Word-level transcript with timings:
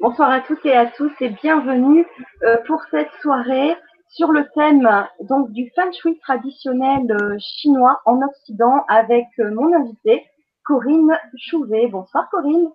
Bonsoir 0.00 0.30
à 0.30 0.40
toutes 0.40 0.64
et 0.64 0.74
à 0.74 0.86
tous 0.86 1.12
et 1.20 1.28
bienvenue 1.28 2.06
euh, 2.42 2.56
pour 2.66 2.82
cette 2.90 3.10
soirée 3.20 3.76
sur 4.08 4.32
le 4.32 4.48
thème 4.54 4.88
donc 5.20 5.50
du 5.52 5.70
feng 5.76 5.92
shui 5.92 6.18
traditionnel 6.20 7.04
euh, 7.12 7.36
chinois 7.38 8.00
en 8.06 8.22
Occident 8.22 8.84
avec 8.88 9.26
euh, 9.38 9.50
mon 9.54 9.72
invitée 9.74 10.24
Corinne 10.64 11.16
Chouvet. 11.36 11.88
Bonsoir 11.88 12.28
Corinne. 12.30 12.70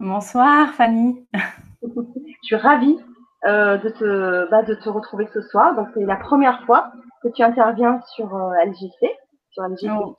Bonsoir 0.00 0.68
Fanny. 0.74 1.26
Je 1.82 1.90
suis 2.42 2.56
ravie 2.56 2.98
de, 3.44 3.88
te, 3.90 4.50
bah, 4.50 4.62
de 4.62 4.74
te 4.74 4.88
retrouver 4.88 5.28
ce 5.32 5.42
soir. 5.42 5.74
Donc 5.76 5.88
c'est 5.94 6.04
la 6.04 6.16
première 6.16 6.64
fois 6.64 6.92
que 7.22 7.28
tu 7.28 7.42
interviens 7.42 8.00
sur 8.14 8.34
LGC, 8.34 9.10
sur 9.54 9.62
LGC 9.64 9.88
oh. 9.98 10.16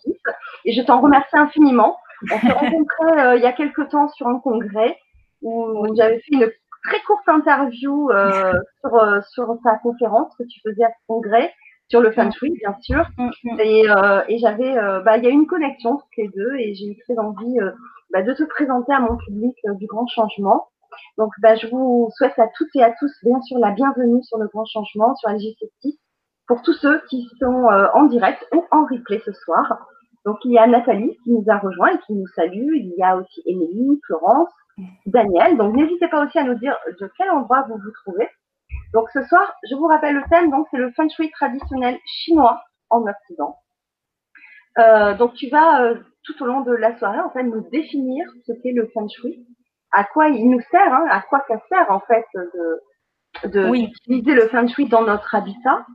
et 0.66 0.73
je 0.73 0.81
t'en 0.81 0.99
remercie 1.02 1.38
infiniment. 1.38 1.98
On 2.31 2.39
s'est 2.39 2.52
rencontrés 2.52 3.38
il 3.38 3.41
y 3.41 3.45
a 3.45 3.53
quelque 3.53 3.84
temps 3.84 4.08
sur 4.09 4.27
un 4.27 4.39
congrès 4.39 4.98
où 5.41 5.85
j'avais 5.95 6.20
fait 6.20 6.31
une 6.31 6.49
très 6.84 6.99
courte 7.02 7.27
interview 7.27 8.09
euh, 8.11 8.53
sur, 8.81 8.95
euh, 8.95 9.21
sur 9.31 9.58
ta 9.63 9.77
conférence 9.77 10.34
que 10.38 10.44
tu 10.44 10.59
faisais 10.61 10.84
à 10.84 10.89
ce 10.89 11.08
congrès 11.08 11.53
sur 11.89 12.02
le 12.02 12.11
feng 12.11 12.31
shui, 12.31 12.52
bien 12.52 12.75
sûr. 12.81 13.05
Mm, 13.17 13.30
mm. 13.44 13.59
Et, 13.59 13.89
euh, 13.89 14.21
et 14.27 14.38
j'avais, 14.39 14.77
euh, 14.77 15.02
bah, 15.02 15.17
il 15.17 15.23
y 15.23 15.27
a 15.27 15.30
eu 15.30 15.34
une 15.34 15.47
connexion 15.47 15.91
entre 15.91 16.08
les 16.17 16.30
deux 16.30 16.55
et 16.55 16.73
j'ai 16.73 16.88
eu 16.88 16.97
très 16.97 17.17
envie 17.17 17.59
euh, 17.59 17.72
bah, 18.11 18.22
de 18.22 18.33
te 18.33 18.44
présenter 18.44 18.94
à 18.94 18.99
mon 18.99 19.17
public 19.17 19.55
du 19.75 19.86
grand 19.86 20.08
changement. 20.08 20.67
Donc, 21.17 21.31
bah, 21.41 21.55
je 21.55 21.67
vous 21.67 22.09
souhaite 22.16 22.38
à 22.39 22.47
toutes 22.55 22.73
et 22.75 22.83
à 22.83 22.91
tous, 22.97 23.11
bien 23.23 23.41
sûr, 23.41 23.59
la 23.59 23.72
bienvenue 23.72 24.23
sur 24.23 24.38
le 24.38 24.47
grand 24.47 24.66
changement, 24.66 25.16
sur 25.16 25.30
LGC6, 25.30 25.97
pour 26.48 26.62
tous 26.62 26.74
ceux 26.74 27.02
qui 27.10 27.30
sont 27.40 27.68
en 27.94 28.04
direct 28.04 28.46
ou 28.54 28.64
en 28.72 28.86
replay 28.86 29.22
ce 29.26 29.32
soir. 29.34 29.88
Donc, 30.26 30.38
il 30.44 30.54
y 30.54 30.58
a 30.58 30.68
Nathalie 30.68 31.18
qui 31.24 31.32
nous 31.32 31.44
a 31.48 31.58
rejoint 31.58 31.92
et 31.92 32.00
qui 32.00 32.14
nous 32.14 32.28
salue. 32.36 32.76
Il 32.76 32.94
y 32.98 33.04
a 33.04 33.18
aussi 33.18 33.42
Émilie, 33.46 34.00
Florence, 34.06 34.50
Daniel. 35.06 35.58
Donc 35.58 35.76
n'hésitez 35.76 36.08
pas 36.08 36.23
aussi 36.26 36.38
à 36.38 36.44
nous 36.44 36.56
dire 36.56 36.78
de 37.00 37.12
quel 37.18 37.30
endroit 37.30 37.66
vous 37.68 37.78
vous 37.78 37.92
trouvez. 38.04 38.30
Donc 38.94 39.10
ce 39.14 39.22
soir, 39.23 39.54
je 39.70 39.76
vous 39.76 39.88
rappelle 39.88 40.16
le 40.16 40.23
thème, 40.30 40.52
donc 40.52 40.68
c'est 40.72 40.78
le 40.78 40.92
feng 40.92 41.10
shui 41.10 41.30
traditionnel 41.32 41.98
chinois 42.06 42.62
en 42.90 43.06
Occident. 43.06 43.58
Euh, 44.78 45.16
donc 45.16 45.34
tu 45.36 45.50
vas 45.50 45.84
euh, 45.84 45.96
tout 46.23 46.42
au 46.44 46.46
long 46.46 46.62
de 46.62 46.73
la 46.73 46.98
soirée 46.98 47.20
en 47.20 47.30
fait 47.30 47.44
nous 47.44 47.62
définir 47.70 48.26
ce 48.46 48.52
qu'est 48.62 48.73
le 48.73 48.88
feng 48.94 49.08
shui, 49.08 49.46
à 49.92 50.04
quoi 50.04 50.28
il 50.28 50.50
nous 50.50 50.62
sert, 50.72 50.94
hein, 50.94 51.08
à 51.10 51.22
quoi 51.22 51.44
ça 51.48 51.62
sert 51.70 51.90
en 51.90 52.02
fait 52.02 52.26
de, 52.34 53.48
de 53.50 53.72
d'utiliser 53.72 54.34
le 54.34 54.48
feng 54.50 54.68
shui 54.68 54.88
dans 54.90 55.04
notre 55.04 55.34
habitat, 55.34 55.86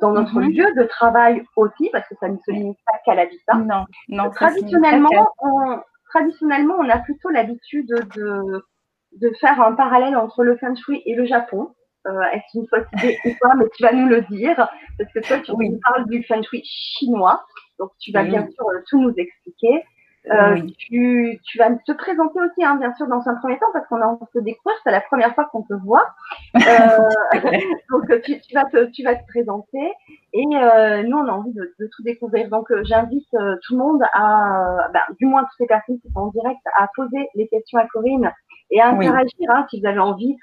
dans 0.00 0.12
notre 0.12 0.40
mhm. 0.40 0.50
lieu 0.50 0.66
de 0.76 0.84
travail 0.84 1.44
aussi, 1.56 1.88
parce 1.92 2.06
que 2.08 2.14
ça 2.20 2.28
ne 2.28 2.36
se 2.44 2.50
limite 2.50 2.78
pas 2.86 2.98
qu'à 3.04 3.14
l'habitat. 3.14 3.54
Non, 3.54 3.84
non. 4.08 4.30
Traditionnellement, 4.30 5.32
on, 5.40 5.78
traditionnellement, 6.10 6.74
on 6.78 6.88
a 6.88 6.98
plutôt 6.98 7.30
l'habitude 7.30 7.88
de, 7.88 8.64
de 9.12 9.32
faire 9.40 9.60
un 9.60 9.72
parallèle 9.74 10.16
entre 10.16 10.44
le 10.44 10.56
feng 10.56 10.74
shui 10.74 11.02
et 11.06 11.14
le 11.14 11.24
Japon. 11.26 11.74
Euh, 12.06 12.22
Est-ce 12.32 12.58
une 12.58 12.68
fausse 12.68 12.86
idée 12.98 13.18
ou 13.24 13.30
pas, 13.40 13.54
mais 13.54 13.64
tu 13.76 13.82
vas 13.82 13.92
nous 13.92 14.08
le 14.08 14.22
dire, 14.22 14.56
parce 14.56 15.12
que 15.12 15.20
toi, 15.20 15.38
tu 15.38 15.52
nous 15.52 15.80
parles 15.82 16.06
du 16.08 16.22
feng 16.24 16.42
shui 16.42 16.62
chinois, 16.64 17.44
donc 17.78 17.90
tu 17.98 18.12
vas 18.12 18.24
bien 18.24 18.46
sûr 18.48 18.68
euh, 18.68 18.80
tout 18.88 19.00
nous 19.00 19.12
expliquer. 19.16 19.84
Euh, 20.30 20.60
tu, 20.78 21.40
tu, 21.44 21.58
vas 21.58 21.70
te 21.70 21.92
présenter 21.92 22.40
aussi, 22.40 22.64
hein, 22.64 22.76
bien 22.76 22.92
sûr, 22.94 23.06
dans 23.06 23.26
un 23.26 23.34
premier 23.36 23.58
temps, 23.58 23.70
parce 23.72 23.86
qu'on 23.86 24.00
a 24.02 24.06
envie 24.06 24.20
de 24.34 24.40
te 24.40 24.44
découvrir, 24.44 24.76
c'est 24.84 24.90
la 24.90 25.00
première 25.00 25.34
fois 25.34 25.46
qu'on 25.46 25.62
te 25.62 25.74
voit. 25.74 26.06
Euh, 26.68 26.98
donc, 27.90 28.22
tu, 28.22 28.40
tu, 28.40 28.54
vas 28.54 28.64
te, 28.64 28.86
tu 28.90 29.02
vas 29.02 29.14
te 29.14 29.26
présenter. 29.28 29.92
Et 30.32 30.44
euh, 30.54 31.02
nous, 31.04 31.16
on 31.16 31.26
a 31.26 31.32
envie 31.32 31.52
de, 31.52 31.74
de 31.78 31.88
tout 31.94 32.02
découvrir. 32.02 32.48
Donc, 32.50 32.70
euh, 32.70 32.82
j'invite 32.84 33.26
euh, 33.34 33.56
tout 33.62 33.74
le 33.74 33.78
monde 33.78 34.02
à, 34.12 34.88
bah, 34.92 35.04
du 35.18 35.26
moins 35.26 35.42
toutes 35.42 35.60
les 35.60 35.66
personnes 35.66 36.00
qui 36.00 36.10
sont 36.12 36.20
en 36.20 36.26
direct, 36.28 36.60
à 36.76 36.88
poser 36.94 37.28
les 37.34 37.48
questions 37.48 37.78
à 37.78 37.86
Corinne 37.86 38.30
et 38.70 38.80
à 38.80 38.88
interagir, 38.88 39.50
hein, 39.50 39.66
si 39.70 39.80
vous 39.80 39.86
avez 39.86 39.98
envie 39.98 40.36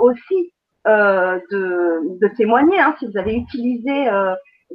aussi 0.00 0.52
de, 0.84 2.18
de, 2.18 2.28
témoigner, 2.36 2.80
hein, 2.80 2.94
si 2.98 3.06
vous 3.06 3.16
avez 3.16 3.36
utilisé 3.36 4.08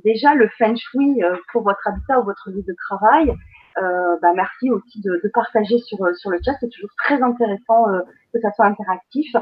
déjà 0.06 0.34
le 0.36 0.48
feng 0.58 0.76
shui 0.76 1.22
pour 1.52 1.64
votre 1.64 1.86
habitat 1.86 2.20
ou 2.20 2.24
votre 2.24 2.50
lieu 2.50 2.64
de 2.66 2.76
travail. 2.88 3.34
Euh, 3.78 4.18
bah, 4.22 4.34
merci 4.36 4.70
aussi 4.70 5.02
de, 5.02 5.22
de, 5.24 5.30
partager 5.34 5.80
sur, 5.80 5.98
sur 6.18 6.30
le 6.30 6.40
chat. 6.44 6.54
C'est 6.60 6.70
toujours 6.70 6.92
très 6.98 7.22
intéressant 7.22 7.90
euh, 7.90 8.02
que 8.34 8.40
ça 8.42 8.52
soit 8.52 8.66
interactif. 8.66 9.36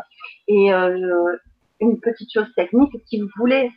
Et 0.47 0.73
euh, 0.73 1.35
une 1.79 2.00
petite 2.00 2.31
chose 2.31 2.51
technique, 2.56 2.95
si 3.07 3.22
vous 3.22 3.29
voulez 3.38 3.72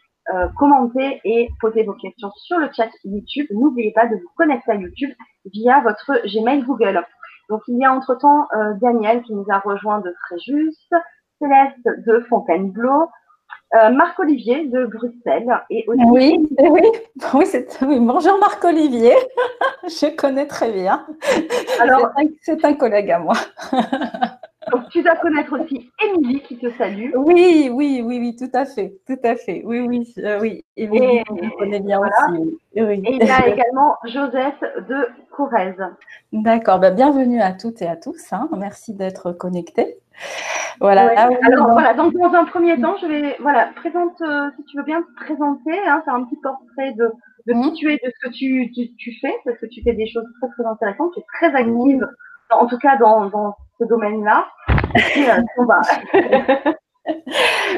commenter 0.56 1.20
et 1.24 1.48
poser 1.60 1.82
vos 1.82 1.94
questions 1.94 2.30
sur 2.36 2.56
le 2.58 2.68
chat 2.72 2.88
YouTube, 3.02 3.46
n'oubliez 3.50 3.90
pas 3.90 4.06
de 4.06 4.14
vous 4.14 4.30
connecter 4.36 4.70
à 4.70 4.76
YouTube 4.76 5.10
via 5.46 5.80
votre 5.80 6.12
Gmail 6.24 6.62
Google. 6.62 7.04
Donc 7.48 7.62
il 7.66 7.76
y 7.76 7.84
a 7.84 7.92
entre-temps 7.92 8.46
Daniel 8.80 9.22
qui 9.22 9.34
nous 9.34 9.44
a 9.48 9.58
rejoint 9.58 10.00
de 10.00 10.14
Fréjus, 10.26 10.76
Céleste 11.40 12.06
de 12.06 12.20
Fontainebleau, 12.28 13.08
euh, 13.74 13.90
Marc-Olivier 13.90 14.66
de 14.66 14.86
Bruxelles. 14.86 15.48
Et 15.70 15.84
aussi... 15.86 16.02
Oui, 16.04 16.46
oui, 16.58 16.82
oui, 17.34 17.44
oui. 17.82 17.98
bonjour 18.00 18.38
Marc-Olivier, 18.38 19.14
je 19.84 20.14
connais 20.14 20.46
très 20.46 20.70
bien. 20.72 21.06
Alors, 21.80 22.10
c'est 22.42 22.64
un, 22.64 22.70
un, 22.70 22.74
collègue 22.74 23.10
à 23.10 23.18
moi. 23.18 23.34
Donc, 24.72 24.88
tu 24.88 25.02
dois 25.02 25.16
connaître 25.16 25.52
aussi 25.58 25.90
Émilie 26.02 26.40
qui 26.40 26.56
te 26.56 26.70
salue. 26.72 27.10
Oui, 27.14 27.70
oui, 27.70 28.02
oui, 28.04 28.18
oui, 28.18 28.36
tout 28.36 28.50
à 28.54 28.64
fait, 28.64 28.94
tout 29.06 29.18
à 29.22 29.36
fait. 29.36 29.62
Oui, 29.64 29.80
oui, 29.80 30.12
euh, 30.18 30.40
oui. 30.40 30.64
Émilie, 30.76 31.22
je 31.28 31.56
connais 31.58 31.80
bien 31.80 32.00
aussi. 32.00 32.58
Et 32.74 32.82
il 32.82 33.16
y 33.18 33.30
a 33.30 33.48
également 33.48 33.96
Joseph 34.06 34.60
de 34.88 35.08
Corrèze. 35.30 35.82
D'accord, 36.32 36.78
ben, 36.78 36.94
bienvenue 36.94 37.40
à 37.40 37.52
toutes 37.52 37.82
et 37.82 37.86
à 37.86 37.96
tous. 37.96 38.32
Hein. 38.32 38.48
Merci 38.56 38.94
d'être 38.94 39.32
connectés. 39.32 39.96
Voilà. 40.80 41.12
Alors 41.18 41.70
voilà, 41.70 41.94
donc 41.94 42.14
dans 42.14 42.32
un 42.32 42.44
premier 42.44 42.80
temps, 42.80 42.96
je 43.00 43.06
vais 43.06 43.36
voilà, 43.40 43.70
présente 43.76 44.20
euh, 44.22 44.50
si 44.56 44.64
tu 44.64 44.76
veux 44.78 44.84
bien 44.84 45.02
te 45.02 45.24
présenter, 45.24 45.78
hein, 45.86 46.02
faire 46.04 46.14
un 46.14 46.24
petit 46.24 46.40
portrait 46.42 46.92
de, 46.92 47.10
de 47.46 47.62
qui 47.62 47.72
tu 47.74 47.92
es, 47.92 47.96
de 47.96 48.10
ce 48.10 48.28
que 48.28 48.32
tu, 48.32 48.72
tu, 48.72 48.94
tu, 48.96 49.12
fais, 49.20 49.34
parce 49.44 49.58
que 49.58 49.66
tu 49.66 49.82
fais 49.82 49.92
des 49.92 50.08
choses 50.08 50.24
très 50.40 50.50
très 50.50 50.66
intéressantes, 50.66 51.12
tu 51.14 51.20
es 51.20 51.24
très 51.38 51.54
active, 51.54 52.06
en 52.60 52.66
tout 52.66 52.78
cas 52.78 52.96
dans, 52.96 53.26
dans 53.26 53.56
ce 53.78 53.84
domaine-là. 53.84 54.46
Euh, 55.16 56.72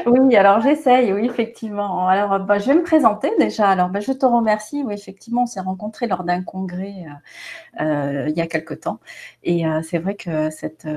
oui, 0.05 0.35
alors 0.35 0.61
j'essaye, 0.61 1.11
oui, 1.11 1.25
effectivement. 1.25 2.07
Alors, 2.07 2.39
bah, 2.41 2.59
je 2.59 2.67
vais 2.67 2.75
me 2.75 2.83
présenter 2.83 3.31
déjà. 3.39 3.69
Alors, 3.69 3.89
bah, 3.89 3.99
je 3.99 4.11
te 4.11 4.25
remercie. 4.25 4.83
Oui, 4.85 4.93
effectivement, 4.93 5.43
on 5.43 5.45
s'est 5.47 5.61
rencontrés 5.61 6.05
lors 6.07 6.23
d'un 6.23 6.43
congrès 6.43 6.93
euh, 7.79 7.83
euh, 7.83 8.29
il 8.29 8.37
y 8.37 8.41
a 8.41 8.47
quelque 8.47 8.75
temps. 8.75 8.99
Et 9.43 9.65
euh, 9.65 9.81
c'est 9.83 9.97
vrai 9.97 10.15
que 10.15 10.49
cette, 10.51 10.87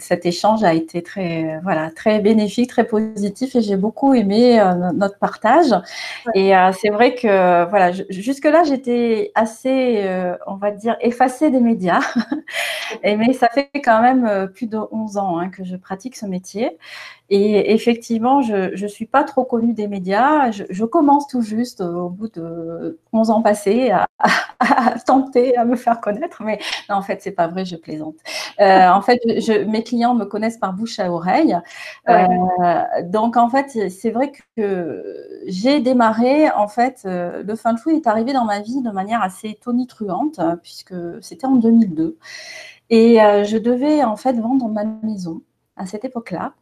cet 0.00 0.26
échange 0.26 0.64
a 0.64 0.74
été 0.74 1.02
très, 1.02 1.60
voilà, 1.62 1.90
très 1.90 2.18
bénéfique, 2.18 2.70
très 2.70 2.84
positif 2.84 3.54
et 3.54 3.62
j'ai 3.62 3.76
beaucoup 3.76 4.14
aimé 4.14 4.58
notre 4.94 5.18
partage. 5.18 5.74
Et 6.34 6.52
c'est 6.80 6.90
vrai 6.90 7.14
que, 7.14 7.68
voilà, 7.68 7.92
jusque-là, 8.10 8.64
j'étais 8.64 9.30
assez, 9.34 10.08
on 10.46 10.56
va 10.56 10.72
dire, 10.72 10.96
effacée 11.00 11.50
des 11.50 11.60
médias. 11.60 12.00
et, 13.02 13.16
mais 13.16 13.32
ça 13.32 13.48
fait 13.48 13.70
quand 13.84 14.00
même 14.02 14.48
plus 14.54 14.66
de 14.66 14.78
11 14.90 15.16
ans 15.16 15.38
hein, 15.38 15.50
que 15.50 15.64
je 15.64 15.76
pratique 15.76 16.16
ce 16.16 16.26
métier. 16.26 16.76
Et 17.28 17.72
effectivement, 17.72 18.40
je 18.40 18.80
ne 18.80 18.88
suis 18.88 19.06
pas 19.06 19.24
trop 19.24 19.44
connue 19.44 19.72
des 19.74 19.88
médias. 19.88 20.52
Je, 20.52 20.84
commence 20.84 21.26
tout 21.26 21.42
juste, 21.42 21.80
euh, 21.80 21.92
au 21.92 22.08
bout 22.08 22.28
de 22.28 23.00
11 23.12 23.30
ans 23.30 23.42
passés, 23.42 23.90
à, 23.90 24.06
tenter 25.06 25.56
à 25.56 25.64
me 25.64 25.74
faire 25.74 26.00
connaître. 26.00 26.42
Mais 26.44 26.60
non, 26.88 26.96
en 26.96 27.02
fait, 27.02 27.20
c'est 27.22 27.32
pas 27.32 27.48
vrai, 27.48 27.64
je 27.64 27.74
plaisante. 27.74 28.14
Euh, 28.60 28.88
en 28.88 29.00
fait, 29.02 29.20
je, 29.26 29.64
mes 29.64 29.82
clients 29.82 30.14
me 30.14 30.24
connaissent 30.24 30.58
par 30.58 30.72
bouche 30.72 31.00
à 31.00 31.10
oreille. 31.10 31.58
Euh, 32.08 32.26
donc, 33.02 33.36
en 33.36 33.48
fait, 33.48 33.90
c'est 33.90 34.10
vrai 34.10 34.30
que 34.56 35.42
j'ai 35.48 35.80
démarré, 35.80 36.48
en 36.50 36.68
fait, 36.68 37.00
le 37.04 37.56
feng 37.56 37.76
shui 37.76 37.96
est 37.96 38.06
arrivé 38.06 38.32
dans 38.34 38.44
ma 38.44 38.60
vie 38.60 38.82
de 38.82 38.90
manière 38.90 39.22
assez 39.22 39.58
tonitruante, 39.60 40.40
puisque 40.62 40.94
c'était 41.20 41.46
en 41.46 41.56
2002. 41.56 42.16
Et 42.90 43.16
je 43.16 43.58
devais, 43.58 44.04
en 44.04 44.16
fait, 44.16 44.34
vendre 44.34 44.68
ma 44.68 44.84
maison 44.84 45.42
à 45.76 45.86
cette 45.86 46.04
époque-là. 46.04 46.52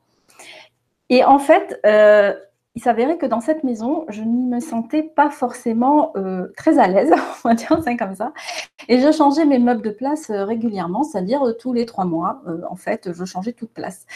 Et 1.14 1.22
en 1.22 1.38
fait, 1.38 1.78
euh, 1.86 2.34
il 2.74 2.82
s'avérait 2.82 3.18
que 3.18 3.26
dans 3.26 3.40
cette 3.40 3.62
maison, 3.62 4.04
je 4.08 4.22
ne 4.22 4.56
me 4.56 4.58
sentais 4.58 5.04
pas 5.04 5.30
forcément 5.30 6.10
euh, 6.16 6.48
très 6.56 6.80
à 6.80 6.88
l'aise, 6.88 7.12
on 7.44 7.50
va 7.50 7.54
dire 7.54 7.80
ça 7.84 7.94
comme 7.94 8.16
ça. 8.16 8.32
Et 8.88 8.98
je 8.98 9.12
changeais 9.12 9.44
mes 9.44 9.60
meubles 9.60 9.82
de 9.82 9.90
place 9.90 10.30
euh, 10.30 10.44
régulièrement, 10.44 11.04
c'est-à-dire 11.04 11.40
tous 11.60 11.72
les 11.72 11.86
trois 11.86 12.04
mois, 12.04 12.42
en 12.68 12.74
fait, 12.74 13.12
je 13.12 13.24
changeais 13.24 13.52
toute 13.52 13.70
place. 13.70 14.06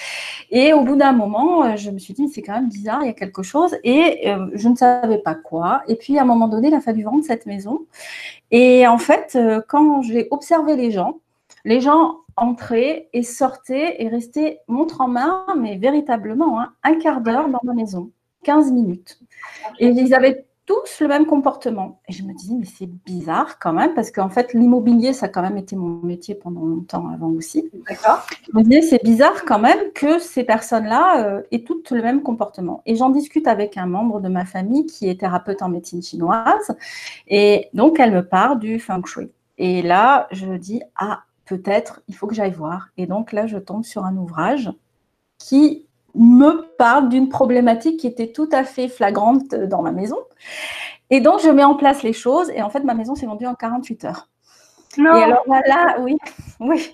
Et 0.51 0.73
au 0.73 0.81
bout 0.81 0.97
d'un 0.97 1.13
moment, 1.13 1.77
je 1.77 1.89
me 1.93 2.01
suis 2.01 2.15
dit, 2.15 2.29
c'est 2.29 2.43
quand 2.43 2.55
même 2.55 2.69
bizarre, 2.69 2.99
il 3.03 3.07
y 3.07 3.11
a 3.11 3.13
quelque 3.13 3.45
chose, 3.45 3.77
et 3.85 4.29
je 4.55 4.69
ne 4.69 4.75
savais 4.75 5.19
pas 5.19 5.37
quoi. 5.37 5.83
Et 5.87 5.95
puis, 5.95 6.19
à 6.19 6.23
un 6.23 6.25
moment 6.25 6.49
donné, 6.49 6.67
il 6.67 6.75
a 6.75 6.81
fallu 6.81 7.05
vendre 7.05 7.23
cette 7.23 7.47
maison. 7.47 7.87
Et 8.51 8.89
en 8.89 8.99
fait, 8.99 9.39
quand 9.69 10.03
j'ai 10.03 10.27
observé 10.33 10.75
les 10.75 10.91
gens, 10.91 11.21
les 11.69 11.83
gens 11.83 12.21
entraient 12.37 13.11
et 13.13 13.23
sortaient 13.23 14.03
et 14.03 14.09
restaient 14.09 14.61
montre 14.69 15.03
en 15.03 15.09
main, 15.09 15.45
mais 15.59 15.77
véritablement 15.77 16.59
hein, 16.61 16.73
un 16.83 16.95
quart 16.95 17.21
d'heure 17.21 17.51
dans 17.51 17.61
ma 17.63 17.75
maison, 17.75 18.11
15 18.45 18.73
minutes. 18.73 19.21
Et 19.79 19.89
ils 19.89 20.15
avaient 20.15 20.47
tous 20.65 21.01
le 21.01 21.09
même 21.09 21.27
comportement. 21.27 22.01
Et 22.09 22.15
je 22.15 22.23
me 22.23 22.33
disais, 22.33 22.55
mais 22.55 22.65
c'est 22.65 22.87
bizarre 22.87 23.59
quand 23.59 23.75
même, 23.75 23.93
parce 23.93 24.11
qu'en 24.11 24.31
fait, 24.31 24.55
l'immobilier, 24.55 25.13
ça 25.13 25.27
a 25.27 25.29
quand 25.29 25.43
même 25.43 25.59
été 25.59 25.77
mon 25.77 26.01
métier 26.03 26.35
pendant 26.35 26.65
longtemps 26.65 27.09
avant 27.09 27.29
aussi. 27.29 27.71
D'accord. 27.87 28.27
Je 28.51 28.59
me 28.59 28.63
disais, 28.63 28.81
c'est 28.81 29.05
bizarre 29.05 29.45
quand 29.47 29.59
même 29.59 29.93
que 29.95 30.19
ces 30.19 30.45
personnes-là 30.45 31.27
euh, 31.27 31.43
aient 31.53 31.65
toutes 31.65 31.91
le 31.91 32.03
même 32.03 32.23
comportement. 32.23 32.83
Et 32.87 32.97
j'en 32.97 33.11
discute 33.11 33.47
avec 33.47 33.77
un 33.77 33.87
membre 33.87 34.21
de 34.21 34.29
ma 34.29 34.47
famille 34.47 34.87
qui 34.87 35.07
est 35.11 35.21
thérapeute 35.21 35.61
en 35.61 35.69
médecine 35.69 36.03
chinoise. 36.03 36.75
Et 37.27 37.69
donc, 37.75 38.01
elle 38.01 38.13
me 38.13 38.27
parle 38.27 38.59
du 38.59 38.79
feng 38.79 39.05
shui. 39.05 39.31
Et 39.59 39.83
là, 39.83 40.29
je 40.31 40.53
dis, 40.53 40.83
ah, 40.97 41.25
peut-être, 41.49 42.03
il 42.09 42.15
faut 42.15 42.27
que 42.27 42.35
j'aille 42.35 42.53
voir. 42.53 42.89
Et 42.97 43.07
donc 43.07 43.33
là, 43.33 43.47
je 43.47 43.59
tombe 43.59 43.85
sur 43.85 44.05
un 44.05 44.17
ouvrage 44.17 44.71
qui 45.39 45.87
me 46.15 46.75
parle 46.77 47.09
d'une 47.09 47.29
problématique 47.29 48.01
qui 48.01 48.07
était 48.07 48.33
tout 48.33 48.49
à 48.53 48.65
fait 48.65 48.89
flagrante 48.89 49.55
dans 49.55 49.83
ma 49.83 49.93
maison. 49.93 50.19
Et 51.11 51.21
donc, 51.21 51.41
je 51.41 51.49
mets 51.49 51.65
en 51.65 51.75
place 51.75 52.03
les 52.03 52.13
choses. 52.13 52.51
Et 52.51 52.63
en 52.63 52.71
fait, 52.71 52.81
ma 52.81 52.95
maison 52.95 53.15
s'est 53.15 53.27
vendue 53.27 53.47
en 53.47 53.55
48 53.55 54.05
heures. 54.05 54.29
Non. 54.97 55.17
Et 55.17 55.23
alors 55.23 55.45
là, 55.47 55.97
oui, 56.01 56.17
oui. 56.61 56.91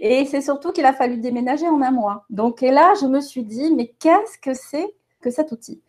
Et 0.00 0.24
c'est 0.26 0.40
surtout 0.40 0.72
qu'il 0.72 0.84
a 0.86 0.92
fallu 0.92 1.18
déménager 1.18 1.68
en 1.68 1.80
un 1.82 1.90
mois. 1.90 2.24
Donc, 2.30 2.62
et 2.62 2.70
là, 2.70 2.94
je 3.00 3.06
me 3.06 3.20
suis 3.20 3.44
dit, 3.44 3.74
mais 3.74 3.92
qu'est-ce 3.98 4.38
que 4.38 4.54
c'est 4.54 4.94
que 5.20 5.30
cet 5.30 5.52
outil? 5.52 5.82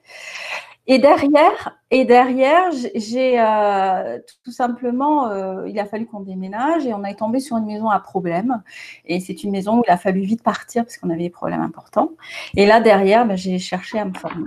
Et 0.88 0.98
derrière, 0.98 1.78
et 1.92 2.06
derrière, 2.06 2.72
j'ai 2.95 3.39
euh, 3.39 4.18
tout 4.44 4.51
simplement, 4.51 5.28
euh, 5.28 5.68
il 5.68 5.80
a 5.80 5.86
fallu 5.86 6.07
qu'on 6.07 6.22
déménage 6.22 6.86
et 6.88 6.94
on 6.94 7.04
est 7.04 7.16
tombé 7.16 7.39
sur 7.39 7.57
une 7.57 7.66
maison 7.66 7.89
à 7.89 8.00
problème. 8.00 8.63
Et 9.06 9.19
c'est 9.19 9.44
une 9.44 9.51
maison 9.51 9.80
où 9.80 9.83
il 9.86 9.92
a 9.92 9.98
fallu 9.98 10.22
vite 10.22 10.42
partir 10.42 10.83
parce 10.83 10.98
qu'on 10.98 11.10
avait 11.12 11.24
des 11.24 11.30
problèmes 11.30 11.62
importants. 11.62 12.12
Et 12.56 12.66
là 12.66 12.81
derrière, 12.81 13.28
ben, 13.28 13.38
j'ai 13.38 13.60
cherché 13.60 14.00
à 14.00 14.06
me 14.06 14.13
former. 14.13 14.45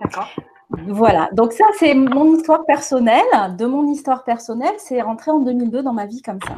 D'accord. 0.00 0.30
Voilà. 0.88 1.28
Donc 1.32 1.52
ça, 1.52 1.64
c'est 1.78 1.94
mon 1.94 2.34
histoire 2.36 2.64
personnelle. 2.64 3.22
De 3.58 3.66
mon 3.66 3.86
histoire 3.92 4.24
personnelle, 4.24 4.74
c'est 4.78 5.02
rentré 5.02 5.30
en 5.30 5.40
2002 5.40 5.82
dans 5.82 5.92
ma 5.92 6.06
vie 6.06 6.22
comme 6.22 6.40
ça. 6.40 6.54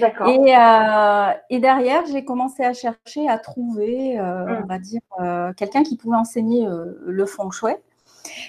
D'accord. 0.00 0.28
Et, 0.28 0.56
euh, 0.56 1.32
et, 1.50 1.58
derrière, 1.58 2.04
j'ai 2.06 2.24
commencé 2.24 2.62
à 2.62 2.72
chercher 2.72 3.28
à 3.28 3.36
trouver, 3.38 4.18
hum. 4.20 4.60
on 4.62 4.66
va 4.66 4.78
dire, 4.78 5.00
quelqu'un 5.56 5.82
qui 5.82 5.96
pouvait 5.96 6.16
enseigner 6.16 6.66
le 7.04 7.26
feng 7.26 7.50
shui. 7.50 7.74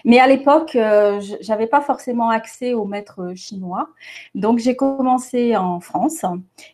Mais 0.06 0.20
à 0.20 0.28
l'époque, 0.28 0.76
euh, 0.76 1.20
je 1.20 1.48
n'avais 1.48 1.68
pas 1.68 1.82
forcément 1.82 2.30
accès 2.30 2.74
aux 2.74 2.86
maîtres 2.86 3.34
chinois. 3.36 3.90
Donc, 4.36 4.60
j'ai 4.60 4.76
commencé 4.76 5.56
en 5.56 5.80
France 5.80 6.26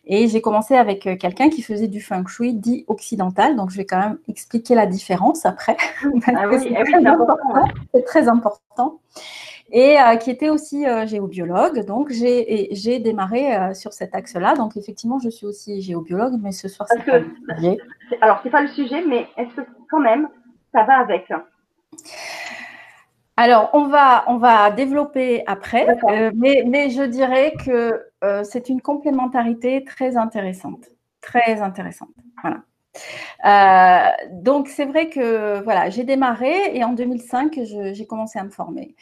et 0.04 0.28
j'ai 0.28 0.40
commencé 0.40 0.76
avec 0.76 1.06
euh, 1.06 1.16
quelqu'un 1.16 1.48
qui 1.48 1.62
faisait 1.62 1.88
du 1.88 2.00
feng 2.00 2.26
shui 2.26 2.54
dit 2.54 2.84
occidental. 2.88 3.56
Donc, 3.56 3.70
je 3.70 3.76
vais 3.76 3.84
quand 3.84 3.98
même 3.98 4.18
expliquer 4.28 4.74
la 4.74 4.86
différence 4.86 5.46
après. 5.46 5.76
Ah 6.02 6.48
oui, 6.48 6.74
ah 6.76 6.84
c'est 7.94 8.04
très, 8.04 8.28
important. 8.28 9.00
Et 9.70 10.00
euh, 10.00 10.16
qui 10.16 10.30
était 10.30 10.48
aussi 10.48 10.84
géobiologue. 11.06 11.84
Donc, 11.84 12.10
j'ai 12.10 12.98
démarré 12.98 13.74
sur 13.74 13.92
cet 13.92 14.14
axe-là. 14.14 14.54
Donc, 14.54 14.76
effectivement, 14.76 15.18
je 15.18 15.28
suis 15.28 15.46
aussi 15.46 15.80
géobiologue, 15.82 16.38
mais 16.40 16.52
ce 16.52 16.68
soir, 16.68 16.88
c'est 16.90 17.04
pas 17.04 17.18
le 17.18 17.30
sujet. 17.56 17.78
Alors, 18.20 18.40
c'est 18.42 18.50
pas 18.50 18.62
le 18.62 18.68
sujet, 18.68 19.02
mais 19.06 19.26
est-ce 19.36 19.54
que 19.54 19.66
quand 19.90 20.00
même, 20.00 20.28
ça 20.72 20.84
va 20.84 20.98
avec? 20.98 21.30
Alors, 23.38 23.68
on 23.74 23.86
va, 23.88 24.24
on 24.28 24.38
va 24.38 24.70
développer 24.70 25.42
après, 25.46 25.86
euh, 26.08 26.30
mais, 26.34 26.88
je 26.88 27.02
dirais 27.02 27.52
que 27.64 28.02
euh, 28.24 28.42
c'est 28.44 28.70
une 28.70 28.80
complémentarité 28.80 29.84
très 29.84 30.16
intéressante. 30.16 30.88
Très 31.20 31.60
intéressante. 31.60 32.08
Voilà. 32.42 32.62
Euh, 33.44 34.10
donc, 34.32 34.68
c'est 34.68 34.86
vrai 34.86 35.10
que 35.10 35.62
voilà, 35.64 35.90
j'ai 35.90 36.04
démarré 36.04 36.74
et 36.74 36.82
en 36.82 36.94
2005, 36.94 37.60
j'ai 37.92 38.06
commencé 38.06 38.38
à 38.38 38.44
me 38.44 38.48
former. 38.48 38.94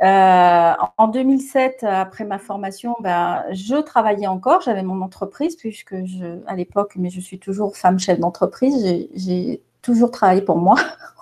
en 0.00 1.08
2007, 1.08 1.84
après 1.84 2.24
ma 2.24 2.40
formation, 2.40 2.96
ben, 2.98 3.44
je 3.52 3.76
travaillais 3.76 4.26
encore, 4.26 4.62
j'avais 4.62 4.82
mon 4.82 5.00
entreprise, 5.00 5.54
puisque 5.54 6.04
je, 6.04 6.40
à 6.48 6.56
l'époque, 6.56 6.94
mais 6.96 7.10
je 7.10 7.20
suis 7.20 7.38
toujours 7.38 7.76
femme 7.76 8.00
chef 8.00 8.18
d'entreprise, 8.18 8.84
j'ai 9.14 9.62
toujours 9.80 10.10
travaillé 10.10 10.42
pour 10.42 10.56
moi, 10.56 10.74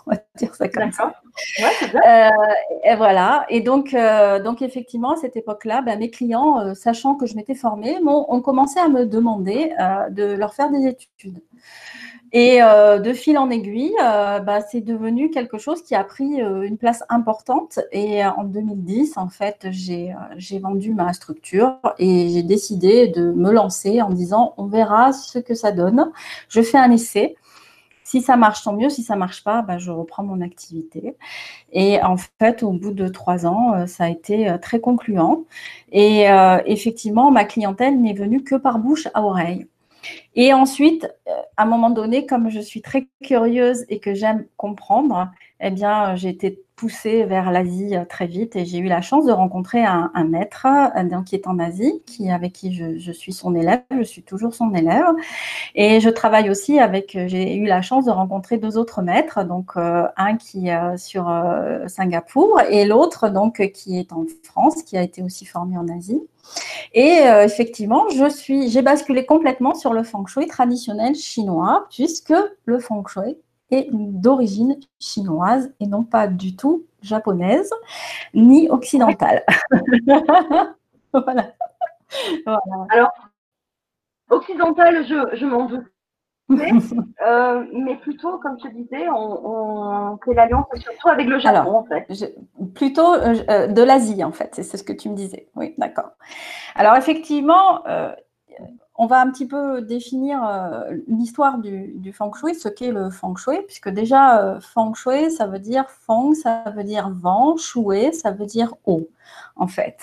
on 0.07 0.13
va 0.13 0.19
dire 0.37 0.55
ça 0.55 0.69
comme 0.69 0.93
ça. 0.93 1.15
Euh, 1.95 2.31
et 2.85 2.95
voilà. 2.97 3.47
Et 3.49 3.61
donc, 3.61 3.95
euh, 3.95 4.43
donc 4.43 4.63
effectivement, 4.63 5.13
à 5.13 5.17
cette 5.17 5.37
époque-là, 5.37 5.83
ben, 5.83 5.99
mes 5.99 6.11
clients, 6.11 6.61
euh, 6.61 6.75
sachant 6.75 7.15
que 7.15 7.27
je 7.27 7.37
m'étais 7.37 7.55
formée, 7.55 7.97
ont 8.05 8.41
commencé 8.41 8.79
à 8.79 8.89
me 8.89 9.07
demander 9.07 9.73
de 10.11 10.33
leur 10.35 10.55
faire 10.55 10.71
des 10.71 10.87
études. 10.87 11.43
Et 12.37 12.59
de 12.59 13.13
fil 13.13 13.39
en 13.39 13.49
aiguille, 13.49 13.95
bah, 13.97 14.61
c'est 14.61 14.81
devenu 14.81 15.31
quelque 15.31 15.57
chose 15.57 15.83
qui 15.83 15.95
a 15.95 16.03
pris 16.03 16.41
une 16.41 16.77
place 16.77 17.05
importante. 17.09 17.79
Et 17.93 18.25
en 18.25 18.43
2010, 18.43 19.17
en 19.17 19.29
fait, 19.29 19.69
j'ai 19.71 20.15
vendu 20.59 20.93
ma 20.93 21.13
structure 21.13 21.79
et 21.99 22.29
j'ai 22.31 22.43
décidé 22.43 23.09
de 23.09 23.31
me 23.31 23.53
lancer 23.53 24.03
en 24.03 24.11
disant 24.11 24.55
on 24.57 24.67
verra 24.67 25.13
ce 25.13 25.39
que 25.39 25.55
ça 25.55 25.71
donne. 25.71 26.11
Je 26.49 26.61
fais 26.61 26.79
un 26.79 26.91
essai. 26.91 27.37
Si 28.05 28.21
ça 28.21 28.37
marche, 28.37 28.63
tant 28.63 28.75
mieux. 28.75 28.91
Si 28.91 29.03
ça 29.03 29.17
marche 29.17 29.43
pas, 29.45 29.63
bah, 29.63 29.79
je 29.79 29.91
reprends 29.91 30.23
mon 30.23 30.43
activité. 30.43 31.17
Et 31.73 32.01
en 32.03 32.17
fait, 32.17 32.63
au 32.63 32.73
bout 32.73 32.93
de 32.93 33.09
trois 33.09 33.47
ans, 33.47 33.75
euh, 33.75 33.87
ça 33.87 34.05
a 34.05 34.11
été 34.11 34.49
euh, 34.49 34.59
très 34.59 34.79
concluant. 34.81 35.45
Et 35.93 36.31
euh, 36.31 36.59
effectivement, 36.67 37.31
ma 37.31 37.45
clientèle 37.45 38.01
n'est 38.01 38.13
venue 38.15 38.45
que 38.45 38.57
par 38.57 38.79
bouche 38.79 39.09
à 39.15 39.23
oreille. 39.25 39.67
Et 40.35 40.53
ensuite, 40.53 41.09
à 41.57 41.63
un 41.63 41.67
moment 41.67 41.91
donné, 41.91 42.27
comme 42.27 42.51
je 42.51 42.61
suis 42.61 42.83
très 42.83 43.09
curieuse 43.23 43.87
et 43.89 44.01
que 44.01 44.15
j'aime 44.15 44.47
comprendre, 44.59 45.31
eh 45.61 45.71
bien, 45.71 46.15
j'ai 46.17 46.29
été 46.29 46.64
poussée 46.77 47.25
vers 47.25 47.53
l'Asie 47.53 47.97
euh, 47.97 48.05
très 48.05 48.27
vite 48.27 48.57
et 48.57 48.65
j'ai 48.65 48.79
eu 48.79 48.87
la 48.87 49.01
chance 49.01 49.27
de 49.27 49.33
rencontrer 49.33 49.85
un, 49.85 50.11
maître 50.29 50.67
euh, 50.67 51.23
qui 51.23 51.35
est 51.35 51.47
en 51.47 51.59
Asie, 51.59 52.03
qui, 52.07 52.31
avec 52.31 52.53
qui 52.53 52.75
je, 52.75 53.13
suis 53.13 53.33
son 53.33 53.55
élève, 53.55 53.83
je 53.91 54.03
suis 54.03 54.23
toujours 54.23 54.55
son 54.55 54.75
élève. 54.75 55.05
Et 55.75 56.01
je 56.01 56.09
travaille 56.09 56.51
aussi 56.51 56.79
avec, 56.79 57.15
euh, 57.15 57.29
j'ai 57.29 57.57
eu 57.57 57.67
la 57.67 57.83
chance 57.83 58.07
de 58.07 58.11
rencontrer 58.11 58.59
deux 58.59 58.77
autres 58.77 59.03
maîtres, 59.03 59.45
donc 59.45 59.73
un 59.77 60.37
qui 60.37 60.69
est 60.69 60.97
sur 60.97 61.25
Singapour 61.87 62.61
et 62.71 62.85
l'autre 62.85 63.29
donc 63.29 63.71
qui 63.73 63.99
est 63.99 64.13
en 64.13 64.25
France, 64.43 64.83
qui 64.83 64.97
a 64.97 65.03
été 65.03 65.23
aussi 65.23 65.45
formé 65.45 65.77
en 65.77 65.89
Asie. 65.89 66.21
Et 66.93 67.23
effectivement, 67.43 68.09
je 68.11 68.29
suis, 68.29 68.69
j'ai 68.69 68.83
basculé 68.83 69.27
complètement 69.27 69.75
sur 69.75 69.93
le 69.93 70.03
feng 70.03 70.27
shui 70.27 70.47
traditionnel 70.47 71.15
chinois, 71.15 71.87
puisque 71.91 72.35
le 72.65 72.79
feng 72.79 73.05
shui 73.07 73.37
est 73.75 73.89
d'origine 73.93 74.79
chinoise 74.99 75.73
et 75.81 75.87
non 75.87 76.03
pas 76.03 76.27
du 76.27 76.57
tout 76.57 76.85
japonaise 77.03 77.71
ni 78.33 78.69
occidentale. 78.71 79.45
voilà. 81.13 81.53
Alors, 82.91 83.13
occidentale, 84.31 85.07
je, 85.07 85.37
je 85.37 85.47
m'en 85.47 85.67
doute. 85.67 85.85
Euh, 87.27 87.65
mais, 87.73 87.97
plutôt, 87.97 88.37
comme 88.39 88.59
je 88.63 88.69
disais, 88.69 89.09
on, 89.09 90.19
fait 90.23 90.35
l'alliance 90.35 90.67
surtout 90.75 91.09
avec 91.09 91.27
le 91.27 91.39
Japon, 91.39 91.79
en 91.79 91.85
fait. 91.85 92.07
plutôt 92.75 93.15
euh, 93.15 93.35
euh, 93.49 93.67
de 93.67 93.83
l'Asie, 93.83 94.23
en 94.23 94.33
fait, 94.33 94.51
c'est 94.53 94.77
ce 94.77 94.83
que 94.83 94.93
tu 94.93 95.09
me 95.09 95.15
disais. 95.15 95.49
Oui, 95.57 95.75
d'accord. 95.79 96.11
Alors, 96.75 96.97
effectivement, 96.97 97.83
on 98.97 99.07
va 99.07 99.21
un 99.21 99.31
petit 99.31 99.47
peu 99.47 99.83
définir 99.83 100.45
euh, 100.45 100.99
l'histoire 101.09 101.59
du, 101.59 102.13
feng 102.13 102.31
shui, 102.33 102.55
ce 102.55 102.69
qu'est 102.69 102.93
le 102.93 103.11
feng 103.11 103.35
shui, 103.37 103.59
puisque 103.67 103.89
déjà, 103.89 104.41
euh, 104.41 104.61
feng 104.61 104.95
shui, 104.95 105.33
ça 105.33 105.47
veut 105.47 105.59
dire 105.59 105.87
feng, 105.89 106.33
ça 106.35 106.65
veut 106.75 106.85
dire 106.85 107.11
vent, 107.11 107.57
shui, 107.57 108.15
ça 108.15 108.31
veut 108.31 108.47
dire 108.47 108.75
eau, 108.87 109.09
en 109.57 109.67
fait. 109.67 109.99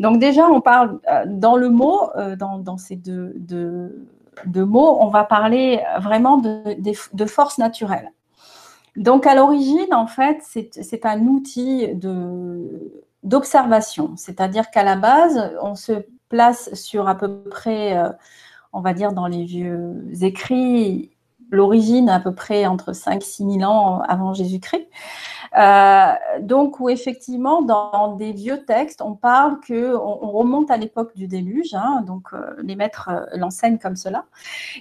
Donc 0.00 0.18
déjà, 0.18 0.48
on 0.48 0.60
parle 0.60 0.98
euh, 1.08 1.24
dans 1.26 1.56
le 1.56 1.70
mot, 1.70 2.10
dans, 2.36 2.78
ces 2.78 2.96
deux, 2.96 3.32
mots, 4.46 4.98
on 5.00 5.08
va 5.08 5.22
parler 5.22 5.80
vraiment 6.00 6.38
de, 6.38 6.76
de 7.12 7.26
force 7.26 7.58
naturelle. 7.58 8.10
Donc 8.96 9.26
à 9.26 9.34
l'origine, 9.34 9.94
en 9.94 10.06
fait, 10.06 10.42
c'est 10.42 11.06
un 11.06 11.26
outil 11.26 11.88
d'observation, 13.22 14.14
c'est-à-dire 14.16 14.70
qu'à 14.70 14.82
la 14.82 14.96
base, 14.96 15.52
on 15.62 15.76
se 15.76 16.04
place 16.32 16.72
sur 16.74 17.08
à 17.08 17.14
peu 17.14 17.42
près, 17.42 17.96
euh, 17.96 18.08
on 18.72 18.80
va 18.80 18.94
dire 18.94 19.12
dans 19.12 19.26
les 19.26 19.44
vieux 19.44 20.02
écrits, 20.22 21.12
l'origine 21.50 22.08
à 22.08 22.18
peu 22.18 22.34
près 22.34 22.64
entre 22.66 22.92
5-6 22.92 23.58
000 23.58 23.70
ans 23.70 24.00
avant 24.08 24.32
Jésus-Christ. 24.32 24.88
Euh, 25.58 26.12
donc, 26.40 26.80
où 26.80 26.88
effectivement, 26.88 27.60
dans 27.60 28.16
des 28.16 28.32
vieux 28.32 28.64
textes, 28.64 29.02
on 29.02 29.14
parle 29.14 29.60
que 29.60 29.94
on, 29.94 30.30
remonte 30.30 30.70
à 30.70 30.78
l'époque 30.78 31.14
du 31.14 31.28
déluge, 31.28 31.74
hein, 31.74 32.02
donc 32.06 32.28
euh, 32.32 32.54
les 32.62 32.74
maîtres 32.74 33.10
l'enseignent 33.34 33.78
comme 33.78 33.96
cela. 33.96 34.24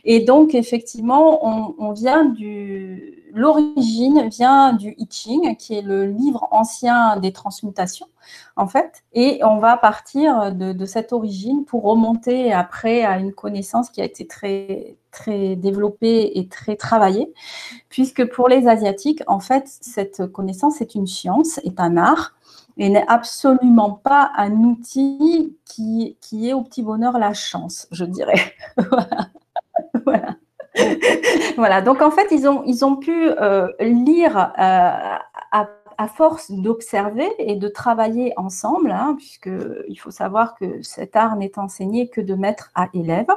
Et 0.06 0.22
donc, 0.22 0.56
effectivement, 0.56 1.46
on, 1.78 1.92
vient 1.92 2.24
du, 2.24 3.21
l'origine 3.34 4.28
vient 4.30 4.74
du 4.74 4.96
I 4.98 5.08
Ching, 5.10 5.56
qui 5.58 5.76
est 5.76 5.82
le 5.82 6.06
livre 6.06 6.48
ancien 6.52 7.18
des 7.18 7.32
transmutations, 7.32 8.08
en 8.56 8.68
fait. 8.68 9.04
Et 9.14 9.40
on 9.44 9.58
va 9.58 9.78
partir 9.78 10.54
de, 10.54 10.86
cette 10.86 11.14
origine 11.14 11.66
pour 11.66 11.84
remonter 11.84 12.52
après 12.54 13.04
à 13.04 13.18
une 13.18 13.34
connaissance 13.34 13.90
qui 13.90 14.02
a 14.02 14.06
été 14.06 14.28
très, 14.28 14.96
très 15.12 15.56
développée 15.56 16.38
et 16.38 16.48
très 16.48 16.76
travaillée, 16.76 17.34
puisque 17.90 18.26
pour 18.32 18.48
les 18.48 18.68
Asiatiques, 18.68 19.24
en 19.28 19.40
fait, 19.40 19.64
cette 19.68 20.28
connaissance 20.28 20.82
est 20.82 20.96
une 20.96 21.08
science, 21.08 21.60
est 21.60 21.80
un 21.80 21.98
art, 21.98 22.34
et 22.78 22.90
n'est 22.90 23.08
absolument 23.08 23.92
pas 23.92 24.32
un 24.36 24.52
outil 24.64 25.58
qui, 25.66 26.18
est 26.34 26.54
au 26.54 26.62
petit 26.62 26.84
bonheur 26.84 27.18
la 27.20 27.34
chance, 27.34 27.88
je 27.92 28.06
dirais. 28.06 28.54
Donc 31.86 32.02
en 32.02 32.12
fait, 32.12 32.28
ils 32.32 32.48
ont, 32.48 32.64
ils 32.66 32.86
ont 32.86 32.96
pu 32.96 33.30
euh, 33.30 33.68
lire 33.80 34.38
euh, 34.38 35.18
à, 35.52 36.08
force 36.16 36.50
d'observer 36.52 37.30
et 37.38 37.56
de 37.56 37.68
travailler 37.68 38.34
ensemble, 38.36 38.90
hein, 38.90 39.14
puisqu'il 39.18 39.96
faut 40.00 40.10
savoir 40.10 40.56
que 40.56 40.82
cet 40.82 41.16
art 41.16 41.36
n'est 41.36 41.60
enseigné 41.60 42.10
que 42.10 42.22
de 42.22 42.34
maître 42.34 42.72
à 42.74 42.90
élève. 42.96 43.28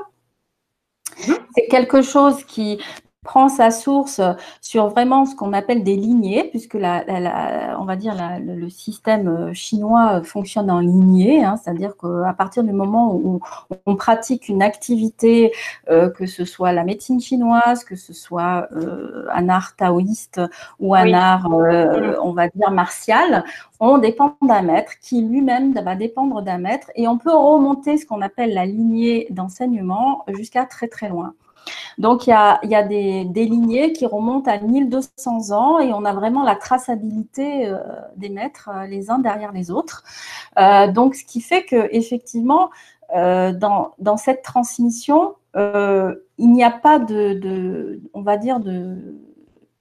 Mmh. 1.29 1.33
C'est 1.55 1.67
quelque 1.67 2.01
chose 2.01 2.43
qui 2.45 2.81
prend 3.25 3.49
sa 3.49 3.71
source 3.71 4.21
sur 4.61 4.89
vraiment 4.89 5.27
ce 5.27 5.35
qu'on 5.35 5.53
appelle 5.53 5.83
des 5.83 5.97
lignées, 5.97 6.45
puisque 6.51 6.75
la, 6.75 7.03
on 7.81 7.85
va 7.85 7.97
dire 7.97 8.15
le 8.41 8.69
système 8.69 9.29
euh, 9.29 9.55
chinois 9.55 10.23
fonctionne 10.23 10.71
en 10.71 10.81
lignée, 10.81 11.45
hein, 11.45 11.57
c'est-à-dire 11.57 11.97
qu'à 11.97 12.35
partir 12.35 12.63
du 12.63 12.73
moment 12.73 13.15
où 13.15 13.41
on 13.87 13.97
pratique 13.97 14.49
une 14.49 14.63
activité, 14.63 15.53
euh, 15.91 16.11
que 16.11 16.27
ce 16.27 16.45
soit 16.45 16.73
la 16.73 16.85
médecine 16.85 17.21
chinoise, 17.21 17.85
que 17.85 17.97
ce 17.97 18.13
soit 18.13 18.69
euh, 18.73 19.27
un 19.33 19.49
art 19.49 19.75
taoïste 19.77 20.41
ou 20.79 20.95
un 20.95 21.13
art, 21.13 21.49
on 21.51 22.33
va 22.33 22.49
dire, 22.49 22.71
martial, 22.71 23.45
on 23.81 23.99
dépend 23.99 24.37
d'un 24.43 24.63
maître 24.63 24.93
qui 25.01 25.23
lui-même 25.23 25.75
va 25.75 25.95
dépendre 25.95 26.43
d'un 26.43 26.59
maître 26.59 26.91
et 26.95 27.09
on 27.09 27.19
peut 27.19 27.35
remonter 27.35 27.97
ce 27.97 28.07
qu'on 28.07 28.21
appelle 28.21 28.55
la 28.55 28.67
lignée 28.67 29.27
d'enseignement 29.31 30.25
jusqu'à 30.29 30.65
très 30.67 30.89
très 30.89 31.09
loin. 31.09 31.35
Donc, 31.99 32.27
il 32.27 32.31
y 32.31 32.33
a, 32.33 32.83
des, 32.83 33.25
lignées 33.45 33.93
qui 33.93 34.07
remontent 34.07 34.51
à 34.51 34.59
1200 34.59 35.51
ans 35.53 35.79
et 35.79 35.93
on 35.93 36.05
a 36.05 36.13
vraiment 36.13 36.43
la 36.43 36.57
traçabilité 36.57 37.69
euh, 37.69 37.79
des 38.17 38.29
maîtres 38.29 38.71
euh, 38.73 38.87
les 38.87 39.11
uns 39.11 39.19
derrière 39.19 39.53
les 39.53 39.71
autres. 39.71 40.05
Euh, 40.59 40.91
donc, 40.91 41.15
ce 41.15 41.25
qui 41.25 41.41
fait 41.41 41.65
que 41.65 41.89
effectivement, 41.93 42.71
dans, 43.15 44.17
cette 44.17 44.43
transmission, 44.43 45.35
il 45.55 46.19
n'y 46.39 46.65
a 46.65 46.71
pas 46.71 46.99
de, 46.99 48.01
on 48.13 48.23
va 48.23 48.37
dire, 48.37 48.59
de 48.61 49.15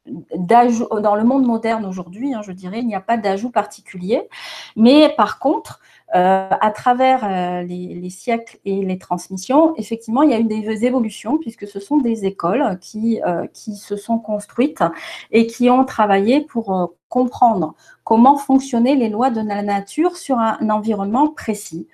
dans 0.05 1.15
le 1.15 1.23
monde 1.23 1.45
moderne 1.45 1.85
aujourd'hui, 1.85 2.33
hein, 2.33 2.41
je 2.41 2.51
dirais, 2.51 2.79
il 2.79 2.87
n'y 2.87 2.95
a 2.95 3.01
pas 3.01 3.17
d'ajout 3.17 3.51
particulier. 3.51 4.27
Mais 4.75 5.13
par 5.15 5.39
contre, 5.39 5.79
euh, 6.15 6.47
à 6.49 6.71
travers 6.71 7.23
euh, 7.23 7.63
les, 7.63 8.09
siècles 8.09 8.59
et 8.65 8.83
les 8.83 8.97
transmissions, 8.97 9.73
effectivement, 9.77 10.21
il 10.21 10.31
y 10.31 10.33
a 10.33 10.39
eu 10.39 10.43
des 10.43 10.85
évolutions 10.85 11.37
puisque 11.37 11.67
ce 11.67 11.79
sont 11.79 11.97
des 11.97 12.25
écoles 12.25 12.77
qui, 12.81 13.21
euh, 13.25 13.47
qui 13.47 13.75
se 13.75 13.95
sont 13.95 14.19
construites 14.19 14.83
et 15.31 15.47
qui 15.47 15.69
ont 15.69 15.85
travaillé 15.85 16.41
pour 16.41 16.93
comprendre 17.07 17.73
comment 18.03 18.37
fonctionnaient 18.37 18.95
les 18.95 19.09
lois 19.09 19.29
de 19.29 19.41
la 19.41 19.63
nature 19.63 20.17
sur 20.17 20.37
un 20.37 20.69
environnement 20.69 21.29
précis. 21.29 21.87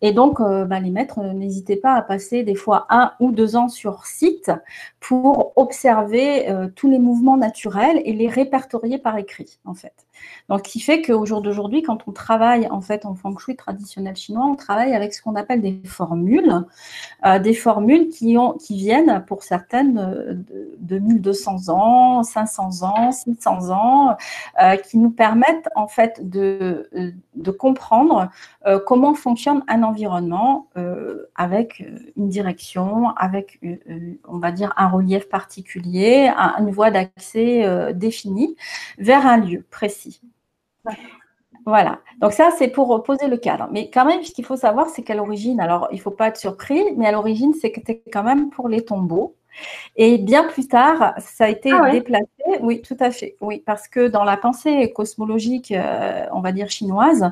Et 0.00 0.12
donc, 0.12 0.40
euh, 0.40 0.64
bah, 0.64 0.80
les 0.80 0.90
maîtres, 0.90 1.20
euh, 1.20 1.32
n'hésitez 1.32 1.76
pas 1.76 1.94
à 1.94 2.02
passer 2.02 2.42
des 2.42 2.54
fois 2.54 2.86
un 2.90 3.12
ou 3.20 3.32
deux 3.32 3.56
ans 3.56 3.68
sur 3.68 4.06
site 4.06 4.50
pour 5.00 5.52
observer 5.56 6.50
euh, 6.50 6.68
tous 6.74 6.90
les 6.90 6.98
mouvements 6.98 7.36
naturels 7.36 8.02
et 8.04 8.12
les 8.12 8.28
répertorier 8.28 8.98
par 8.98 9.16
écrit, 9.18 9.58
en 9.64 9.74
fait. 9.74 9.94
Donc, 10.48 10.66
ce 10.66 10.72
qui 10.72 10.80
fait 10.80 11.02
qu'au 11.02 11.24
jour 11.26 11.42
d'aujourd'hui, 11.42 11.82
quand 11.82 11.98
on 12.06 12.12
travaille 12.12 12.68
en 12.68 12.80
fait 12.80 13.06
en 13.06 13.14
feng 13.14 13.36
shui 13.38 13.56
traditionnel 13.56 14.16
chinois, 14.16 14.44
on 14.44 14.56
travaille 14.56 14.94
avec 14.94 15.14
ce 15.14 15.22
qu'on 15.22 15.34
appelle 15.34 15.60
des 15.60 15.80
formules, 15.84 16.64
des 17.42 17.54
formules 17.54 18.08
qui, 18.08 18.36
ont, 18.36 18.52
qui 18.52 18.76
viennent 18.76 19.24
pour 19.26 19.42
certaines 19.42 19.94
de, 20.48 20.74
de 20.78 20.98
1200 20.98 21.68
ans, 21.68 22.22
500 22.22 22.82
ans, 22.82 23.12
600 23.12 23.70
ans, 23.70 24.16
qui 24.88 24.98
nous 24.98 25.10
permettent 25.10 25.68
en 25.74 25.88
fait 25.88 26.28
de, 26.28 26.88
comprendre 27.58 28.30
comment 28.86 29.14
fonctionne 29.14 29.62
un 29.68 29.82
environnement 29.82 30.68
euh, 30.76 31.30
avec 31.34 31.80
euh, 31.80 31.98
une 32.16 32.28
direction, 32.28 33.10
avec, 33.16 33.58
euh, 33.64 33.76
on 34.28 34.38
va 34.38 34.52
dire, 34.52 34.72
un 34.76 34.88
relief 34.88 35.28
particulier, 35.28 36.30
une 36.58 36.70
voie 36.70 36.90
d'accès 36.90 37.92
définie 37.94 38.56
vers 38.98 39.26
un 39.26 39.38
lieu 39.38 39.64
précis. 39.70 40.03
Voilà. 41.66 42.00
Donc 42.20 42.32
ça, 42.32 42.50
c'est 42.58 42.68
pour 42.68 43.02
poser 43.02 43.28
le 43.28 43.36
cadre. 43.36 43.68
Mais 43.70 43.90
quand 43.90 44.04
même, 44.04 44.22
ce 44.22 44.32
qu'il 44.32 44.44
faut 44.44 44.56
savoir, 44.56 44.88
c'est 44.88 45.02
qu'à 45.02 45.14
l'origine, 45.14 45.60
alors 45.60 45.88
il 45.92 45.96
ne 45.96 46.00
faut 46.00 46.10
pas 46.10 46.28
être 46.28 46.36
surpris, 46.36 46.82
mais 46.96 47.06
à 47.06 47.12
l'origine, 47.12 47.54
c'était 47.54 48.02
quand 48.12 48.22
même 48.22 48.50
pour 48.50 48.68
les 48.68 48.84
tombeaux. 48.84 49.34
Et 49.96 50.18
bien 50.18 50.44
plus 50.44 50.66
tard, 50.66 51.14
ça 51.18 51.44
a 51.44 51.48
été 51.48 51.70
ah 51.72 51.90
déplacé. 51.90 52.26
Oui, 52.60 52.82
tout 52.82 52.96
à 53.00 53.10
fait. 53.10 53.36
Oui, 53.40 53.62
parce 53.64 53.88
que 53.88 54.08
dans 54.08 54.24
la 54.24 54.36
pensée 54.36 54.92
cosmologique, 54.92 55.72
euh, 55.72 56.26
on 56.32 56.40
va 56.40 56.52
dire 56.52 56.70
chinoise, 56.70 57.30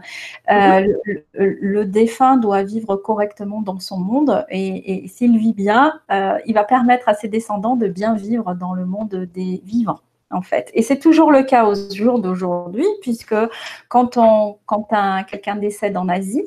euh, 0.51 0.81
mhm. 0.81 1.23
le, 1.35 1.85
défunt 1.85 2.37
doit 2.37 2.63
vivre 2.63 2.97
correctement 2.97 3.61
dans 3.61 3.81
son 3.81 3.99
monde 3.99 4.47
et, 4.51 5.07
s'il 5.09 5.37
vit 5.37 5.53
bien, 5.53 6.01
euh, 6.11 6.39
il 6.47 6.55
va 6.55 6.65
permettre 6.65 7.09
à 7.09 7.15
ses 7.15 7.29
descendants 7.29 7.77
de 7.77 7.89
bien 7.89 8.15
vivre 8.15 8.55
dans 8.55 8.73
le 8.73 8.87
monde 8.87 9.29
des 9.35 9.61
vivants 9.65 10.01
en 10.33 10.43
fait. 10.43 10.71
Et 10.75 10.83
c'est 10.83 10.99
toujours 10.99 11.31
le 11.31 11.43
cas 11.43 11.65
au 11.65 11.75
jour 11.75 12.19
d'aujourd'hui, 12.19 12.87
puisque 13.01 13.35
quand, 13.89 14.17
on, 14.17 14.57
quand 14.67 14.89
quelqu'un 15.29 15.57
décède 15.57 15.97
en 15.97 16.09
Asie, 16.09 16.45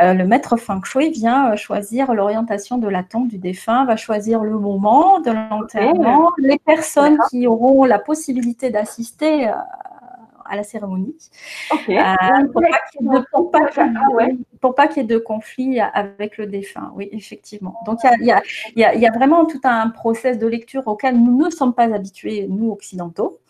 euh, 0.00 0.14
le 0.14 0.26
maître 0.26 0.56
feng 0.56 0.82
shui 0.84 1.10
vient 1.10 1.52
euh, 1.52 1.56
choisir 1.56 2.12
l'orientation 2.12 2.78
de 2.78 2.88
la 2.88 3.02
tombe 3.02 3.28
du 3.28 3.38
défunt, 3.38 3.84
va 3.84 3.96
choisir 3.96 4.42
le 4.42 4.58
moment 4.58 5.20
de 5.20 5.30
l'enterrement, 5.30 6.32
les 6.38 6.58
personnes 6.58 7.18
qui 7.30 7.46
auront 7.46 7.84
la 7.84 7.98
possibilité 7.98 8.70
d'assister 8.70 9.48
euh, 9.48 9.52
à 10.48 10.56
la 10.56 10.62
cérémonie. 10.62 11.16
pour, 14.60 14.74
pas 14.74 14.88
qu'il 14.88 15.02
y 15.02 15.04
ait 15.04 15.08
de 15.08 15.18
conflit 15.18 15.80
avec 15.80 16.38
le 16.38 16.46
défunt, 16.46 16.92
oui, 16.94 17.08
effectivement. 17.12 17.74
Donc, 17.86 18.00
il 18.20 18.26
y 18.76 18.84
a, 18.84 19.12
vraiment 19.12 19.44
tout 19.46 19.60
un 19.64 19.88
process 19.90 20.38
de 20.38 20.46
lecture 20.46 20.86
auquel 20.86 21.18
nous 21.18 21.46
ne 21.46 21.50
sommes 21.50 21.74
pas 21.74 21.92
habitués, 21.94 22.46
nous, 22.48 22.70
occidentaux, 22.70 23.40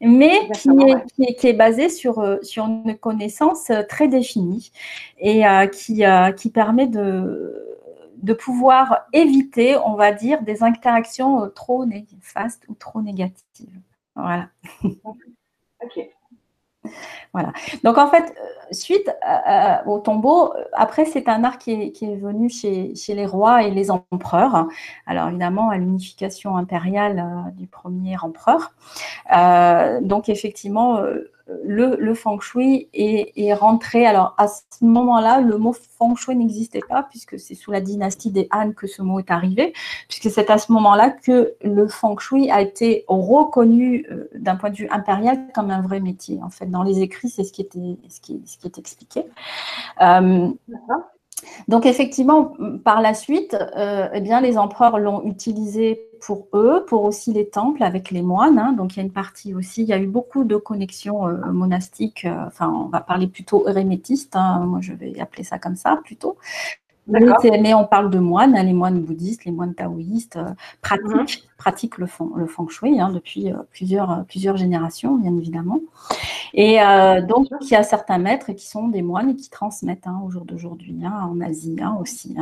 mais 0.00 0.48
qui 0.54 0.70
est, 0.70 1.34
qui, 1.34 1.46
est, 1.46 1.52
basé 1.52 1.88
sur, 1.88 2.20
euh, 2.20 2.38
sur 2.42 2.64
une 2.64 2.96
connaissance 2.96 3.70
euh, 3.70 3.82
très 3.82 4.08
définie 4.08 4.72
et 5.18 5.46
euh, 5.46 5.66
qui, 5.66 6.04
qui 6.36 6.50
permet 6.50 6.86
de 6.86 7.66
de 8.22 8.34
pouvoir 8.34 9.06
éviter, 9.14 9.78
on 9.78 9.94
va 9.94 10.12
dire, 10.12 10.42
des 10.42 10.62
interactions 10.62 11.50
trop 11.54 11.86
néfastes 11.86 12.64
ou 12.68 12.74
trop 12.74 13.00
négatives. 13.00 13.80
Voilà. 14.14 14.48
Ok. 15.82 16.10
Voilà. 17.32 17.52
Donc 17.84 17.98
en 17.98 18.08
fait, 18.08 18.22
euh, 18.24 18.72
suite 18.72 19.08
euh, 19.08 19.50
euh, 19.50 19.76
au 19.86 19.98
tombeau, 19.98 20.52
après 20.72 21.04
c'est 21.04 21.28
un 21.28 21.44
art 21.44 21.58
qui 21.58 21.72
est, 21.72 22.16
venu 22.16 22.48
chez, 22.48 22.94
les 23.08 23.26
rois 23.26 23.62
et 23.62 23.70
les 23.70 23.90
empereurs. 23.90 24.66
Alors 25.06 25.28
évidemment 25.28 25.70
à 25.70 25.76
l'unification 25.76 26.56
impériale 26.56 27.52
du 27.56 27.66
premier 27.66 28.16
empereur. 28.18 28.72
donc 30.02 30.28
effectivement, 30.28 31.02
le, 31.64 32.14
feng 32.14 32.40
shui 32.40 32.88
est, 32.92 33.54
rentré. 33.54 34.06
Alors 34.06 34.34
à 34.38 34.48
ce 34.48 34.62
moment-là, 34.82 35.40
le 35.40 35.58
mot 35.58 35.72
feng 35.72 36.14
shui 36.16 36.36
n'existait 36.36 36.82
pas 36.88 37.02
puisque 37.02 37.38
c'est 37.38 37.54
sous 37.54 37.70
la 37.70 37.80
dynastie 37.80 38.30
des 38.30 38.48
Han 38.52 38.72
que 38.72 38.86
ce 38.86 39.02
mot 39.02 39.18
est 39.18 39.30
arrivé, 39.30 39.72
puisque 40.08 40.30
c'est 40.30 40.50
à 40.50 40.58
ce 40.58 40.72
moment-là 40.72 41.10
que 41.10 41.54
le 41.62 41.88
feng 41.88 42.18
shui 42.18 42.50
a 42.50 42.60
été 42.60 43.04
reconnu 43.08 44.06
euh, 44.10 44.28
d'un 44.34 44.56
point 44.56 44.70
de 44.70 44.76
vue 44.76 44.88
impérial 44.90 45.48
comme 45.54 45.70
un 45.70 45.82
vrai 45.82 46.00
métier. 46.00 46.40
En 46.42 46.50
fait, 46.50 46.66
dans 46.66 46.82
les 46.82 47.00
écrits, 47.00 47.28
c'est 47.28 47.44
ce 47.44 47.52
qui 47.52 47.62
était 47.62 47.96
ce 48.08 48.20
qui, 48.20 48.42
ce 48.46 48.58
qui 48.58 48.66
est 48.66 48.78
expliqué. 48.78 49.24
Euh, 50.00 50.48
donc 51.68 51.86
effectivement, 51.86 52.54
par 52.84 53.00
la 53.00 53.14
suite, 53.14 53.56
euh, 53.76 54.08
eh 54.12 54.20
bien, 54.20 54.40
les 54.40 54.58
empereurs 54.58 54.98
l'ont 54.98 55.22
utilisé 55.24 56.09
pour 56.20 56.48
eux, 56.54 56.84
pour 56.86 57.04
aussi 57.04 57.32
les 57.32 57.48
temples 57.48 57.82
avec 57.82 58.10
les 58.10 58.22
moines. 58.22 58.58
Hein. 58.58 58.72
Donc 58.72 58.94
il 58.94 58.96
y 58.98 59.00
a 59.00 59.04
une 59.04 59.12
partie 59.12 59.54
aussi, 59.54 59.82
il 59.82 59.88
y 59.88 59.92
a 59.92 59.98
eu 59.98 60.06
beaucoup 60.06 60.44
de 60.44 60.56
connexions 60.56 61.26
euh, 61.26 61.52
monastiques, 61.52 62.24
euh, 62.24 62.46
enfin 62.46 62.68
on 62.68 62.88
va 62.88 63.00
parler 63.00 63.26
plutôt 63.26 63.68
hérémétistes, 63.68 64.36
hein. 64.36 64.64
moi 64.66 64.80
je 64.80 64.92
vais 64.92 65.18
appeler 65.20 65.44
ça 65.44 65.58
comme 65.58 65.76
ça 65.76 65.98
plutôt. 66.04 66.36
Mais, 67.06 67.74
on 67.74 67.86
parle 67.86 68.10
de 68.10 68.20
moines, 68.20 68.56
hein, 68.56 68.62
les 68.62 68.72
moines 68.72 69.00
bouddhistes, 69.00 69.44
les 69.44 69.50
moines 69.50 69.74
taoïstes, 69.74 70.38
pratiques, 70.80 71.49
pratiquent 71.60 71.98
le 71.98 72.06
feng, 72.06 72.30
le 72.34 72.48
shui 72.70 72.98
hein, 72.98 73.10
depuis 73.12 73.52
plusieurs, 73.70 74.24
plusieurs 74.26 74.56
générations, 74.56 75.16
bien 75.16 75.36
évidemment. 75.36 75.80
Et 76.54 76.78
donc, 77.28 77.46
il 77.60 77.68
y 77.68 77.76
a 77.76 77.82
certains 77.82 78.18
maîtres 78.18 78.52
qui 78.52 78.66
sont 78.66 78.88
des 78.88 79.02
moines 79.02 79.30
et 79.30 79.36
qui 79.36 79.50
transmettent 79.50 80.06
hein, 80.06 80.20
au 80.26 80.30
jour 80.30 80.44
d'aujourd'hui, 80.44 80.96
hein, 81.04 81.28
en 81.30 81.40
Asie 81.40 81.76
aussi. 82.00 82.34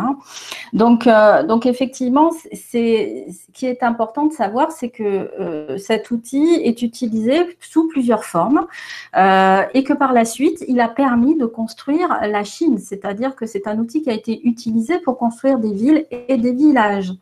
Donc, 0.72 1.08
donc, 1.46 1.66
effectivement, 1.66 2.30
c'est, 2.52 3.26
ce 3.30 3.52
qui 3.52 3.66
est 3.66 3.82
important 3.82 4.26
de 4.26 4.32
savoir, 4.32 4.70
c'est 4.72 4.88
que 4.88 5.76
cet 5.78 6.10
outil 6.10 6.60
est 6.62 6.80
utilisé 6.82 7.58
sous 7.60 7.88
plusieurs 7.88 8.24
formes 8.24 8.66
et 9.14 9.84
que 9.84 9.92
par 9.92 10.12
la 10.12 10.24
suite, 10.24 10.64
il 10.68 10.80
a 10.80 10.88
permis 10.88 11.36
de 11.36 11.46
construire 11.46 12.18
la 12.22 12.44
Chine, 12.44 12.78
c'est-à-dire 12.78 13.34
que 13.34 13.46
c'est 13.46 13.66
un 13.66 13.78
outil 13.78 14.02
qui 14.02 14.10
a 14.10 14.14
été 14.14 14.40
utilisé 14.46 15.00
pour 15.00 15.18
construire 15.18 15.58
des 15.58 15.72
villes 15.72 16.06
et 16.10 16.36
des 16.38 16.52
villages. 16.52 17.12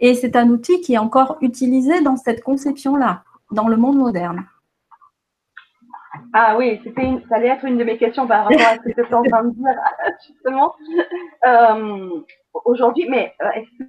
Et 0.00 0.14
c'est 0.14 0.36
un 0.36 0.48
outil 0.48 0.80
qui 0.80 0.94
est 0.94 0.98
encore 0.98 1.38
utilisé 1.40 2.00
dans 2.00 2.16
cette 2.16 2.42
conception-là, 2.42 3.22
dans 3.50 3.68
le 3.68 3.76
monde 3.76 3.96
moderne. 3.96 4.46
Ah 6.32 6.56
oui, 6.58 6.80
ça 7.28 7.36
allait 7.36 7.48
être 7.48 7.64
une 7.64 7.78
de 7.78 7.84
mes 7.84 7.96
questions 7.96 8.26
par 8.26 8.44
rapport 8.44 8.60
à 8.60 8.76
ce 8.76 8.80
que 8.80 8.92
tu 8.92 9.00
es 9.00 9.14
en 9.14 9.22
train 9.22 9.44
de 9.44 9.50
dire, 9.50 9.80
justement. 10.26 10.74
Euh, 11.46 12.20
aujourd'hui, 12.64 13.06
mais 13.08 13.34
euh, 13.42 13.50
est-ce 13.54 13.84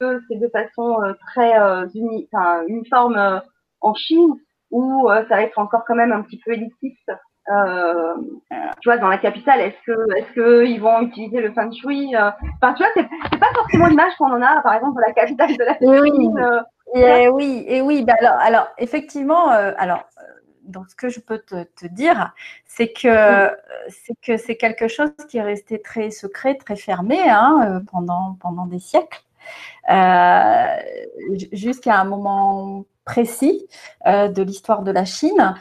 que 0.00 0.20
c'est 0.28 0.38
de 0.38 0.48
façon 0.48 1.02
euh, 1.02 1.12
très 1.28 1.54
uni, 1.94 2.28
uniforme 2.68 3.42
en 3.80 3.94
Chine 3.94 4.34
ou 4.70 5.08
ça 5.08 5.36
va 5.36 5.42
être 5.42 5.58
encore 5.58 5.84
quand 5.86 5.94
même 5.94 6.12
un 6.12 6.22
petit 6.22 6.38
peu 6.38 6.52
élitiste? 6.52 7.12
Euh, 7.50 8.14
tu 8.80 8.88
vois, 8.88 8.98
dans 8.98 9.08
la 9.08 9.18
capitale, 9.18 9.60
est-ce 9.60 9.82
que, 9.84 10.16
est-ce 10.16 10.32
que 10.32 10.64
ils 10.64 10.80
vont 10.80 11.00
utiliser 11.02 11.40
le 11.40 11.52
feng 11.52 11.72
shui 11.72 12.14
euh, 12.14 12.30
Enfin, 12.60 12.74
tu 12.74 12.82
vois, 12.82 12.92
c'est, 12.94 13.08
c'est 13.32 13.38
pas 13.38 13.52
forcément 13.54 13.86
l'image 13.86 14.12
qu'on 14.16 14.32
en 14.32 14.42
a, 14.42 14.60
par 14.62 14.74
exemple, 14.74 14.96
de 14.96 15.02
la 15.06 15.12
capitale 15.12 15.56
de 15.56 15.64
la 15.64 15.78
Chine. 15.78 16.38
Euh, 16.38 16.62
et 16.94 17.28
oui, 17.28 17.64
et 17.66 17.80
oui. 17.80 18.04
Ben 18.04 18.14
alors, 18.20 18.38
alors, 18.40 18.68
effectivement, 18.78 19.48
alors, 19.48 20.04
donc 20.62 20.88
ce 20.88 20.94
que 20.94 21.08
je 21.08 21.20
peux 21.20 21.38
te, 21.38 21.64
te 21.64 21.86
dire, 21.86 22.32
c'est 22.64 22.92
que 22.92 23.50
c'est 23.88 24.14
que 24.22 24.36
c'est 24.36 24.56
quelque 24.56 24.88
chose 24.88 25.10
qui 25.28 25.38
est 25.38 25.42
resté 25.42 25.80
très 25.80 26.10
secret, 26.10 26.54
très 26.56 26.76
fermé 26.76 27.18
hein, 27.28 27.82
pendant 27.90 28.36
pendant 28.40 28.66
des 28.66 28.78
siècles, 28.78 29.22
jusqu'à 31.52 32.00
un 32.00 32.04
moment 32.04 32.84
précis 33.04 33.66
euh, 34.06 34.28
de 34.28 34.42
l'histoire 34.42 34.82
de 34.82 34.90
la 34.90 35.04
Chine, 35.04 35.54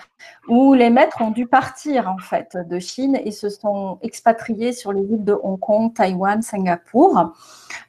où 0.48 0.74
les 0.74 0.90
maîtres 0.90 1.22
ont 1.22 1.32
dû 1.32 1.48
partir 1.48 2.10
en 2.10 2.18
fait 2.18 2.58
de 2.58 2.80
Chine 2.80 3.20
et 3.24 3.32
se 3.32 3.50
sont 3.50 3.98
expatriés 4.02 4.74
sur 4.74 4.94
les 4.94 5.02
îles 5.02 5.24
de 5.24 5.34
Hong 5.34 5.60
Kong, 5.60 5.94
Taïwan, 5.94 6.42
Singapour, 6.42 7.34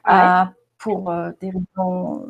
euh, 0.09 0.43
pour 0.77 1.09
euh, 1.09 1.31
des 1.39 1.51
raisons 1.51 2.27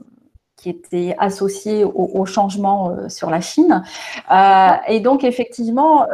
qui 0.64 0.70
étaient 0.70 1.16
associées 1.20 1.84
au, 1.84 2.26
changement 2.26 2.96
sur 3.10 3.30
la 3.30 3.42
Chine. 3.42 3.84
et 4.88 5.00
donc, 5.02 5.26
effectivement, 5.26 6.08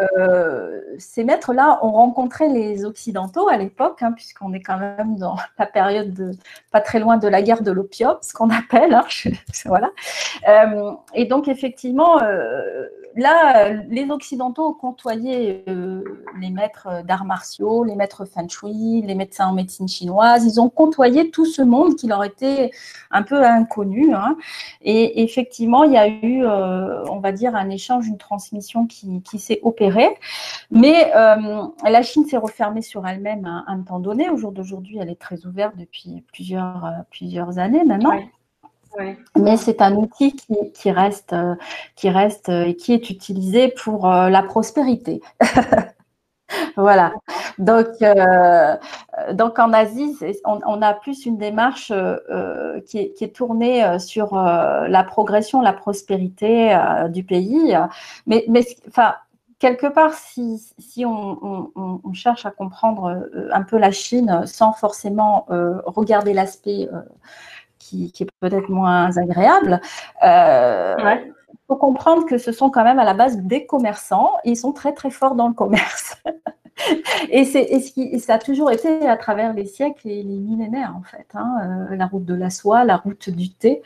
ces 0.97 1.23
maîtres-là 1.23 1.79
ont 1.83 1.91
rencontré 1.91 2.49
les 2.49 2.85
Occidentaux 2.85 3.47
à 3.47 3.57
l'époque, 3.57 4.01
hein, 4.01 4.11
puisqu'on 4.11 4.53
est 4.53 4.61
quand 4.61 4.77
même 4.79 5.15
dans 5.17 5.35
la 5.59 5.65
période 5.65 6.13
de, 6.13 6.31
pas 6.71 6.81
très 6.81 6.99
loin 6.99 7.17
de 7.17 7.27
la 7.27 7.41
guerre 7.41 7.61
de 7.61 7.71
l'opium, 7.71 8.17
ce 8.21 8.33
qu'on 8.33 8.49
appelle. 8.49 8.93
Hein, 8.93 9.05
voilà. 9.65 9.91
Euh, 10.47 10.91
et 11.13 11.25
donc, 11.25 11.47
effectivement, 11.47 12.21
euh, 12.21 12.87
là, 13.15 13.69
les 13.89 14.09
Occidentaux 14.09 14.67
ont 14.67 14.73
côtoyé 14.73 15.63
euh, 15.67 16.03
les 16.39 16.49
maîtres 16.49 17.03
d'arts 17.05 17.25
martiaux, 17.25 17.83
les 17.83 17.95
maîtres 17.95 18.25
feng 18.25 18.47
shui, 18.47 19.01
les 19.01 19.15
médecins 19.15 19.47
en 19.47 19.53
médecine 19.53 19.87
chinoise. 19.87 20.45
Ils 20.45 20.59
ont 20.59 20.69
côtoyé 20.69 21.31
tout 21.31 21.45
ce 21.45 21.61
monde 21.61 21.95
qui 21.95 22.07
leur 22.07 22.23
était 22.23 22.71
un 23.11 23.23
peu 23.23 23.43
inconnu. 23.43 24.13
Hein. 24.13 24.37
Et 24.81 25.23
effectivement, 25.23 25.83
il 25.83 25.93
y 25.93 25.97
a 25.97 26.07
eu, 26.07 26.45
on 26.45 27.19
va 27.19 27.31
dire, 27.31 27.55
un 27.55 27.69
échange, 27.69 28.07
une 28.07 28.17
transmission 28.17 28.87
qui, 28.87 29.21
qui 29.23 29.39
s'est 29.39 29.59
opérée. 29.63 30.09
Mais 30.71 31.11
la 31.13 32.01
Chine 32.03 32.25
s'est 32.25 32.37
refermée 32.37 32.81
sur 32.81 33.07
elle-même 33.07 33.45
à 33.45 33.71
un 33.71 33.81
temps 33.81 33.99
donné. 33.99 34.29
Au 34.29 34.37
jour 34.37 34.51
d'aujourd'hui, 34.51 34.97
elle 34.99 35.09
est 35.09 35.19
très 35.19 35.45
ouverte 35.45 35.75
depuis 35.77 36.23
plusieurs 36.33 36.85
euh, 36.85 37.03
plusieurs, 37.09 37.59
années 37.59 37.83
maintenant. 37.83 38.13
Mais 39.37 39.57
c'est 39.57 39.81
un 39.81 39.95
outil 39.95 40.35
qui, 40.73 40.91
reste, 40.91 41.33
euh, 41.33 41.55
qui 41.95 42.09
reste 42.09 42.49
euh, 42.49 42.65
et 42.65 42.75
qui 42.75 42.93
est 42.93 43.09
utilisé 43.09 43.69
pour 43.69 44.07
la 44.07 44.43
prospérité. 44.43 45.21
voilà. 46.75 47.13
Donc, 47.57 47.87
donc 49.33 49.59
en 49.59 49.73
Asie, 49.73 50.17
on, 50.45 50.81
a 50.81 50.93
plus 50.93 51.25
une 51.25 51.37
démarche 51.37 51.91
qui, 52.87 52.97
est, 52.97 53.35
tournée 53.35 53.99
sur 53.99 54.35
la 54.35 55.03
progression, 55.03 55.61
la 55.61 55.73
prospérité 55.73 56.77
du 57.09 57.23
pays. 57.23 57.75
Mais, 58.27 58.45
mais 58.47 58.65
enfin, 58.87 59.15
quelque 59.59 59.87
part, 59.87 60.13
si, 60.13 61.05
on, 61.05 62.13
cherche 62.13 62.45
à 62.45 62.51
comprendre 62.51 63.29
euh, 63.33 63.49
un 63.53 63.61
peu 63.61 63.77
la 63.77 63.91
Chine 63.91 64.41
sans 64.45 64.73
forcément 64.73 65.45
euh, 65.51 65.79
regarder 65.85 66.33
l'aspect 66.33 66.89
euh, 66.91 67.01
qui, 67.77 68.11
est 68.19 68.31
peut-être 68.39 68.69
moins 68.69 69.15
agréable, 69.17 69.81
faut 71.67 71.75
comprendre 71.75 72.25
que 72.25 72.37
ce 72.37 72.51
sont 72.51 72.69
quand 72.69 72.83
même 72.83 72.99
à 72.99 73.05
la 73.05 73.13
base 73.13 73.37
des 73.37 73.65
commerçants 73.65 74.31
et 74.43 74.51
ils 74.51 74.57
sont 74.57 74.71
très 74.71 74.93
très 74.93 75.11
forts 75.11 75.35
dans 75.35 75.47
le 75.47 75.53
commerce. 75.53 76.15
et, 77.29 77.45
ça 77.45 78.33
a 78.33 78.37
toujours 78.39 78.71
été 78.71 79.07
à 79.07 79.17
travers 79.17 79.53
les 79.53 79.65
siècles 79.65 80.07
et 80.07 80.23
les 80.23 80.37
millénaires 80.37 80.95
en 80.97 81.03
fait. 81.03 81.27
Hein, 81.33 81.87
la 81.91 82.07
route 82.07 82.25
de 82.25 82.35
la 82.35 82.49
soie, 82.49 82.85
la 82.85 82.97
route 82.97 83.29
du 83.29 83.51
thé, 83.51 83.81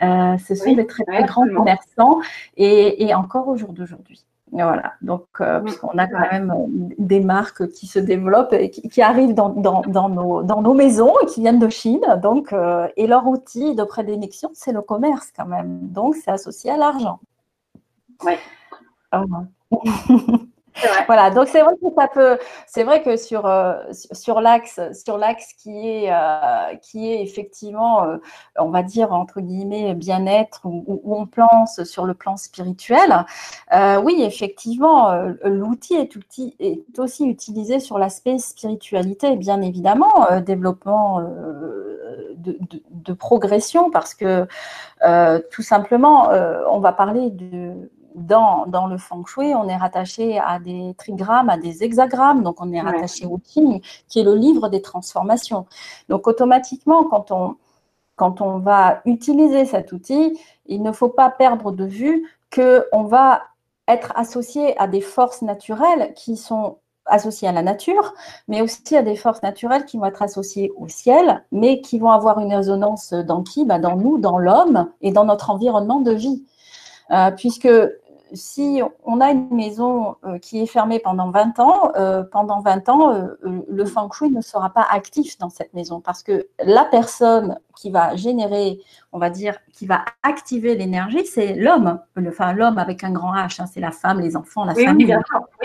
ce 0.00 0.54
sont 0.54 0.74
des 0.74 0.86
très, 0.86 1.04
très 1.04 1.24
grands 1.24 1.48
commerçants 1.48 2.20
et, 2.56 3.04
et 3.04 3.14
encore 3.14 3.48
au 3.48 3.56
jour 3.56 3.72
d'aujourd'hui. 3.72 4.24
Voilà, 4.62 4.92
donc 5.02 5.26
euh, 5.40 5.58
puisqu'on 5.60 5.98
a 5.98 6.06
quand 6.06 6.30
même 6.30 6.52
euh, 6.52 6.94
des 6.98 7.18
marques 7.18 7.68
qui 7.70 7.88
se 7.88 7.98
développent 7.98 8.52
et 8.52 8.70
qui, 8.70 9.02
arrivent 9.02 9.34
dans, 9.34 9.50
nos, 9.50 10.74
maisons 10.74 11.12
et 11.22 11.26
qui 11.26 11.40
viennent 11.40 11.58
de 11.58 11.68
Chine. 11.68 12.04
Donc, 12.22 12.52
euh, 12.52 12.86
et 12.96 13.08
leur 13.08 13.26
outil 13.26 13.74
de 13.74 13.82
prédilection, 13.82 14.50
c'est 14.54 14.70
le 14.70 14.80
commerce 14.80 15.32
quand 15.36 15.46
même. 15.46 15.88
Donc, 15.88 16.14
c'est 16.14 16.30
associé 16.30 16.70
à 16.70 16.76
l'argent. 16.76 17.18
Oui. 18.24 18.34
Voilà, 21.06 21.30
donc 21.30 21.48
c'est 21.48 21.60
vrai 21.60 21.74
que 21.74 21.86
ça 21.96 22.08
peut, 22.08 22.38
c'est 22.66 22.82
vrai 22.82 23.02
que 23.02 23.16
sur, 23.16 23.46
euh, 23.46 23.74
sur 23.92 24.40
l'axe, 24.40 24.80
sur 24.92 25.18
l'axe 25.18 25.52
qui 25.52 25.88
est, 25.88 26.12
euh, 26.12 26.74
qui 26.82 27.12
est 27.12 27.22
effectivement, 27.22 28.04
euh, 28.04 28.16
on 28.58 28.70
va 28.70 28.82
dire 28.82 29.12
entre 29.12 29.40
guillemets 29.40 29.94
bien-être 29.94 30.62
où, 30.64 31.00
on 31.04 31.26
pense 31.26 31.84
sur 31.84 32.06
le 32.06 32.14
plan 32.14 32.36
spirituel, 32.36 33.24
oui 34.02 34.22
effectivement, 34.22 35.12
l'outil 35.44 35.94
est, 36.58 36.98
aussi 36.98 37.26
utilisé 37.26 37.78
sur 37.78 37.98
l'aspect 37.98 38.38
spiritualité, 38.38 39.36
bien 39.36 39.60
évidemment, 39.62 40.26
développement 40.44 41.20
de, 42.36 42.58
de, 42.90 43.12
progression 43.12 43.90
parce 43.90 44.14
que 44.14 44.46
tout 45.50 45.62
simplement, 45.62 46.30
on 46.70 46.80
va 46.80 46.92
parler 46.92 47.30
de 47.30 47.90
dans, 48.14 48.86
le 48.88 48.96
feng 48.96 49.24
shui, 49.26 49.54
on 49.54 49.68
est 49.68 49.76
rattaché 49.76 50.38
à 50.38 50.58
des 50.58 50.94
trigrammes, 50.96 51.50
à 51.50 51.58
des 51.58 51.82
hexagrammes, 51.82 52.42
donc 52.42 52.60
on 52.60 52.72
est 52.72 52.80
rattaché 52.80 53.26
au 53.26 53.38
Qing, 53.38 53.80
qui 54.08 54.20
est 54.20 54.24
le 54.24 54.34
livre 54.34 54.68
des 54.68 54.82
transformations. 54.82 55.66
Donc 56.08 56.26
automatiquement, 56.26 57.04
quand 57.04 57.32
on, 57.32 57.56
quand 58.16 58.40
on 58.40 58.58
va 58.58 59.02
utiliser 59.04 59.64
cet 59.64 59.92
outil, 59.92 60.38
il 60.66 60.82
ne 60.82 60.92
faut 60.92 61.08
pas 61.08 61.30
perdre 61.30 61.72
de 61.72 61.84
vue 61.84 62.28
qu'on 62.54 63.02
va 63.04 63.42
être 63.88 64.12
associé 64.16 64.78
à 64.80 64.86
des 64.86 65.00
forces 65.00 65.42
naturelles 65.42 66.14
qui 66.14 66.36
sont 66.36 66.78
associées 67.06 67.48
à 67.48 67.52
la 67.52 67.62
nature, 67.62 68.14
mais 68.48 68.62
aussi 68.62 68.96
à 68.96 69.02
des 69.02 69.16
forces 69.16 69.42
naturelles 69.42 69.84
qui 69.84 69.98
vont 69.98 70.06
être 70.06 70.22
associées 70.22 70.72
au 70.76 70.88
ciel, 70.88 71.44
mais 71.52 71.80
qui 71.80 71.98
vont 71.98 72.10
avoir 72.10 72.38
une 72.38 72.54
résonance 72.54 73.12
dans 73.12 73.42
qui? 73.42 73.66
Bah, 73.66 73.78
Dans 73.78 73.96
nous, 73.96 74.18
dans 74.18 74.38
l'homme 74.38 74.88
et 75.02 75.12
dans 75.12 75.24
notre 75.24 75.50
environnement 75.50 76.00
de 76.00 76.12
vie. 76.12 76.44
Euh, 77.10 77.30
puisque 77.32 77.68
si 78.34 78.82
on 79.04 79.20
a 79.20 79.30
une 79.30 79.48
maison 79.54 80.16
euh, 80.24 80.38
qui 80.38 80.60
est 80.60 80.66
fermée 80.66 80.98
pendant 80.98 81.30
20 81.30 81.58
ans, 81.60 81.92
euh, 81.96 82.22
pendant 82.22 82.60
20 82.60 82.88
ans, 82.88 83.12
euh, 83.12 83.36
le 83.68 83.84
feng 83.84 84.10
shui 84.12 84.30
ne 84.30 84.40
sera 84.40 84.70
pas 84.70 84.86
actif 84.90 85.38
dans 85.38 85.50
cette 85.50 85.72
maison 85.74 86.00
parce 86.00 86.22
que 86.22 86.46
la 86.62 86.84
personne 86.84 87.58
qui 87.76 87.90
va 87.90 88.16
générer, 88.16 88.80
on 89.12 89.18
va 89.18 89.30
dire, 89.30 89.58
qui 89.72 89.86
va 89.86 90.04
activer 90.22 90.74
l'énergie, 90.74 91.26
c'est 91.26 91.54
l'homme. 91.54 92.00
Enfin, 92.28 92.52
l'homme 92.52 92.78
avec 92.78 93.04
un 93.04 93.10
grand 93.10 93.34
H, 93.34 93.60
hein, 93.60 93.66
c'est 93.66 93.80
la 93.80 93.90
femme, 93.90 94.20
les 94.20 94.36
enfants, 94.36 94.64
la 94.64 94.74
famille. 94.74 95.16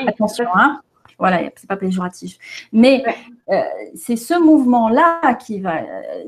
Attention, 0.07 0.47
hein. 0.53 0.81
Voilà, 1.19 1.41
c'est 1.57 1.67
pas 1.67 1.75
péjoratif. 1.75 2.37
Mais 2.71 3.03
euh, 3.49 3.61
c'est 3.93 4.15
ce 4.15 4.39
mouvement-là 4.39 5.35
qui 5.35 5.59
va. 5.59 5.81
Euh, 5.81 6.23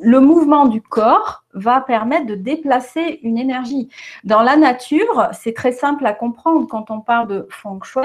le 0.00 0.20
mouvement 0.20 0.66
du 0.66 0.82
corps 0.82 1.44
va 1.54 1.80
permettre 1.80 2.26
de 2.26 2.34
déplacer 2.34 3.20
une 3.22 3.38
énergie. 3.38 3.88
Dans 4.22 4.42
la 4.42 4.56
nature, 4.56 5.28
c'est 5.32 5.54
très 5.54 5.72
simple 5.72 6.04
à 6.06 6.12
comprendre 6.12 6.68
quand 6.68 6.90
on 6.90 7.00
parle 7.00 7.28
de 7.28 7.48
feng 7.50 7.80
shui. 7.82 8.02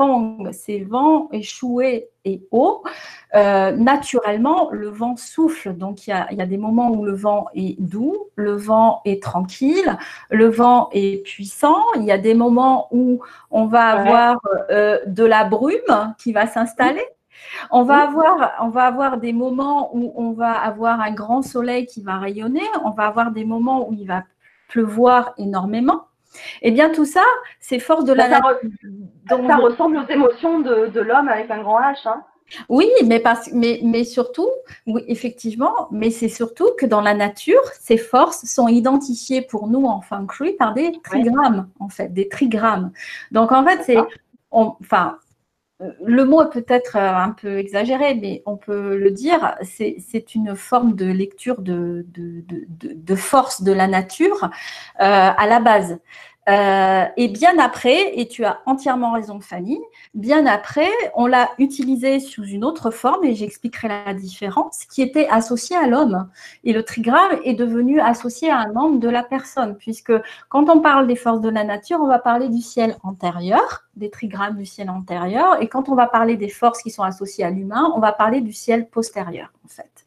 Feng, 0.00 0.50
c'est 0.52 0.80
vent, 0.80 1.28
et 1.32 1.42
shui 1.42 2.04
et 2.24 2.42
eau. 2.50 2.82
Euh, 3.34 3.72
naturellement, 3.72 4.70
le 4.70 4.88
vent 4.88 5.16
souffle. 5.16 5.74
Donc, 5.74 6.06
il 6.06 6.10
y, 6.10 6.42
a, 6.42 6.46
des 6.46 6.56
moments 6.56 6.90
où 6.90 7.04
le 7.04 7.14
vent 7.14 7.46
est 7.54 7.80
doux, 7.80 8.16
le 8.34 8.54
vent 8.54 9.02
est 9.04 9.22
tranquille, 9.22 9.98
le 10.30 10.48
vent 10.48 10.88
est 10.92 11.22
puissant. 11.24 11.84
Il 11.96 12.04
y 12.04 12.12
a 12.12 12.18
des 12.18 12.34
moments 12.34 12.88
où 12.90 13.20
on 13.50 13.66
va 13.66 13.84
avoir 13.86 14.40
euh, 14.70 14.98
de 15.06 15.24
la 15.24 15.44
brume 15.44 16.14
qui 16.18 16.32
va 16.32 16.46
s'installer. 16.46 17.04
On 17.70 17.82
va, 17.82 18.02
avoir, 18.02 18.52
on 18.60 18.68
va 18.68 18.84
avoir 18.84 19.18
des 19.18 19.32
moments 19.32 19.90
où 19.94 20.12
on 20.16 20.32
va 20.32 20.52
avoir 20.52 21.00
un 21.00 21.12
grand 21.12 21.42
soleil 21.42 21.86
qui 21.86 22.02
va 22.02 22.18
rayonner. 22.18 22.62
On 22.84 22.90
va 22.90 23.06
avoir 23.06 23.30
des 23.32 23.44
moments 23.44 23.88
où 23.88 23.92
il 23.92 24.06
va 24.06 24.24
pleuvoir 24.68 25.34
énormément. 25.36 26.09
Eh 26.62 26.70
bien, 26.70 26.90
tout 26.90 27.04
ça, 27.04 27.24
c'est 27.60 27.78
force 27.78 28.04
de 28.04 28.12
la 28.12 28.28
ça, 28.28 28.40
ça 29.28 29.56
ressemble 29.56 29.98
aux 29.98 30.08
émotions 30.08 30.60
de, 30.60 31.00
l'homme 31.00 31.28
avec 31.28 31.50
un 31.50 31.62
grand 31.62 31.80
H. 31.80 32.06
Hein. 32.06 32.22
Oui, 32.68 32.88
mais, 33.04 33.20
parce, 33.20 33.50
mais, 33.52 33.80
mais 33.82 34.04
surtout, 34.04 34.48
oui, 34.86 35.02
effectivement, 35.06 35.88
mais 35.90 36.10
c'est 36.10 36.28
surtout 36.28 36.68
que 36.78 36.86
dans 36.86 37.00
la 37.00 37.14
nature, 37.14 37.62
ces 37.78 37.96
forces 37.96 38.44
sont 38.44 38.68
identifiées 38.68 39.42
pour 39.42 39.68
nous 39.68 39.84
en 39.86 40.00
feng 40.00 40.26
shui 40.30 40.52
par 40.54 40.74
des 40.74 40.92
trigrammes, 41.04 41.68
en 41.78 41.88
fait, 41.88 42.12
des 42.12 42.28
trigrammes. 42.28 42.92
Donc, 43.30 43.52
en 43.52 43.64
fait, 43.64 43.82
c'est, 43.84 43.98
enfin, 44.50 45.18
le 46.04 46.24
mot 46.24 46.42
est 46.42 46.50
peut-être 46.50 46.96
euh, 46.96 47.14
un 47.14 47.30
peu 47.30 47.58
exagéré, 47.58 48.14
mais 48.14 48.42
on 48.46 48.56
peut 48.56 48.96
le 48.96 49.10
dire, 49.10 49.54
c'est 49.62 50.34
une 50.34 50.54
forme 50.54 50.94
de 50.94 51.06
lecture 51.06 51.62
de, 51.62 52.04
force 53.16 53.62
de 53.62 53.72
la 53.72 53.86
nature 53.86 54.44
euh, 54.44 54.48
à 54.98 55.46
la 55.46 55.60
base. 55.60 55.98
Euh, 56.50 57.04
et 57.16 57.28
bien 57.28 57.58
après, 57.58 58.18
et 58.18 58.26
tu 58.26 58.44
as 58.44 58.60
entièrement 58.66 59.12
raison 59.12 59.40
Fanny, 59.40 59.80
bien 60.14 60.46
après, 60.46 60.90
on 61.14 61.26
l'a 61.26 61.50
utilisé 61.58 62.18
sous 62.18 62.44
une 62.44 62.64
autre 62.64 62.90
forme, 62.90 63.24
et 63.24 63.34
j'expliquerai 63.36 63.88
la 63.88 64.14
différence, 64.14 64.84
qui 64.86 65.00
était 65.02 65.28
associée 65.28 65.76
à 65.76 65.86
l'homme. 65.86 66.28
Et 66.64 66.72
le 66.72 66.82
trigramme 66.82 67.38
est 67.44 67.54
devenu 67.54 68.00
associé 68.00 68.50
à 68.50 68.58
un 68.58 68.72
membre 68.72 68.98
de 68.98 69.08
la 69.08 69.22
personne, 69.22 69.76
puisque 69.76 70.12
quand 70.48 70.68
on 70.68 70.80
parle 70.80 71.06
des 71.06 71.16
forces 71.16 71.40
de 71.40 71.50
la 71.50 71.62
nature, 71.62 72.00
on 72.00 72.08
va 72.08 72.18
parler 72.18 72.48
du 72.48 72.60
ciel 72.60 72.96
antérieur, 73.04 73.84
des 73.94 74.10
trigrammes 74.10 74.56
du 74.56 74.66
ciel 74.66 74.90
antérieur, 74.90 75.62
et 75.62 75.68
quand 75.68 75.88
on 75.88 75.94
va 75.94 76.08
parler 76.08 76.36
des 76.36 76.48
forces 76.48 76.82
qui 76.82 76.90
sont 76.90 77.04
associées 77.04 77.44
à 77.44 77.50
l'humain, 77.50 77.92
on 77.94 78.00
va 78.00 78.12
parler 78.12 78.40
du 78.40 78.52
ciel 78.52 78.88
postérieur, 78.88 79.52
en 79.64 79.68
fait. 79.68 80.06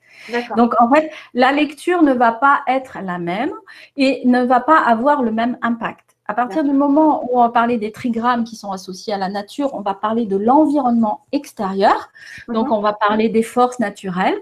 Donc, 0.56 0.74
en 0.80 0.90
fait, 0.94 1.12
la 1.34 1.52
lecture 1.52 2.02
ne 2.02 2.14
va 2.14 2.32
pas 2.32 2.62
être 2.68 3.00
la 3.04 3.18
même 3.18 3.52
et 3.98 4.22
ne 4.26 4.44
va 4.44 4.60
pas 4.60 4.80
avoir 4.80 5.22
le 5.22 5.32
même 5.32 5.58
impact. 5.62 6.13
À 6.34 6.36
partir 6.36 6.64
du 6.64 6.72
moment 6.72 7.26
où 7.26 7.38
on 7.38 7.44
va 7.44 7.50
parler 7.50 7.78
des 7.78 7.92
trigrammes 7.92 8.44
qui 8.44 8.56
sont 8.56 8.72
associés 8.72 9.14
à 9.14 9.20
la 9.20 9.30
nature, 9.30 9.76
on 9.76 9.82
va 9.82 9.94
parler 9.94 10.26
de 10.26 10.36
l'environnement 10.36 11.28
extérieur. 11.32 12.10
Donc, 12.48 12.70
mhm. 12.70 12.74
on 12.74 12.82
va 12.82 12.94
parler 12.94 13.30
des 13.30 13.44
forces 13.44 13.78
naturelles. 13.78 14.42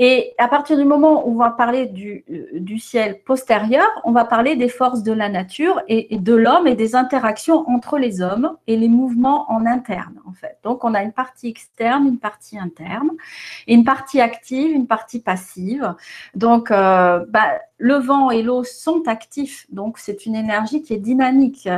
Et 0.00 0.34
à 0.38 0.46
partir 0.46 0.76
du 0.76 0.84
moment 0.84 1.26
où 1.26 1.32
on 1.32 1.38
va 1.38 1.50
parler 1.50 1.86
du, 1.86 2.24
euh, 2.30 2.60
du 2.60 2.78
ciel 2.78 3.20
postérieur, 3.24 3.86
on 4.04 4.12
va 4.12 4.24
parler 4.24 4.54
des 4.54 4.68
forces 4.68 5.02
de 5.02 5.12
la 5.12 5.28
nature 5.28 5.82
et, 5.88 6.16
de 6.18 6.34
l'homme 6.34 6.68
et 6.68 6.76
des 6.76 6.94
interactions 6.94 7.68
entre 7.68 7.98
les 7.98 8.22
hommes 8.22 8.56
et 8.68 8.76
les 8.76 8.88
mouvements 8.88 9.50
en 9.50 9.66
interne, 9.66 10.20
en 10.24 10.32
fait. 10.32 10.58
Donc, 10.62 10.84
on 10.84 10.94
a 10.94 11.02
une 11.02 11.12
partie 11.12 11.48
externe, 11.48 12.06
une 12.06 12.18
partie 12.18 12.58
interne, 12.58 13.10
une 13.66 13.82
partie 13.82 14.20
active, 14.20 14.70
une 14.70 14.86
partie 14.86 15.18
passive. 15.18 15.94
Donc, 16.36 16.70
euh, 16.70 17.24
bah, 17.28 17.58
le 17.78 17.94
vent 17.94 18.30
et 18.30 18.42
l'eau 18.42 18.62
sont 18.62 19.02
actifs, 19.06 19.66
donc 19.70 19.98
c'est 19.98 20.26
une 20.26 20.36
énergie 20.36 20.82
qui 20.82 20.94
est 20.94 20.98
dynamique. 20.98 21.68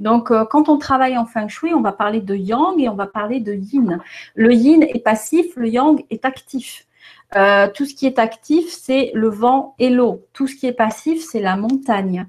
Donc, 0.00 0.32
euh, 0.32 0.44
quand 0.44 0.68
on 0.68 0.78
travaille 0.78 1.16
en 1.16 1.26
feng 1.26 1.48
shui, 1.48 1.74
on 1.74 1.80
va 1.80 1.92
parler 1.92 2.20
de 2.20 2.34
yang 2.34 2.80
et 2.80 2.88
on 2.88 2.94
va 2.94 3.06
parler 3.06 3.38
de 3.38 3.52
yin. 3.52 4.00
Le 4.34 4.52
yin 4.52 4.82
est 4.82 5.02
passif, 5.02 5.54
le 5.54 5.68
yang 5.68 6.04
est 6.10 6.24
actif. 6.24 6.87
Euh, 7.36 7.68
tout 7.72 7.84
ce 7.84 7.94
qui 7.94 8.06
est 8.06 8.18
actif, 8.18 8.70
c'est 8.70 9.10
le 9.14 9.28
vent 9.28 9.74
et 9.78 9.90
l'eau. 9.90 10.26
Tout 10.32 10.46
ce 10.46 10.56
qui 10.56 10.66
est 10.66 10.72
passif, 10.72 11.24
c'est 11.24 11.40
la 11.40 11.56
montagne. 11.56 12.26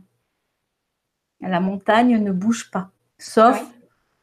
La 1.42 1.62
montagne 1.62 2.22
ne 2.22 2.32
bouge 2.32 2.70
pas, 2.70 2.92
sauf 3.18 3.64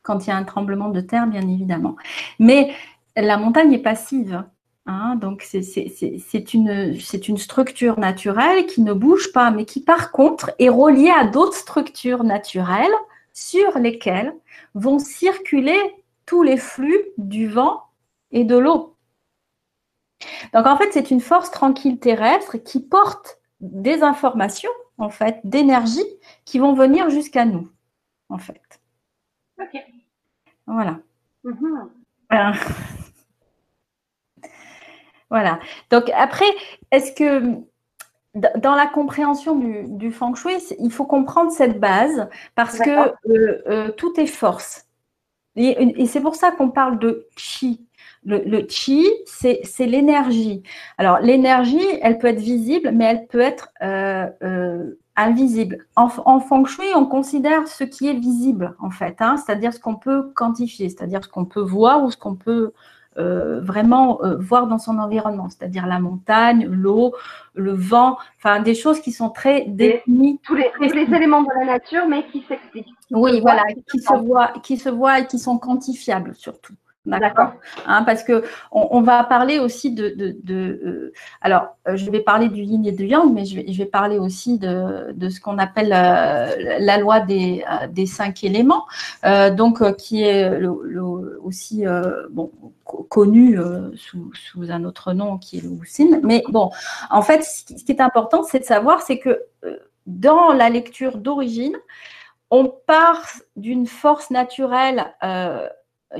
quand 0.02 0.26
il 0.26 0.30
y 0.30 0.32
a 0.32 0.36
un 0.36 0.44
tremblement 0.44 0.90
de 0.90 1.00
terre, 1.00 1.26
bien 1.26 1.48
évidemment. 1.48 1.96
Mais 2.38 2.72
la 3.16 3.38
montagne 3.38 3.72
est 3.72 3.82
passive. 3.82 4.44
Hein, 4.86 5.16
donc, 5.16 5.42
c'est 5.42 6.54
une, 6.54 6.96
une, 7.28 7.38
structure 7.38 7.98
naturelle 7.98 8.66
qui 8.66 8.82
ne 8.82 8.92
bouge 8.92 9.32
pas, 9.32 9.50
mais 9.50 9.64
qui, 9.64 9.80
par 9.80 10.12
contre, 10.12 10.52
est 10.60 10.68
reliée 10.68 11.10
à 11.10 11.24
d'autres 11.24 11.56
structures 11.56 12.22
naturelles 12.22 12.94
sur 13.32 13.78
lesquelles 13.78 14.32
vont 14.74 15.00
circuler 15.00 15.78
tous 16.24 16.44
les 16.44 16.56
flux 16.56 17.00
du 17.18 17.48
vent 17.48 17.82
et 18.30 18.44
de 18.44 18.56
l'eau. 18.56 18.95
Donc 20.52 20.66
en 20.66 20.76
fait, 20.76 20.90
c'est 20.92 21.10
une 21.10 21.20
force 21.20 21.50
tranquille 21.50 21.98
terrestre 21.98 22.56
qui 22.58 22.80
porte 22.80 23.38
des 23.60 24.02
informations, 24.02 24.70
en 24.98 25.10
fait, 25.10 25.40
d'énergie 25.44 26.06
qui 26.44 26.58
vont 26.58 26.74
venir 26.74 27.10
jusqu'à 27.10 27.44
nous, 27.44 27.70
en 28.28 28.38
fait. 28.38 28.80
Ok. 29.60 29.80
Voilà. 30.66 30.98
Mhm. 31.44 31.90
Euh, 32.32 32.52
voilà. 35.30 35.60
Donc 35.90 36.10
après, 36.10 36.46
est-ce 36.90 37.12
que 37.12 37.60
dans 38.34 38.74
la 38.74 38.86
compréhension 38.86 39.54
du, 39.54 40.10
feng 40.10 40.34
shui, 40.34 40.56
il 40.78 40.92
faut 40.92 41.06
comprendre 41.06 41.50
cette 41.50 41.80
base 41.80 42.28
parce 42.54 42.78
que 42.78 42.90
euh, 43.30 43.62
euh, 43.66 43.90
tout 43.92 44.18
est 44.20 44.26
force. 44.26 44.86
et 45.54 46.06
c'est 46.06 46.20
pour 46.20 46.34
ça 46.34 46.50
qu'on 46.50 46.70
parle 46.70 46.98
de 46.98 47.26
chi. 47.36 47.85
Le, 48.24 48.66
chi, 48.68 49.06
c'est 49.24 49.86
l'énergie. 49.86 50.62
Alors, 50.98 51.20
l'énergie, 51.20 51.86
elle 52.02 52.18
peut 52.18 52.26
être 52.26 52.40
visible, 52.40 52.90
mais 52.92 53.04
elle 53.04 53.26
peut 53.26 53.40
être 53.40 53.68
euh, 53.82 54.26
euh, 54.42 54.98
invisible. 55.14 55.86
En, 55.94 56.08
feng 56.08 56.64
shui, 56.64 56.86
on 56.96 57.06
considère 57.06 57.68
ce 57.68 57.84
qui 57.84 58.08
est 58.08 58.18
visible, 58.18 58.74
en 58.80 58.90
fait, 58.90 59.16
hein, 59.20 59.36
c'est-à-dire 59.36 59.72
ce 59.72 59.80
qu'on 59.80 59.94
peut 59.94 60.32
quantifier, 60.34 60.88
c'est-à-dire 60.88 61.22
ce 61.22 61.28
qu'on 61.28 61.44
peut 61.44 61.60
voir 61.60 62.02
ou 62.02 62.10
ce 62.10 62.16
qu'on 62.16 62.34
peut 62.34 62.72
euh, 63.18 63.60
vraiment 63.60 64.18
voir 64.38 64.66
dans 64.66 64.78
son 64.78 64.98
environnement, 64.98 65.48
c'est-à-dire 65.48 65.86
la 65.86 66.00
montagne, 66.00 66.66
l'eau, 66.66 67.14
le 67.54 67.72
vent, 67.72 68.18
enfin 68.38 68.60
des 68.60 68.74
choses 68.74 69.00
qui 69.00 69.12
sont 69.12 69.30
très 69.30 69.66
définies. 69.68 70.40
Tous 70.42 70.54
les, 70.56 70.70
les 70.80 71.14
éléments 71.14 71.42
de 71.42 71.48
la 71.60 71.64
nature, 71.64 72.06
mais 72.08 72.26
qui 72.26 72.44
s'expliquent. 72.48 72.92
Oui, 73.12 73.40
voilà, 73.40 73.62
qui 73.90 74.00
se, 74.00 74.14
voient, 74.14 74.52
qui 74.62 74.76
se 74.76 74.88
voient 74.88 75.20
et 75.20 75.26
qui 75.26 75.38
sont 75.38 75.58
quantifiables 75.58 76.34
surtout. 76.34 76.74
D'accord. 77.06 77.52
Hein, 77.86 78.02
parce 78.02 78.24
que 78.24 78.42
on, 78.72 79.00
va 79.00 79.22
parler 79.24 79.58
aussi 79.60 79.92
de. 79.92 80.36
Euh, 80.50 81.12
alors, 81.40 81.76
euh, 81.86 81.96
je 81.96 82.10
vais 82.10 82.20
parler 82.20 82.48
du 82.48 82.62
yin 82.62 82.84
et 82.84 82.92
du 82.92 83.06
yang, 83.06 83.32
mais 83.32 83.44
je 83.44 83.78
vais, 83.78 83.86
parler 83.86 84.18
aussi 84.18 84.58
de, 84.58 85.28
ce 85.28 85.40
qu'on 85.40 85.58
appelle 85.58 85.92
euh, 85.92 86.78
la 86.80 86.98
loi 86.98 87.20
des, 87.20 87.64
cinq 88.06 88.42
éléments, 88.44 88.86
donc 89.56 89.96
qui 89.96 90.24
est 90.24 90.66
aussi 91.42 91.84
bon, 92.30 92.50
connu 93.08 93.58
sous, 93.94 94.70
un 94.70 94.84
autre 94.84 95.12
nom 95.12 95.38
qui 95.38 95.58
est 95.58 95.62
le 95.62 95.68
Wuxin. 95.68 96.20
Mais 96.22 96.42
bon, 96.48 96.70
en 97.10 97.22
fait, 97.22 97.42
ce 97.44 97.84
qui 97.84 97.92
est 97.92 98.00
important, 98.00 98.42
c'est 98.42 98.60
de 98.60 98.64
savoir, 98.64 99.02
c'est 99.02 99.18
que 99.18 99.42
dans 100.06 100.52
la 100.52 100.68
lecture 100.70 101.18
d'origine, 101.18 101.76
on 102.50 102.72
part 102.86 103.26
d'une 103.56 103.86
force 103.86 104.30
naturelle 104.30 105.14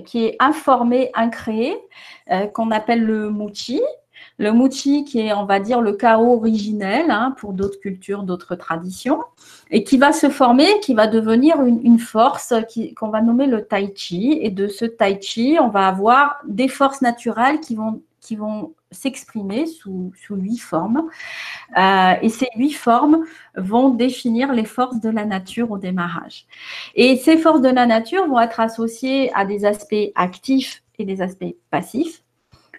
qui 0.04 0.24
est 0.24 0.36
informé, 0.40 1.10
incréé, 1.14 1.76
euh, 2.30 2.46
qu'on 2.46 2.70
appelle 2.70 3.04
le 3.04 3.30
Muchi. 3.30 3.80
Le 4.38 4.52
Muchi 4.52 5.04
qui 5.04 5.20
est, 5.20 5.32
on 5.32 5.44
va 5.44 5.60
dire, 5.60 5.80
le 5.80 5.92
chaos 5.92 6.34
originel 6.34 7.10
hein, 7.10 7.34
pour 7.38 7.52
d'autres 7.52 7.80
cultures, 7.80 8.22
d'autres 8.22 8.54
traditions, 8.54 9.20
et 9.70 9.82
qui 9.82 9.96
va 9.96 10.12
se 10.12 10.28
former, 10.28 10.80
qui 10.80 10.94
va 10.94 11.06
devenir 11.06 11.62
une, 11.62 11.98
force 11.98 12.52
qu'on 12.96 13.08
va 13.08 13.22
nommer 13.22 13.46
le 13.46 13.64
Tai 13.64 13.92
Chi. 13.94 14.38
Et 14.42 14.50
de 14.50 14.68
ce 14.68 14.84
Tai 14.84 15.18
Chi, 15.20 15.56
on 15.60 15.68
va 15.68 15.88
avoir 15.88 16.36
des 16.46 16.68
forces 16.68 17.00
naturelles 17.00 17.60
qui 17.60 17.76
vont, 17.76 18.02
qui 18.26 18.34
vont 18.34 18.74
s'exprimer 18.90 19.66
sous, 19.66 20.12
huit 20.30 20.58
formes. 20.58 21.08
Euh, 21.78 22.14
et 22.20 22.28
ces 22.28 22.48
huit 22.56 22.72
formes 22.72 23.24
vont 23.56 23.90
définir 23.90 24.52
les 24.52 24.64
forces 24.64 25.00
de 25.00 25.10
la 25.10 25.24
nature 25.24 25.70
au 25.70 25.78
démarrage. 25.78 26.46
Et 26.96 27.16
ces 27.16 27.38
forces 27.38 27.60
de 27.60 27.68
la 27.68 27.86
nature 27.86 28.26
vont 28.26 28.40
être 28.40 28.58
associées 28.58 29.32
à 29.34 29.44
des 29.44 29.64
aspects 29.64 30.10
actifs 30.16 30.82
et 30.98 31.04
des 31.04 31.22
aspects 31.22 31.54
passifs, 31.70 32.22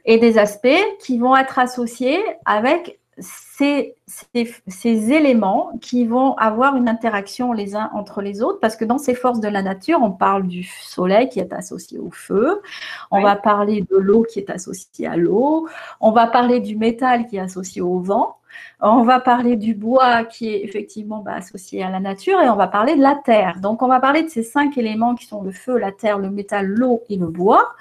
et 0.04 0.18
des 0.18 0.38
aspects 0.38 0.86
qui 1.00 1.18
vont 1.18 1.36
être 1.36 1.60
associés 1.60 2.22
avec 2.46 2.97
ces, 3.20 3.96
ces, 4.06 5.12
éléments 5.12 5.72
qui 5.82 6.06
vont 6.06 6.36
avoir 6.36 6.76
une 6.76 6.88
interaction 6.88 7.52
les 7.54 7.76
uns 7.76 7.90
entre 7.94 8.22
les 8.22 8.42
autres, 8.42 8.60
parce 8.60 8.76
que 8.76 8.86
dans 8.86 8.98
ces 8.98 9.16
forces 9.16 9.40
de 9.40 9.48
la 9.48 9.62
nature, 9.62 10.00
on 10.02 10.12
parle 10.12 10.48
du 10.48 10.64
soleil 10.64 11.28
qui 11.30 11.40
est 11.40 11.54
associé 11.54 11.98
au 11.98 12.12
feu, 12.12 12.62
on 13.10 13.22
va 13.22 13.36
parler 13.36 13.82
de 13.82 13.98
l'eau 13.98 14.24
qui 14.24 14.40
est 14.40 14.50
associée 14.50 15.08
à 15.08 15.18
l'eau, 15.18 15.68
on 16.00 16.12
va 16.12 16.28
parler 16.28 16.60
du 16.60 16.76
métal 16.76 17.26
qui 17.28 17.38
est 17.38 17.42
associé 17.42 17.82
au 17.82 18.00
vent, 18.00 18.38
on 18.80 19.04
va 19.04 19.20
parler 19.20 19.56
du 19.56 19.74
bois 19.74 20.24
qui 20.24 20.50
est 20.50 20.64
effectivement 20.64 21.20
bah, 21.20 21.34
associé 21.34 21.84
à 21.84 21.90
la 21.90 22.00
nature 22.00 22.40
et 22.42 22.50
on 22.50 22.56
va 22.56 22.68
parler 22.68 22.96
de 22.96 23.02
la 23.02 23.16
terre. 23.16 23.60
Donc 23.60 23.82
on 23.82 23.88
va 23.88 24.00
parler 24.00 24.24
de 24.24 24.30
ces 24.30 24.44
cinq 24.44 24.78
éléments 24.78 25.16
qui 25.16 25.26
sont 25.26 25.42
le 25.42 25.52
feu, 25.52 25.78
la 25.78 25.92
terre, 25.92 26.20
le 26.20 26.30
métal, 26.30 26.68
l'eau 26.68 27.02
et 27.10 27.18
le 27.18 27.28
bois, 27.28 27.74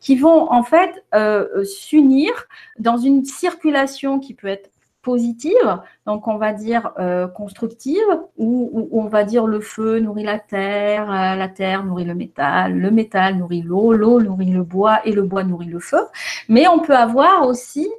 qui 0.00 0.16
vont 0.16 0.50
en 0.50 0.62
fait 0.62 1.04
euh, 1.14 1.64
s'unir 1.64 2.32
dans 2.78 2.96
une 2.96 3.24
circulation 3.24 4.18
qui 4.18 4.34
peut 4.34 4.48
être 4.48 4.70
positive, 5.02 5.80
donc 6.06 6.28
on 6.28 6.36
va 6.36 6.52
dire 6.52 6.92
euh, 6.98 7.26
constructive, 7.26 8.04
ou, 8.36 8.88
on 8.92 9.06
va 9.06 9.24
dire 9.24 9.46
le 9.46 9.60
feu 9.60 9.98
nourrit 9.98 10.24
la 10.24 10.38
terre, 10.38 11.10
euh, 11.10 11.36
la 11.36 11.48
terre 11.48 11.84
nourrit 11.84 12.04
le 12.04 12.14
métal, 12.14 12.74
le 12.78 12.90
métal 12.90 13.36
nourrit 13.36 13.62
l'eau, 13.62 13.92
l'eau 13.92 14.20
nourrit 14.20 14.50
le 14.50 14.62
bois 14.62 15.00
et 15.06 15.12
le 15.12 15.22
bois 15.22 15.44
nourrit 15.44 15.68
le 15.68 15.80
feu. 15.80 16.02
Mais 16.48 16.68
on 16.68 16.80
peut 16.80 16.96
avoir 16.96 17.46
aussi 17.46 17.90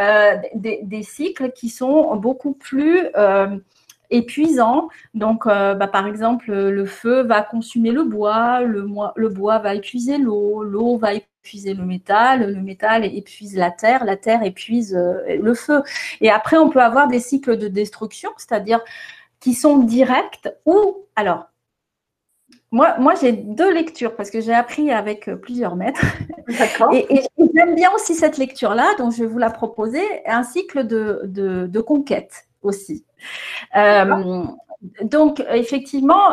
euh, 0.00 0.36
des, 0.54 1.02
cycles 1.02 1.52
qui 1.52 1.70
sont 1.70 2.14
beaucoup 2.16 2.52
plus 2.52 3.08
épuisants. 4.10 4.88
Donc, 5.14 5.46
bah, 5.46 5.88
par 5.92 6.06
exemple, 6.06 6.52
le 6.52 6.84
feu 6.84 7.22
va 7.22 7.42
consumer 7.42 7.90
le 7.90 8.04
bois, 8.04 8.60
le, 8.62 8.86
le 9.16 9.28
bois 9.28 9.58
va 9.58 9.74
épuiser 9.74 10.18
l'eau, 10.18 10.62
l'eau 10.62 10.96
va 10.98 11.14
épuiser 11.40 11.74
le 11.74 11.84
métal, 11.84 12.52
le 12.52 12.60
métal 12.60 13.04
épuise 13.04 13.56
la 13.56 13.70
terre, 13.70 14.04
la 14.04 14.16
terre 14.16 14.42
épuise 14.42 14.94
euh, 14.94 15.36
le 15.40 15.54
feu. 15.54 15.82
Et 16.20 16.30
après, 16.30 16.56
on 16.58 16.68
peut 16.68 16.82
avoir 16.82 17.08
des 17.08 17.20
cycles 17.20 17.56
de 17.56 17.68
destruction, 17.68 18.30
c'est-à-dire 18.36 18.80
qui 19.40 19.54
sont 19.54 19.78
directs 19.78 20.48
ou 20.66 21.06
alors. 21.16 21.46
Moi, 22.72 22.96
moi 22.98 23.14
j'ai 23.20 23.32
deux 23.32 23.72
lectures 23.72 24.14
parce 24.14 24.30
que 24.30 24.40
j'ai 24.40 24.54
appris 24.54 24.92
avec 24.92 25.28
euh, 25.28 25.36
plusieurs 25.36 25.76
maîtres. 25.76 26.04
Et, 26.92 27.06
et 27.16 27.22
j'aime 27.54 27.74
bien 27.74 27.90
aussi 27.94 28.14
cette 28.14 28.36
lecture-là, 28.36 28.94
donc 28.98 29.12
je 29.12 29.24
vais 29.24 29.26
vous 29.26 29.38
la 29.38 29.50
proposer, 29.50 30.02
un 30.26 30.42
cycle 30.42 30.86
de, 30.86 31.22
de, 31.24 31.80
conquête 31.80 32.48
aussi. 32.62 33.04
Euh, 33.76 34.44
donc, 35.02 35.44
effectivement, 35.50 36.30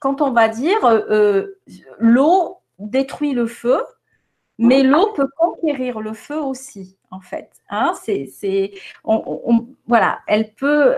quand 0.00 0.20
on 0.20 0.32
va 0.32 0.48
dire 0.48 0.78
l'eau 1.98 2.58
détruit 2.78 3.32
le 3.32 3.46
feu, 3.46 3.80
mais 4.58 4.82
l'eau 4.82 5.12
peut 5.14 5.28
conquérir 5.36 6.00
le 6.00 6.12
feu 6.12 6.40
aussi, 6.40 6.98
en 7.10 7.20
fait. 7.20 7.50
Hein, 7.70 7.94
c'est, 8.02 8.72
voilà, 9.86 10.18
elle 10.26 10.52
peut. 10.54 10.96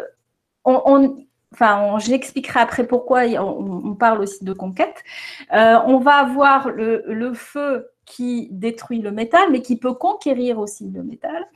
enfin, 0.65 1.99
j'expliquerai 1.99 2.61
après 2.61 2.87
pourquoi 2.87 3.25
on, 3.25 3.95
parle 3.95 4.23
aussi 4.23 4.45
de 4.45 4.55
conquête. 4.55 5.05
Euh, 5.53 5.79
on 5.87 5.99
va 5.99 6.15
avoir 6.15 6.71
le, 6.71 7.05
le, 7.07 7.35
feu 7.35 7.91
qui 8.07 8.49
détruit 8.51 9.01
le 9.01 9.11
métal, 9.11 9.51
mais 9.53 9.61
qui 9.61 9.77
peut 9.77 9.95
conquérir 9.95 10.59
aussi 10.59 10.89
le 10.89 11.03
métal. 11.03 11.47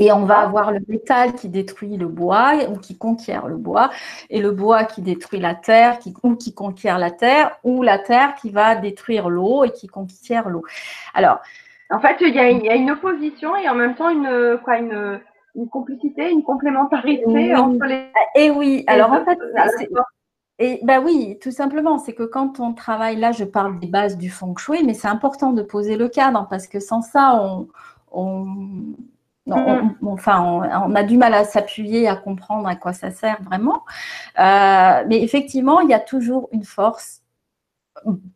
Et 0.00 0.10
on 0.12 0.24
va 0.24 0.38
avoir 0.38 0.72
le 0.72 0.80
métal 0.88 1.34
qui 1.34 1.48
détruit 1.48 1.96
le 1.96 2.08
bois 2.08 2.54
ou 2.70 2.78
qui 2.78 2.96
conquiert 2.96 3.46
le 3.46 3.56
bois, 3.56 3.90
et 4.30 4.40
le 4.40 4.50
bois 4.50 4.84
qui 4.84 5.02
détruit 5.02 5.40
la 5.40 5.54
terre 5.54 5.98
ou 6.22 6.34
qui 6.34 6.54
conquiert 6.54 6.98
la 6.98 7.10
terre, 7.10 7.58
ou 7.62 7.82
la 7.82 7.98
terre 7.98 8.34
qui 8.34 8.50
va 8.50 8.74
détruire 8.74 9.28
l'eau 9.28 9.64
et 9.64 9.70
qui 9.70 9.86
conquiert 9.86 10.48
l'eau. 10.48 10.64
Alors, 11.14 11.40
en 11.90 12.00
fait, 12.00 12.16
il 12.20 12.34
y, 12.34 12.38
a, 12.38 12.74
une 12.74 12.90
opposition 12.90 13.56
et 13.56 13.68
en 13.68 13.74
même 13.74 13.94
temps 13.94 14.08
une, 14.08 14.58
quoi, 14.64 14.78
une, 14.78 15.20
complicité, 15.70 16.30
une 16.30 16.42
complémentarité 16.42 17.54
entre 17.54 17.84
les. 17.84 18.06
Et 18.36 18.50
oui, 18.50 18.84
alors 18.86 19.12
en 19.12 19.24
fait, 19.24 19.38
et 20.62 20.78
ben 20.82 21.02
oui, 21.02 21.38
tout 21.40 21.50
simplement, 21.50 21.96
c'est 21.98 22.12
que 22.12 22.22
quand 22.22 22.60
on 22.60 22.74
travaille, 22.74 23.16
là 23.16 23.32
je 23.32 23.44
parle 23.44 23.80
des 23.80 23.86
bases 23.86 24.18
du 24.18 24.28
feng 24.28 24.54
shui, 24.58 24.84
mais 24.84 24.92
c'est 24.92 25.08
important 25.08 25.52
de 25.52 25.62
poser 25.62 25.96
le 25.96 26.08
cadre 26.08 26.46
parce 26.50 26.66
que 26.66 26.80
sans 26.80 27.00
ça, 27.00 27.40
on, 27.42 27.68
on 28.12 28.94
Mm. 29.56 29.96
on, 30.02 30.12
enfin, 30.12 30.40
on, 30.86 30.94
a 30.94 31.02
du 31.02 31.16
mal 31.16 31.34
à 31.34 31.44
s'appuyer, 31.44 32.08
à 32.08 32.16
comprendre 32.16 32.68
à 32.68 32.76
quoi 32.76 32.92
ça 32.92 33.10
sert 33.10 33.42
vraiment. 33.42 33.84
Euh, 34.38 35.04
mais 35.08 35.22
effectivement, 35.22 35.80
il 35.80 35.90
y 35.90 35.94
a 35.94 36.00
toujours 36.00 36.48
une 36.52 36.64
force 36.64 37.22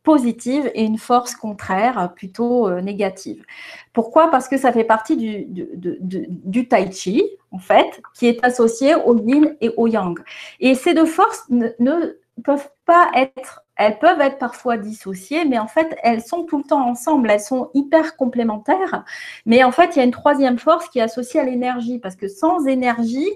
positive 0.02 0.70
et 0.74 0.84
une 0.84 0.98
force 0.98 1.34
contraire, 1.34 2.12
plutôt 2.14 2.68
euh, 2.68 2.80
négative. 2.80 3.44
Pourquoi? 3.92 4.30
Parce 4.30 4.48
que 4.48 4.58
ça 4.58 4.72
fait 4.72 4.84
partie 4.84 5.16
du, 5.16 5.46
du, 5.46 6.68
tai 6.68 6.90
chi, 6.92 7.22
en 7.50 7.58
fait, 7.58 8.02
qui 8.14 8.26
est 8.26 8.44
associé 8.44 8.94
au 8.94 9.16
yin 9.16 9.56
et 9.60 9.70
au 9.76 9.86
yang. 9.86 10.18
Et 10.60 10.74
ces 10.74 10.92
deux 10.92 11.06
forces 11.06 11.44
ne 11.48 12.16
peuvent 12.42 12.70
pas 12.84 13.10
être 13.14 13.64
elles 13.76 13.98
peuvent 13.98 14.20
être 14.20 14.38
parfois 14.38 14.76
dissociées, 14.76 15.44
mais 15.44 15.58
en 15.58 15.66
fait, 15.66 15.96
elles 16.02 16.22
sont 16.22 16.44
tout 16.44 16.58
le 16.58 16.64
temps 16.64 16.88
ensemble, 16.88 17.30
elles 17.30 17.40
sont 17.40 17.70
hyper 17.74 18.16
complémentaires. 18.16 19.04
Mais 19.46 19.64
en 19.64 19.72
fait, 19.72 19.96
il 19.96 19.98
y 19.98 20.02
a 20.02 20.04
une 20.04 20.12
troisième 20.12 20.58
force 20.58 20.88
qui 20.88 21.00
est 21.00 21.02
associée 21.02 21.40
à 21.40 21.44
l'énergie, 21.44 21.98
parce 21.98 22.14
que 22.14 22.28
sans 22.28 22.66
énergie, 22.66 23.28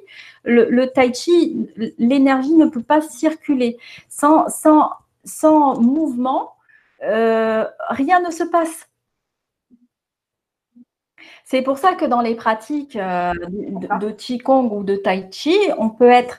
le, 0.45 0.87
tai 0.87 1.13
chi, 1.13 1.69
l'énergie 1.99 2.55
ne 2.55 2.67
peut 2.67 2.83
pas 2.83 3.01
circuler. 3.01 3.79
Sans, 4.09 4.49
sans, 4.49 4.93
sans 5.25 5.81
mouvement, 5.81 6.55
euh, 7.03 7.67
rien 7.89 8.21
ne 8.21 8.31
se 8.31 8.45
passe. 8.45 8.89
C'est 11.45 11.63
pour 11.63 11.79
ça 11.79 11.95
que 11.95 12.05
dans 12.05 12.21
les 12.21 12.35
pratiques 12.35 12.97
euh, 12.97 13.33
de, 13.33 14.07
de 14.07 14.11
Qigong 14.13 14.71
ou 14.71 14.85
de 14.85 14.97
Tai 14.97 15.29
Chi, 15.33 15.57
on 15.79 15.89
peut 15.89 16.11
être 16.11 16.39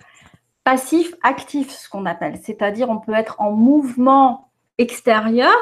passif 0.70 1.16
actif, 1.24 1.72
ce 1.72 1.90
qu'on 1.90 2.06
appelle. 2.06 2.38
C'est-à-dire, 2.44 2.92
on 2.92 3.00
peut 3.00 3.16
être 3.16 3.42
en 3.42 3.52
mouvement 3.52 4.52
extérieur, 4.78 5.58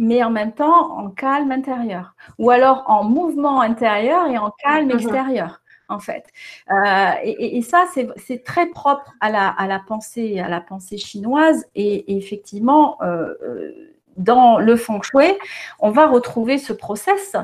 mais 0.00 0.24
en 0.24 0.30
même 0.30 0.52
temps 0.52 0.98
en 0.98 1.10
calme 1.10 1.52
intérieur. 1.52 2.16
Ou 2.38 2.50
alors 2.50 2.82
en 2.88 3.04
mouvement 3.04 3.60
intérieur 3.60 4.26
et 4.26 4.36
en 4.36 4.50
calme 4.50 4.88
mhm. 4.88 4.98
extérieur, 4.98 5.62
en 5.88 6.00
fait. 6.00 6.24
Euh, 6.72 7.10
et, 7.22 7.62
ça, 7.62 7.84
c'est 8.16 8.42
très 8.42 8.66
propre 8.66 9.14
à 9.20 9.30
la, 9.30 9.48
à 9.48 9.68
la, 9.68 9.78
pensée, 9.78 10.40
à 10.40 10.48
la 10.48 10.60
pensée 10.60 10.98
chinoise. 10.98 11.64
Et, 11.76 12.16
effectivement, 12.16 13.00
euh, 13.02 13.34
euh, 13.44 13.94
dans 14.16 14.58
le 14.58 14.74
feng 14.74 15.00
shui, 15.02 15.38
on 15.78 15.90
va 15.92 16.08
retrouver 16.08 16.58
ce 16.58 16.72
process 16.72 17.36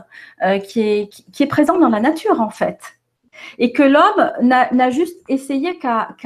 qui, 0.64 0.80
est, 0.80 1.08
qui 1.32 1.42
est 1.44 1.46
présent 1.46 1.78
dans 1.78 1.90
la 1.90 2.00
nature, 2.00 2.40
en 2.40 2.50
fait 2.50 2.80
et 3.58 3.72
que 3.72 3.82
l'homme 3.82 4.32
n'a 4.42 4.90
juste 4.90 5.18
essayé 5.28 5.78
qu'à, 5.78 6.16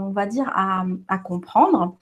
on 0.00 0.10
va 0.10 0.26
dire, 0.26 0.50
à, 0.54 1.18
comprendre. 1.18 1.96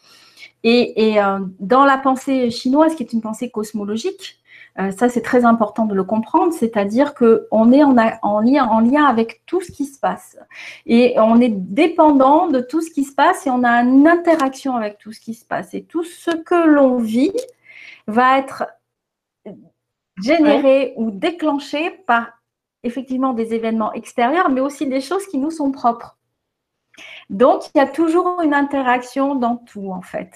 Et, 0.65 1.21
euh, 1.21 1.39
dans 1.61 1.85
la 1.85 1.99
pensée 1.99 2.51
chinoise, 2.51 2.95
qui 2.95 3.03
est 3.03 3.13
une 3.13 3.21
pensée 3.21 3.51
cosmologique, 3.51 4.39
euh, 4.79 4.93
ça 4.93 5.09
c'est 5.09 5.23
très 5.23 5.45
important 5.45 5.87
de 5.87 5.95
le 5.95 6.05
comprendre, 6.05 6.53
c'est-à-dire 6.53 7.15
qu'on 7.15 7.73
est 7.73 7.83
en, 7.83 7.97
en, 8.23 8.41
lien, 8.41 8.65
en 8.67 8.81
lien 8.81 9.05
avec 9.05 9.43
tout 9.47 9.61
ce 9.61 9.73
qui 9.73 9.87
se 9.87 9.99
passe. 9.99 10.39
Et 10.87 11.15
on 11.19 11.41
est 11.41 11.49
dépendant 11.49 12.47
de 12.49 12.61
tout 12.61 12.81
ce 12.81 12.91
qui 12.91 13.05
se 13.05 13.13
passe 13.13 13.47
et 13.47 13.51
on 13.51 13.65
a 13.65 13.83
une 13.83 14.07
interaction 14.07 14.77
avec 14.77 14.99
tout 14.99 15.13
ce 15.13 15.21
qui 15.21 15.35
se 15.35 15.45
passe. 15.45 15.75
Et 15.75 15.83
tout 15.83 16.05
ce 16.05 16.31
que 16.31 16.67
l'on 16.67 16.99
vit 16.99 17.33
va 18.07 18.39
être 18.39 18.65
généré 20.23 20.95
ou 20.97 21.11
déclenché 21.11 21.91
par 22.07 22.38
effectivement 22.83 23.33
des 23.33 23.55
événements 23.55 23.93
extérieurs, 23.93 24.51
mais 24.51 24.61
aussi 24.61 24.87
des 24.87 25.01
choses 25.01 25.27
qui 25.27 25.39
nous 25.39 25.51
sont 25.51 25.73
propres. 25.73 26.17
Donc, 27.31 27.63
il 27.75 27.79
y 27.79 27.81
a 27.81 27.87
toujours 27.87 28.41
une 28.43 28.55
interaction 28.55 29.35
dans 29.35 29.57
tout, 29.57 29.91
en 29.91 30.03
fait. 30.03 30.31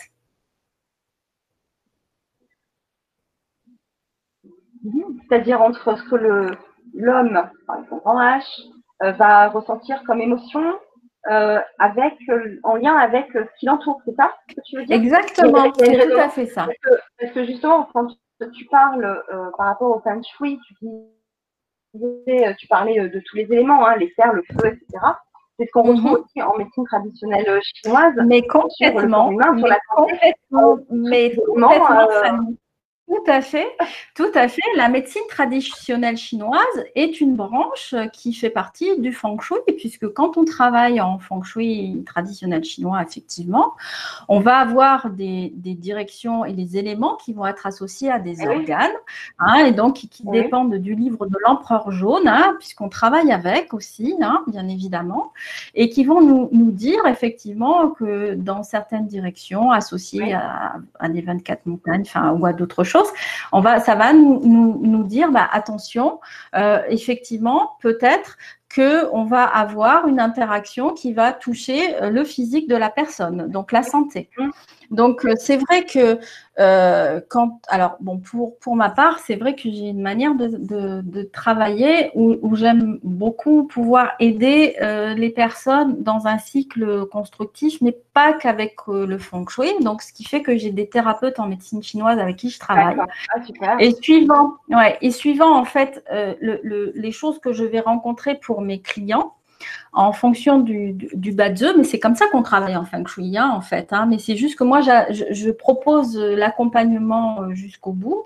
C'est-à-dire 5.29 5.63
entre 5.63 5.97
ce 5.97 6.03
que 6.05 6.57
l'homme, 6.95 7.51
son 7.89 7.97
grand 7.99 8.21
H, 8.21 8.43
euh, 9.03 9.13
va 9.13 9.49
ressentir 9.49 10.03
comme 10.05 10.21
émotion 10.21 10.79
euh, 11.31 11.61
avec, 11.79 12.15
euh, 12.29 12.59
en 12.65 12.75
lien 12.77 12.97
avec 12.97 13.29
ce 13.33 13.59
qui 13.59 13.67
l'entoure, 13.67 14.01
c'est 14.05 14.15
ça 14.17 14.33
ce 14.49 14.55
que 14.57 14.61
tu 14.65 14.77
veux 14.77 14.85
dire? 14.85 14.97
Exactement, 14.97 15.73
c'est 15.79 16.09
tout 16.09 16.19
à 16.19 16.29
fait 16.29 16.47
ça. 16.47 16.67
Parce 17.19 17.33
que, 17.33 17.45
justement, 17.45 17.89
quand 17.95 18.09
tu 18.55 18.65
parles 18.67 19.23
par 19.57 19.67
rapport 19.67 19.97
au 19.97 20.01
feng 20.01 20.21
shui, 20.23 20.59
tu 20.67 20.75
dis 20.83 20.89
euh, 21.95 22.55
tu 22.59 22.67
parlais 22.67 22.99
euh, 22.99 23.09
de 23.09 23.21
tous 23.21 23.37
les 23.37 23.45
éléments, 23.45 23.87
hein, 23.87 23.97
les 23.97 24.13
serres, 24.17 24.33
le 24.33 24.43
feu, 24.43 24.67
etc. 24.67 25.05
C'est 25.59 25.67
ce 25.67 25.71
qu'on 25.73 25.83
retrouve 25.83 26.11
mhm. 26.11 26.25
aussi 26.25 26.43
en 26.43 26.57
médecine 26.57 26.85
traditionnelle 26.85 27.49
euh, 27.49 27.61
chinoise. 27.63 28.15
Mais 28.27 28.43
complètement. 28.43 29.31
Sur 29.31 29.67
la 29.67 29.79
complètement. 29.95 30.79
Mais 30.91 31.35
complètement. 31.35 32.55
Tout 33.12 33.31
à 33.31 33.42
fait, 33.42 33.77
tout 34.14 34.31
à 34.35 34.48
fait. 34.48 34.62
La 34.75 34.88
médecine 34.88 35.20
traditionnelle 35.29 36.16
chinoise 36.16 36.57
est 36.94 37.20
une 37.20 37.37
branche 37.37 37.94
qui 38.11 38.33
fait 38.33 38.48
partie 38.48 38.98
du 39.01 39.12
feng 39.12 39.38
shui, 39.38 39.59
puisque 39.77 40.09
quand 40.14 40.38
on 40.38 40.46
travaille 40.46 40.98
en 40.98 41.18
feng 41.18 41.42
shui 41.42 42.03
traditionnel 42.07 42.64
chinois, 42.64 43.03
effectivement, 43.03 43.75
on 44.29 44.40
va 44.40 44.57
avoir 44.57 45.11
des, 45.11 45.53
directions 45.55 46.46
et 46.46 46.55
des 46.55 46.79
éléments 46.79 47.16
qui 47.16 47.35
vont 47.35 47.44
être 47.44 47.66
associés 47.66 48.11
à 48.11 48.18
des 48.18 48.46
organes, 48.46 48.96
hein, 49.38 49.66
et 49.66 49.72
donc 49.72 49.96
qui, 49.96 50.22
dépendent 50.25 50.77
du 50.77 50.94
livre 50.94 51.27
de 51.27 51.37
l'empereur 51.44 51.90
jaune, 51.90 52.27
hein, 52.27 52.57
puisqu'on 52.61 52.88
travaille 52.88 53.31
avec 53.31 53.75
aussi, 53.75 54.14
hein, 54.22 54.42
bien 54.46 54.68
évidemment, 54.68 55.35
et 55.75 55.90
qui 55.90 56.05
vont 56.05 56.22
nous, 56.22 56.48
dire 56.72 57.05
effectivement 57.07 57.90
que 57.90 58.35
dans 58.35 58.62
certaines 58.62 59.07
directions 59.07 59.70
associées 59.70 60.33
à, 60.33 60.77
à 60.98 61.09
des 61.11 61.20
24 61.20 61.66
montagnes, 61.66 62.05
enfin, 62.07 62.31
ou 62.33 62.46
à 62.46 62.55
d'autres 62.55 62.85
choses, 62.85 63.02
on 63.53 63.61
va, 63.61 63.81
ça 63.81 63.95
va 63.95 64.12
nous, 64.12 64.41
nous, 64.45 64.81
nous 64.83 65.05
dire, 65.05 65.31
bah, 65.31 65.49
attention, 65.51 66.21
euh, 66.55 66.83
effectivement, 66.88 67.77
peut-être 67.81 68.37
qu'on 68.75 69.25
va 69.25 69.45
avoir 69.45 70.07
une 70.07 70.21
interaction 70.21 70.93
qui 70.93 71.13
va 71.13 71.33
toucher 71.33 71.95
euh, 72.03 72.11
le 72.11 72.25
physique 72.25 72.69
de 72.69 72.77
la 72.77 72.91
personne, 72.91 73.49
donc 73.49 73.73
la 73.73 73.83
santé. 73.83 74.29
Donc, 74.91 75.25
euh, 75.25 75.33
c'est 75.39 75.57
vrai 75.57 75.85
que 75.85 76.19
euh, 76.61 77.21
quand, 77.29 77.61
alors, 77.69 77.97
bon, 78.01 78.19
pour, 78.19 78.59
pour 78.59 78.77
ma 78.77 78.91
part, 78.91 79.21
c'est 79.21 79.37
vrai 79.37 79.55
que 79.55 79.63
j'ai 79.63 79.89
une 79.89 80.03
manière 80.03 80.35
de, 80.35 80.49
de, 80.49 81.23
travailler 81.23 82.11
où, 82.15 82.37
où 82.43 82.57
j'aime 82.57 82.99
beaucoup 83.03 83.65
pouvoir 83.65 84.13
aider 84.21 84.77
euh, 84.83 85.15
les 85.15 85.31
personnes 85.31 86.03
dans 86.03 86.27
un 86.27 86.37
cycle 86.37 87.07
constructif, 87.07 87.81
mais 87.81 87.97
pas 88.13 88.35
qu'avec 88.35 88.75
euh, 88.89 89.07
le 89.07 89.17
feng 89.17 89.47
shui. 89.49 89.71
Donc, 89.81 90.03
ce 90.03 90.13
qui 90.13 90.25
fait 90.25 90.43
que 90.43 90.57
j'ai 90.59 90.71
des 90.71 90.89
thérapeutes 90.89 91.41
en 91.41 91.47
médecine 91.47 91.83
chinoise 91.83 92.19
avec 92.19 92.37
qui 92.37 92.51
je 92.51 92.59
travaille. 92.59 92.97
Ah, 93.63 93.77
et 93.81 93.95
suivant, 93.95 94.55
ouais, 94.69 94.99
et 95.01 95.11
suivant 95.11 95.57
en 95.57 95.65
fait 95.65 96.05
le, 96.11 96.61
le, 96.63 96.93
les 96.95 97.13
choses 97.13 97.39
que 97.39 97.53
je 97.53 97.65
vais 97.65 97.81
rencontrer 97.81 98.35
pour 98.35 98.61
mes 98.64 98.81
clients, 98.81 99.37
en 99.95 100.13
fonction 100.13 100.59
du, 100.59 100.95
du, 100.95 101.35
mais 101.37 101.85
c'est 101.85 102.01
comme 102.01 102.15
ça 102.15 102.27
qu'on 102.29 102.43
travaille 102.43 102.77
en 102.77 102.85
feng 102.85 103.07
shui, 103.07 103.37
hein, 103.37 103.53
en 103.55 103.61
fait. 103.61 103.93
Hein. 103.93 104.07
mais 104.09 104.19
c'est 104.19 104.37
juste 104.37 104.59
que 104.59 104.65
moi, 104.65 104.81
je, 104.81 105.51
propose 105.51 106.17
l'accompagnement 106.17 107.43
euh, 107.43 107.53
jusqu'au 107.53 107.93
bout. 107.93 108.25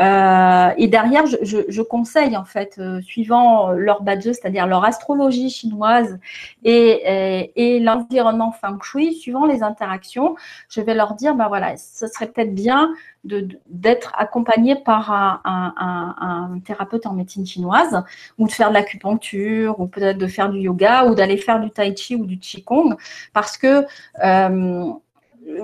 Euh, 0.00 0.70
et 0.78 0.88
derrière, 0.88 1.26
je, 1.26 1.82
conseille, 1.82 2.34
en 2.34 2.46
fait, 2.46 2.76
euh, 2.78 3.02
suivant 3.02 3.72
leur 3.72 4.02
bas 4.02 4.18
c'est-à-dire 4.20 4.66
leur 4.66 4.84
astrologie 4.84 5.50
chinoise 5.50 6.18
et, 6.64 7.80
l'environnement 7.82 8.52
feng 8.52 8.78
shui, 8.82 9.14
suivant 9.14 9.44
les 9.44 9.62
interactions, 9.62 10.36
je 10.70 10.80
vais 10.80 10.94
leur 10.94 11.14
dire, 11.14 11.34
ben 11.34 11.48
voilà, 11.48 11.76
ce 11.76 12.06
serait 12.06 12.26
peut-être 12.26 12.54
bien 12.54 12.90
d'être 13.24 14.12
accompagné 14.16 14.74
par 14.74 15.12
un, 15.12 16.58
thérapeute 16.64 17.06
en 17.06 17.12
médecine 17.12 17.46
chinoise 17.46 18.02
ou 18.38 18.46
de 18.46 18.52
faire 18.52 18.70
de 18.70 18.74
l'acupuncture 18.74 19.78
ou 19.80 19.86
peut-être 19.86 20.18
de 20.18 20.26
faire 20.26 20.48
du 20.50 20.58
yoga 20.58 21.01
ou 21.06 21.14
d'aller 21.14 21.36
faire 21.36 21.60
du 21.60 21.70
tai 21.70 21.94
chi 21.96 22.14
ou 22.16 22.26
du 22.26 22.38
qigong 22.38 22.96
parce 23.32 23.56
que 23.56 23.84
euh, 24.24 24.92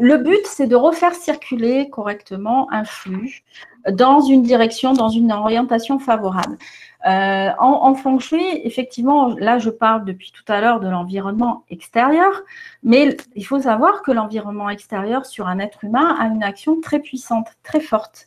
le 0.01 0.17
but, 0.19 0.45
c'est 0.45 0.67
de 0.67 0.77
refaire 0.77 1.15
circuler 1.15 1.89
correctement 1.89 2.69
un 2.73 2.85
flux 2.85 3.45
dans 3.91 4.21
une 4.21 4.43
direction, 4.43 4.93
dans 4.93 5.09
une 5.09 5.33
orientation 5.33 5.99
favorable. 5.99 6.59
Euh, 7.07 7.51
en, 7.59 7.95
feng 7.95 8.19
shui, 8.19 8.45
effectivement, 8.65 9.29
là, 9.39 9.59
je 9.59 9.71
parle 9.71 10.05
depuis 10.05 10.33
tout 10.33 10.53
à 10.53 10.61
l'heure 10.61 10.81
de 10.81 10.89
l'environnement 10.89 11.65
extérieur, 11.71 12.43
mais 12.83 13.17
il 13.37 13.47
faut 13.47 13.61
savoir 13.61 14.03
que 14.03 14.11
l'environnement 14.11 14.69
extérieur 14.69 15.25
sur 15.25 15.47
un 15.47 15.61
être 15.61 15.85
humain 15.85 16.17
a 16.21 16.27
une 16.27 16.43
action 16.43 16.81
très 16.81 16.99
puissante, 16.99 17.47
très 17.63 17.81
forte. 17.81 18.27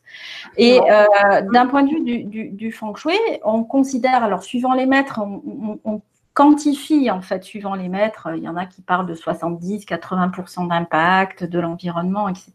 Et 0.55 0.79
euh, 0.79 1.41
d'un 1.51 1.67
point 1.67 1.83
de 1.83 1.89
vue 1.89 2.23
du, 2.23 2.71
feng 2.71 2.95
shui, 2.95 3.17
on 3.43 3.63
considère, 3.63 4.23
alors 4.23 4.43
suivant 4.43 4.73
les 4.73 4.85
maîtres, 4.85 5.19
on, 5.19 6.01
quantifie 6.33 7.11
en 7.11 7.21
fait 7.21 7.43
suivant 7.43 7.75
les 7.75 7.89
maîtres. 7.89 8.29
Il 8.35 8.43
y 8.43 8.49
en 8.49 8.55
a 8.55 8.65
qui 8.65 8.81
parlent 8.81 9.05
de 9.05 9.15
70-80% 9.15 10.67
d'impact 10.67 11.43
de 11.43 11.59
l'environnement, 11.59 12.29
etc. 12.29 12.51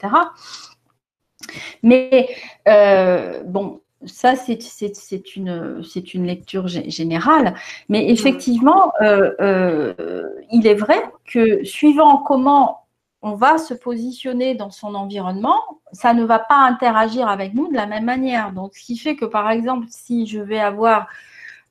Mais 1.82 2.28
euh, 2.68 3.42
bon, 3.44 3.80
ça, 4.04 4.34
c'est 4.36 5.36
une, 5.36 5.82
une 6.14 6.26
lecture 6.26 6.68
générale. 6.68 7.54
Mais 7.88 8.10
effectivement, 8.10 8.92
euh, 9.00 9.32
euh, 9.40 10.28
il 10.52 10.66
est 10.66 10.74
vrai 10.74 11.02
que 11.24 11.64
suivant 11.64 12.18
comment 12.18 12.86
on 13.22 13.34
va 13.34 13.58
se 13.58 13.74
positionner 13.74 14.54
dans 14.54 14.70
son 14.70 14.94
environnement, 14.94 15.60
ça 15.92 16.14
ne 16.14 16.24
va 16.24 16.38
pas 16.38 16.58
interagir 16.58 17.28
avec 17.28 17.54
nous 17.54 17.68
de 17.68 17.74
la 17.74 17.86
même 17.86 18.04
manière. 18.04 18.52
Donc, 18.52 18.74
ce 18.74 18.84
qui 18.84 18.96
fait 18.96 19.16
que, 19.16 19.24
par 19.24 19.50
exemple, 19.50 19.86
si 19.90 20.26
je 20.26 20.40
vais 20.40 20.60
avoir 20.60 21.08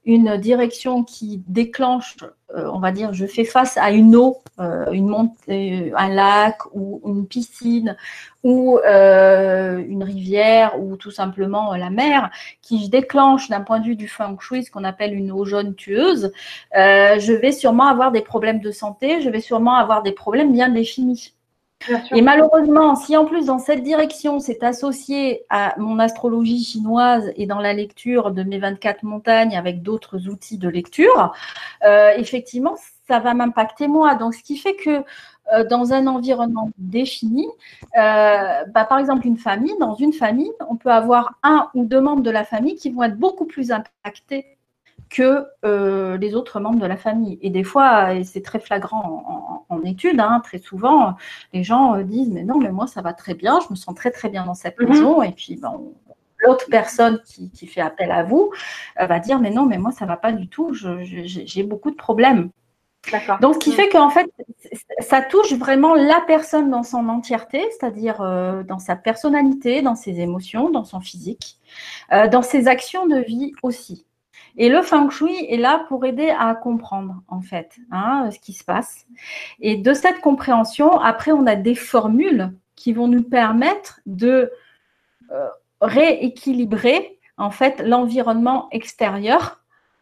une 0.06 0.38
direction 0.38 1.04
qui 1.04 1.41
déclenche, 1.48 2.18
euh, 2.56 2.70
on 2.72 2.80
va 2.80 2.91
dire, 2.91 3.13
je 3.13 3.26
fais 3.26 3.44
face 3.44 3.76
à 3.78 3.91
une 3.91 4.15
eau, 4.15 4.38
euh, 4.60 4.91
une 4.91 5.08
montée, 5.08 5.91
un 5.96 6.10
lac 6.10 6.60
ou 6.74 7.02
une 7.06 7.28
piscine 7.28 7.98
ou 8.44 8.78
euh, 8.86 9.84
une 9.88 10.04
rivière 10.04 10.80
ou 10.80 10.96
tout 10.96 11.10
simplement 11.10 11.76
la 11.76 11.89
mer, 11.89 12.30
qui 12.62 12.88
déclenche 12.88 13.50
d'un 13.50 13.62
point 13.62 13.80
de 13.80 13.86
vue 13.86 13.96
du 13.96 14.08
feng 14.08 14.38
shui 14.39 14.63
ce 14.63 14.72
qu'on 14.72 14.84
appelle 14.84 15.15
une 15.15 15.32
eau 15.32 15.46
jaune 15.46 15.74
tueuse, 15.74 16.32
je 16.74 17.34
vais 17.34 17.52
sûrement 17.52 17.88
avoir 17.88 18.12
des 18.12 18.22
problèmes 18.22 18.60
de 18.60 18.72
santé, 18.72 19.22
je 19.22 19.30
vais 19.30 19.41
sûrement 19.41 19.76
avoir 19.76 20.04
des 20.04 20.12
problèmes 20.12 20.54
bien 20.54 20.70
définis. 20.70 21.35
Et 22.13 22.21
malheureusement, 22.21 22.95
si 22.95 23.15
en 23.17 23.26
plus 23.26 23.45
dans 23.45 23.60
cette 23.60 23.84
direction, 23.84 24.39
c'est 24.39 24.63
associé 24.63 25.45
à 25.50 25.76
mon 25.78 26.00
astrologie 26.00 26.63
chinoise 26.63 27.32
et 27.36 27.45
dans 27.45 27.60
la 27.60 27.74
lecture 27.74 28.32
de 28.32 28.43
mes 28.43 28.60
24 28.60 29.04
montagnes 29.04 29.56
avec 29.56 29.82
d'autres 29.82 30.28
outils 30.28 30.58
de 30.58 30.69
lecture, 30.69 31.34
euh, 31.86 32.12
effectivement, 32.17 32.76
ça 33.08 33.19
va 33.19 33.34
m'impacter 33.34 33.88
moi. 33.88 34.15
Donc, 34.15 34.34
ce 34.34 34.43
qui 34.43 34.58
fait 34.58 34.76
que 34.76 35.04
euh, 35.54 35.63
dans 35.63 35.93
un 35.93 36.08
environnement 36.08 36.71
défini, 36.78 37.45
euh, 37.98 38.63
bah, 38.74 38.86
par 38.86 38.98
exemple, 38.98 39.28
une 39.28 39.38
famille, 39.38 39.76
dans 39.80 39.95
une 39.95 40.13
famille, 40.13 40.52
on 40.69 40.76
peut 40.76 40.91
avoir 40.91 41.36
un 41.43 41.69
ou 41.76 41.86
deux 41.86 42.02
membres 42.02 42.24
de 42.24 42.32
la 42.32 42.43
famille 42.43 42.76
qui 42.76 42.89
vont 42.89 43.04
être 43.04 43.17
beaucoup 43.17 43.45
plus 43.45 43.71
impactés 43.71 44.55
que 45.15 45.47
euh, 45.63 46.17
les 46.17 46.36
autres 46.36 46.60
membres 46.60 46.80
de 46.80 46.86
la 46.86 46.97
famille. 46.97 47.39
Et 47.41 47.49
des 47.49 47.63
fois, 47.63 48.13
et 48.13 48.25
c'est 48.25 48.41
très 48.41 48.60
flagrant 48.60 49.65
en, 49.69 49.82
études, 49.84 50.19
hein, 50.19 50.41
très 50.43 50.58
souvent, 50.58 51.15
les 51.54 51.63
gens 51.63 51.95
euh, 51.95 52.04
disent 52.04 52.30
Mais 52.30 52.43
non, 52.43 52.58
mais 52.60 52.71
moi, 52.71 52.86
ça 52.86 53.01
va 53.01 53.13
très 53.13 53.34
bien, 53.34 53.60
je 53.62 53.67
me 53.71 53.75
sens 53.75 53.95
très, 53.95 54.12
très 54.12 54.30
bien 54.30 54.45
dans 54.45 54.56
cette 54.56 54.80
mhm. 54.80 54.89
maison. 54.89 55.21
Et 55.21 55.32
puis, 55.32 55.62
l'autre 56.39 56.65
personne 56.69 57.21
qui, 57.23 57.67
fait 57.67 57.82
appel 57.82 58.12
à 58.12 58.23
vous 58.23 58.51
euh, 58.99 59.06
va 59.06 59.19
dire 59.19 59.39
Mais 59.39 59.51
non, 59.51 59.65
mais 59.65 59.78
moi, 59.78 59.91
ça 59.93 60.06
va 60.06 60.17
pas 60.17 60.34
du 60.34 60.49
tout, 60.49 60.73
j'ai 60.73 61.63
beaucoup 61.63 61.91
de 61.91 61.95
problèmes. 61.95 62.49
Donc, 63.39 63.54
ce 63.54 63.60
qui 63.60 63.69
mhm. 63.69 63.75
fait 63.75 63.89
qu'en 63.89 64.10
fait, 64.10 64.30
ça 64.99 65.21
touche 65.21 65.54
vraiment 65.54 65.93
la 65.93 66.21
personne 66.28 66.69
dans 66.69 66.84
son 66.84 67.08
entièreté, 67.08 67.63
c'est-à-dire 67.71 68.17
dans 68.67 68.80
sa 68.80 68.97
personnalité, 68.97 69.82
dans 69.82 69.95
ses 69.95 70.19
émotions, 70.19 70.71
dans 70.71 70.84
son 70.84 70.99
physique, 70.99 71.58
dans 72.12 72.41
ses 72.41 72.67
actions 72.67 73.06
de 73.06 73.19
vie 73.19 73.54
aussi. 73.62 74.06
Et 74.58 74.70
le 74.70 74.82
feng 74.82 75.10
shui 75.10 75.46
est 75.50 75.58
là 75.58 75.86
pour 75.88 76.06
aider 76.06 76.34
à 76.38 76.56
comprendre, 76.56 77.22
en 77.28 77.41
fait, 77.41 77.76
hein, 77.91 78.30
ce 78.32 78.39
qui 78.39 78.54
se 78.54 78.63
passe. 78.63 79.06
Et 79.60 79.76
de 79.76 79.94
cette 79.94 80.22
compréhension, 80.22 81.00
après, 81.00 81.32
on 81.32 81.46
a 81.46 81.56
des 81.56 81.76
formules 81.76 82.54
qui 82.76 82.94
vont 82.94 83.08
nous 83.08 83.24
permettre 83.24 84.00
de 84.06 84.52
euh, 85.32 85.48
rééquilibrer, 85.82 87.20
en 87.38 87.52
fait, 87.52 87.82
l'environnement 87.86 88.68
extérieur 88.72 89.62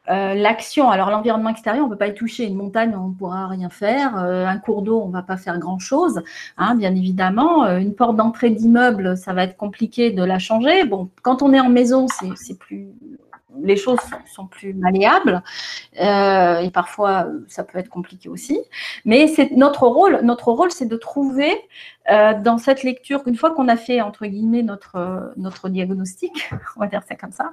euh, 0.10 0.34
l'action, 0.34 0.90
alors 0.90 1.10
l'environnement 1.10 1.50
extérieur, 1.50 1.86
on 1.86 1.88
ne 1.88 1.94
peut 1.94 1.98
pas 1.98 2.08
y 2.08 2.14
toucher. 2.14 2.46
Une 2.46 2.58
montagne, 2.58 2.94
on 2.94 3.08
ne 3.08 3.14
pourra 3.14 3.48
rien 3.48 3.70
faire. 3.70 4.18
Euh, 4.18 4.46
un 4.46 4.58
cours 4.58 4.82
d'eau, 4.82 5.02
on 5.02 5.08
ne 5.08 5.14
va 5.14 5.22
pas 5.22 5.38
faire 5.38 5.58
grand-chose, 5.58 6.22
hein, 6.58 6.76
bien 6.76 6.94
évidemment. 6.94 7.66
une 7.78 7.96
porte 7.96 8.18
d'entrée 8.18 8.50
d'immeuble, 8.50 9.16
ça 9.16 9.32
va 9.32 9.44
être 9.46 9.56
compliqué 9.56 10.12
de 10.12 10.22
la 10.22 10.40
changer. 10.40 10.84
Bon, 10.84 11.10
quand 11.22 11.42
on 11.42 11.54
est 11.54 11.60
en 11.62 11.70
maison, 11.70 12.08
c'est 12.36 12.60
plus 12.60 12.90
les 13.62 13.76
choses 13.76 14.00
sont, 14.34 14.48
plus 14.48 14.74
malléables 14.74 15.44
euh, 16.02 16.60
et 16.60 16.72
parfois 16.72 17.28
ça 17.48 17.64
peut 17.64 17.78
être 17.78 17.90
compliqué 17.90 18.30
aussi. 18.30 18.60
Mais 19.06 19.32
notre 19.52 19.88
rôle. 19.88 20.20
Notre 20.24 20.52
rôle, 20.52 20.72
c'est 20.72 20.88
de 20.88 20.98
trouver 20.98 21.54
euh, 22.10 22.34
dans 22.40 22.58
cette 22.58 22.84
lecture, 22.84 23.22
une 23.26 23.36
fois 23.36 23.52
qu'on 23.52 23.68
a 23.68 23.78
fait 23.78 24.02
entre 24.02 24.26
guillemets 24.26 24.64
notre 24.64 25.34
notre 25.38 25.70
diagnostic, 25.70 26.50
on 26.76 26.82
va 26.82 26.88
dire 26.88 27.02
ça 27.08 27.16
comme 27.16 27.32
ça, 27.32 27.52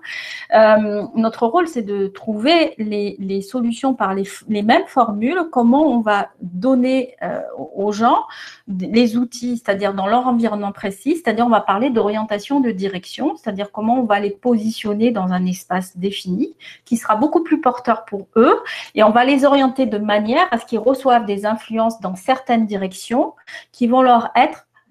euh, 0.54 1.04
notre 1.14 1.46
rôle, 1.46 1.68
c'est 1.68 1.82
de 1.82 2.06
trouver 2.08 2.74
les, 2.78 3.16
les 3.18 3.42
solutions 3.42 3.94
par 3.94 4.14
les, 4.14 4.24
les, 4.48 4.62
mêmes 4.62 4.86
formules. 4.86 5.42
Comment 5.50 5.82
on 5.82 6.00
va 6.00 6.30
donner 6.40 7.16
aux 7.56 7.92
gens 7.92 8.24
les 8.68 9.16
outils, 9.16 9.58
c'est-à-dire 9.58 9.94
dans 9.94 10.06
leur 10.06 10.26
environnement 10.26 10.72
précis, 10.72 11.16
c'est-à-dire 11.16 11.46
on 11.46 11.50
va 11.50 11.60
parler 11.60 11.90
d'orientation, 11.90 12.60
de 12.60 12.70
direction, 12.70 13.36
c'est-à-dire 13.36 13.70
comment 13.72 14.00
on 14.00 14.04
va 14.04 14.20
les 14.20 14.30
positionner 14.30 15.10
dans 15.10 15.32
un 15.32 15.46
espace 15.46 15.96
défini 15.96 16.54
qui 16.84 16.96
sera 16.96 17.16
beaucoup 17.16 17.42
plus 17.42 17.60
porteur 17.60 18.04
pour 18.04 18.26
eux 18.36 18.60
et 18.94 19.02
on 19.02 19.10
va 19.10 19.24
les 19.24 19.44
orienter 19.44 19.86
de 19.86 19.98
manière 19.98 20.46
à 20.50 20.58
ce 20.58 20.66
qu'ils 20.66 20.78
reçoivent 20.78 21.26
des 21.26 21.46
influences 21.46 22.00
dans 22.00 22.16
certaines 22.16 22.66
directions 22.66 23.34
qui 23.72 23.86
vont 23.86 24.02
leur 24.02 24.30
être 24.36 24.49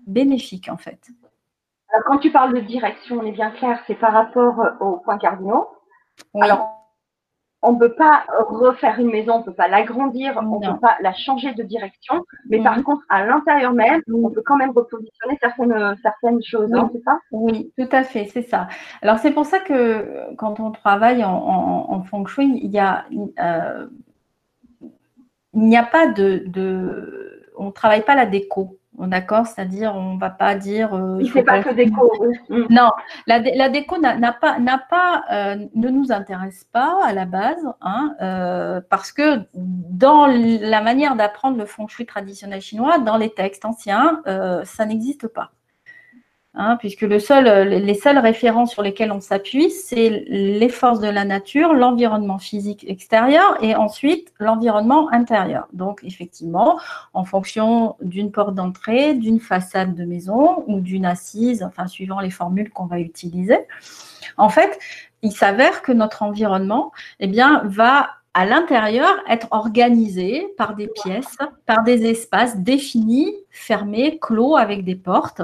bénéfiques 0.10 0.70
en 0.70 0.78
fait. 0.78 1.00
Alors, 1.92 2.06
quand 2.06 2.18
tu 2.20 2.32
parles 2.32 2.54
de 2.54 2.60
direction, 2.60 3.20
on 3.20 3.26
est 3.26 3.32
bien 3.32 3.52
clair, 3.52 3.82
c'est 3.88 3.96
par 3.96 4.14
rapport 4.14 4.62
aux 4.80 4.98
points 4.98 5.18
cardinaux. 5.18 5.68
Alors, 6.40 6.80
on 7.62 7.74
ne 7.74 7.80
peut 7.80 7.94
pas 7.94 8.24
refaire 8.48 9.00
une 9.00 9.10
maison, 9.10 9.34
on 9.34 9.40
ne 9.40 9.44
peut 9.44 9.54
pas 9.54 9.68
l'agrandir, 9.68 10.34
on 10.38 10.60
ne 10.60 10.66
peut 10.66 10.80
pas 10.80 10.96
la 11.02 11.14
changer 11.14 11.54
de 11.54 11.64
direction. 11.64 12.24
Mais 12.50 12.62
par 12.64 12.82
contre, 12.84 13.04
à 13.10 13.26
l'intérieur 13.26 13.74
même, 13.74 14.02
on 14.14 14.30
peut 14.30 14.44
quand 14.46 14.56
même 14.56 14.72
repositionner 14.72 15.38
certaines, 15.42 15.96
certaines 16.02 16.42
choses, 16.42 16.74
hein, 16.74 16.90
c'est 16.94 17.04
ça? 17.04 17.20
Oui, 17.32 17.74
tout 17.78 17.90
à 17.92 18.04
fait, 18.04 18.26
c'est 18.26 18.44
ça. 18.44 18.70
Alors 19.02 19.18
c'est 19.18 19.32
pour 19.32 19.46
ça 19.46 19.60
que 19.60 20.34
quand 20.38 20.60
on 20.62 20.72
travaille 20.72 21.24
en, 21.26 22.02
feng 22.04 22.26
shui, 22.28 22.60
il 22.64 22.72
y 22.72 22.80
a, 22.80 23.06
euh, 23.40 23.88
n'y 25.54 25.78
a 25.78 25.84
pas 25.84 26.08
de, 26.08 26.44
de 26.48 27.44
on 27.58 27.66
ne 27.66 27.72
travaille 27.72 28.06
pas 28.06 28.16
la 28.16 28.26
déco. 28.26 28.79
D'accord 29.08 29.48
C'est-à-dire, 29.48 29.96
on 29.96 30.16
ne 30.16 30.20
va 30.20 30.30
pas 30.30 30.56
dire. 30.56 30.94
Euh, 30.94 31.18
il 31.20 31.28
ne 31.28 31.32
fait 31.32 31.44
pas 31.44 31.64
que 31.64 31.74
déco. 31.74 32.12
Mm. 32.50 32.66
Non, 32.70 32.92
la, 33.28 33.70
déco 33.70 33.98
n'a 33.98 34.34
pas, 34.34 34.60
n'a 34.60 34.78
pas 34.78 35.24
euh, 35.32 35.66
ne 35.74 35.90
nous 35.90 36.12
intéresse 36.12 36.66
pas 36.72 37.00
à 37.06 37.14
la 37.14 37.26
base, 37.26 37.66
hein, 37.82 38.16
euh, 38.22 38.82
parce 38.90 39.12
que 39.12 39.42
dans 39.54 40.28
la 40.28 40.82
manière 40.82 41.16
d'apprendre 41.16 41.58
le 41.58 41.66
feng 41.66 41.88
shui 41.88 42.06
traditionnel 42.06 42.62
chinois, 42.62 43.00
dans 43.00 43.18
les 43.18 43.30
textes 43.30 43.66
anciens, 43.66 44.22
ça 44.64 44.86
n'existe 44.86 45.28
pas. 45.28 45.52
Hein, 46.56 46.78
puisque 46.80 47.22
seul, 47.22 47.70
les 47.70 47.94
seules 47.94 48.18
références 48.18 48.72
sur 48.72 48.82
lesquelles 48.82 49.12
on 49.12 49.22
s'appuie, 49.22 49.70
c'est 49.70 50.26
les 50.28 50.70
forces 50.70 51.00
de 51.00 51.08
la 51.08 51.24
nature, 51.24 51.74
l'environnement 51.74 52.40
physique 52.40 52.84
extérieur 52.88 53.56
et 53.62 53.76
ensuite 53.76 54.34
l'environnement 54.40 55.12
intérieur. 55.12 55.68
Donc 55.74 56.02
effectivement, 56.04 56.80
en 57.14 57.24
fonction 57.24 57.96
d'une 58.02 58.32
porte 58.32 58.56
d'entrée, 58.56 59.14
d'une 59.14 59.40
façade 59.40 59.94
de 59.94 60.06
maison 60.06 60.64
ou 60.66 60.80
d'une 60.80 61.06
assise, 61.06 61.62
enfin 61.62 61.86
suivant 61.86 62.20
les 62.20 62.32
formules 62.32 62.72
qu'on 62.72 62.88
va 62.88 63.00
utiliser, 63.00 63.60
en 64.38 64.50
fait, 64.50 64.80
il 65.22 65.32
s'avère 65.32 65.84
que 65.84 65.92
notre 65.92 66.24
environnement 66.24 66.92
eh 67.20 67.28
bien, 67.28 67.62
va 67.66 68.10
à 68.34 68.46
l'intérieur 68.46 69.10
être 69.28 69.48
organisé 69.52 70.48
par 70.58 70.76
des 70.76 70.88
pièces, 70.88 71.38
par 71.66 71.84
des 71.84 72.06
espaces 72.06 72.58
définis, 72.58 73.34
fermés, 73.50 74.20
clos 74.22 74.56
avec 74.56 74.84
des 74.84 74.96
portes. 74.96 75.42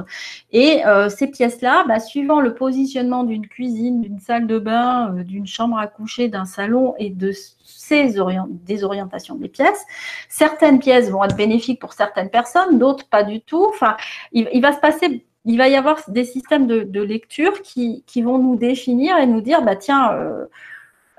Et 0.51 0.85
euh, 0.85 1.09
ces 1.09 1.27
pièces-là, 1.27 1.85
bah, 1.87 1.99
suivant 1.99 2.41
le 2.41 2.53
positionnement 2.53 3.23
d'une 3.23 3.47
cuisine, 3.47 4.01
d'une 4.01 4.19
salle 4.19 4.45
de 4.45 4.59
bain, 4.59 5.13
euh, 5.15 5.23
d'une 5.23 5.47
chambre 5.47 5.79
à 5.79 5.87
coucher, 5.87 6.27
d'un 6.27 6.45
salon 6.45 6.93
et 6.99 7.09
de 7.09 7.31
ces 7.63 8.15
des 8.49 8.83
orientations 8.83 9.35
des 9.35 9.49
pièces, 9.49 9.83
certaines 10.29 10.79
pièces 10.79 11.09
vont 11.09 11.23
être 11.23 11.35
bénéfiques 11.35 11.81
pour 11.81 11.93
certaines 11.93 12.29
personnes, 12.29 12.77
d'autres 12.77 13.07
pas 13.09 13.23
du 13.23 13.41
tout. 13.41 13.65
Enfin, 13.67 13.97
il, 14.31 14.61
va 14.61 14.71
se 14.71 14.79
passer 14.79 15.25
il 15.45 15.57
va 15.57 15.69
y 15.69 15.75
avoir 15.75 15.99
des 16.07 16.23
systèmes 16.23 16.67
de, 16.67 17.01
lecture 17.01 17.61
qui, 17.61 18.03
vont 18.21 18.37
nous 18.39 18.55
définir 18.55 19.17
et 19.17 19.27
nous 19.27 19.41
dire, 19.41 19.61
bah 19.63 19.75
tiens, 19.75 20.11
euh, 20.13 20.45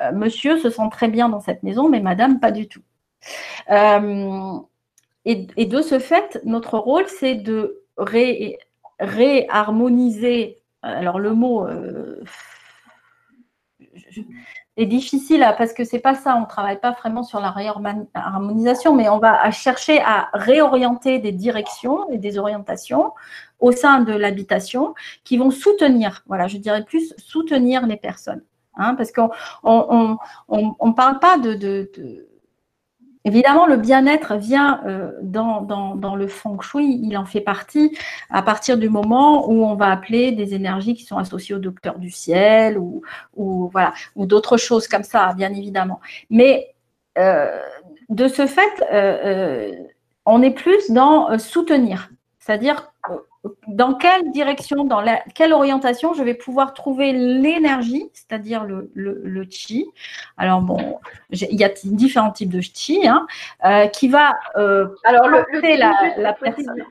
euh, 0.01 0.12
monsieur 0.12 0.59
se 0.59 0.70
sent 0.70 0.88
très 0.90 1.09
bien 1.09 1.28
dans 1.28 1.40
cette 1.40 1.62
maison, 1.62 1.88
mais 1.88 2.01
madame, 2.01 2.40
pas 2.40 2.51
du 2.51 2.68
tout. 2.68 2.82
Euh, 3.70 4.59
et, 5.24 5.66
de 5.66 5.82
ce 5.82 5.99
fait, 5.99 6.40
notre 6.44 6.78
rôle, 6.78 7.07
c'est 7.09 7.34
de 7.34 7.82
réharmoniser. 8.99 10.62
alors 10.82 11.18
le 11.18 11.32
mot 11.32 11.66
euh, 11.66 12.22
est 14.76 14.86
difficile 14.86 15.44
parce 15.59 15.72
que 15.72 15.84
c'est 15.84 15.99
pas 15.99 16.14
ça, 16.14 16.36
on 16.36 16.42
ne 16.42 16.47
travaille 16.47 16.78
pas 16.78 16.92
vraiment 16.92 17.22
sur 17.22 17.40
la 17.40 17.51
réharmonisation, 17.51 18.94
mais 18.94 19.09
on 19.09 19.18
va 19.18 19.51
chercher 19.51 20.01
à 20.01 20.28
réorienter 20.34 21.18
des 21.18 21.32
directions 21.32 22.09
et 22.11 22.18
des 22.18 22.38
orientations 22.38 23.12
au 23.59 23.72
sein 23.72 24.01
de 24.01 24.12
l'habitation 24.12 24.94
qui 25.24 25.38
vont 25.38 25.51
soutenir, 25.51 26.22
voilà, 26.26 26.47
je 26.47 26.59
dirais 26.59 26.84
plus 26.84 27.14
soutenir 27.18 27.86
les 27.86 27.97
personnes. 27.97 28.42
Hein, 28.77 28.95
parce 28.95 29.11
qu'on 29.12 29.31
on, 29.62 30.18
on, 30.49 30.93
parle 30.93 31.18
pas 31.18 31.39
de, 31.39 31.89
Évidemment, 33.27 33.66
le 33.66 33.77
bien-être 33.77 34.37
vient 34.37 34.81
euh, 34.87 35.11
dans, 35.20 36.14
le 36.16 36.29
feng 36.29 36.61
shui, 36.61 37.01
il 37.03 37.18
en 37.18 37.24
fait 37.24 37.41
partie 37.41 37.99
à 38.31 38.41
partir 38.41 38.79
du 38.79 38.89
moment 38.89 39.51
où 39.51 39.64
on 39.64 39.74
va 39.74 39.91
appeler 39.91 40.31
des 40.31 40.55
énergies 40.55 40.95
qui 40.95 41.03
sont 41.03 41.18
associées 41.18 41.57
au 41.57 41.59
docteur 41.59 41.99
du 41.99 42.09
ciel 42.09 42.79
ou, 42.79 43.03
ou 43.35 43.68
voilà, 43.72 43.95
ou 44.14 44.27
d'autres 44.27 44.59
choses 44.59 44.87
comme 44.87 45.03
ça, 45.03 45.33
bien 45.35 45.53
évidemment. 45.53 46.01
Mais 46.31 46.77
euh, 47.18 47.59
de 48.11 48.29
ce 48.29 48.47
fait, 48.47 48.85
euh, 48.93 49.72
on 50.24 50.41
est 50.41 50.53
plus 50.53 50.93
dans 50.93 51.37
soutenir, 51.37 52.11
c'est-à-dire 52.39 52.93
dans 53.68 53.94
quelle 53.94 54.30
direction, 54.30 54.84
dans 54.84 55.05
quelle 55.34 55.53
orientation 55.53 56.14
je 56.14 56.22
vais 56.22 56.34
pouvoir 56.34 56.74
trouver 56.74 57.12
l'énergie, 57.12 58.09
c'est-à-dire 58.12 58.64
le, 58.64 58.90
le, 58.94 59.47
chi. 59.51 59.86
Alors 60.36 60.61
bon, 60.61 60.99
il 61.30 61.59
y 61.59 61.64
a 61.64 61.70
différents 61.84 62.32
types 62.32 62.53
de 62.53 62.61
chi, 62.61 63.07
hein, 63.07 63.26
euh, 63.64 63.86
qui 63.88 64.09
va 64.09 64.34
euh, 64.57 64.88
Alors 65.05 65.28
le, 65.28 65.44
la, 65.76 65.92
la 66.16 66.32
personne. 66.32 66.84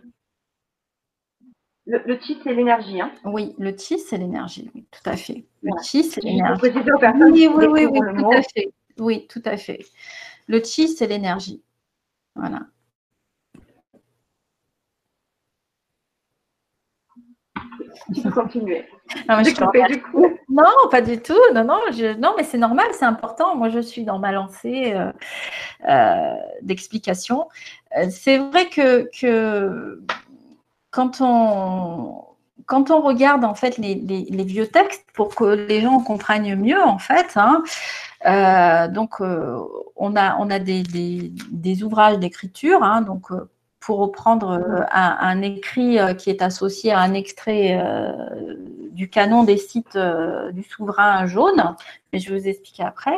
Le, 1.87 2.17
chi, 2.19 2.39
c'est 2.43 2.53
l'énergie. 2.53 2.99
Hein. 2.99 3.11
Oui, 3.25 3.53
le 3.59 3.75
chi, 3.77 3.99
c'est 3.99 4.17
l'énergie, 4.17 4.71
oui, 4.73 4.85
tout 4.89 5.07
à 5.09 5.15
fait. 5.15 5.45
Le 5.61 5.71
chi, 5.83 6.03
c'est 6.03 6.21
l'énergie. 6.21 6.61
Oui, 6.63 7.47
oui, 7.47 7.65
oui, 7.67 7.85
oui, 7.85 7.99
tout 8.17 8.31
à 8.31 8.41
fait. 8.41 8.73
Oui, 8.97 9.27
tout 9.27 9.41
à 9.45 9.57
fait. 9.57 9.85
Le 10.47 10.63
chi, 10.63 10.87
c'est 10.87 11.07
l'énergie. 11.07 11.61
Voilà. 12.35 12.61
Tu 18.13 18.21
peux 18.21 18.31
continuer. 18.31 18.85
Non, 20.49 20.89
pas 20.89 21.01
du 21.01 21.19
tout. 21.19 21.39
Non, 21.53 21.63
non, 21.63 21.79
non 22.19 22.33
mais 22.37 22.43
c'est 22.43 22.57
normal, 22.57 22.87
c'est 22.93 23.05
important. 23.05 23.55
Moi, 23.55 23.69
je 23.69 23.79
suis 23.79 24.03
dans 24.03 24.19
ma 24.19 24.31
lancée 24.31 24.93
euh, 24.93 25.11
euh, 25.87 26.35
d'explication. 26.61 27.47
Euh, 27.97 28.07
c'est 28.09 28.37
vrai 28.37 28.69
que, 28.69 29.09
quand 30.91 31.17
on 31.19 32.23
quand 32.67 32.89
on 32.89 33.01
regarde 33.01 33.45
en 33.45 33.53
fait 33.53 33.77
les, 33.77 33.95
vieux 34.43 34.65
textes 34.65 35.05
pour 35.13 35.35
que 35.35 35.43
les 35.43 35.81
gens 35.81 35.99
comprennent 35.99 36.55
mieux 36.55 36.81
en 36.81 36.97
fait, 36.97 37.35
hein, 37.35 37.63
donc 38.89 39.19
on 39.19 40.15
a 40.15 40.37
on 40.39 40.49
a 40.49 40.59
des, 40.59 41.83
ouvrages 41.83 42.17
d'écriture, 42.17 42.81
hein, 42.81 43.01
donc 43.01 43.29
pour 43.85 43.99
reprendre 43.99 44.49
euh, 44.49 44.83
un, 44.91 45.43
écrit 45.43 45.99
euh, 45.99 46.15
qui 46.15 46.31
est 46.31 46.41
associé 46.41 46.91
à 46.91 47.01
un 47.01 47.13
extrait 47.13 47.79
euh, 47.79 48.55
du 48.91 49.11
canon 49.11 49.43
des 49.43 49.57
sites 49.57 49.97
du 50.53 50.63
souverain 50.63 51.27
jaune, 51.27 51.75
mais 52.15 52.19
je 52.19 52.33
vais 52.33 52.39
vous 52.39 52.47
expliquer 52.47 52.83
après. 52.83 53.17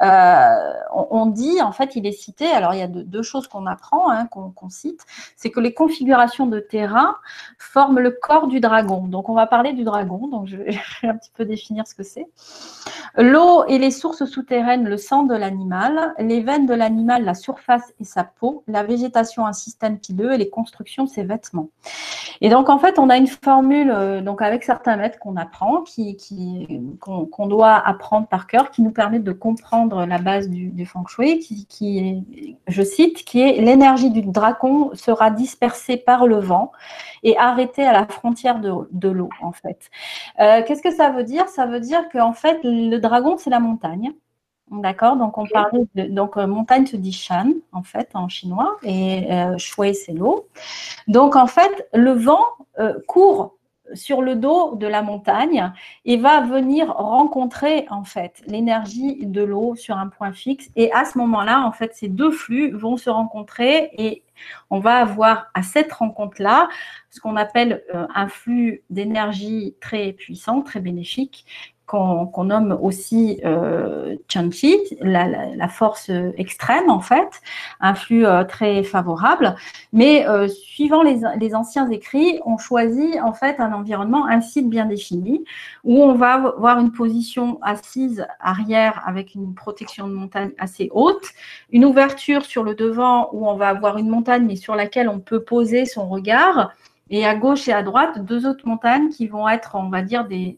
on, 0.00 1.26
dit, 1.26 1.60
en 1.60 1.72
fait, 1.72 1.96
il 1.96 2.06
est 2.06 2.12
cité, 2.12 2.46
alors 2.46 2.72
il 2.72 2.80
y 2.80 2.82
a 2.82 2.86
deux, 2.88 3.22
choses 3.22 3.46
qu'on 3.46 3.66
apprend, 3.66 4.10
hein, 4.10 4.26
qu'on 4.26 4.68
cite, 4.70 5.04
c'est 5.36 5.50
que 5.50 5.60
les 5.60 5.74
configurations 5.74 6.46
de 6.46 6.60
terrain 6.60 7.16
forment 7.58 7.98
le 7.98 8.10
corps 8.10 8.46
du 8.46 8.58
dragon. 8.58 9.06
Donc 9.06 9.28
on 9.28 9.34
va 9.34 9.46
parler 9.46 9.74
du 9.74 9.84
dragon, 9.84 10.28
donc 10.28 10.46
je 10.46 10.56
vais 10.56 10.78
un 11.02 11.16
petit 11.16 11.30
peu 11.36 11.44
définir 11.44 11.86
ce 11.86 11.94
que 11.94 12.02
c'est. 12.02 12.26
L'eau 13.18 13.64
et 13.66 13.76
les 13.76 13.90
sources 13.90 14.24
souterraines, 14.24 14.88
le 14.88 14.96
sang 14.96 15.24
de 15.24 15.34
l'animal, 15.34 16.14
les 16.18 16.40
veines 16.40 16.64
de 16.64 16.72
l'animal, 16.72 17.24
la 17.24 17.34
surface 17.34 17.92
et 18.00 18.04
sa 18.04 18.24
peau, 18.24 18.64
la 18.66 18.82
végétation, 18.82 19.44
un 19.44 19.52
système 19.52 19.98
pileux 19.98 20.32
et 20.32 20.38
les 20.38 20.48
constructions, 20.48 21.06
ses 21.06 21.22
vêtements. 21.22 21.68
Et 22.40 22.48
donc, 22.48 22.68
en 22.68 22.78
fait, 22.78 22.98
on 22.98 23.08
a 23.08 23.16
une 23.16 23.28
formule 23.28 23.90
euh, 23.90 24.20
donc 24.20 24.42
avec 24.42 24.64
certains 24.64 24.96
maîtres 24.96 25.18
qu'on 25.18 25.36
apprend, 25.36 25.84
qu'on, 27.00 27.46
doit 27.46 27.74
apprendre 27.74 28.21
par 28.28 28.46
cœur, 28.46 28.70
qui 28.70 28.82
nous 28.82 28.90
permet 28.90 29.18
de 29.18 29.32
comprendre 29.32 30.06
la 30.06 30.18
base 30.18 30.48
du, 30.48 30.86
feng 30.86 31.06
shui, 31.06 31.38
qui, 31.38 31.66
qui, 31.66 32.56
je 32.66 32.82
cite, 32.82 33.24
qui 33.24 33.40
est 33.40 33.60
l'énergie 33.60 34.10
du 34.10 34.22
dragon 34.22 34.90
sera 34.94 35.30
dispersée 35.30 35.96
par 35.96 36.26
le 36.26 36.36
vent 36.36 36.72
et 37.22 37.36
arrêtée 37.36 37.84
à 37.84 37.92
la 37.92 38.06
frontière 38.06 38.60
de, 38.60 39.08
l'eau, 39.08 39.30
en 39.40 39.52
fait. 39.52 39.90
Euh, 40.40 40.62
qu'est-ce 40.66 40.82
que 40.82 40.94
ça 40.94 41.10
veut 41.10 41.24
dire? 41.24 41.48
Ça 41.48 41.66
veut 41.66 41.80
dire 41.80 42.08
qu'en 42.10 42.32
fait, 42.32 42.60
le 42.64 42.98
dragon, 42.98 43.36
c'est 43.38 43.50
la 43.50 43.60
montagne. 43.60 44.12
D'accord, 44.72 45.16
donc 45.16 45.36
on 45.36 45.46
parlait 45.46 45.84
de 45.94 46.04
donc 46.04 46.38
euh, 46.38 46.46
montagne 46.46 46.86
se 46.86 46.96
dit 46.96 47.12
shan 47.12 47.52
en 47.72 47.82
fait 47.82 48.08
en 48.14 48.30
chinois 48.30 48.78
et 48.82 49.30
euh, 49.30 49.58
shui 49.58 49.94
c'est 49.94 50.12
l'eau. 50.12 50.48
Donc 51.08 51.36
en 51.36 51.46
fait 51.46 51.88
le 51.92 52.12
vent 52.12 52.44
euh, 52.78 52.94
court 53.06 53.54
sur 53.94 54.22
le 54.22 54.36
dos 54.36 54.76
de 54.76 54.86
la 54.86 55.02
montagne 55.02 55.72
et 56.04 56.16
va 56.16 56.40
venir 56.40 56.92
rencontrer 56.92 57.86
en 57.90 58.04
fait 58.04 58.42
l'énergie 58.46 59.26
de 59.26 59.42
l'eau 59.42 59.74
sur 59.74 59.96
un 59.96 60.08
point 60.08 60.32
fixe. 60.32 60.70
Et 60.76 60.92
à 60.92 61.04
ce 61.04 61.18
moment-là 61.18 61.66
en 61.66 61.72
fait 61.72 61.94
ces 61.94 62.08
deux 62.08 62.30
flux 62.30 62.70
vont 62.72 62.96
se 62.96 63.10
rencontrer 63.10 63.90
et 63.98 64.22
on 64.70 64.80
va 64.80 64.96
avoir 64.96 65.50
à 65.54 65.62
cette 65.62 65.92
rencontre-là 65.92 66.68
ce 67.10 67.20
qu'on 67.20 67.36
appelle 67.36 67.84
un 67.92 68.28
flux 68.28 68.82
d'énergie 68.90 69.76
très 69.80 70.12
puissant, 70.12 70.62
très 70.62 70.80
bénéfique, 70.80 71.44
qu'on 71.92 72.44
nomme 72.44 72.78
aussi 72.80 73.38
euh, 73.44 74.16
la, 75.02 75.68
force 75.68 76.10
extrême 76.38 76.88
en 76.88 77.00
fait, 77.00 77.42
un 77.80 77.94
flux 77.94 78.24
euh, 78.24 78.44
très 78.44 78.82
favorable. 78.82 79.54
Mais 79.92 80.26
euh, 80.26 80.48
suivant 80.48 81.02
les, 81.02 81.54
anciens 81.54 81.90
écrits, 81.90 82.40
on 82.46 82.56
choisit 82.56 83.20
en 83.22 83.34
fait 83.34 83.60
un 83.60 83.74
environnement, 83.74 84.26
un 84.26 84.40
site 84.40 84.70
bien 84.70 84.86
défini, 84.86 85.44
où 85.84 86.02
on 86.02 86.14
va 86.14 86.32
avoir 86.32 86.78
une 86.80 86.92
position 86.92 87.58
assise 87.60 88.26
arrière 88.40 89.02
avec 89.06 89.34
une 89.34 89.54
protection 89.54 90.08
de 90.08 90.14
montagne 90.14 90.52
assez 90.58 90.88
haute, 90.94 91.26
une 91.72 91.84
ouverture 91.84 92.46
sur 92.46 92.62
le 92.64 92.74
devant 92.74 93.28
où 93.34 93.46
on 93.46 93.56
va 93.56 93.68
avoir 93.68 93.98
une 93.98 94.08
montagne 94.08 94.46
mais 94.46 94.56
sur 94.56 94.74
laquelle 94.74 95.10
on 95.10 95.20
peut 95.20 95.42
poser 95.42 95.84
son 95.84 96.08
regard. 96.08 96.72
Et 97.10 97.26
à 97.26 97.34
gauche 97.34 97.68
et 97.68 97.72
à 97.74 97.82
droite, 97.82 98.24
deux 98.24 98.46
autres 98.46 98.66
montagnes 98.66 99.10
qui 99.10 99.26
vont 99.26 99.46
être, 99.46 99.74
on 99.74 99.90
va 99.90 100.00
dire, 100.00 100.24
des, 100.24 100.56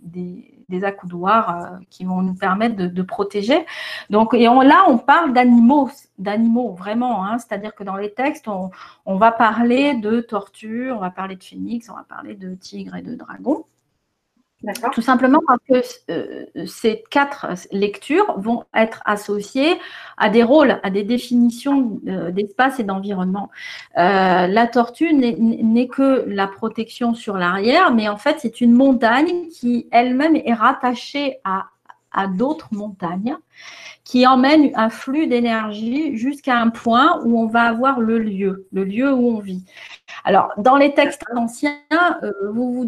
accoudoirs 0.82 1.78
qui 1.90 2.04
vont 2.04 2.22
nous 2.22 2.34
permettre 2.34 2.76
de, 2.76 3.02
protéger. 3.02 3.66
Donc, 4.10 4.34
et 4.34 4.44
là, 4.44 4.84
on 4.88 4.98
parle 4.98 5.32
d'animaux, 5.32 5.90
d'animaux 6.18 6.74
vraiment. 6.74 7.24
Hein. 7.24 7.38
C'est-à-dire 7.38 7.74
que 7.74 7.84
dans 7.84 7.96
les 7.96 8.12
textes, 8.12 8.48
on, 8.48 8.70
on, 9.06 9.16
va 9.16 9.30
parler 9.30 9.94
de 9.94 10.20
tortues, 10.20 10.90
on 10.90 10.98
va 10.98 11.10
parler 11.10 11.36
de 11.36 11.44
phénix, 11.44 11.88
on 11.90 11.94
va 11.94 12.04
parler 12.08 12.34
de 12.34 12.54
tigres 12.54 12.96
et 12.96 13.02
de 13.02 13.14
dragons. 13.14 13.64
Tout 14.92 15.02
simplement 15.02 15.40
parce 15.46 15.60
que 15.68 16.10
euh, 16.10 16.66
ces 16.66 17.04
quatre 17.10 17.46
lectures 17.70 18.38
vont 18.38 18.64
être 18.74 19.02
associées 19.04 19.78
à 20.16 20.30
des 20.30 20.42
rôles, 20.42 20.80
à 20.82 20.88
des 20.88 21.02
définitions 21.02 22.00
d'espace 22.02 22.80
et 22.80 22.84
d'environnement. 22.84 23.50
Euh, 23.98 24.46
la 24.46 24.66
tortue 24.66 25.12
n'est 25.12 25.88
que 25.88 26.24
la 26.26 26.46
protection 26.46 27.12
sur 27.14 27.36
l'arrière, 27.36 27.92
mais 27.92 28.08
en 28.08 28.16
fait, 28.16 28.36
c'est 28.38 28.62
une 28.62 28.72
montagne 28.72 29.48
qui 29.48 29.86
elle-même 29.92 30.36
est 30.36 30.54
rattachée 30.54 31.40
à, 31.44 31.66
à 32.12 32.26
d'autres 32.26 32.68
montagnes 32.72 33.36
qui 34.04 34.26
emmènent 34.26 34.70
un 34.74 34.90
flux 34.90 35.26
d'énergie 35.26 36.16
jusqu'à 36.16 36.58
un 36.58 36.68
point 36.68 37.20
où 37.24 37.40
on 37.40 37.46
va 37.46 37.62
avoir 37.62 38.00
le 38.00 38.18
lieu, 38.18 38.66
le 38.72 38.84
lieu 38.84 39.12
où 39.12 39.36
on 39.36 39.40
vit. 39.40 39.64
Alors, 40.24 40.52
dans 40.58 40.76
les 40.76 40.94
textes 40.94 41.24
anciens, 41.34 41.78
euh, 42.22 42.30
vous 42.52 42.72
vous 42.72 42.84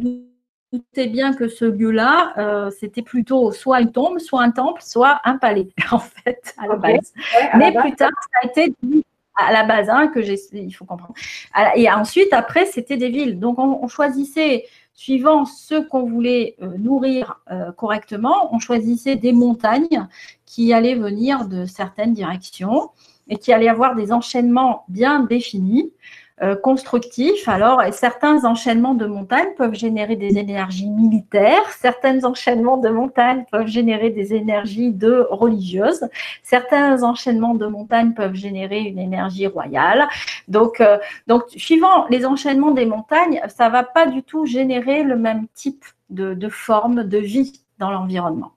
doutez 0.73 1.07
bien 1.07 1.33
que 1.33 1.49
ce 1.49 1.64
lieu-là, 1.64 2.35
euh, 2.39 2.71
c'était 2.71 3.03
plutôt 3.03 3.53
soit 3.53 3.81
une 3.81 3.93
tombe, 3.93 4.19
soit 4.19 4.43
un 4.43 4.51
temple, 4.51 4.83
soit 4.83 5.21
un 5.25 5.39
palais, 5.39 5.69
en 5.91 5.99
fait, 5.99 6.55
à 6.59 6.67
la 6.67 6.77
base. 6.77 7.12
Mais 7.57 7.73
plus 7.73 7.95
tard, 7.95 8.11
ça 8.21 8.41
a 8.43 8.47
été 8.47 8.75
à 9.37 9.53
la 9.53 9.64
base, 9.64 9.91
hein, 9.91 10.09
que 10.09 10.23
j'ai, 10.23 10.39
il 10.53 10.73
faut 10.73 10.87
comprendre. 10.87 11.14
Et 11.75 11.91
ensuite, 11.91 12.33
après, 12.33 12.64
c'était 12.64 12.97
des 12.97 13.11
villes. 13.11 13.39
Donc, 13.39 13.59
on, 13.59 13.87
choisissait, 13.87 14.64
suivant 14.95 15.45
ce 15.45 15.75
qu'on 15.75 16.05
voulait 16.05 16.57
euh, 16.62 16.79
nourrir 16.79 17.41
euh, 17.51 17.71
correctement, 17.73 18.55
on 18.55 18.59
choisissait 18.59 19.17
des 19.17 19.33
montagnes 19.33 20.09
qui 20.47 20.73
allaient 20.73 20.95
venir 20.95 21.49
de 21.49 21.67
certaines 21.67 22.14
directions 22.14 22.91
et 23.29 23.37
qui 23.37 23.53
allaient 23.53 23.69
avoir 23.69 23.95
des 23.95 24.11
enchaînements 24.11 24.85
bien 24.89 25.21
définis. 25.21 25.93
Euh, 26.43 26.55
constructif. 26.55 27.49
Alors, 27.49 27.82
certains 27.93 28.45
enchaînements 28.45 28.93
de 28.93 29.07
montagnes 29.07 29.55
peuvent 29.57 29.72
générer 29.72 30.16
des 30.16 30.37
énergies 30.37 30.91
militaires, 30.91 31.66
certains 31.80 32.24
enchaînements 32.24 32.76
de 32.76 32.91
montagnes 32.91 33.47
peuvent 33.51 33.68
générer 33.68 34.11
des 34.11 34.34
énergies 34.34 34.93
de 34.93 35.26
religieuses, 35.30 36.07
certains 36.43 37.03
enchaînements 37.03 37.55
de 37.55 37.64
montagnes 37.64 38.12
peuvent 38.12 38.34
générer 38.34 38.80
une 38.80 38.99
énergie 38.99 39.47
royale. 39.47 40.09
Donc, 40.47 40.82
euh, 40.82 40.99
donc 41.26 41.45
suivant 41.57 42.07
les 42.11 42.26
enchaînements 42.26 42.72
des 42.72 42.84
montagnes, 42.84 43.41
ça 43.49 43.70
va 43.70 43.82
pas 43.82 44.05
du 44.05 44.22
tout 44.22 44.45
générer 44.45 45.05
le 45.05 45.16
même 45.16 45.47
type 45.55 45.87
de, 46.11 46.34
de 46.34 46.49
forme 46.51 47.05
de 47.05 47.16
vie 47.16 47.62
dans 47.78 47.91
l'environnement. 47.91 48.56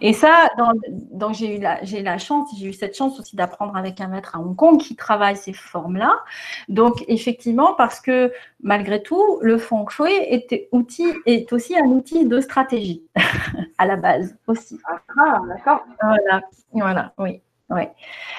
Et 0.00 0.14
ça, 0.14 0.48
donc 1.10 1.34
j'ai 1.34 1.56
eu 1.56 1.60
la, 1.60 1.82
j'ai 1.84 2.02
la 2.02 2.16
chance, 2.18 2.50
j'ai 2.58 2.68
eu 2.68 2.72
cette 2.72 2.96
chance 2.96 3.20
aussi 3.20 3.36
d'apprendre 3.36 3.76
avec 3.76 4.00
un 4.00 4.08
maître 4.08 4.34
à 4.34 4.40
Hong 4.40 4.56
Kong 4.56 4.80
qui 4.80 4.96
travaille 4.96 5.36
ces 5.36 5.52
formes-là. 5.52 6.20
Donc 6.68 7.04
effectivement, 7.08 7.74
parce 7.74 8.00
que 8.00 8.32
malgré 8.62 9.02
tout, 9.02 9.38
le 9.42 9.58
feng 9.58 9.86
shui 9.90 10.12
est, 10.12 10.68
outil, 10.72 11.12
est 11.26 11.52
aussi 11.52 11.76
un 11.76 11.84
outil 11.84 12.24
de 12.24 12.40
stratégie 12.40 13.04
à 13.78 13.86
la 13.86 13.96
base 13.96 14.36
aussi. 14.46 14.78
Ah, 15.18 15.40
d'accord. 15.46 15.84
Voilà, 16.00 16.42
voilà, 16.72 17.12
oui. 17.18 17.42
Oui. 17.70 17.84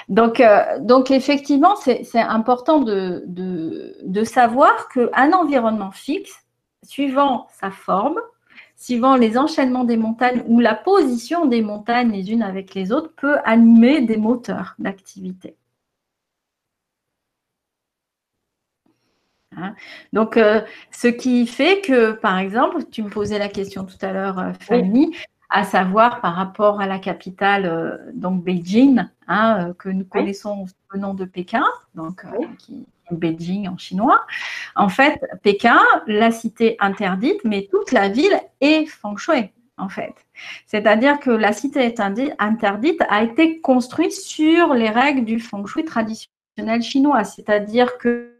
Donc, 0.08 0.38
euh, 0.38 0.78
donc 0.78 1.10
effectivement, 1.10 1.74
c'est, 1.74 2.06
important 2.14 2.78
de, 2.78 3.24
de, 3.26 3.96
de 4.04 4.22
savoir 4.22 4.88
qu'un 4.90 5.32
environnement 5.32 5.90
fixe, 5.90 6.44
suivant 6.84 7.48
sa 7.50 7.72
forme, 7.72 8.20
suivant 8.76 9.16
les 9.16 9.38
enchaînements 9.38 9.84
des 9.84 9.96
montagnes 9.96 10.42
ou 10.46 10.60
la 10.60 10.74
position 10.74 11.46
des 11.46 11.62
montagnes 11.62 12.12
les 12.12 12.32
unes 12.32 12.42
avec 12.42 12.74
les 12.74 12.92
autres, 12.92 13.12
peut 13.16 13.38
animer 13.44 14.00
des 14.02 14.16
moteurs 14.16 14.74
d'activité. 14.78 15.56
Hein? 19.56 19.74
Donc, 20.12 20.36
euh, 20.36 20.60
ce 20.90 21.08
qui 21.08 21.46
fait 21.46 21.80
que, 21.80 22.12
par 22.12 22.38
exemple, 22.38 22.84
tu 22.90 23.02
me 23.02 23.08
posais 23.10 23.38
la 23.38 23.48
question 23.48 23.84
tout 23.84 23.98
à 24.00 24.12
l'heure, 24.12 24.38
euh, 24.38 24.52
Fanny, 24.60 25.14
à 25.54 25.62
savoir 25.62 26.20
par 26.20 26.34
rapport 26.34 26.80
à 26.80 26.86
la 26.88 26.98
capitale, 26.98 27.64
euh, 27.64 27.96
donc 28.12 28.42
Beijing, 28.42 29.06
hein, 29.28 29.72
que 29.78 29.88
nous 29.88 30.04
connaissons 30.04 30.66
sous 30.66 30.74
le 30.90 30.98
nom 30.98 31.14
de 31.14 31.24
Pékin, 31.24 31.64
donc 31.94 32.24
qui, 32.58 32.84
Beijing 33.12 33.68
en 33.68 33.78
chinois. 33.78 34.26
En 34.74 34.88
fait, 34.88 35.20
Pékin, 35.44 35.78
la 36.08 36.32
cité 36.32 36.76
interdite, 36.80 37.38
mais 37.44 37.68
toute 37.70 37.92
la 37.92 38.08
ville 38.08 38.36
est 38.60 38.86
feng 38.86 39.16
shui, 39.16 39.52
en 39.78 39.88
fait. 39.88 40.14
C'est-à-dire 40.66 41.20
que 41.20 41.30
la 41.30 41.52
cité 41.52 41.94
interdite 42.40 43.00
a 43.08 43.22
été 43.22 43.60
construite 43.60 44.12
sur 44.12 44.74
les 44.74 44.90
règles 44.90 45.24
du 45.24 45.38
feng 45.38 45.64
shui 45.66 45.84
traditionnel 45.84 46.82
chinois, 46.82 47.22
c'est-à-dire 47.22 47.96
que 47.98 48.32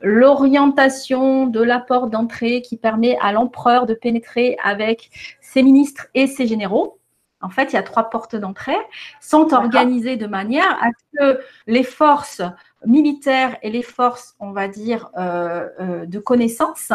l'orientation 0.00 1.46
de 1.46 1.62
la 1.62 1.78
porte 1.78 2.10
d'entrée 2.10 2.62
qui 2.62 2.76
permet 2.76 3.16
à 3.20 3.32
l'empereur 3.32 3.86
de 3.86 3.94
pénétrer 3.94 4.56
avec 4.62 5.10
ses 5.40 5.62
ministres 5.62 6.06
et 6.14 6.26
ses 6.26 6.46
généraux, 6.46 6.98
en 7.42 7.50
fait, 7.50 7.72
il 7.72 7.74
y 7.74 7.78
a 7.78 7.82
trois 7.82 8.08
portes 8.08 8.36
d'entrée, 8.36 8.76
sont 9.20 9.52
organisées 9.52 10.16
de 10.16 10.26
manière 10.26 10.78
à 10.80 10.88
ce 10.90 11.18
que 11.18 11.40
les 11.66 11.82
forces 11.82 12.40
militaires 12.86 13.56
et 13.62 13.70
les 13.70 13.82
forces, 13.82 14.34
on 14.40 14.52
va 14.52 14.68
dire, 14.68 15.10
euh, 15.18 15.68
euh, 15.80 16.06
de 16.06 16.18
connaissances, 16.18 16.92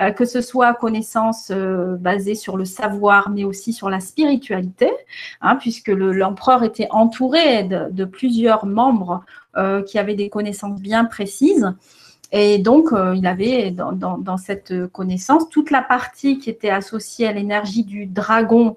euh, 0.00 0.10
que 0.10 0.24
ce 0.24 0.40
soit 0.40 0.74
connaissances 0.74 1.50
basées 1.52 2.34
sur 2.34 2.56
le 2.56 2.64
savoir, 2.64 3.30
mais 3.30 3.44
aussi 3.44 3.72
sur 3.72 3.90
la 3.90 4.00
spiritualité, 4.00 4.90
hein, 5.40 5.56
puisque 5.56 5.88
l'empereur 5.88 6.62
était 6.62 6.88
entouré 6.90 7.64
de, 7.64 8.04
plusieurs 8.04 8.66
membres 8.66 9.22
qui 9.86 9.98
avaient 9.98 10.14
des 10.14 10.30
connaissances 10.30 10.80
bien 10.80 11.04
précises. 11.04 11.74
Et 12.32 12.58
donc, 12.58 12.90
il 13.16 13.26
avait 13.26 13.72
dans, 13.72 13.92
dans, 13.92 14.36
cette 14.36 14.86
connaissance 14.88 15.48
toute 15.48 15.70
la 15.70 15.82
partie 15.82 16.38
qui 16.38 16.48
était 16.48 16.70
associée 16.70 17.26
à 17.26 17.32
l'énergie 17.32 17.82
du 17.82 18.06
dragon 18.06 18.76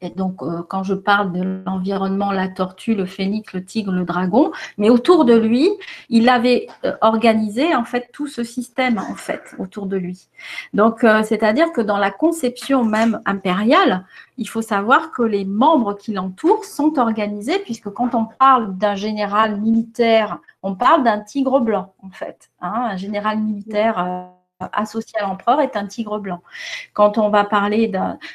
et 0.00 0.10
donc, 0.10 0.42
euh, 0.42 0.62
quand 0.68 0.82
je 0.82 0.94
parle 0.94 1.32
de 1.32 1.62
l'environnement, 1.66 2.32
la 2.32 2.48
tortue, 2.48 2.94
le 2.94 3.06
phénix, 3.06 3.52
le 3.52 3.64
tigre, 3.64 3.92
le 3.92 4.04
dragon, 4.04 4.52
mais 4.78 4.90
autour 4.90 5.24
de 5.24 5.34
lui, 5.34 5.70
il 6.08 6.28
avait 6.28 6.68
euh, 6.84 6.92
organisé 7.00 7.74
en 7.74 7.84
fait 7.84 8.10
tout 8.12 8.26
ce 8.26 8.44
système 8.44 8.98
en 8.98 9.14
fait 9.14 9.54
autour 9.58 9.86
de 9.86 9.96
lui. 9.96 10.28
Donc, 10.72 11.04
euh, 11.04 11.22
c'est-à-dire 11.22 11.72
que 11.72 11.80
dans 11.80 11.98
la 11.98 12.10
conception 12.10 12.84
même 12.84 13.20
impériale, 13.26 14.04
il 14.36 14.48
faut 14.48 14.62
savoir 14.62 15.12
que 15.12 15.22
les 15.22 15.44
membres 15.44 15.96
qui 15.96 16.12
l'entourent 16.12 16.64
sont 16.64 16.98
organisés, 16.98 17.58
puisque 17.60 17.90
quand 17.90 18.14
on 18.14 18.26
parle 18.26 18.76
d'un 18.76 18.94
général 18.94 19.60
militaire, 19.60 20.38
on 20.62 20.74
parle 20.74 21.04
d'un 21.04 21.20
tigre 21.20 21.60
blanc 21.60 21.94
en 22.02 22.10
fait, 22.10 22.50
hein, 22.60 22.88
un 22.90 22.96
général 22.96 23.38
militaire 23.38 24.33
associé 24.72 25.18
à 25.20 25.26
l'empereur 25.26 25.60
est 25.60 25.76
un 25.76 25.86
tigre 25.86 26.18
blanc. 26.18 26.40
Quand 26.92 27.18
on 27.18 27.28
va 27.28 27.44
parler 27.44 27.88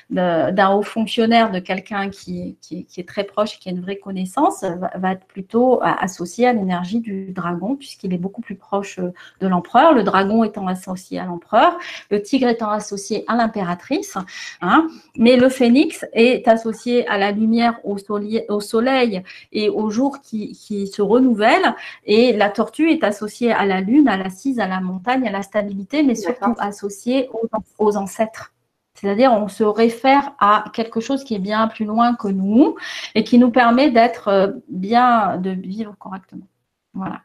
d'un 0.09 0.69
haut 0.71 0.81
fonctionnaire, 0.81 1.51
de 1.51 1.59
quelqu'un 1.59 2.09
qui, 2.09 2.57
est 2.71 3.07
très 3.07 3.23
proche, 3.23 3.59
qui 3.59 3.69
a 3.69 3.71
une 3.71 3.81
vraie 3.81 3.97
connaissance, 3.97 4.63
va, 4.95 5.13
être 5.13 5.25
plutôt 5.25 5.79
associé 5.81 6.47
à 6.47 6.53
l'énergie 6.53 6.99
du 6.99 7.31
dragon, 7.31 7.75
puisqu'il 7.75 8.13
est 8.13 8.17
beaucoup 8.17 8.41
plus 8.41 8.55
proche 8.55 8.99
de 8.99 9.47
l'empereur, 9.47 9.93
le 9.93 10.03
dragon 10.03 10.43
étant 10.43 10.67
associé 10.67 11.19
à 11.19 11.25
l'empereur, 11.25 11.77
le 12.11 12.21
tigre 12.21 12.49
étant 12.49 12.69
associé 12.69 13.23
à 13.27 13.35
l'impératrice, 13.35 14.17
hein. 14.61 14.87
mais 15.17 15.37
le 15.37 15.49
phénix 15.49 16.05
est 16.13 16.47
associé 16.47 17.07
à 17.07 17.17
la 17.17 17.31
lumière, 17.31 17.79
au 17.83 17.97
soleil, 17.97 18.43
au 18.49 18.59
soleil 18.59 19.23
et 19.51 19.69
au 19.69 19.89
jour 19.89 20.21
qui, 20.21 20.51
qui 20.51 20.87
se 20.87 21.01
renouvelle, 21.01 21.75
et 22.05 22.33
la 22.33 22.49
tortue 22.49 22.91
est 22.91 23.03
associée 23.03 23.51
à 23.51 23.65
la 23.65 23.79
lune, 23.81 24.07
à 24.09 24.17
l'assise, 24.17 24.59
à 24.59 24.67
la 24.67 24.81
montagne, 24.81 25.27
à 25.27 25.31
la 25.31 25.41
stabilité, 25.41 26.03
mais 26.09 26.15
surtout 26.15 26.55
associé 26.57 27.29
aux, 27.77 27.97
ancêtres. 27.97 28.53
C'est-à-dire, 28.95 29.31
on 29.31 29.47
se 29.47 29.63
réfère 29.63 30.33
à 30.39 30.65
quelque 30.73 30.99
chose 30.99 31.23
qui 31.23 31.35
est 31.35 31.39
bien 31.39 31.67
plus 31.67 31.85
loin 31.85 32.15
que 32.15 32.27
nous 32.27 32.75
et 33.15 33.23
qui 33.23 33.37
nous 33.37 33.51
permet 33.51 33.91
d'être 33.91 34.27
euh, 34.27 34.51
bien, 34.67 35.37
de 35.37 35.51
vivre 35.51 35.95
correctement. 35.97 36.47
Voilà. 36.93 37.21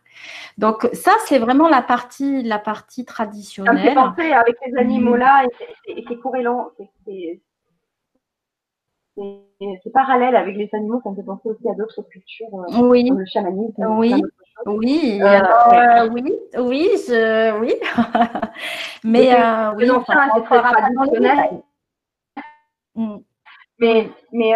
Donc 0.59 0.89
ça, 0.93 1.13
c'est 1.27 1.39
vraiment 1.39 1.69
la 1.69 1.83
partie, 1.83 2.43
la 2.43 2.59
partie 2.59 3.05
traditionnelle. 3.05 3.95
Ça 3.95 4.15
me 4.17 4.33
avec 4.33 4.57
ces 4.65 4.77
animaux-là 4.77 5.47
et 5.89 6.05
c'est 6.07 6.19
corrélant, 6.21 6.71
c'est 7.07 7.41
parallèle 9.93 10.37
avec 10.37 10.57
les 10.57 10.69
animaux, 10.75 11.01
ça 11.03 11.11
me 11.11 11.17
fait 11.17 11.23
penser 11.23 11.49
aussi 11.49 11.69
à 11.69 11.75
d'autres 11.75 12.03
cultures, 12.03 12.55
euh, 12.55 12.83
oui. 12.83 13.09
comme 13.09 13.19
le 13.19 13.27
chamanisme. 13.27 13.87
Oui, 13.97 14.13
oui, 14.67 15.21
euh, 15.21 15.41
euh, 15.73 16.09
oui, 16.11 16.39
oui, 16.59 16.89
je, 17.07 17.59
oui. 17.59 17.75
mais 19.05 19.35
euh, 19.35 19.75
oui, 19.75 19.89
traditionnel. 20.05 21.63
Mm. 22.95 23.17
Mais, 23.81 24.11
mais 24.33 24.53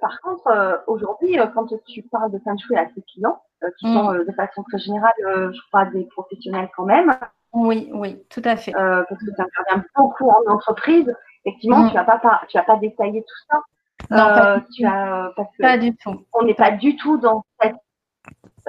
par 0.00 0.20
contre, 0.20 0.84
aujourd'hui, 0.86 1.38
quand 1.54 1.66
tu 1.86 2.02
parles 2.02 2.32
de 2.32 2.38
feng 2.40 2.56
shui 2.58 2.76
à 2.76 2.86
tes 2.86 3.02
clients, 3.02 3.40
qui 3.78 3.86
mm. 3.86 3.94
sont 3.94 4.12
de 4.12 4.32
façon 4.36 4.62
très 4.64 4.78
générale, 4.78 5.14
je 5.24 5.60
crois, 5.68 5.86
des 5.86 6.04
professionnels 6.04 6.68
quand 6.76 6.84
même. 6.84 7.16
Oui, 7.52 7.88
oui, 7.94 8.22
tout 8.28 8.42
à 8.44 8.56
fait. 8.56 8.72
parce 8.72 9.08
que 9.08 9.32
ça 9.36 9.44
intervient 9.44 9.84
beaucoup 9.94 10.28
en 10.28 10.52
entreprise. 10.52 11.14
Effectivement, 11.44 11.84
mm. 11.84 11.88
tu 11.90 11.94
vas 11.94 12.04
pas, 12.04 12.42
tu 12.48 12.58
vas 12.58 12.64
pas 12.64 12.76
détailler 12.76 13.22
tout 13.22 13.46
ça. 13.50 13.62
Non, 14.10 14.16
pas, 14.16 14.60
tu 14.74 14.84
as, 14.84 15.32
parce 15.36 15.48
que 15.56 15.62
pas 15.62 15.78
du 15.78 15.96
tout. 15.96 16.26
On 16.34 16.44
n'est 16.44 16.54
pas 16.54 16.72
du 16.72 16.96
tout 16.96 17.16
dans 17.16 17.44
cette 17.60 17.76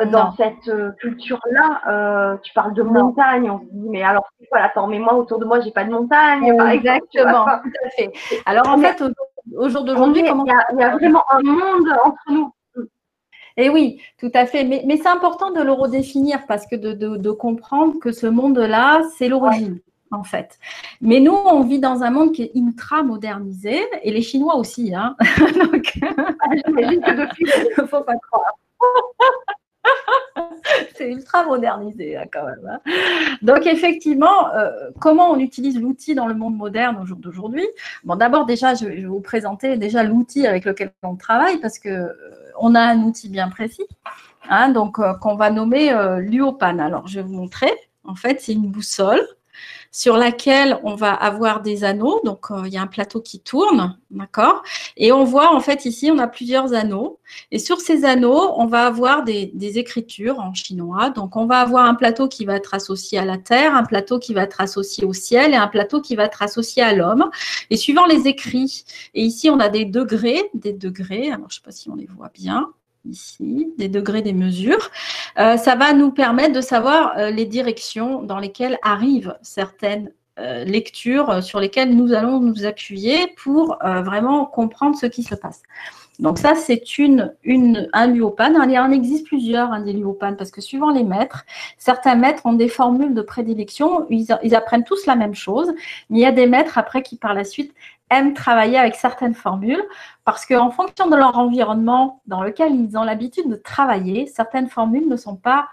dans 0.06 0.32
cette 0.36 0.68
euh, 0.68 0.92
culture-là, 1.00 1.82
euh, 1.88 2.38
tu 2.44 2.54
parles 2.54 2.74
de 2.74 2.84
montagne, 2.84 3.50
on 3.50 3.60
se 3.60 3.66
dit, 3.66 3.90
mais 3.90 4.04
alors, 4.04 4.28
voilà, 4.52 4.68
attends, 4.68 4.88
mais 4.88 5.00
moi, 5.00 5.16
autour 5.16 5.40
de 5.40 5.46
moi, 5.46 5.60
j'ai 5.62 5.72
pas 5.72 5.84
de 5.84 5.92
montagne. 5.92 6.56
Exactement, 6.72 7.46
tout 7.46 7.72
à 7.86 7.90
fait. 7.90 8.14
Alors, 8.46 8.68
en 8.70 8.78
fait, 8.78 9.04
au, 9.56 9.70
jour 9.70 9.84
d'aujourd'hui, 9.84 10.24
comment... 10.24 10.46
Il 10.46 10.80
y, 10.80 10.84
a, 10.84 10.92
vraiment 10.92 11.24
un 11.32 11.42
monde 11.42 11.88
entre 12.04 12.22
nous. 12.30 12.54
Et 13.60 13.66
eh 13.66 13.70
oui, 13.70 14.00
tout 14.20 14.30
à 14.36 14.46
fait. 14.46 14.64
Mais, 14.64 14.84
mais 14.86 14.98
c'est 14.98 15.08
important 15.08 15.50
de 15.50 15.62
le 15.62 15.72
redéfinir 15.72 16.46
parce 16.48 16.68
que 16.68 16.76
de, 16.76 16.94
de, 16.94 17.18
de 17.18 17.32
comprendre 17.32 17.96
que 18.00 18.12
ce 18.12 18.28
monde-là, 18.28 19.02
c'est 19.18 19.28
l'origine. 19.28 19.80
En 20.12 20.24
fait. 20.24 20.58
Mais 21.02 21.20
nous, 21.20 21.34
on 21.34 21.64
vit 21.64 21.80
dans 21.80 22.04
un 22.04 22.12
monde 22.12 22.32
qui 22.32 22.44
est 22.44 22.52
ultra 22.56 23.04
modernisé, 23.04 23.82
et 24.04 24.12
les 24.12 24.22
Chinois 24.22 24.56
aussi. 24.56 24.96
Hein. 24.96 25.18
Donc, 25.20 25.92
ah, 26.02 26.50
il 26.52 27.02
ne 27.02 27.86
faut 27.88 28.04
pas 28.04 28.16
croire. 28.16 28.54
c'est 30.96 31.10
ultra 31.10 31.46
modernisé 31.46 32.18
hein, 32.18 32.26
quand 32.32 32.46
même. 32.46 32.68
Hein. 32.70 32.80
Donc 33.42 33.66
effectivement, 33.66 34.54
euh, 34.54 34.90
comment 35.00 35.32
on 35.32 35.40
utilise 35.40 35.80
l'outil 35.80 36.16
dans 36.16 36.28
le 36.28 36.34
monde 36.34 36.56
moderne 36.56 36.98
au 37.02 37.06
jour 37.06 37.18
d'aujourd'hui? 37.18 37.68
Bon, 38.04 38.16
d'abord 38.16 38.46
déjà, 38.46 38.76
je 38.76 38.86
vais 38.86 39.02
vous 39.04 39.22
présenter 39.22 39.78
déjà 39.78 40.04
l'outil 40.04 40.48
avec 40.48 40.66
lequel 40.66 40.92
on 41.04 41.16
travaille 41.16 41.58
parce 41.60 41.80
que 41.80 41.90
euh, 41.90 42.14
on 42.60 42.76
a 42.76 42.82
un 42.82 43.04
outil 43.04 43.30
bien 43.30 43.50
précis, 43.50 43.86
hein, 44.50 44.70
donc 44.70 45.00
euh, 45.00 45.14
qu'on 45.16 45.36
va 45.36 45.52
nommer 45.52 45.92
l'UOPAN. 46.20 46.80
Alors 46.80 47.08
je 47.08 47.20
vais 47.20 47.26
vous 47.26 47.36
montrer. 47.36 47.72
En 48.04 48.16
fait, 48.16 48.40
c'est 48.42 48.54
une 48.54 48.68
boussole 48.68 49.22
sur 49.98 50.16
laquelle 50.16 50.78
on 50.84 50.94
va 50.94 51.12
avoir 51.12 51.64
des 51.64 51.84
anneaux. 51.84 52.22
Donc, 52.24 52.52
euh, 52.52 52.62
il 52.68 52.72
y 52.72 52.78
a 52.78 52.84
un 52.84 52.88
plateau 52.88 53.20
qui 53.20 53.40
tourne, 53.40 53.98
d'accord? 54.12 54.62
Et 54.96 55.12
on 55.12 55.24
voit, 55.24 55.56
en 55.56 55.60
fait, 55.60 55.86
ici, 55.86 56.12
on 56.14 56.20
a 56.20 56.28
plusieurs 56.28 56.76
anneaux. 56.76 57.20
Et 57.52 57.58
sur 57.58 57.82
ces 57.82 58.06
anneaux, 58.06 58.54
on 58.58 58.68
va 58.68 58.86
avoir 58.86 59.24
des, 59.24 59.52
écritures 59.80 60.38
en 60.38 60.54
chinois. 60.54 61.10
Donc, 61.10 61.36
on 61.36 61.48
va 61.48 61.62
avoir 61.62 61.86
un 61.86 61.96
plateau 61.96 62.28
qui 62.28 62.46
va 62.46 62.58
être 62.58 62.76
associé 62.76 63.18
à 63.18 63.26
la 63.26 63.40
terre, 63.40 63.76
un 63.76 63.86
plateau 63.86 64.20
qui 64.20 64.36
va 64.36 64.44
être 64.44 64.62
associé 64.62 65.04
au 65.04 65.14
ciel 65.14 65.54
et 65.54 65.58
un 65.58 65.68
plateau 65.68 66.00
qui 66.00 66.16
va 66.16 66.26
être 66.26 66.44
associé 66.44 66.84
à 66.84 66.94
l'homme. 66.94 67.32
Et 67.72 67.76
suivant 67.76 68.06
les 68.06 68.28
écrits, 68.28 68.84
et 69.16 69.24
ici, 69.24 69.50
on 69.50 69.60
a 69.60 69.70
des 69.70 69.86
degrés, 69.86 70.44
des 70.54 70.74
degrés. 70.74 71.32
Alors, 71.32 71.50
je 71.50 71.56
ne 71.56 71.60
sais 71.60 71.66
pas 71.66 71.72
si 71.72 71.90
on 71.90 71.96
les 71.96 72.06
voit 72.06 72.30
bien 72.36 72.72
ici, 73.10 73.74
des 73.78 73.90
degrés 73.90 74.22
des 74.22 74.34
mesures. 74.34 74.90
Euh, 75.40 75.58
ça 75.58 75.76
va 75.76 75.94
nous 75.94 76.12
permettre 76.12 76.54
de 76.54 76.62
savoir 76.62 77.18
euh, 77.18 77.30
les 77.30 77.46
directions 77.46 78.24
dans 78.24 78.40
lesquelles 78.40 78.78
arrivent 78.82 79.36
certaines 79.42 80.12
euh, 80.40 80.64
lectures 80.64 81.44
sur 81.44 81.60
lesquelles 81.60 81.96
nous 81.96 82.14
allons 82.14 82.40
nous 82.40 82.66
appuyer 82.66 83.34
pour 83.44 83.78
vraiment 83.82 84.46
comprendre 84.46 84.96
ce 84.96 85.08
qui 85.08 85.24
se 85.24 85.36
passe. 85.36 85.64
Donc 86.20 86.40
ça, 86.40 86.56
c'est 86.56 86.98
une, 86.98 87.32
un 87.94 88.08
luopan. 88.08 88.54
Il 88.68 88.80
en 88.80 88.92
existe 88.92 89.28
plusieurs, 89.28 89.72
hein, 89.72 89.82
des 89.82 89.94
luopan, 89.94 90.34
parce 90.34 90.50
que 90.50 90.62
suivant 90.62 90.90
les 90.90 91.04
maîtres, 91.04 91.46
certains 91.78 92.16
maîtres 92.16 92.46
ont 92.46 92.54
des 92.54 92.70
formules 92.70 93.14
de 93.14 93.22
prédilection, 93.22 94.08
ils, 94.10 94.56
apprennent 94.56 94.84
tous 94.84 95.06
la 95.06 95.16
même 95.16 95.36
chose, 95.36 95.72
mais 96.10 96.20
il 96.20 96.22
y 96.22 96.26
a 96.26 96.32
des 96.32 96.48
maîtres 96.48 96.78
après 96.78 97.04
qui 97.04 97.18
par 97.18 97.34
la 97.34 97.44
suite 97.44 97.74
aiment 98.10 98.34
travailler 98.34 98.78
avec 98.78 98.96
certaines 98.96 99.34
formules 99.34 99.84
parce 100.26 100.46
qu'en 100.46 100.72
fonction 100.72 101.10
de 101.10 101.16
leur 101.16 101.38
environnement 101.38 102.22
dans 102.26 102.42
lequel 102.42 102.74
ils 102.76 102.98
ont 102.98 103.04
l'habitude 103.04 103.50
de 103.50 103.56
travailler, 103.56 104.28
certaines 104.28 104.70
formules 104.70 105.08
ne 105.08 105.18
sont 105.18 105.36
pas 105.36 105.68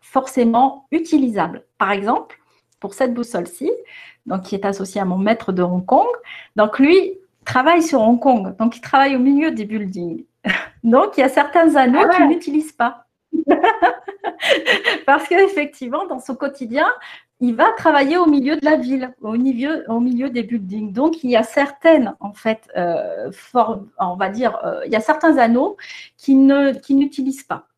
forcément 0.00 0.86
utilisables. 0.90 1.64
Par 1.78 1.90
exemple, 1.90 2.38
pour 2.80 2.94
cette 2.94 3.14
boussole-ci, 3.14 3.70
donc 4.26 4.42
qui 4.42 4.54
est 4.54 4.64
associée 4.64 5.00
à 5.00 5.04
mon 5.04 5.18
maître 5.18 5.52
de 5.52 5.62
Hong 5.62 5.84
Kong, 5.84 6.06
donc 6.56 6.78
lui 6.78 7.18
travaille 7.44 7.82
sur 7.82 8.00
Hong 8.00 8.20
Kong, 8.20 8.56
donc 8.56 8.76
il 8.76 8.80
travaille 8.80 9.16
au 9.16 9.20
milieu 9.20 9.50
des 9.50 9.64
buildings. 9.64 10.24
Donc 10.84 11.16
il 11.16 11.20
y 11.20 11.24
a 11.24 11.30
certains 11.30 11.74
anneaux 11.76 12.04
ah 12.04 12.14
qu'il 12.14 12.28
n'utilise 12.28 12.72
pas. 12.72 13.06
Parce 15.06 15.26
qu'effectivement, 15.26 16.06
dans 16.06 16.20
son 16.20 16.34
quotidien, 16.34 16.86
il 17.40 17.54
va 17.54 17.72
travailler 17.72 18.16
au 18.16 18.26
milieu 18.26 18.56
de 18.56 18.64
la 18.64 18.76
ville, 18.76 19.14
au 19.20 19.32
milieu, 19.32 19.84
au 19.88 20.00
milieu 20.00 20.30
des 20.30 20.42
buildings. 20.42 20.92
Donc, 20.92 21.22
il 21.24 21.30
y 21.30 21.36
a 21.36 21.42
certaines, 21.42 22.14
en 22.20 22.32
fait, 22.32 22.68
euh, 22.76 23.30
on 23.98 24.16
va 24.16 24.28
dire, 24.28 24.58
euh, 24.64 24.80
il 24.86 24.92
y 24.92 24.96
a 24.96 25.00
certains 25.00 25.36
anneaux 25.38 25.76
qui 26.16 26.36
ne, 26.36 26.72
qui 26.72 26.94
n'utilisent 26.94 27.44
pas. 27.44 27.68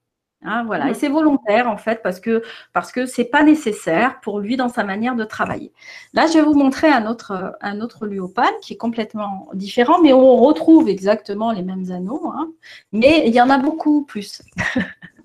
Hein, 0.43 0.65
voilà, 0.65 0.91
et 0.91 0.95
c'est 0.95 1.09
volontaire 1.09 1.69
en 1.69 1.79
fait 1.79 2.03
parce 2.03 2.21
que 2.21 2.43
parce 2.75 2.93
que 2.93 3.07
c'est 3.07 3.25
pas 3.25 3.43
nécessaire 3.43 4.21
pour 4.21 4.39
lui 4.39 4.57
dans 4.57 4.69
sa 4.69 4.85
manière 4.85 5.17
de 5.17 5.25
travailler. 5.25 5.73
Là, 6.13 6.27
je 6.27 6.35
vais 6.35 6.43
vous 6.43 6.55
montrer 6.55 6.89
un 6.89 7.07
autre 7.07 7.57
un 7.63 7.81
autre 7.81 8.07
qui 8.61 8.75
est 8.75 8.77
complètement 8.77 9.49
différent, 9.55 10.01
mais 10.03 10.13
on 10.13 10.37
retrouve 10.37 10.89
exactement 10.89 11.53
les 11.53 11.63
mêmes 11.63 11.91
anneaux, 11.91 12.31
hein. 12.37 12.51
mais 12.93 13.25
il 13.27 13.35
y 13.35 13.41
en 13.41 13.51
a 13.51 13.59
beaucoup 13.59 14.05
plus. 14.05 14.43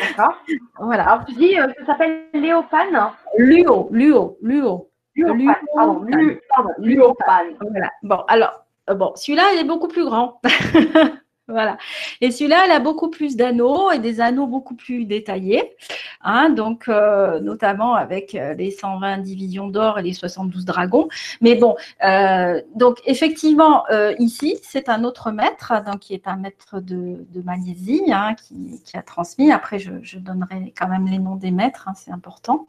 D'accord. 0.00 0.34
Voilà. 0.78 1.04
Alors, 1.04 1.24
tu 1.26 1.34
dis, 1.34 1.58
euh, 1.58 1.68
ça 1.80 1.86
s'appelle 1.86 2.24
Léopan 2.34 3.12
Luo, 3.38 3.88
Luo, 3.90 4.38
Luo. 4.42 4.90
Luopan. 5.14 5.54
Pardon, 5.74 6.70
Luopan. 6.78 7.44
Voilà. 7.60 7.90
Bon, 8.02 8.20
alors, 8.28 8.64
euh, 8.90 8.94
bon, 8.94 9.12
celui-là, 9.16 9.52
il 9.54 9.60
est 9.60 9.64
beaucoup 9.64 9.88
plus 9.88 10.04
grand. 10.04 10.40
Voilà. 11.48 11.78
Et 12.20 12.30
celui-là, 12.30 12.66
il 12.66 12.72
a 12.72 12.78
beaucoup 12.78 13.08
plus 13.08 13.34
d'anneaux 13.34 13.90
et 13.90 13.98
des 13.98 14.20
anneaux 14.20 14.46
beaucoup 14.46 14.74
plus 14.74 15.06
détaillés. 15.06 15.76
Hein, 16.20 16.50
donc, 16.50 16.88
euh, 16.88 17.40
notamment 17.40 17.94
avec 17.94 18.34
euh, 18.34 18.52
les 18.52 18.70
120 18.70 19.18
divisions 19.18 19.68
d'or 19.68 19.98
et 19.98 20.02
les 20.02 20.12
72 20.12 20.66
dragons. 20.66 21.08
Mais 21.40 21.54
bon, 21.54 21.74
euh, 22.04 22.60
donc 22.74 22.98
effectivement, 23.06 23.84
ici, 24.18 24.58
c'est 24.62 24.90
un 24.90 25.04
autre 25.04 25.30
maître, 25.30 25.72
donc 25.86 26.00
qui 26.00 26.14
est 26.14 26.28
un 26.28 26.36
maître 26.36 26.80
de, 26.80 27.24
Malaisie, 27.44 28.02
hein, 28.12 28.34
qui, 28.34 28.96
a 28.96 29.02
transmis. 29.02 29.50
Après, 29.50 29.78
je, 29.78 30.18
donnerai 30.18 30.74
quand 30.78 30.88
même 30.88 31.06
les 31.06 31.18
noms 31.18 31.36
des 31.36 31.50
maîtres, 31.50 31.88
hein, 31.88 31.94
c'est 31.96 32.10
important. 32.10 32.66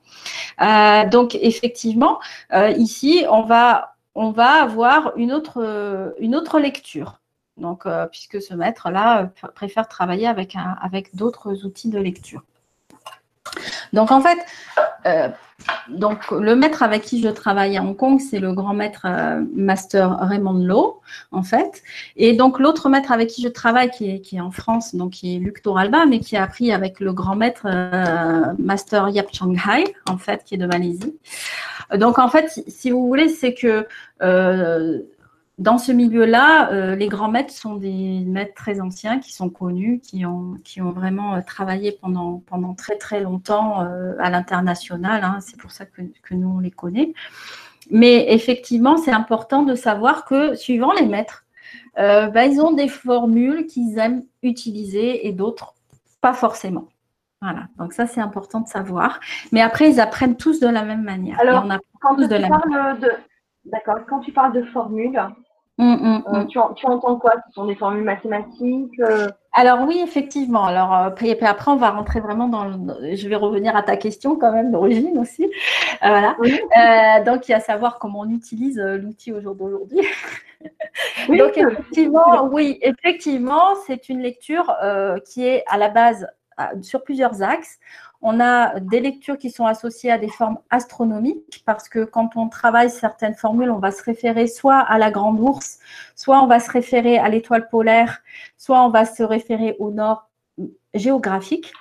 donc, 1.12 1.36
effectivement, 1.36 2.20
ici, 2.78 3.26
on 3.28 3.44
va, 3.44 3.96
avoir 4.16 5.14
une 5.18 5.34
autre 5.34 6.60
lecture. 6.60 7.20
Donc, 7.60 7.86
euh, 7.86 8.08
puisque 8.08 8.42
ce 8.42 8.54
maître-là 8.54 9.24
euh, 9.24 9.48
préfère 9.54 9.88
travailler 9.88 10.28
avec, 10.28 10.56
avec 10.82 11.16
d'autres 11.16 11.66
outils 11.66 11.90
de 11.90 12.00
lecture. 12.00 12.44
Donc, 13.94 14.12
en 14.12 14.22
fait, 14.22 14.38
euh, 15.06 15.30
donc, 15.90 16.30
le 16.32 16.56
maître 16.56 16.84
avec 16.84 17.02
qui 17.02 17.22
je 17.22 17.28
travaille 17.28 17.78
à 17.78 17.82
Hong 17.82 17.98
Kong, 17.98 18.20
c'est 18.20 18.40
le 18.40 18.54
grand 18.54 18.74
maître 18.74 19.08
Master 19.54 20.18
Raymond 20.20 20.64
Lowe, 20.64 21.02
en 21.32 21.44
fait. 21.44 21.84
Et 22.16 22.34
donc, 22.34 22.60
l'autre 22.60 22.88
maître 22.90 23.12
avec 23.12 23.30
qui 23.30 23.42
je 23.42 23.50
travaille, 23.50 23.90
qui 23.90 24.12
est, 24.12 24.22
qui 24.22 24.38
est 24.38 24.42
en 24.42 24.52
France, 24.52 24.96
donc 24.96 25.12
qui 25.12 25.36
est 25.36 25.40
Luc 25.40 25.62
Toralba, 25.64 26.06
mais 26.06 26.20
qui 26.20 26.38
a 26.38 26.44
appris 26.44 26.72
avec 26.72 27.00
le 27.00 27.12
grand 27.12 27.36
maître 27.36 27.68
Master 28.60 29.10
Yap 29.10 29.28
Hai, 29.68 29.96
en 30.08 30.18
fait, 30.18 30.44
qui 30.46 30.56
est 30.56 30.60
de 30.60 30.68
Malaisie. 30.68 31.18
Donc, 31.96 32.20
en 32.20 32.30
fait, 32.30 32.64
si 32.68 32.92
vous 32.92 33.08
voulez, 33.08 33.30
c'est 33.30 33.56
que 33.56 33.88
dans 35.60 35.78
ce 35.78 35.92
milieu-là, 35.92 36.72
euh, 36.72 36.96
les 36.96 37.10
grands 37.10 37.28
maîtres 37.28 37.54
sont 37.54 37.76
des 37.76 38.24
maîtres 38.26 38.54
très 38.54 38.80
anciens 38.80 39.20
qui 39.20 39.34
sont 39.34 39.50
connus, 39.50 40.00
qui 40.00 40.26
ont, 40.26 40.56
qui 40.64 40.82
ont 40.82 40.92
vraiment 40.92 41.36
euh, 41.36 41.42
travaillé 41.42 41.92
pendant, 41.92 42.42
pendant 42.48 42.74
très 42.74 42.98
très 42.98 43.20
longtemps 43.20 43.82
euh, 43.82 44.16
à 44.20 44.30
l'international. 44.30 45.22
Hein. 45.24 45.40
c'est 45.42 45.60
pour 45.60 45.72
ça 45.72 45.86
que, 45.86 46.02
que, 46.24 46.34
nous, 46.34 46.48
on 46.48 46.60
les 46.60 46.72
connaît. 46.72 47.14
Mais 47.92 48.34
effectivement, 48.34 48.96
c'est 48.96 49.12
important 49.12 49.64
de 49.64 49.76
savoir 49.76 50.24
que 50.24 50.56
suivant 50.56 50.94
les 50.94 51.06
maîtres, 51.06 51.46
bah, 51.98 52.46
ils 52.46 52.62
ont 52.62 52.72
des 52.72 52.88
formules 52.88 53.66
qu'ils 53.66 53.98
aiment 53.98 54.24
utiliser 54.42 55.28
et 55.28 55.34
d'autres 55.34 55.74
pas 56.22 56.34
forcément. 56.34 56.88
Voilà, 57.42 57.68
donc 57.78 57.92
ça 57.92 58.08
c'est 58.08 58.22
important 58.22 58.62
de 58.62 58.68
savoir. 58.70 59.20
Mais 59.52 59.62
après, 59.62 59.90
ils 59.90 60.00
apprennent 60.00 60.38
tous 60.38 60.62
de 60.62 60.68
la 60.68 60.84
même 60.84 61.04
manière. 61.04 61.38
Alors, 61.42 61.66
on 61.66 61.78
quand, 62.00 62.16
tous 62.16 62.28
de 62.28 62.36
la 62.36 62.48
même... 62.48 63.00
de... 63.00 63.12
D'accord. 63.66 63.98
Quand 64.08 64.20
tu 64.20 64.32
parles 64.32 64.54
de 64.54 64.64
formules, 64.64 65.20
Hum, 65.80 65.94
hum, 65.94 66.24
euh, 66.28 66.40
hum. 66.42 66.48
tu, 66.48 66.60
entends 66.60 67.16
quoi? 67.16 67.36
Ce 67.48 67.54
sont 67.54 67.66
des 67.66 67.76
formules 67.76 68.04
mathématiques 68.04 69.00
euh? 69.00 69.30
Alors 69.54 69.88
oui, 69.88 70.02
effectivement. 70.04 70.66
Alors 70.66 70.94
euh, 70.94 71.08
après, 71.08 71.32
après, 71.42 71.72
on 71.72 71.78
va 71.78 71.92
rentrer 71.92 72.20
vraiment 72.20 72.50
dans. 72.50 72.66
Le, 72.66 73.16
je 73.16 73.30
vais 73.30 73.38
revenir 73.38 73.78
à 73.78 73.82
ta 73.82 73.96
question 73.96 74.36
quand 74.36 74.52
même 74.52 74.72
d'origine 74.72 75.18
aussi. 75.18 75.50
voilà. 76.02 76.36
donc 77.26 77.48
il 77.48 77.52
y 77.52 77.54
a 77.54 77.58
à 77.58 77.62
savoir 77.62 77.98
comment 77.98 78.20
on 78.20 78.30
utilise 78.30 78.78
l'outil 78.78 79.32
au 79.32 79.40
jour 79.40 79.56
d'aujourd'hui. 79.56 80.02
donc 81.30 81.58
effectivement, 81.58 82.50
oui, 82.52 82.78
effectivement, 82.82 83.76
c'est 83.88 84.10
une 84.10 84.20
lecture 84.20 84.76
qui 85.26 85.46
est 85.46 85.64
à 85.68 85.78
la 85.78 85.88
base 85.88 86.28
sur 86.82 87.04
plusieurs 87.04 87.42
axes. 87.42 87.80
On 88.22 88.42
a 88.42 88.80
des 88.82 89.00
lectures 89.00 89.38
qui 89.38 89.50
sont 89.50 89.66
associées 89.66 90.12
à 90.12 90.18
des 90.18 90.28
formes 90.28 90.60
astronomiques 90.70 91.64
parce 91.66 91.88
que 91.88 92.04
quand 92.04 92.36
on 92.36 92.50
travaille 92.50 92.90
certaines 92.90 93.34
formules, 93.34 93.72
on 93.72 93.80
va 93.80 93.92
se 93.92 94.04
référer 94.04 94.48
soit 94.48 94.80
à 94.80 94.98
la 94.98 95.10
grande 95.10 95.40
ours, 95.40 95.80
soit 96.16 96.44
on 96.44 96.48
va 96.48 96.60
se 96.60 96.70
référer 96.70 97.18
à 97.18 97.30
l'étoile 97.30 97.70
polaire, 97.70 98.22
soit 98.58 98.84
on 98.84 98.90
va 98.90 99.06
se 99.06 99.24
référer 99.24 99.76
au 99.80 99.92
nord 99.92 100.30
géographique. 100.94 101.72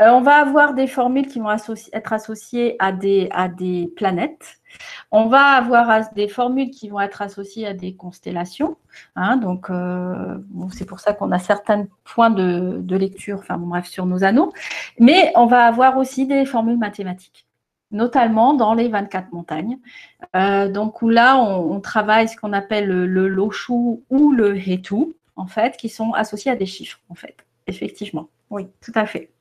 On 0.00 0.22
va 0.22 0.36
avoir 0.36 0.74
des 0.74 0.88
formules 0.88 1.28
qui 1.28 1.38
vont 1.38 1.50
être 1.50 2.12
associées 2.12 2.76
à 2.80 2.90
des, 2.90 3.92
planètes. 3.96 4.60
On 5.12 5.26
va 5.26 5.42
avoir 5.42 6.12
des 6.14 6.26
formules 6.26 6.70
qui 6.70 6.88
vont 6.88 7.00
être 7.00 7.22
associées 7.22 7.66
à 7.66 7.74
des 7.74 7.94
constellations. 7.94 8.76
Hein, 9.14 9.36
donc, 9.36 9.70
euh, 9.70 10.36
c'est 10.72 10.84
pour 10.84 10.98
ça 10.98 11.12
qu'on 11.12 11.30
a 11.30 11.38
certains 11.38 11.86
points 12.02 12.30
de, 12.30 12.96
lecture, 12.96 13.38
enfin 13.38 13.56
bref, 13.56 13.86
sur 13.86 14.06
nos 14.06 14.24
anneaux. 14.24 14.52
Mais 14.98 15.32
on 15.36 15.46
va 15.46 15.64
avoir 15.66 15.96
aussi 15.96 16.26
des 16.26 16.44
formules 16.44 16.78
mathématiques, 16.78 17.46
notamment 17.92 18.54
dans 18.54 18.74
les 18.74 18.88
24 18.88 19.32
montagnes. 19.32 19.78
Euh, 20.34 20.68
donc, 20.68 21.02
là, 21.02 21.36
on, 21.36 21.80
travaille 21.80 22.28
ce 22.28 22.36
qu'on 22.36 22.52
appelle 22.52 22.88
le, 22.88 23.06
le 23.06 23.48
ou 24.10 24.32
le 24.32 24.56
Hetu, 24.56 25.14
en 25.36 25.46
fait, 25.46 25.76
qui 25.76 25.88
sont 25.88 26.12
associés 26.14 26.50
à 26.50 26.56
des 26.56 26.66
chiffres, 26.66 26.98
en 27.08 27.14
fait. 27.14 27.36
Effectivement. 27.68 28.28
Oui, 28.50 28.66
tout 28.80 28.92
à 28.94 29.06
fait. 29.06 29.33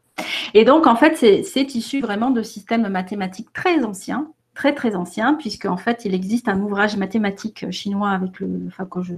Et 0.53 0.65
donc, 0.65 0.87
en 0.87 0.95
fait, 0.95 1.15
c'est 1.17 1.75
issu 1.75 2.01
vraiment 2.01 2.29
de 2.29 2.43
systèmes 2.43 2.87
mathématiques 2.87 3.51
très 3.53 3.83
anciens, 3.83 4.27
très 4.53 4.75
très 4.75 4.95
ancien, 4.95 5.33
puisque 5.33 5.65
en 5.65 5.77
fait 5.77 6.05
il 6.05 6.13
existe 6.13 6.47
un 6.47 6.59
ouvrage 6.61 6.95
mathématique 6.95 7.69
chinois 7.71 8.11
avec 8.11 8.39
le, 8.39 8.67
enfin, 8.67 8.87
je, 9.01 9.15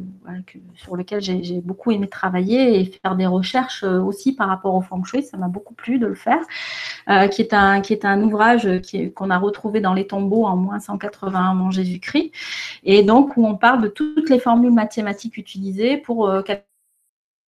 sur 0.76 0.96
lequel 0.96 1.22
j'ai 1.22 1.60
beaucoup 1.62 1.92
aimé 1.92 2.08
travailler 2.08 2.80
et 2.80 2.86
faire 2.86 3.16
des 3.16 3.26
recherches 3.26 3.84
euh, 3.84 4.00
aussi 4.00 4.34
par 4.34 4.48
rapport 4.48 4.76
au 4.76 4.82
feng 4.82 5.04
shui, 5.04 5.24
ça 5.24 5.38
m'a 5.38 5.50
beaucoup 5.50 5.74
plu 5.74 6.00
de 6.00 6.08
le 6.08 6.16
faire, 6.16 6.40
euh, 7.10 7.28
qui 7.28 7.42
est 7.42 7.54
un 7.54 7.82
qui 7.82 7.92
est 7.92 8.06
un 8.06 8.22
ouvrage 8.24 8.68
qu'on 9.14 9.30
a 9.30 9.38
retrouvé 9.38 9.82
dans 9.82 9.94
les 9.94 10.08
tombeaux 10.08 10.46
en 10.46 10.56
moins 10.56 10.80
180 10.80 11.52
avant 11.52 11.70
Jésus-Christ, 11.70 12.32
et 12.84 13.04
donc 13.04 13.36
où 13.36 13.46
on 13.46 13.56
parle 13.56 13.82
de 13.82 13.90
toutes 13.90 14.30
les 14.30 14.40
formules 14.40 14.74
mathématiques 14.74 15.38
utilisées 15.38 15.98
pour 15.98 16.30
euh, 16.30 16.44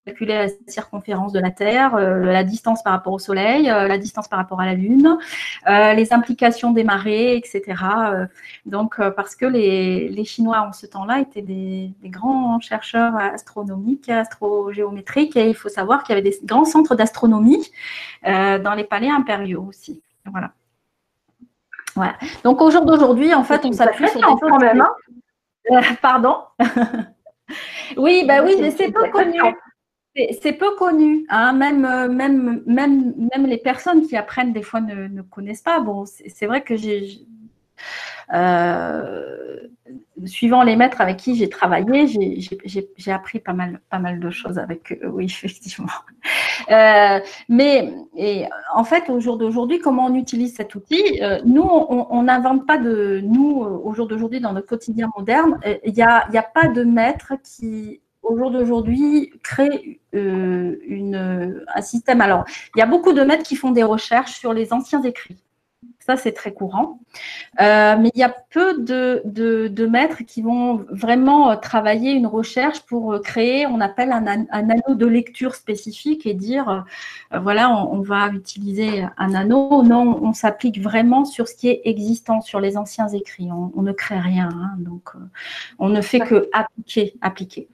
calculer 0.08 0.36
la 0.36 0.48
circonférence 0.72 1.34
de 1.34 1.40
la 1.40 1.52
Terre, 1.52 1.96
euh, 1.96 2.20
la 2.20 2.46
distance 2.46 2.82
par 2.82 2.94
rapport 2.94 3.12
au 3.12 3.20
Soleil, 3.20 3.70
euh, 3.70 3.88
la 3.88 3.98
distance 3.98 4.30
par 4.30 4.40
rapport 4.40 4.62
à 4.62 4.66
la 4.66 4.74
Lune, 4.74 5.18
euh, 5.68 5.94
les 5.94 6.14
implications 6.14 6.72
des 6.72 6.86
marées, 6.86 7.36
etc. 7.36 7.62
donc, 8.66 9.02
parce 9.16 9.36
que 9.36 9.46
les, 9.46 10.24
Chinois 10.24 10.62
en 10.62 10.74
ce 10.74 10.86
temps-là 10.86 11.20
étaient 11.20 11.42
des, 11.42 11.92
grands 12.06 12.60
chercheurs 12.60 13.16
astronomiques, 13.16 14.10
astrogéométriques, 14.10 15.36
et 15.36 15.50
il 15.50 15.56
faut 15.56 15.70
savoir 15.70 16.04
qu'il 16.04 16.16
y 16.16 16.18
avait 16.18 16.30
des 16.30 16.38
grands 16.44 16.66
centres 16.66 16.96
d'astronomie 16.96 17.70
dans 18.24 18.74
les 18.76 18.84
palais 18.84 19.10
impériaux 19.10 19.66
aussi. 19.68 20.02
Voilà. 20.26 20.52
Voilà. 21.96 22.16
Donc 22.44 22.62
au 22.62 22.70
jour 22.72 22.86
d'aujourd'hui, 22.86 23.34
en 23.34 23.44
fait, 23.44 23.66
on 23.66 23.72
s'appuie 23.72 24.08
sur 24.10 24.20
des 24.20 24.42
quand 24.42 24.60
même. 24.60 24.82
Hein 25.70 25.82
pardon. 26.02 26.38
oui, 27.98 28.26
bah 28.28 28.44
oui, 28.44 28.74
c'est 28.78 28.92
peu 28.92 29.10
connu. 29.10 29.40
C'est 30.42 30.54
peu 30.54 30.76
connu, 30.76 31.26
hein. 31.30 31.54
même, 31.54 31.86
euh, 31.86 32.10
même, 32.10 32.64
même, 32.66 33.14
même 33.32 33.46
les 33.46 33.58
personnes 33.58 34.08
qui 34.08 34.16
apprennent 34.16 34.52
des 34.52 34.64
fois 34.64 34.82
ne, 34.82 35.22
connaissent 35.22 35.62
pas. 35.62 35.80
Bon, 35.80 36.06
c'est 36.06 36.48
vrai 36.48 36.62
que 36.64 36.74
euh, 38.34 39.58
suivant 40.26 40.64
les 40.64 40.76
maîtres 40.76 41.02
avec 41.02 41.18
qui 41.18 41.36
j'ai 41.36 41.50
travaillé, 41.50 42.08
j'ai 42.08 43.12
appris 43.12 43.40
pas 43.40 43.54
mal, 43.54 43.80
pas 43.92 44.00
mal 44.00 44.20
de 44.20 44.30
choses 44.32 44.58
avec 44.58 44.92
eux, 44.92 45.08
oui, 45.08 45.26
effectivement. 45.44 45.86
Euh, 46.72 47.20
mais 47.48 47.94
et, 48.16 48.46
en 48.74 48.84
fait, 48.84 49.12
au 49.12 49.20
jour 49.20 49.38
d'aujourd'hui, 49.38 49.78
comment 49.78 50.08
on 50.08 50.16
utilise 50.16 50.56
cet 50.56 50.74
outil? 50.74 51.22
Nous, 51.46 51.62
on 51.62 52.24
n'invente 52.24 52.66
pas 52.66 52.80
de. 52.80 53.22
Nous, 53.24 53.60
au 53.60 53.94
jour 53.94 54.08
d'aujourd'hui, 54.08 54.40
dans 54.40 54.54
notre 54.54 54.68
quotidien 54.68 55.12
moderne, 55.16 55.60
il 55.86 55.94
n'y 55.94 56.02
a, 56.02 56.28
a 56.34 56.42
pas 56.42 56.70
de 56.70 56.84
maître 56.84 57.34
qui 57.44 58.02
au 58.28 58.38
jour 58.38 58.52
d'aujourd'hui, 58.52 59.32
crée 59.44 60.00
euh, 60.14 61.66
un 61.74 61.82
système. 61.82 62.22
Alors, 62.22 62.46
il 62.76 62.80
y 62.80 62.82
a 62.82 62.86
beaucoup 62.86 63.14
de 63.14 63.22
maîtres 63.22 63.44
qui 63.44 63.56
font 63.56 63.72
des 63.72 63.84
recherches 63.84 64.40
sur 64.40 64.54
les 64.54 64.74
anciens 64.74 65.02
écrits. 65.04 65.38
Ça, 66.08 66.16
c'est 66.16 66.32
très 66.32 66.54
courant. 66.54 67.00
Euh, 67.60 67.98
mais 68.00 68.12
il 68.16 68.20
y 68.20 68.24
a 68.24 68.34
peu 68.50 68.82
de, 68.82 69.86
maîtres 69.88 70.24
qui 70.26 70.42
vont 70.42 70.86
vraiment 70.90 71.52
euh, 71.52 71.56
travailler 71.58 72.12
une 72.12 72.28
recherche 72.28 72.80
pour 72.82 73.14
euh, 73.14 73.20
créer, 73.20 73.68
on 73.68 73.82
appelle 73.82 74.14
un, 74.14 74.26
anneau 74.26 74.96
de 74.96 75.06
lecture 75.06 75.56
spécifique 75.56 76.26
et 76.26 76.34
dire, 76.34 76.86
voilà, 77.34 77.70
on, 77.70 78.00
va 78.02 78.30
utiliser 78.30 79.06
un 79.18 79.34
anneau. 79.34 79.84
Non, 79.84 80.20
on 80.24 80.32
s'applique 80.32 80.80
vraiment 80.80 81.26
sur 81.26 81.50
ce 81.50 81.56
qui 81.56 81.68
est 81.68 81.82
existant, 81.84 82.40
sur 82.40 82.62
les 82.62 82.78
anciens 82.78 83.10
écrits. 83.10 83.50
On, 83.52 83.82
ne 83.82 83.92
crée 83.92 84.20
rien. 84.20 84.48
Hein. 84.54 84.76
donc, 84.78 85.10
on 85.78 85.90
ne 85.90 86.00
fait 86.00 86.20
que 86.20 86.50
appliquer, 86.54 87.16
appliquer. 87.22 87.68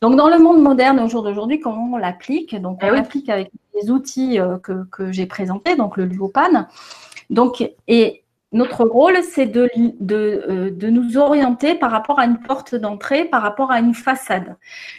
Donc, 0.00 0.14
dans 0.14 0.28
le 0.28 0.38
monde 0.38 0.62
moderne, 0.62 1.00
au 1.00 1.08
jour 1.08 1.24
d'aujourd'hui, 1.24 1.58
comment 1.58 1.90
on 1.92 1.96
l'applique? 1.96 2.54
Donc, 2.54 2.78
on 2.82 2.86
eh 2.86 2.90
l'applique 2.92 3.28
avec 3.28 3.50
les 3.74 3.90
outils 3.90 4.38
que, 4.62 4.84
que 4.90 5.10
j'ai 5.10 5.26
présentés, 5.26 5.74
donc 5.74 5.96
le 5.96 6.04
Luopan. 6.04 6.66
Donc, 7.30 7.62
et 7.88 8.24
notre 8.52 8.84
rôle, 8.84 9.22
c'est 9.22 9.46
de, 9.46 9.70
euh, 9.72 10.70
de, 10.70 10.90
nous 10.90 11.16
orienter 11.16 11.76
par 11.76 11.92
rapport 11.92 12.18
à 12.18 12.24
une 12.24 12.40
porte 12.40 12.74
d'entrée, 12.74 13.24
par 13.24 13.42
rapport 13.42 13.70
à 13.70 13.78
une 13.78 13.94
façade. 13.94 14.56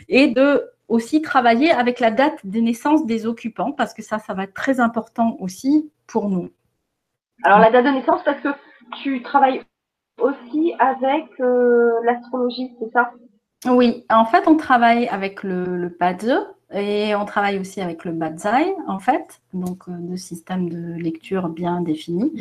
Et 0.07 0.27
de 0.27 0.71
aussi 0.87 1.21
travailler 1.21 1.71
avec 1.71 1.99
la 1.99 2.11
date 2.11 2.45
de 2.45 2.59
naissance 2.59 3.05
des 3.05 3.25
occupants, 3.25 3.71
parce 3.71 3.93
que 3.93 4.01
ça, 4.01 4.19
ça 4.19 4.33
va 4.33 4.43
être 4.43 4.53
très 4.53 4.79
important 4.79 5.37
aussi 5.39 5.89
pour 6.07 6.29
nous. 6.29 6.49
Alors, 7.43 7.59
la 7.59 7.71
date 7.71 7.85
de 7.85 7.91
naissance, 7.91 8.21
parce 8.23 8.41
que 8.41 8.49
tu 9.01 9.21
travailles 9.21 9.61
aussi 10.19 10.73
avec 10.79 11.27
euh, 11.39 11.91
l'astrologie, 12.03 12.71
c'est 12.79 12.91
ça? 12.91 13.11
Oui, 13.69 14.05
en 14.09 14.25
fait, 14.25 14.47
on 14.47 14.55
travaille 14.55 15.07
avec 15.07 15.43
le, 15.43 15.77
le 15.77 15.89
et 16.73 17.15
on 17.15 17.25
travaille 17.25 17.59
aussi 17.59 17.81
avec 17.81 18.05
le 18.05 18.13
Badzai, 18.13 18.73
en 18.87 18.99
fait, 18.99 19.41
donc 19.53 19.83
euh, 19.87 19.91
deux 19.97 20.15
systèmes 20.15 20.69
de 20.69 20.93
lecture 20.93 21.49
bien 21.49 21.81
définis, 21.81 22.31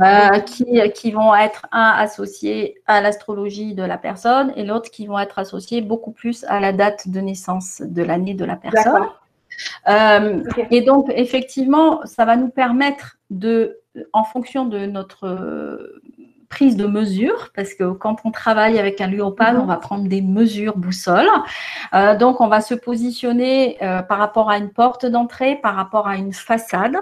euh, 0.00 0.40
qui, 0.40 0.80
qui, 0.94 1.12
vont 1.12 1.34
être 1.36 1.66
un 1.70 1.90
associé 1.96 2.80
à 2.86 3.00
l'astrologie 3.00 3.74
de 3.74 3.84
la 3.84 3.96
personne 3.96 4.52
et 4.56 4.64
l'autre 4.64 4.90
qui 4.90 5.06
vont 5.06 5.18
être 5.18 5.38
associés 5.38 5.82
beaucoup 5.82 6.10
plus 6.10 6.44
à 6.48 6.58
la 6.58 6.72
date 6.72 7.08
de 7.08 7.20
naissance 7.20 7.80
de 7.84 8.02
l'année 8.02 8.34
de 8.34 8.44
la 8.44 8.56
personne. 8.56 9.08
Euh, 9.88 10.42
et 10.70 10.80
donc, 10.80 11.06
effectivement, 11.14 12.00
ça 12.06 12.24
va 12.24 12.36
nous 12.36 12.48
permettre 12.48 13.18
de, 13.30 13.78
en 14.12 14.24
fonction 14.24 14.64
de 14.64 14.86
notre 14.86 16.00
prise 16.50 16.76
de 16.76 16.86
mesure, 16.86 17.50
parce 17.54 17.74
que 17.74 17.92
quand 17.92 18.16
on 18.24 18.32
travaille 18.32 18.78
avec 18.78 19.00
un 19.00 19.06
luopan, 19.06 19.54
mhm. 19.54 19.60
on 19.60 19.66
va 19.66 19.76
prendre 19.76 20.08
des 20.08 20.20
mesures 20.20 20.76
boussole. 20.76 21.28
Euh, 21.94 22.16
donc, 22.16 22.40
on 22.40 22.48
va 22.48 22.60
se 22.60 22.74
positionner 22.74 23.78
euh, 23.82 24.02
par 24.02 24.18
rapport 24.18 24.50
à 24.50 24.58
une 24.58 24.70
porte 24.70 25.06
d'entrée, 25.06 25.56
par 25.56 25.76
rapport 25.76 26.08
à 26.08 26.16
une 26.16 26.32
façade, 26.32 26.96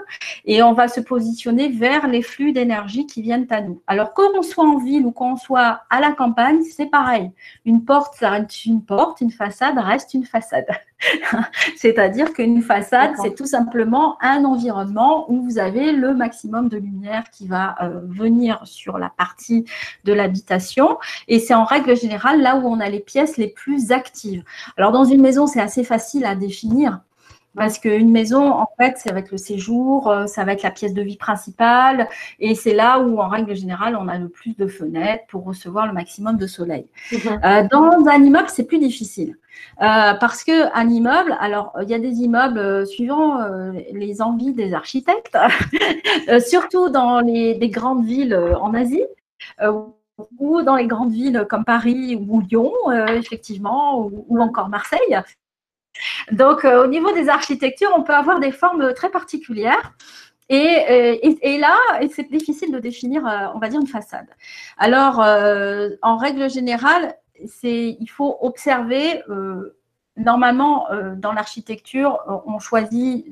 et 0.45 0.63
on 0.63 0.75
va 0.75 0.87
se 0.87 1.01
positionner 1.01 1.71
vers 1.71 2.07
les 2.07 2.23
flux 2.23 2.53
d'énergie 2.53 3.07
qui 3.07 3.23
viennent 3.23 3.47
à 3.51 3.63
nous. 3.63 3.83
Alors, 3.87 4.13
qu'on 4.13 4.43
soit 4.43 4.65
en 4.65 4.79
ville 4.79 5.07
ou 5.07 5.13
qu'on 5.13 5.37
soit 5.37 5.81
à 5.89 5.99
la 6.01 6.13
campagne, 6.13 6.63
c'est 6.63 6.91
pareil. 6.91 7.33
Une 7.65 7.85
porte, 7.85 8.15
ça 8.17 8.31
reste 8.31 8.67
une 8.67 8.85
porte, 8.85 9.23
une 9.23 9.31
façade 9.31 9.79
reste 9.79 10.13
une 10.13 10.25
façade. 10.25 10.67
C'est-à-dire 11.77 12.33
qu'une 12.33 12.63
façade, 12.63 13.13
c'est 13.23 13.35
tout 13.35 13.47
simplement 13.47 14.17
un 14.21 14.45
environnement 14.45 15.31
où 15.31 15.43
vous 15.43 15.59
avez 15.59 15.93
le 15.93 16.15
maximum 16.15 16.69
de 16.69 16.77
lumière 16.77 17.25
qui 17.31 17.47
va 17.47 17.77
euh, 17.83 18.01
venir 18.07 18.61
sur 18.65 18.99
la 18.99 19.11
partie 19.11 19.65
de 20.05 20.13
l'habitation. 20.13 20.99
Et 21.29 21.39
c'est 21.39 21.55
en 21.55 21.65
règle 21.65 21.97
générale 21.97 22.41
là 22.41 22.57
où 22.57 22.67
on 22.67 22.81
a 22.81 22.89
les 22.89 23.01
pièces 23.01 23.37
les 23.37 23.49
plus 23.49 23.93
actives. 23.93 24.43
Alors 24.77 24.93
dans 24.93 25.05
une 25.05 25.21
maison, 25.21 25.47
c'est 25.47 25.61
assez 25.61 25.85
facile 25.85 26.25
à 26.25 26.35
définir 26.35 27.01
parce 27.55 27.79
qu'une 27.79 28.11
maison, 28.11 28.53
en 28.53 28.69
fait, 28.79 28.95
c'est 28.99 29.11
avec 29.11 29.31
le 29.31 29.39
séjour, 29.39 30.09
euh, 30.09 30.27
ça 30.27 30.45
va 30.45 30.53
être 30.53 30.63
la 30.63 30.71
pièce 30.71 30.95
de 30.95 31.03
vie 31.03 31.17
principale, 31.17 32.09
et 32.39 32.55
c'est 32.55 32.75
là 32.75 33.01
où, 33.01 33.19
en 33.19 33.29
règle 33.29 33.55
générale, 33.57 33.97
on 34.01 34.09
a 34.09 34.19
le 34.19 34.29
plus 34.29 34.57
de 34.57 34.67
fenêtres 34.67 35.25
pour 35.29 35.45
recevoir 35.45 35.87
le 35.87 35.93
maximum 35.93 36.37
de 36.37 36.47
soleil. 36.47 36.87
Mhm. 37.13 37.41
Euh, 37.45 37.69
dans 37.71 38.07
un 38.07 38.23
immeuble, 38.23 38.49
c'est 38.49 38.65
plus 38.65 38.79
difficile. 38.79 39.37
Euh, 39.83 40.15
parce 40.21 40.45
que 40.45 40.73
un 40.73 40.89
immeuble, 40.89 41.37
alors 41.41 41.77
il 41.83 41.89
y 41.89 41.95
a 41.95 41.99
des 41.99 42.21
immeubles 42.21 42.87
suivant 42.87 43.39
les 43.93 44.23
envies 44.23 44.53
des 44.53 44.73
architectes, 44.73 45.37
surtout 46.47 46.91
dans 46.91 47.19
les, 47.19 47.59
grandes 47.69 48.05
villes 48.05 48.39
en 48.61 48.73
Asie, 48.73 49.03
ou 50.39 50.63
dans 50.63 50.77
les 50.77 50.87
grandes 50.87 51.11
villes 51.11 51.45
comme 51.51 51.65
Paris 51.65 52.15
ou 52.15 52.41
Lyon, 52.41 52.73
effectivement, 53.09 54.09
ou, 54.29 54.41
encore 54.41 54.69
Marseille. 54.69 55.19
Donc, 56.33 56.65
euh, 56.65 56.85
au 56.85 56.87
niveau 56.87 57.13
des 57.13 57.29
architectures, 57.29 57.91
on 57.97 58.03
peut 58.03 58.15
avoir 58.15 58.41
des 58.41 58.53
formes 58.53 58.93
très 58.95 59.11
particulières. 59.11 59.95
Et, 60.49 61.21
euh, 61.23 61.59
là, 61.59 61.77
c'est 62.11 62.31
difficile 62.31 62.73
de 62.73 62.79
définir, 62.79 63.27
euh, 63.27 63.47
on 63.55 63.59
va 63.59 63.69
dire, 63.69 63.81
une 63.81 63.87
façade. 63.87 64.27
Alors, 64.79 65.19
en 66.03 66.17
règle 66.17 66.49
générale, 66.51 67.15
il 67.63 68.11
faut 68.11 68.37
observer 68.41 69.23
normalement, 70.19 70.91
euh, 70.91 71.15
dans 71.15 71.33
l'architecture, 71.33 72.19
on 72.47 72.59
choisit 72.59 73.25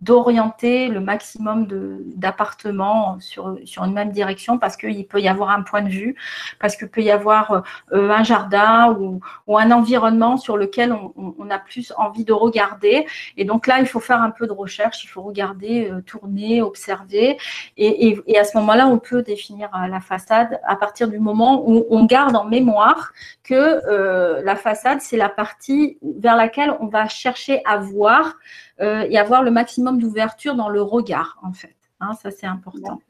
d'orienter 0.00 0.88
le 0.88 1.00
maximum 1.00 1.66
d'appartements 2.14 3.18
sur, 3.20 3.58
sur 3.64 3.84
une 3.84 3.92
même 3.92 4.12
direction 4.12 4.58
parce 4.58 4.76
qu'il 4.76 5.06
peut 5.06 5.20
y 5.20 5.28
avoir 5.28 5.50
un 5.50 5.62
point 5.62 5.82
de 5.82 5.88
vue, 5.88 6.16
parce 6.60 6.76
qu'il 6.76 6.88
peut 6.88 7.02
y 7.02 7.10
avoir 7.10 7.64
euh, 7.92 8.10
un 8.10 8.22
jardin 8.22 8.96
ou, 8.98 9.20
un 9.58 9.70
environnement 9.72 10.36
sur 10.36 10.56
lequel 10.56 10.92
on, 10.92 11.50
a 11.50 11.58
plus 11.58 11.92
envie 11.96 12.24
de 12.24 12.32
regarder. 12.32 13.06
Et 13.36 13.44
donc 13.44 13.66
là, 13.66 13.80
il 13.80 13.86
faut 13.86 13.98
faire 13.98 14.22
un 14.22 14.30
peu 14.30 14.46
de 14.46 14.52
recherche, 14.52 15.02
il 15.02 15.08
faut 15.08 15.22
regarder, 15.22 15.90
euh, 15.90 16.00
tourner, 16.00 16.62
observer. 16.62 17.38
Et, 17.76 18.16
et 18.26 18.38
à 18.38 18.44
ce 18.44 18.56
moment-là, 18.58 18.86
on 18.86 18.98
peut 18.98 19.22
définir 19.22 19.70
la 19.90 20.00
façade 20.00 20.60
à 20.64 20.76
partir 20.76 21.08
du 21.08 21.18
moment 21.18 21.64
où 21.66 21.86
on 21.90 22.04
garde 22.04 22.36
en 22.36 22.44
mémoire 22.44 23.12
que 23.42 24.42
la 24.44 24.56
façade, 24.56 25.00
c'est 25.00 25.16
la 25.16 25.28
partie 25.28 25.87
vers 26.02 26.36
laquelle 26.36 26.74
on 26.80 26.86
va 26.86 27.08
chercher 27.08 27.62
à 27.64 27.78
voir 27.78 28.36
euh, 28.80 29.06
et 29.08 29.18
avoir 29.18 29.42
le 29.42 29.50
maximum 29.50 29.98
d'ouverture 30.00 30.54
dans 30.54 30.68
le 30.68 30.82
regard, 30.82 31.38
en 31.42 31.52
fait. 31.52 31.76
Hein, 32.00 32.12
ça, 32.20 32.30
c'est 32.30 32.46
important. 32.46 33.00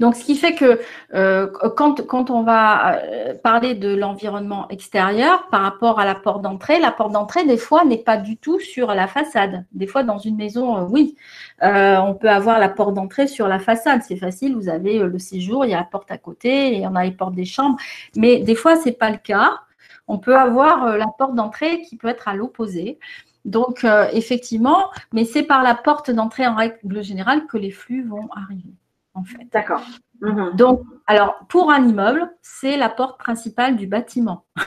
Donc, 0.00 0.14
ce 0.16 0.24
qui 0.24 0.36
fait 0.36 0.54
que 0.54 0.80
euh, 1.14 1.46
quand, 1.76 2.30
on 2.30 2.42
va 2.42 2.96
euh, 2.96 3.34
parler 3.34 3.74
de 3.74 3.94
l'environnement 3.94 4.68
extérieur 4.68 5.48
par 5.48 5.62
rapport 5.62 5.98
à 5.98 6.04
la 6.04 6.14
porte 6.14 6.42
d'entrée, 6.42 6.78
la 6.78 6.92
porte 6.92 7.12
d'entrée, 7.12 7.44
des 7.44 7.56
fois, 7.56 7.84
n'est 7.84 7.98
pas 7.98 8.16
du 8.16 8.36
tout 8.36 8.60
sur 8.60 8.94
la 8.94 9.08
façade. 9.08 9.64
Des 9.72 9.86
fois, 9.86 10.04
dans 10.04 10.18
une 10.18 10.36
maison, 10.36 10.86
oui, 10.90 11.16
on 11.60 12.14
peut 12.14 12.30
avoir 12.30 12.58
la 12.58 12.68
porte 12.68 12.94
d'entrée 12.94 13.26
sur 13.26 13.48
la 13.48 13.58
façade. 13.58 14.02
C'est 14.06 14.16
facile, 14.16 14.54
vous 14.54 14.68
avez 14.68 15.00
le 15.00 15.18
séjour, 15.18 15.64
il 15.64 15.70
y 15.70 15.74
a 15.74 15.78
la 15.78 15.84
porte 15.84 16.10
à 16.10 16.18
côté, 16.18 16.78
et 16.78 16.86
on 16.86 16.94
a 16.94 17.04
les 17.04 17.12
portes 17.12 17.34
des 17.34 17.44
chambres. 17.44 17.78
Mais 18.16 18.38
des 18.40 18.54
fois, 18.54 18.76
ce 18.76 18.86
n'est 18.86 18.94
pas 18.94 19.10
le 19.10 19.18
cas 19.18 19.60
on 20.08 20.18
peut 20.18 20.36
avoir 20.36 20.84
euh, 20.84 20.96
la 20.96 21.06
porte 21.06 21.34
d'entrée 21.34 21.82
qui 21.82 21.96
peut 21.96 22.08
être 22.08 22.28
à 22.28 22.34
l'opposé. 22.34 22.98
Donc, 23.44 23.84
euh, 23.84 24.08
effectivement, 24.12 24.90
mais 25.12 25.24
c'est 25.24 25.42
par 25.42 25.62
la 25.62 25.74
porte 25.74 26.10
d'entrée 26.10 26.46
en 26.46 26.54
règle 26.54 27.02
générale 27.02 27.46
que 27.46 27.56
les 27.56 27.70
flux 27.70 28.02
vont 28.02 28.28
arriver, 28.34 28.74
en 29.14 29.22
fait. 29.22 29.46
D'accord. 29.52 29.82
Mhm. 30.20 30.56
Donc, 30.56 30.82
alors, 31.06 31.38
pour 31.48 31.70
un 31.70 31.86
immeuble, 31.86 32.30
c'est 32.42 32.76
la 32.76 32.88
porte 32.88 33.18
principale 33.18 33.76
du 33.76 33.86
bâtiment. 33.86 34.44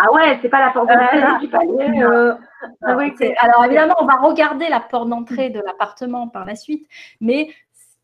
Ah 0.00 0.12
ouais, 0.12 0.38
c'est 0.40 0.48
pas 0.48 0.60
la 0.60 0.70
porte 0.70 0.88
d'entrée 0.88 1.40
du 1.40 1.48
palier. 1.48 2.02
Euh, 2.04 2.34
ah 2.82 2.96
alors, 3.40 3.64
évidemment, 3.64 3.96
on 3.98 4.06
va 4.06 4.16
regarder 4.16 4.68
la 4.68 4.78
porte 4.78 5.08
d'entrée 5.08 5.50
de 5.50 5.60
l'appartement 5.60 6.28
par 6.28 6.44
la 6.44 6.54
suite, 6.54 6.86
mais 7.20 7.48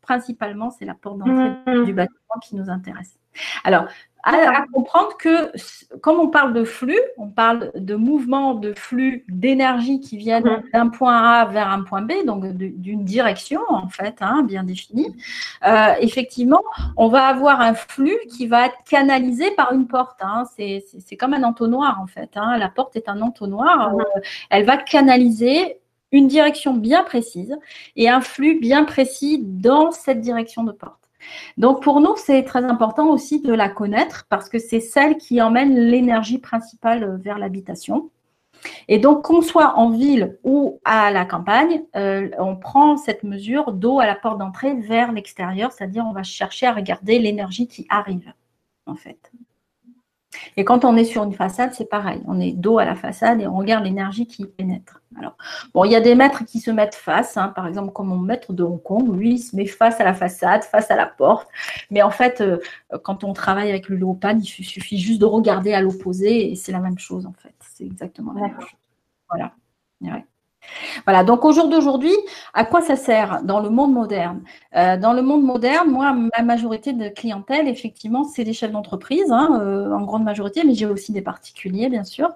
principalement, 0.01 0.71
c'est 0.71 0.83
la 0.83 0.95
porte 0.95 1.19
d'entrée 1.19 1.53
mhm. 1.67 1.85
du 1.85 1.93
bâtiment 1.93 2.39
qui 2.43 2.57
nous 2.57 2.69
intéresse. 2.69 3.17
Alors, 3.63 3.85
à, 4.25 4.65
comprendre 4.73 5.15
que, 5.17 5.51
comme 5.99 6.19
on 6.19 6.29
parle 6.29 6.53
de 6.53 6.63
flux, 6.63 6.99
on 7.17 7.27
parle 7.27 7.71
de 7.75 7.95
mouvement 7.95 8.55
de 8.55 8.73
flux 8.73 9.23
d'énergie 9.29 9.99
qui 9.99 10.17
viennent 10.17 10.43
mhm. 10.43 10.63
d'un 10.73 10.89
point 10.89 11.15
A 11.15 11.45
vers 11.45 11.69
un 11.69 11.83
point 11.83 12.01
B, 12.01 12.25
donc 12.25 12.45
d'une 12.47 13.05
direction 13.05 13.61
en 13.69 13.87
fait, 13.87 14.15
hein, 14.21 14.43
bien 14.43 14.63
définie. 14.63 15.15
Euh, 15.65 15.93
effectivement, 15.99 16.63
on 16.97 17.07
va 17.07 17.27
avoir 17.27 17.61
un 17.61 17.75
flux 17.75 18.17
qui 18.29 18.47
va 18.47 18.65
être 18.65 18.77
canalisé 18.89 19.51
par 19.51 19.73
une 19.73 19.87
porte. 19.87 20.19
Hein. 20.21 20.45
C'est 20.55 21.17
comme 21.17 21.35
un 21.35 21.43
entonnoir 21.43 22.01
en 22.01 22.07
fait. 22.07 22.31
Hein. 22.35 22.57
La 22.57 22.69
porte 22.69 22.95
est 22.95 23.07
un 23.07 23.21
entonnoir. 23.21 23.93
Mhm. 23.93 23.99
Euh, 23.99 24.21
elle 24.49 24.65
va 24.65 24.77
canaliser 24.77 25.77
une 26.11 26.27
direction 26.27 26.73
bien 26.73 27.03
précise 27.03 27.55
et 27.95 28.09
un 28.09 28.21
flux 28.21 28.59
bien 28.59 28.85
précis 28.85 29.39
dans 29.43 29.91
cette 29.91 30.21
direction 30.21 30.63
de 30.63 30.71
porte. 30.71 31.04
Donc 31.57 31.81
pour 31.81 32.01
nous, 32.01 32.15
c'est 32.17 32.43
très 32.43 32.63
important 32.63 33.09
aussi 33.09 33.41
de 33.41 33.53
la 33.53 33.69
connaître 33.69 34.25
parce 34.29 34.49
que 34.49 34.59
c'est 34.59 34.79
celle 34.79 35.17
qui 35.17 35.41
emmène 35.41 35.77
l'énergie 35.77 36.39
principale 36.39 37.19
vers 37.21 37.37
l'habitation. 37.37 38.09
Et 38.87 38.99
donc, 38.99 39.23
qu'on 39.23 39.41
soit 39.41 39.77
en 39.77 39.89
ville 39.89 40.37
ou 40.43 40.79
à 40.85 41.11
la 41.11 41.25
campagne, 41.25 41.83
euh, 41.95 42.29
on 42.39 42.55
prend 42.55 42.97
cette 42.97 43.23
mesure 43.23 43.71
d'eau 43.73 43.99
à 43.99 44.05
la 44.05 44.15
porte 44.15 44.39
d'entrée 44.39 44.73
vers 44.73 45.11
l'extérieur, 45.11 45.71
c'est-à-dire 45.71 46.05
on 46.07 46.13
va 46.13 46.23
chercher 46.23 46.65
à 46.67 46.73
regarder 46.73 47.19
l'énergie 47.19 47.67
qui 47.67 47.85
arrive, 47.89 48.33
en 48.85 48.95
fait. 48.95 49.31
Et 50.57 50.65
quand 50.65 50.85
on 50.85 50.95
est 50.95 51.05
sur 51.05 51.23
une 51.23 51.33
façade, 51.33 51.73
c'est 51.73 51.89
pareil. 51.89 52.21
On 52.27 52.39
est 52.39 52.51
dos 52.51 52.77
à 52.77 52.85
la 52.85 52.95
façade 52.95 53.41
et 53.41 53.47
on 53.47 53.55
regarde 53.55 53.83
l'énergie 53.83 54.27
qui 54.27 54.45
pénètre. 54.45 55.01
Alors, 55.17 55.37
bon, 55.73 55.85
il 55.85 55.91
y 55.91 55.95
a 55.95 56.01
des 56.01 56.15
maîtres 56.15 56.43
qui 56.45 56.59
se 56.59 56.71
mettent 56.71 56.95
face, 56.95 57.37
hein. 57.37 57.49
par 57.49 57.67
exemple, 57.67 57.93
comme 57.93 58.07
mon 58.07 58.17
maître 58.17 58.53
de 58.53 58.63
Hong 58.63 58.81
Kong, 58.81 59.15
lui, 59.15 59.35
il 59.35 59.39
se 59.39 59.55
met 59.55 59.65
face 59.65 59.99
à 60.01 60.03
la 60.03 60.13
façade, 60.13 60.63
face 60.63 60.91
à 60.91 60.95
la 60.95 61.05
porte. 61.05 61.47
Mais 61.89 62.01
en 62.01 62.11
fait, 62.11 62.41
euh, 62.41 62.57
quand 63.03 63.23
on 63.23 63.33
travaille 63.33 63.69
avec 63.69 63.87
le 63.87 63.95
léopard, 63.95 64.33
il 64.33 64.43
suffit 64.43 64.97
juste 64.97 65.21
de 65.21 65.25
regarder 65.25 65.73
à 65.73 65.81
l'opposé 65.81 66.51
et 66.51 66.55
c'est 66.55 66.71
la 66.71 66.79
même 66.79 66.99
chose, 66.99 67.25
en 67.25 67.33
fait. 67.33 67.55
C'est 67.75 67.85
exactement 67.85 68.33
la 68.33 68.41
même 68.41 68.59
chose. 68.59 68.69
Voilà. 69.29 69.53
Voilà, 71.05 71.23
donc 71.23 71.45
au 71.45 71.51
jour 71.51 71.69
d'aujourd'hui, 71.69 72.13
à 72.53 72.65
quoi 72.65 72.81
ça 72.81 72.95
sert 72.95 73.41
dans 73.43 73.59
le 73.59 73.69
monde 73.69 73.93
moderne? 73.93 74.41
Euh, 74.75 74.97
Dans 74.97 75.13
le 75.13 75.21
monde 75.21 75.43
moderne, 75.43 75.89
moi, 75.89 76.13
ma 76.13 76.43
majorité 76.43 76.93
de 76.93 77.09
clientèle, 77.09 77.67
effectivement, 77.67 78.23
c'est 78.23 78.43
des 78.43 78.53
chefs 78.53 78.71
d'entreprise, 78.71 79.31
hein, 79.31 79.59
euh, 79.61 79.91
en 79.91 80.01
grande 80.03 80.23
majorité, 80.23 80.63
mais 80.65 80.73
j'ai 80.73 80.85
aussi 80.85 81.11
des 81.11 81.21
particuliers, 81.21 81.89
bien 81.89 82.03
sûr, 82.03 82.29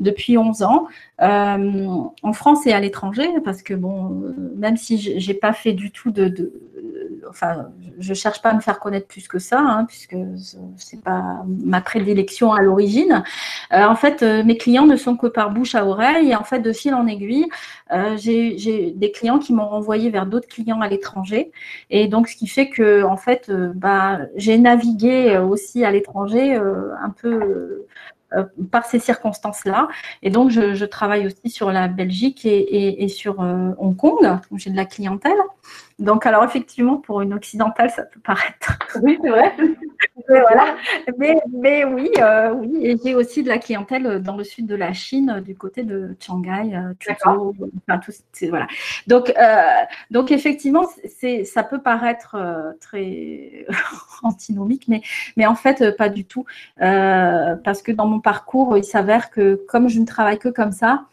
depuis 0.00 0.38
11 0.38 0.62
ans, 0.62 0.86
euh, 1.22 1.96
en 2.22 2.32
France 2.32 2.66
et 2.66 2.72
à 2.72 2.80
l'étranger, 2.80 3.28
parce 3.44 3.62
que, 3.62 3.74
bon, 3.74 4.34
même 4.56 4.76
si 4.76 5.20
je 5.20 5.26
n'ai 5.26 5.38
pas 5.38 5.52
fait 5.52 5.72
du 5.72 5.90
tout 5.90 6.10
de 6.10 6.52
enfin, 7.28 7.66
je 7.98 8.14
cherche 8.14 8.42
pas 8.42 8.50
à 8.50 8.54
me 8.54 8.60
faire 8.60 8.78
connaître 8.80 9.06
plus 9.06 9.28
que 9.28 9.38
ça, 9.38 9.60
hein, 9.60 9.84
puisque 9.84 10.16
c'est 10.76 11.02
pas 11.02 11.44
ma 11.46 11.80
prédilection 11.80 12.52
à 12.52 12.62
l'origine. 12.62 13.22
Euh, 13.72 13.84
en 13.84 13.96
fait, 13.96 14.22
euh, 14.22 14.44
mes 14.44 14.56
clients 14.56 14.86
ne 14.86 14.96
sont 14.96 15.16
que 15.16 15.26
par 15.26 15.50
bouche 15.50 15.74
à 15.74 15.86
oreille, 15.86 16.30
et 16.30 16.36
en 16.36 16.44
fait, 16.44 16.60
de 16.60 16.72
fil 16.72 16.94
en 16.94 17.06
aiguille, 17.06 17.46
euh, 17.92 18.16
j'ai 18.16 18.92
des 18.92 19.10
clients 19.10 19.38
qui 19.38 19.52
m'ont 19.52 19.66
renvoyé 19.66 20.10
vers 20.10 20.26
d'autres 20.26 20.48
clients 20.48 20.80
à 20.80 20.88
l'étranger, 20.88 21.50
et 21.90 22.08
donc 22.08 22.28
ce 22.28 22.36
qui 22.36 22.46
fait 22.46 22.68
que, 22.68 23.02
en 23.04 23.16
fait, 23.16 23.50
bah, 23.50 24.20
j'ai 24.36 24.58
navigué 24.58 25.38
aussi 25.38 25.84
à 25.84 25.90
l'étranger 25.90 26.54
un 26.54 27.10
peu 27.10 27.86
par 28.70 28.86
ces 28.86 28.98
circonstances-là. 28.98 29.88
Et 30.22 30.30
donc, 30.30 30.50
je, 30.50 30.84
travaille 30.84 31.26
aussi 31.26 31.50
sur 31.50 31.72
la 31.72 31.88
Belgique 31.88 32.44
et, 32.44 33.08
sur 33.08 33.38
Hong 33.40 33.96
Kong, 33.96 34.38
où 34.50 34.58
j'ai 34.58 34.70
de 34.70 34.76
la 34.76 34.84
clientèle. 34.84 35.38
Donc, 35.98 36.26
alors 36.26 36.44
effectivement, 36.44 36.96
pour 36.96 37.20
une 37.20 37.32
occidentale, 37.32 37.90
ça 37.90 38.02
peut 38.02 38.20
paraître. 38.20 38.78
Oui, 39.02 39.18
c'est 39.22 39.28
vrai. 39.28 39.52
mais, 40.28 40.40
voilà. 40.40 40.76
mais, 41.52 41.84
oui, 41.84 42.10
euh, 42.18 42.52
oui. 42.52 42.78
Et 42.82 42.96
j'ai 43.04 43.14
aussi 43.14 43.42
de 43.42 43.48
la 43.48 43.58
clientèle 43.58 44.22
dans 44.22 44.36
le 44.36 44.44
sud 44.44 44.66
de 44.66 44.74
la 44.74 44.92
Chine, 44.92 45.42
du 45.44 45.56
côté 45.56 45.82
de 45.82 46.16
Shanghai, 46.20 46.74
euh, 46.74 46.94
Tuto, 46.98 47.54
enfin, 47.88 47.98
tout, 47.98 48.12
voilà. 48.48 48.66
Donc, 49.06 49.32
euh, 49.36 49.84
donc 50.10 50.30
effectivement, 50.30 50.86
c'est, 51.04 51.44
ça 51.44 51.64
peut 51.64 51.80
paraître 51.80 52.36
très 52.80 53.66
antinomique, 54.22 54.84
mais, 54.88 55.02
mais 55.36 55.46
en 55.46 55.56
fait, 55.56 55.96
pas 55.96 56.08
du 56.08 56.24
tout. 56.24 56.44
parce 56.78 57.82
que 57.82 57.92
dans 57.92 58.06
mon 58.06 58.20
parcours, 58.20 58.76
il 58.76 58.84
s'avère 58.84 59.30
que 59.30 59.56
comme 59.68 59.88
je 59.88 59.98
ne 60.00 60.06
travaille 60.06 60.38
que 60.38 60.48
comme 60.48 60.72
ça, 60.72 61.04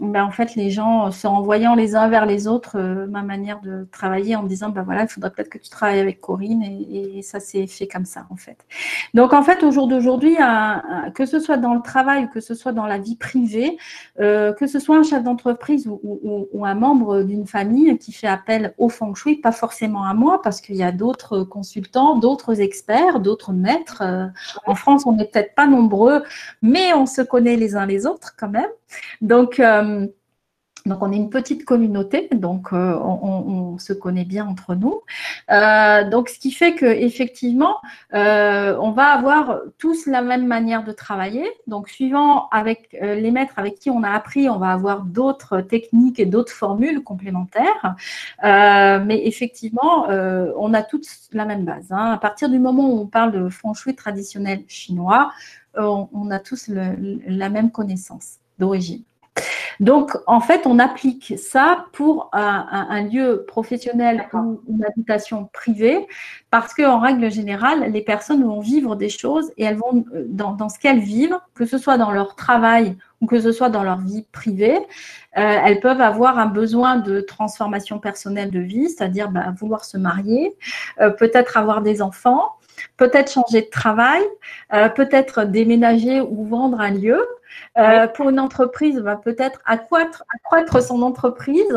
ben, 0.00 0.24
en 0.24 0.30
fait, 0.30 0.54
les 0.54 0.70
gens 0.70 1.10
se 1.10 1.26
renvoyant 1.26 1.74
les 1.74 1.94
uns 1.94 2.08
vers 2.08 2.26
les 2.26 2.46
autres 2.46 2.78
euh, 2.78 3.06
ma 3.06 3.22
manière 3.22 3.60
de 3.60 3.86
travailler 3.92 4.36
en 4.36 4.42
disant, 4.42 4.70
ben 4.70 4.82
voilà, 4.82 5.02
il 5.02 5.08
faudrait 5.08 5.30
peut-être 5.30 5.50
que 5.50 5.58
tu 5.58 5.70
travailles 5.70 6.00
avec 6.00 6.20
Corinne 6.20 6.62
et, 6.62 7.20
ça 7.22 7.38
s'est 7.38 7.66
fait 7.66 7.86
comme 7.86 8.06
ça, 8.06 8.26
en 8.30 8.36
fait. 8.36 8.56
Donc, 9.14 9.32
en 9.32 9.42
fait, 9.42 9.62
au 9.62 9.70
jour 9.70 9.88
d'aujourd'hui, 9.88 10.36
que 11.14 11.26
ce 11.26 11.38
soit 11.38 11.58
dans 11.58 11.74
le 11.74 11.82
travail 11.82 12.30
que 12.30 12.40
ce 12.40 12.54
soit 12.54 12.72
dans 12.72 12.86
la 12.86 12.98
vie 12.98 13.16
privée, 13.16 13.76
euh, 14.20 14.52
que 14.52 14.66
ce 14.66 14.78
soit 14.78 14.96
un 14.96 15.02
chef 15.02 15.22
d'entreprise 15.22 15.88
ou, 15.88 16.64
un 16.64 16.74
membre 16.74 17.22
d'une 17.22 17.46
famille 17.46 17.98
qui 17.98 18.12
fait 18.12 18.26
appel 18.26 18.74
au 18.78 18.88
feng 18.88 19.14
shui, 19.14 19.36
pas 19.36 19.52
forcément 19.52 20.04
à 20.04 20.14
moi, 20.14 20.40
parce 20.42 20.60
qu'il 20.60 20.76
y 20.76 20.82
a 20.82 20.92
d'autres 20.92 21.42
consultants, 21.42 22.16
d'autres 22.16 22.60
experts, 22.60 23.20
d'autres 23.20 23.52
maîtres. 23.52 24.02
Euh, 24.02 24.26
en 24.66 24.74
France, 24.74 25.04
on 25.06 25.12
n'est 25.12 25.24
peut-être 25.24 25.54
pas 25.54 25.66
nombreux, 25.66 26.22
mais 26.62 26.92
on 26.94 27.06
se 27.06 27.22
connaît 27.22 27.56
les 27.56 27.76
uns 27.76 27.86
les 27.86 28.06
autres 28.06 28.34
quand 28.38 28.48
même. 28.48 28.68
Donc, 29.20 29.58
euh, 29.58 29.89
donc, 30.86 31.02
on 31.02 31.12
est 31.12 31.16
une 31.16 31.30
petite 31.30 31.64
communauté, 31.64 32.28
donc 32.32 32.72
euh, 32.72 32.94
on, 32.98 33.78
se 33.78 33.92
connaît 33.92 34.24
bien 34.24 34.46
entre 34.46 34.74
nous. 34.74 35.02
Euh, 35.50 36.08
donc, 36.08 36.28
ce 36.28 36.38
qui 36.38 36.52
fait 36.52 36.74
que 36.74 36.86
effectivement, 36.86 37.76
on 38.12 38.92
va 38.92 39.06
avoir 39.06 39.60
tous 39.78 40.06
la 40.06 40.22
même 40.22 40.46
manière 40.46 40.84
de 40.84 40.92
travailler. 40.92 41.48
Donc, 41.66 41.88
suivant 41.88 42.48
avec 42.50 42.96
les 43.00 43.30
maîtres 43.30 43.54
avec 43.56 43.78
qui 43.78 43.90
on 43.90 44.02
a 44.02 44.10
appris, 44.10 44.48
on 44.48 44.58
va 44.58 44.72
avoir 44.72 45.02
d'autres 45.02 45.60
techniques 45.60 46.18
et 46.18 46.26
d'autres 46.26 46.52
formules 46.52 47.02
complémentaires. 47.02 47.94
mais 48.42 49.26
effectivement, 49.26 50.06
on 50.08 50.74
a 50.74 50.82
toutes 50.82 51.06
la 51.32 51.44
même 51.44 51.64
base. 51.64 51.86
Hein. 51.90 52.12
À 52.12 52.18
partir 52.18 52.48
du 52.48 52.58
moment 52.58 52.88
où 52.90 53.00
on 53.00 53.06
parle 53.06 53.32
de 53.32 53.48
feng 53.48 53.74
traditionnel 53.96 54.64
chinois, 54.68 55.30
on, 55.76 56.30
a 56.30 56.38
tous 56.38 56.68
la 56.68 57.48
même 57.48 57.70
connaissance 57.70 58.38
d'origine. 58.58 59.02
Donc, 59.78 60.14
en 60.26 60.40
fait, 60.40 60.66
on 60.66 60.78
applique 60.78 61.34
ça 61.38 61.86
pour 61.92 62.28
un, 62.32 63.02
lieu 63.02 63.44
professionnel 63.48 64.28
ou 64.34 64.60
une 64.68 64.84
habitation 64.84 65.48
privée, 65.52 66.06
parce 66.50 66.74
qu'en 66.74 67.00
règle 67.00 67.30
générale, 67.30 67.90
les 67.90 68.02
personnes 68.02 68.44
vont 68.44 68.60
vivre 68.60 68.94
des 68.94 69.08
choses 69.08 69.50
et 69.56 69.64
elles 69.64 69.78
vont, 69.78 70.04
euh, 70.14 70.26
dans, 70.28 70.68
ce 70.68 70.78
qu'elles 70.78 71.00
vivent, 71.00 71.38
que 71.54 71.64
ce 71.64 71.78
soit 71.78 71.96
dans 71.96 72.10
leur 72.10 72.34
travail 72.34 72.96
ou 73.22 73.26
que 73.26 73.40
ce 73.40 73.52
soit 73.52 73.70
dans 73.70 73.82
leur 73.82 74.00
vie 74.00 74.24
privée, 74.32 74.76
euh, 74.76 75.60
elles 75.64 75.80
peuvent 75.80 76.00
avoir 76.00 76.38
un 76.38 76.46
besoin 76.46 76.96
de 76.96 77.20
transformation 77.20 77.98
personnelle 77.98 78.50
de 78.50 78.60
vie, 78.60 78.88
c'est-à-dire 78.88 79.30
bah, 79.30 79.54
vouloir 79.56 79.84
se 79.84 79.96
marier, 79.96 80.56
euh, 81.00 81.10
peut-être 81.10 81.56
avoir 81.56 81.82
des 81.82 82.02
enfants, 82.02 82.56
peut-être 82.96 83.30
changer 83.30 83.62
de 83.62 83.70
travail, 83.70 84.22
euh, 84.72 84.88
peut-être 84.88 85.44
déménager 85.44 86.20
ou 86.20 86.44
vendre 86.44 86.80
un 86.80 86.90
lieu. 86.90 87.26
Pour 88.14 88.30
une 88.30 88.40
entreprise, 88.40 88.98
va 88.98 89.14
bah, 89.14 89.20
peut-être 89.22 89.60
accroître, 89.66 90.24
accroître, 90.34 90.82
son 90.82 91.02
entreprise, 91.02 91.76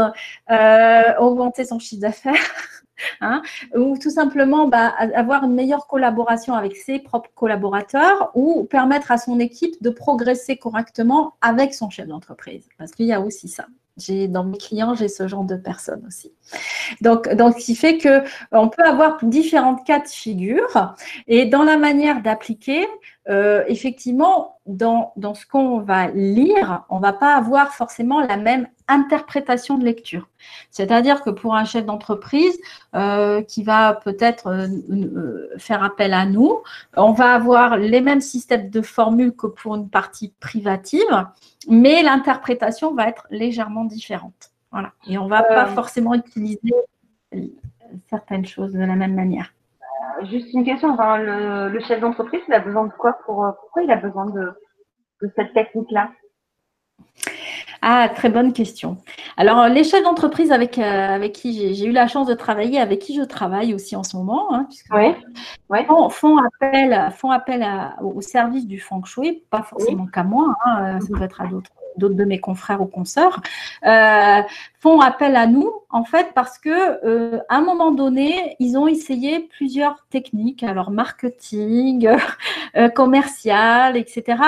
augmenter 1.20 1.66
son 1.66 1.80
chiffre 1.80 2.02
d'affaires. 2.02 2.34
Hein, 3.22 3.42
ou 3.76 3.98
tout 3.98 4.12
simplement 4.12 4.68
bah, 4.68 4.94
avoir 5.16 5.44
une 5.44 5.54
meilleure 5.54 5.88
collaboration 5.88 6.54
avec 6.54 6.76
ses 6.76 7.00
propres 7.00 7.32
collaborateurs 7.36 8.32
ou 8.36 8.64
permettre 8.66 9.12
à 9.12 9.18
son 9.18 9.40
équipe 9.40 9.82
de 9.82 9.90
progresser 9.90 10.58
correctement 10.58 11.34
avec 11.42 11.74
son 11.74 11.90
chef 11.90 12.08
d'entreprise. 12.08 12.68
Parce 12.78 12.92
qu'il 12.92 13.08
y 13.08 13.14
a 13.14 13.20
aussi 13.20 13.48
ça. 13.48 13.66
J'ai 13.98 14.28
dans 14.28 14.44
mes 14.44 14.58
clients, 14.58 14.96
j'ai 14.96 15.08
ce 15.08 15.28
genre 15.28 15.44
de 15.44 15.56
personnes 15.56 16.04
aussi. 16.08 16.32
Donc, 17.02 17.32
donc, 17.36 17.60
ce 17.60 17.66
qui 17.66 17.76
fait 17.76 18.00
que 18.00 18.24
on 18.52 18.68
peut 18.68 18.84
avoir 18.84 19.24
différentes 19.24 19.86
cas 19.86 20.00
de 20.00 20.08
figure 20.08 20.96
et 21.28 21.46
dans 21.46 21.64
la 21.64 21.78
manière 21.78 22.24
d'appliquer, 22.24 22.88
euh, 23.30 23.64
effectivement, 23.68 24.53
dans, 24.66 25.12
dans 25.18 25.34
ce 25.34 25.46
qu'on 25.46 25.80
va 25.80 26.08
lire, 26.08 26.84
on 26.90 27.00
va 27.00 27.12
pas 27.14 27.36
avoir 27.36 27.74
forcément 27.74 28.22
la 28.22 28.38
même 28.38 28.68
interprétation 28.88 29.78
de 29.78 29.84
lecture. 29.84 30.28
C'est-à-dire 30.72 31.22
que 31.22 31.30
pour 31.30 31.56
un 31.56 31.66
chef 31.66 31.86
d'entreprise 31.86 32.58
euh, 32.96 33.42
qui 33.42 33.64
va 33.64 33.94
peut-être 33.94 34.48
euh, 34.48 35.50
faire 35.58 35.84
appel 35.84 36.14
à 36.14 36.26
nous, 36.26 36.62
on 36.96 37.12
va 37.12 37.34
avoir 37.34 37.78
les 37.78 38.02
mêmes 38.02 38.22
systèmes 38.22 38.70
de 38.70 38.82
formules 38.82 39.36
que 39.36 39.48
pour 39.48 39.76
une 39.76 39.90
partie 39.90 40.34
privative, 40.40 41.28
mais 41.68 42.02
l'interprétation 42.04 42.94
va 42.94 43.08
être 43.08 43.28
légèrement 43.30 43.86
différente. 43.86 44.52
Voilà. 44.72 44.92
Et 45.08 45.18
on 45.18 45.26
ne 45.26 45.30
va 45.30 45.44
pas 45.44 45.68
forcément 45.68 46.14
utiliser 46.14 46.74
certaines 48.10 48.46
choses 48.46 48.74
de 48.74 48.80
la 48.80 48.96
même 48.96 49.14
manière. 49.14 49.54
Juste 50.24 50.54
une 50.54 50.64
question, 50.64 50.96
le, 50.98 51.80
chef 51.88 52.00
d'entreprise, 52.00 52.42
il 52.48 52.54
a 52.54 52.60
besoin 52.60 52.86
de 52.86 52.94
quoi 52.94 53.14
pour, 53.26 53.46
Pourquoi 53.62 53.84
il 53.84 53.92
a 53.92 53.98
besoin 53.98 54.26
de, 54.28 54.54
cette 55.36 55.54
technique-là? 55.54 56.12
Ah, 57.82 58.08
très 58.08 58.30
bonne 58.30 58.54
question. 58.54 58.98
Alors, 59.36 59.68
les 59.68 59.84
chefs 59.84 60.04
d'entreprise 60.04 60.54
avec, 60.54 60.78
euh, 60.78 60.82
avec 60.82 61.34
qui 61.34 61.74
j'ai 61.76 61.86
eu 61.86 61.92
la 61.92 62.08
chance 62.08 62.28
de 62.28 62.34
travailler, 62.34 62.80
avec 62.80 63.00
qui 63.00 63.14
je 63.14 63.24
travaille 63.24 63.74
aussi 63.74 63.96
en 63.98 64.04
ce 64.04 64.16
moment, 64.16 64.54
hein, 64.54 64.68
Font, 66.10 66.38
appel, 66.38 67.12
font 67.12 67.32
appel 67.32 67.68
au 68.02 68.22
service 68.22 68.68
du 68.68 68.80
feng 68.80 69.04
shui, 69.04 69.44
pas 69.50 69.64
forcément 69.64 70.08
qu'à 70.08 70.24
moi, 70.24 70.56
hein, 70.64 71.00
ça 71.02 71.08
peut 71.18 71.24
être 71.24 71.42
à 71.42 71.48
d'autres 71.48 71.72
d'autres 71.98 72.16
de 72.16 72.26
mes 72.26 72.40
confrères 72.40 72.82
ou 72.82 72.86
consoeurs, 72.86 73.42
euh, 73.86 74.42
font 74.80 75.00
appel 75.00 75.36
à 75.36 75.48
nous, 75.48 75.72
en 75.90 76.04
fait, 76.04 76.32
parce 76.36 76.58
que 76.58 76.70
euh, 77.06 77.40
à 77.50 77.58
un 77.58 77.62
moment 77.62 77.92
donné, 77.92 78.56
ils 78.60 78.78
ont 78.78 78.88
essayé 78.88 79.48
plusieurs 79.58 80.06
techniques, 80.10 80.64
alors 80.64 80.92
marketing, 80.92 82.10
euh, 82.78 82.90
commercial, 82.90 83.96
etc., 83.98 84.42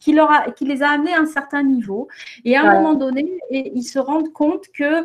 qui, 0.00 0.12
leur 0.12 0.30
a, 0.30 0.50
qui 0.50 0.64
les 0.64 0.82
a 0.82 0.90
amenés 0.90 1.14
à 1.14 1.20
un 1.20 1.26
certain 1.26 1.62
niveau. 1.62 2.08
Et 2.44 2.56
à 2.56 2.62
un 2.62 2.74
moment 2.74 2.94
donné, 2.94 3.28
ils 3.50 3.84
se 3.84 3.98
rendent 3.98 4.32
compte 4.32 4.68
que 4.72 5.04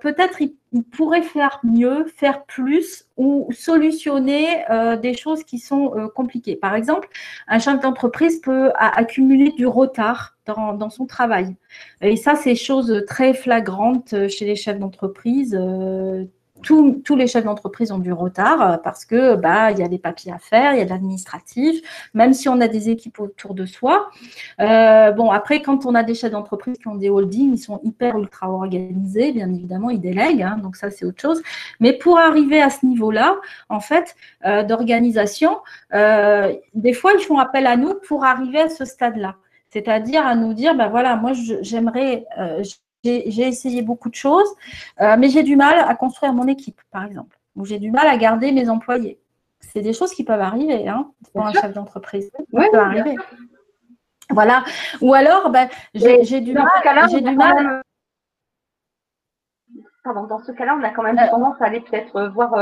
peut-être 0.00 0.42
ils 0.42 0.54
il 0.72 0.82
pourrait 0.82 1.22
faire 1.22 1.60
mieux, 1.62 2.06
faire 2.16 2.44
plus 2.44 3.06
ou 3.16 3.48
solutionner 3.52 4.64
euh, 4.70 4.96
des 4.96 5.14
choses 5.14 5.44
qui 5.44 5.58
sont 5.58 5.94
euh, 5.96 6.08
compliquées. 6.08 6.56
Par 6.56 6.74
exemple, 6.74 7.08
un 7.46 7.58
chef 7.58 7.80
d'entreprise 7.80 8.40
peut 8.40 8.70
accumuler 8.76 9.52
du 9.52 9.66
retard 9.66 10.36
dans, 10.54 10.90
son 10.90 11.06
travail. 11.06 11.56
Et 12.00 12.16
ça, 12.16 12.34
c'est 12.34 12.54
chose 12.54 13.04
très 13.06 13.34
flagrante 13.34 14.28
chez 14.28 14.44
les 14.44 14.56
chefs 14.56 14.78
d'entreprise. 14.78 15.56
Euh, 15.58 16.24
tous, 16.62 17.16
les 17.16 17.26
chefs 17.26 17.44
d'entreprise 17.44 17.92
ont 17.92 17.98
du 17.98 18.12
retard 18.12 18.62
euh, 18.62 18.76
parce 18.78 19.04
que 19.04 19.36
bah 19.36 19.70
il 19.70 19.78
y 19.78 19.82
a 19.82 19.88
des 19.88 19.98
papiers 19.98 20.32
à 20.32 20.38
faire, 20.38 20.72
il 20.74 20.78
y 20.78 20.82
a 20.82 20.84
de 20.84 20.90
l'administratif, 20.90 21.80
même 22.14 22.32
si 22.32 22.48
on 22.48 22.60
a 22.60 22.68
des 22.68 22.90
équipes 22.90 23.20
autour 23.20 23.54
de 23.54 23.66
soi. 23.66 24.10
Euh, 24.60 25.12
bon 25.12 25.30
après 25.30 25.62
quand 25.62 25.86
on 25.86 25.94
a 25.94 26.02
des 26.02 26.14
chefs 26.14 26.32
d'entreprise 26.32 26.78
qui 26.78 26.88
ont 26.88 26.94
des 26.94 27.10
holdings, 27.10 27.54
ils 27.54 27.58
sont 27.58 27.80
hyper 27.84 28.18
ultra 28.18 28.50
organisés, 28.50 29.32
bien 29.32 29.52
évidemment 29.52 29.90
ils 29.90 30.00
délèguent, 30.00 30.42
hein, 30.42 30.58
donc 30.62 30.76
ça 30.76 30.90
c'est 30.90 31.04
autre 31.04 31.20
chose. 31.20 31.42
Mais 31.80 31.92
pour 31.92 32.18
arriver 32.18 32.60
à 32.60 32.70
ce 32.70 32.84
niveau-là, 32.86 33.36
en 33.68 33.80
fait, 33.80 34.16
euh, 34.44 34.62
d'organisation, 34.62 35.58
des 35.92 36.92
fois 36.92 37.12
ils 37.14 37.24
font 37.24 37.38
appel 37.38 37.66
à 37.66 37.76
nous 37.76 37.94
pour 38.06 38.24
arriver 38.24 38.60
à 38.60 38.68
ce 38.68 38.84
stade-là. 38.84 39.36
C'est-à-dire 39.70 40.26
à 40.26 40.34
nous 40.34 40.54
dire, 40.54 40.74
ben 40.74 40.88
voilà, 40.88 41.16
moi 41.16 41.32
j'aimerais, 41.60 42.26
j'ai 43.04 43.46
essayé 43.46 43.82
beaucoup 43.82 44.08
de 44.08 44.14
choses, 44.14 44.48
euh, 45.00 45.16
mais 45.18 45.28
j'ai 45.28 45.42
du 45.42 45.56
mal 45.56 45.78
à 45.78 45.94
construire 45.94 46.32
mon 46.32 46.46
équipe, 46.46 46.80
par 46.90 47.04
exemple, 47.04 47.38
ou 47.56 47.64
j'ai 47.64 47.78
du 47.78 47.90
mal 47.90 48.06
à 48.06 48.16
garder 48.16 48.52
mes 48.52 48.68
employés. 48.68 49.18
C'est 49.60 49.80
des 49.80 49.92
choses 49.92 50.12
qui 50.12 50.24
peuvent 50.24 50.40
arriver 50.40 50.88
hein, 50.88 51.10
pour 51.32 51.46
un 51.46 51.52
chef 51.52 51.72
d'entreprise. 51.72 52.30
Ça 52.34 52.68
peut 52.70 52.78
arriver. 52.78 53.16
Voilà. 54.30 54.64
Ou 55.00 55.14
alors, 55.14 55.50
ben, 55.50 55.68
j'ai 55.94 56.40
du, 56.40 56.52
mal. 56.52 56.66
Du 57.22 57.36
mal 57.36 57.82
Pardon, 60.04 60.26
dans 60.26 60.38
ce 60.38 60.52
cas-là, 60.52 60.76
on 60.78 60.84
a 60.84 60.90
quand 60.90 61.02
même 61.02 61.18
euh, 61.18 61.30
tendance 61.30 61.60
à 61.60 61.66
aller 61.66 61.80
peut-être 61.80 62.16
euh, 62.16 62.28
voir, 62.28 62.54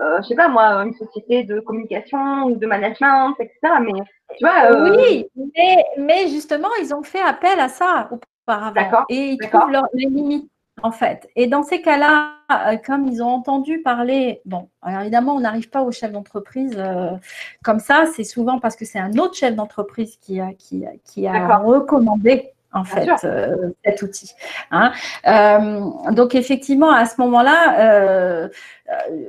euh, 0.00 0.22
je 0.22 0.28
sais 0.28 0.34
pas 0.34 0.48
moi, 0.48 0.84
une 0.84 0.94
société 0.94 1.44
de 1.44 1.60
communication 1.60 2.44
ou 2.44 2.56
de 2.56 2.66
management, 2.66 3.34
etc. 3.38 3.58
Mais 3.80 3.92
tu 4.36 4.44
vois. 4.44 4.96
Oui, 4.96 5.26
mais, 5.56 5.84
mais, 5.98 6.28
justement, 6.28 6.68
ils 6.80 6.94
ont 6.94 7.02
fait 7.02 7.20
appel 7.20 7.58
à 7.60 7.68
ça 7.68 8.08
auparavant. 8.10 9.04
Et 9.08 9.30
ils 9.32 9.38
trouvent 9.38 9.70
les 9.94 10.06
limites, 10.06 10.50
en 10.82 10.92
fait. 10.92 11.28
Et 11.36 11.46
dans 11.46 11.62
ces 11.62 11.82
cas-là, 11.82 12.32
euh, 12.50 12.76
comme 12.84 13.06
ils 13.06 13.22
ont 13.22 13.28
entendu 13.28 13.80
parler, 13.82 14.40
bon, 14.44 14.68
alors 14.82 15.02
évidemment, 15.02 15.34
on 15.34 15.40
n'arrive 15.40 15.68
pas 15.68 15.82
au 15.82 15.92
chef 15.92 16.12
d'entreprise 16.12 16.74
euh, 16.76 17.10
comme 17.62 17.78
ça. 17.78 18.06
C'est 18.14 18.24
souvent 18.24 18.58
parce 18.60 18.76
que 18.76 18.84
c'est 18.84 18.98
un 18.98 19.12
autre 19.18 19.34
chef 19.34 19.54
d'entreprise 19.54 20.16
qui 20.16 20.40
a, 20.40 20.52
qui, 20.54 20.84
qui 21.04 21.26
a 21.26 21.58
recommandé 21.58 22.52
en 22.72 22.84
fait, 22.84 23.08
euh, 23.24 23.70
cet 23.84 24.02
outil. 24.02 24.32
Hein. 24.70 24.92
donc, 26.12 26.34
effectivement, 26.34 26.90
à 26.90 27.04
ce 27.04 27.20
moment-là, 27.20 27.78
euh, 27.78 28.48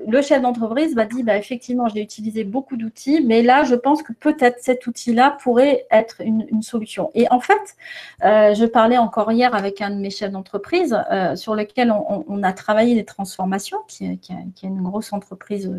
le 0.08 0.22
chef 0.22 0.42
d'entreprise 0.42 0.96
va 0.96 1.06
dire, 1.06 1.24
bah, 1.26 1.38
effectivement, 1.38 1.88
j'ai 1.88 2.02
utilisé 2.02 2.44
beaucoup 2.44 2.78
d'outils, 2.78 3.24
mais 3.26 3.42
là, 3.42 3.64
je 3.64 3.76
pense 3.76 4.04
que 4.04 4.14
peut-être 4.14 4.58
cet 4.62 4.88
outil-là 4.88 5.38
pourrait 5.42 5.86
être 5.92 6.22
une, 6.22 6.62
solution. 6.62 7.12
Et 7.14 7.30
en 7.30 7.40
fait, 7.40 7.76
euh, 8.24 8.54
je 8.54 8.66
parlais 8.66 8.98
encore 8.98 9.32
hier 9.32 9.54
avec 9.54 9.82
un 9.82 9.90
de 9.90 9.96
mes 9.96 10.10
chefs 10.10 10.32
d'entreprise 10.32 10.98
euh, 11.12 11.36
sur 11.36 11.56
lequel 11.56 11.92
on, 11.92 12.44
a 12.44 12.54
travaillé 12.54 12.96
des 12.96 13.04
transformations, 13.04 13.80
qui, 13.88 14.06
est 14.06 14.64
une 14.64 14.82
grosse 14.82 15.12
entreprise 15.12 15.70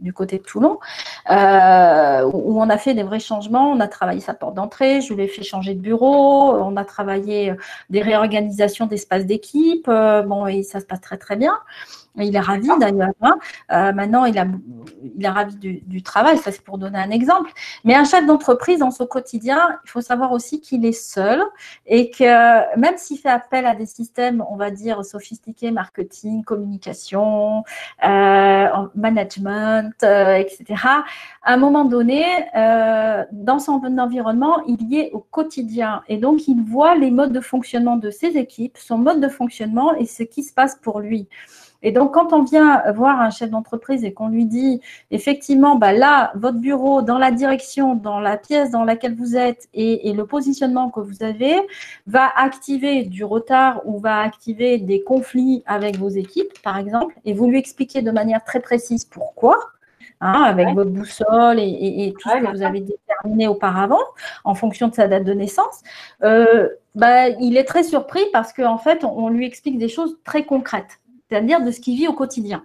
du, 0.00 0.12
côté 0.12 0.38
de 0.38 0.42
Toulon, 0.42 0.78
où 1.30 2.62
on 2.62 2.68
a 2.68 2.78
fait 2.78 2.94
des 2.94 3.02
vrais 3.02 3.20
changements. 3.20 3.70
On 3.70 3.80
a 3.80 3.88
travaillé 3.88 4.20
sa 4.20 4.34
porte 4.34 4.54
d'entrée, 4.54 5.00
je 5.00 5.14
lui 5.14 5.22
ai 5.22 5.28
fait 5.28 5.42
changer 5.42 5.74
de 5.74 5.80
bureau, 5.80 6.54
on 6.56 6.76
a 6.76 6.84
travaillé 6.84 7.54
des 7.90 8.02
réorganisations 8.02 8.86
d'espace 8.86 9.24
d'équipe. 9.24 9.86
bon, 9.86 10.46
et 10.46 10.62
ça 10.62 10.80
se 10.80 10.84
passe 10.84 11.00
très, 11.00 11.16
très 11.16 11.36
bien. 11.36 11.54
Il 12.16 12.36
est 12.36 12.40
ravi 12.40 12.68
d'ailleurs. 12.78 13.10
Hein. 13.22 13.38
Euh, 13.72 13.92
maintenant, 13.92 14.24
il, 14.24 14.36
est 14.36 15.28
ravi 15.28 15.56
du, 15.56 16.02
travail, 16.02 16.38
ça 16.38 16.52
c'est 16.52 16.62
pour 16.62 16.78
donner 16.78 16.98
un 16.98 17.10
exemple. 17.10 17.50
Mais 17.82 17.94
un 17.94 18.04
chef 18.04 18.24
d'entreprise, 18.24 18.78
dans 18.78 18.92
son 18.92 19.06
quotidien, 19.06 19.78
il 19.84 19.90
faut 19.90 20.00
savoir 20.00 20.30
aussi 20.30 20.60
qu'il 20.60 20.86
est 20.86 20.92
seul 20.92 21.42
et 21.86 22.10
que 22.10 22.78
même 22.78 22.96
s'il 22.96 23.18
fait 23.18 23.30
appel 23.30 23.66
à 23.66 23.74
des 23.74 23.86
systèmes, 23.86 24.44
on 24.48 24.56
va 24.56 24.70
dire, 24.70 25.04
sophistiqués, 25.04 25.72
marketing, 25.72 26.44
communication, 26.44 27.64
euh, 28.04 28.68
management, 28.94 29.92
euh, 30.04 30.36
etc., 30.36 30.64
à 31.42 31.52
un 31.52 31.56
moment 31.56 31.84
donné, 31.84 32.24
dans 33.32 33.58
son 33.58 33.82
environnement, 33.98 34.62
il 34.66 34.88
y 34.88 35.00
est 35.00 35.10
au 35.12 35.18
quotidien. 35.18 36.02
Et 36.08 36.16
donc, 36.16 36.46
il 36.46 36.62
voit 36.62 36.94
les 36.94 37.10
modes 37.10 37.32
de 37.32 37.40
fonctionnement 37.40 37.96
de 37.96 38.10
ses 38.10 38.36
équipes, 38.38 38.78
son 38.78 38.98
mode 38.98 39.20
de 39.20 39.28
fonctionnement 39.28 39.94
et 39.96 40.06
ce 40.06 40.22
qui 40.22 40.42
se 40.42 40.54
passe 40.54 40.76
pour 40.76 41.00
lui. 41.00 41.28
Et 41.84 41.92
donc, 41.92 42.14
quand 42.14 42.32
on 42.32 42.42
vient 42.42 42.82
voir 42.92 43.20
un 43.20 43.28
chef 43.28 43.50
d'entreprise 43.50 44.04
et 44.04 44.14
qu'on 44.14 44.28
lui 44.28 44.46
dit, 44.46 44.80
effectivement, 45.10 45.76
bah 45.76 45.92
là, 45.92 46.32
votre 46.34 46.56
bureau, 46.56 47.02
dans 47.02 47.18
la 47.18 47.30
direction, 47.30 47.94
dans 47.94 48.20
la 48.20 48.38
pièce 48.38 48.70
dans 48.70 48.84
laquelle 48.84 49.14
vous 49.14 49.36
êtes 49.36 49.68
et, 49.74 50.12
le 50.14 50.24
positionnement 50.24 50.88
que 50.88 51.00
vous 51.00 51.22
avez, 51.22 51.54
va 52.06 52.32
activer 52.36 53.04
du 53.04 53.22
retard 53.22 53.82
ou 53.84 53.98
va 53.98 54.20
activer 54.20 54.78
des 54.78 55.02
conflits 55.02 55.62
avec 55.66 55.98
vos 55.98 56.08
équipes, 56.08 56.58
par 56.62 56.78
exemple, 56.78 57.14
et 57.26 57.34
vous 57.34 57.50
lui 57.50 57.58
expliquez 57.58 58.00
de 58.00 58.10
manière 58.10 58.42
très 58.44 58.60
précise 58.60 59.04
pourquoi. 59.04 59.58
Hein, 60.20 60.44
avec 60.44 60.68
votre 60.68 60.90
boussole 60.90 61.58
et, 61.58 62.14
tout 62.18 62.30
ce 62.30 62.36
que 62.36 62.56
vous 62.56 62.62
avez 62.62 62.80
déterminé 62.80 63.46
auparavant 63.46 64.00
en 64.44 64.54
fonction 64.54 64.88
de 64.88 64.94
sa 64.94 65.06
date 65.06 65.24
de 65.24 65.34
naissance, 65.34 65.82
euh, 66.22 66.68
bah, 66.94 67.28
il 67.28 67.58
est 67.58 67.64
très 67.64 67.82
surpris 67.82 68.22
parce 68.32 68.54
qu'en 68.54 68.78
fait, 68.78 69.04
on 69.04 69.28
lui 69.28 69.44
explique 69.44 69.76
des 69.76 69.88
choses 69.88 70.16
très 70.24 70.44
concrètes 70.44 71.00
c'est-à-dire 71.34 71.64
de 71.64 71.72
ce 71.72 71.80
qu'il 71.80 71.96
vit 71.96 72.06
au 72.06 72.12
quotidien. 72.12 72.64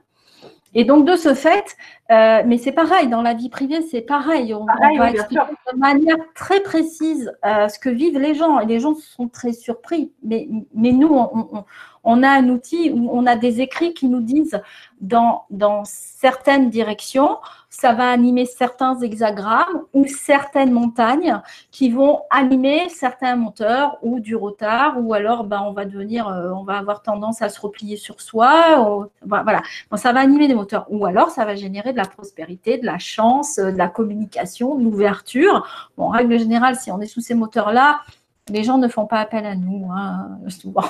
Et 0.75 0.83
donc, 0.83 1.07
de 1.07 1.15
ce 1.15 1.33
fait, 1.33 1.75
euh, 2.11 2.43
mais 2.45 2.59
c'est 2.59 2.71
pareil, 2.71 3.07
dans 3.07 3.23
la 3.23 3.33
vie 3.33 3.49
privée, 3.49 3.81
c'est 3.81 4.01
pareil. 4.01 4.53
On, 4.53 4.65
va 4.65 5.09
expliquer 5.09 5.41
de 5.73 5.79
manière 5.79 6.17
très 6.35 6.59
précise 6.59 7.33
euh, 7.43 7.67
ce 7.67 7.79
que 7.79 7.89
vivent 7.89 8.19
les 8.19 8.35
gens. 8.35 8.59
Et 8.59 8.67
les 8.67 8.79
gens 8.79 8.93
sont 8.93 9.27
très 9.27 9.53
surpris. 9.53 10.11
Mais, 10.23 10.47
mais 10.75 10.91
nous, 10.91 11.07
on, 11.07 11.65
on, 12.03 12.21
a 12.21 12.29
un 12.29 12.49
outil 12.49 12.91
où 12.91 13.09
on 13.11 13.25
a 13.25 13.35
des 13.35 13.61
écrits 13.61 13.95
qui 13.95 14.07
nous 14.07 14.21
disent 14.21 14.61
dans, 15.01 15.45
dans 15.49 15.81
certaines 15.85 16.69
directions, 16.69 17.37
ça 17.69 17.93
va 17.93 18.09
animer 18.09 18.45
certains 18.45 18.99
hexagrammes 18.99 19.83
ou 19.93 20.05
certaines 20.07 20.71
montagnes 20.71 21.39
qui 21.71 21.91
vont 21.91 22.21
animer 22.31 22.89
certains 22.89 23.35
moteurs 23.35 23.97
ou 24.01 24.19
du 24.19 24.35
retard 24.35 24.95
ou 24.99 25.13
alors 25.13 25.43
ben, 25.43 25.61
on 25.65 25.71
va 25.71 25.85
devenir, 25.85 26.27
euh, 26.27 26.49
on 26.51 26.63
va 26.63 26.77
avoir 26.77 27.03
tendance 27.03 27.41
à 27.41 27.49
se 27.49 27.61
replier 27.61 27.95
sur 27.95 28.21
soi. 28.21 29.11
voilà, 29.23 29.61
bon, 29.91 29.97
ça 29.97 30.11
va 30.13 30.19
animer 30.19 30.47
des 30.47 30.55
moteurs 30.55 30.87
ou 30.89 31.05
alors 31.05 31.29
ça 31.29 31.45
va 31.45 31.55
générer 31.55 31.91
de 31.91 31.97
la 31.97 32.05
prospérité, 32.05 32.77
de 32.77 32.85
la 32.85 32.97
chance, 32.97 33.57
de 33.57 33.77
la 33.77 33.87
communication, 33.87 34.75
de 34.75 34.83
l'ouverture. 34.83 35.89
Bon, 35.95 36.05
en 36.05 36.09
règle 36.09 36.39
générale, 36.39 36.75
si 36.75 36.91
on 36.91 36.99
est 37.01 37.07
sous 37.07 37.21
ces 37.21 37.35
moteurs-là, 37.35 38.01
les 38.49 38.63
gens 38.63 38.79
ne 38.79 38.87
font 38.87 39.05
pas 39.05 39.19
appel 39.19 39.45
à 39.45 39.55
nous, 39.55 39.87
hein, 39.91 40.39
souvent. 40.47 40.85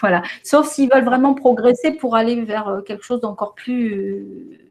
voilà. 0.00 0.22
Sauf 0.42 0.66
s'ils 0.66 0.90
veulent 0.92 1.04
vraiment 1.04 1.34
progresser 1.34 1.92
pour 1.92 2.16
aller 2.16 2.42
vers 2.42 2.68
euh, 2.68 2.80
quelque 2.80 3.04
chose 3.04 3.20
d'encore 3.20 3.54
plus 3.54 4.67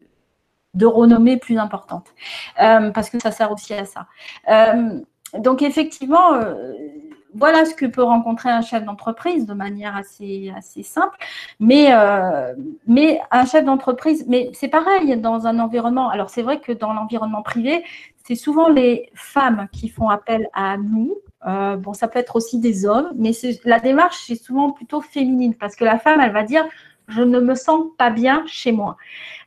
de 0.77 0.85
renommée 0.85 1.37
plus 1.37 1.57
importante, 1.57 2.07
euh, 2.61 2.91
parce 2.91 3.09
que 3.09 3.19
ça 3.19 3.31
sert 3.31 3.51
aussi 3.51 3.73
à 3.73 3.85
ça. 3.85 4.07
Euh, 4.49 4.99
donc 5.37 5.61
effectivement, 5.61 6.39
voilà 7.33 7.65
ce 7.65 7.75
que 7.75 7.85
peut 7.85 8.03
rencontrer 8.03 8.49
un 8.49 8.61
chef 8.61 8.85
d'entreprise 8.85 9.45
de 9.45 9.53
manière 9.53 9.95
assez, 9.95 10.53
simple. 10.83 11.17
Mais, 11.59 11.91
un 11.91 13.45
chef 13.45 13.65
d'entreprise, 13.65 14.25
mais 14.29 14.49
c'est 14.53 14.69
pareil 14.69 15.17
dans 15.17 15.45
un 15.45 15.59
environnement. 15.59 16.09
Alors 16.09 16.29
c'est 16.29 16.43
vrai 16.43 16.61
que 16.61 16.71
dans 16.71 16.93
l'environnement 16.93 17.41
privé, 17.41 17.83
c'est 18.25 18.35
souvent 18.35 18.69
les 18.69 19.09
femmes 19.13 19.67
qui 19.73 19.89
font 19.89 20.07
appel 20.07 20.47
à 20.53 20.77
nous 20.77 21.17
euh, 21.45 21.77
bon, 21.77 21.93
ça 21.93 22.07
peut 22.07 22.19
être 22.19 22.35
aussi 22.35 22.59
des 22.59 22.85
hommes, 22.85 23.11
mais 23.15 23.31
la 23.63 23.79
démarche 23.79 24.29
est 24.29 24.43
souvent 24.43 24.71
plutôt 24.71 25.01
féminine 25.01 25.53
parce 25.53 25.75
que 25.75 25.85
la 25.85 25.99
femme, 25.99 26.19
elle 26.19 26.33
va 26.33 26.43
dire 26.43 26.65
je 27.07 27.21
ne 27.21 27.39
me 27.39 27.55
sens 27.55 27.85
pas 27.97 28.09
bien 28.09 28.43
chez 28.47 28.71
moi. 28.71 28.97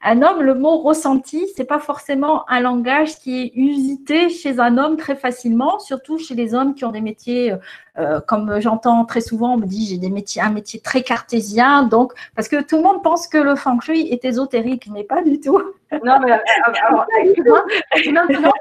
Un 0.03 0.23
homme, 0.23 0.43
le 0.43 0.55
mot 0.55 0.79
ressenti, 0.79 1.47
c'est 1.55 1.65
pas 1.65 1.79
forcément 1.79 2.49
un 2.49 2.61
langage 2.61 3.17
qui 3.17 3.43
est 3.43 3.53
usité 3.55 4.31
chez 4.31 4.59
un 4.59 4.79
homme 4.79 4.97
très 4.97 5.17
facilement, 5.17 5.79
surtout 5.79 6.17
chez 6.17 6.35
les 6.35 6.55
hommes 6.55 6.75
qui 6.75 6.85
ont 6.87 6.91
des 6.91 7.03
métiers, 7.03 7.55
euh, 8.01 8.21
comme 8.21 8.61
j'entends 8.61 9.05
très 9.05 9.21
souvent, 9.21 9.55
on 9.55 9.57
me 9.59 9.67
dit 9.67 9.87
j'ai 9.87 9.99
des 9.99 10.11
métiers, 10.11 10.43
un 10.43 10.51
métier 10.51 10.81
très 10.81 11.03
cartésien, 11.03 11.83
donc 11.83 12.13
parce 12.35 12.49
que 12.49 12.63
tout 12.63 12.77
le 12.77 12.83
monde 12.83 13.03
pense 13.03 13.27
que 13.27 13.39
le 13.39 13.57
feng 13.57 13.81
shui 13.81 14.09
est 14.09 14.25
ésotérique, 14.25 14.89
mais 14.93 15.05
pas 15.05 15.23
du 15.23 15.39
tout. 15.41 15.61
Non, 16.05 16.19
mais 16.21 16.33
euh, 16.33 16.37
alors, 16.89 17.07
maintenant, 17.13 18.53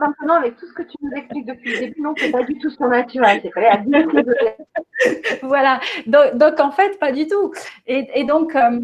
maintenant, 0.00 0.34
avec 0.34 0.56
tout 0.56 0.66
ce 0.66 0.72
que 0.72 0.82
tu 0.82 0.96
nous 1.02 1.12
expliques 1.12 1.46
depuis 1.46 1.74
le 1.74 1.78
début, 1.78 2.00
non, 2.00 2.14
c'est 2.16 2.30
pas 2.30 2.42
du 2.42 2.58
tout 2.58 2.70
son 2.70 2.88
naturel, 2.88 3.40
c'est 3.42 3.50
pas 3.50 3.72
à 3.72 3.78
Voilà, 5.42 5.80
donc, 6.06 6.36
donc, 6.36 6.60
en 6.60 6.70
fait, 6.70 6.98
pas 6.98 7.12
du 7.12 7.26
tout. 7.26 7.52
Et, 7.86 8.08
et 8.14 8.24
donc, 8.24 8.56
euh, 8.56 8.80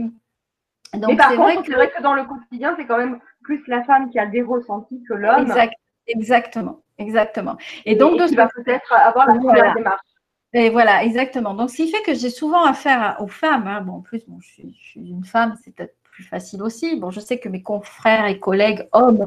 donc, 0.94 1.18
par 1.18 1.34
contre, 1.34 1.62
c'est 1.66 1.72
vrai 1.72 1.90
que 1.90 2.02
dans 2.02 2.14
le 2.14 2.24
quotidien, 2.24 2.74
c'est 2.78 2.86
quand 2.86 2.98
même 2.98 3.18
plus 3.42 3.62
la 3.66 3.82
femme 3.84 4.10
qui 4.10 4.18
a 4.18 4.26
des 4.26 4.42
ressentis 4.42 5.02
que 5.08 5.14
l'homme. 5.14 5.52
exactement, 6.06 6.80
exactement. 6.98 7.56
Et 7.84 7.96
donc, 7.96 8.18
de... 8.18 8.34
va 8.34 8.48
peut-être 8.48 8.92
avoir 8.92 9.26
la 9.26 9.34
voilà. 9.34 9.74
démarche. 9.74 10.00
Et 10.52 10.70
voilà, 10.70 11.04
exactement. 11.04 11.54
Donc, 11.54 11.70
ce 11.70 11.76
qui 11.76 11.90
fait 11.90 12.02
que 12.02 12.14
j'ai 12.14 12.30
souvent 12.30 12.64
affaire 12.64 13.16
aux 13.20 13.26
femmes. 13.26 13.66
Hein. 13.66 13.82
Bon, 13.82 13.94
en 13.94 14.00
plus, 14.00 14.22
je, 14.40 14.46
suis, 14.46 14.76
je, 14.80 14.88
suis, 14.90 15.00
une 15.00 15.24
femme, 15.24 15.56
c'est 15.62 15.74
peut-être 15.74 15.96
facile 16.22 16.62
aussi. 16.62 16.96
Bon, 16.96 17.10
je 17.10 17.20
sais 17.20 17.38
que 17.38 17.48
mes 17.48 17.62
confrères 17.62 18.26
et 18.26 18.38
collègues 18.38 18.88
hommes 18.92 19.26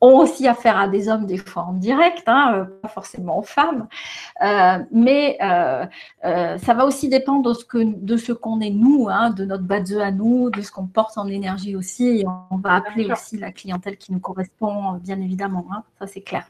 ont 0.00 0.18
aussi 0.18 0.48
affaire 0.48 0.78
à 0.78 0.88
des 0.88 1.08
hommes 1.08 1.26
des 1.26 1.36
fois 1.36 1.64
en 1.64 1.74
direct, 1.74 2.22
hein, 2.26 2.52
euh, 2.54 2.64
pas 2.80 2.88
forcément 2.88 3.38
aux 3.38 3.42
femmes, 3.42 3.88
euh, 4.42 4.78
mais 4.90 5.38
euh, 5.42 5.86
ça 6.22 6.74
va 6.74 6.84
aussi 6.84 7.08
dépendre 7.08 7.48
de 7.48 7.54
ce 7.54 7.64
que 7.64 7.78
de 7.78 8.16
ce 8.16 8.32
qu'on 8.32 8.60
est 8.60 8.70
nous, 8.70 9.08
hein, 9.10 9.30
de 9.30 9.44
notre 9.44 9.64
base 9.64 9.96
à 9.98 10.10
nous, 10.10 10.50
de 10.50 10.62
ce 10.62 10.70
qu'on 10.70 10.86
porte 10.86 11.18
en 11.18 11.28
énergie 11.28 11.76
aussi. 11.76 12.20
Et 12.20 12.24
on 12.50 12.56
va 12.56 12.74
appeler 12.76 13.10
aussi 13.10 13.36
la 13.36 13.52
clientèle 13.52 13.96
qui 13.96 14.12
nous 14.12 14.20
correspond, 14.20 14.94
bien 14.94 15.20
évidemment. 15.20 15.66
Ça 15.98 16.06
c'est 16.06 16.22
clair. 16.22 16.44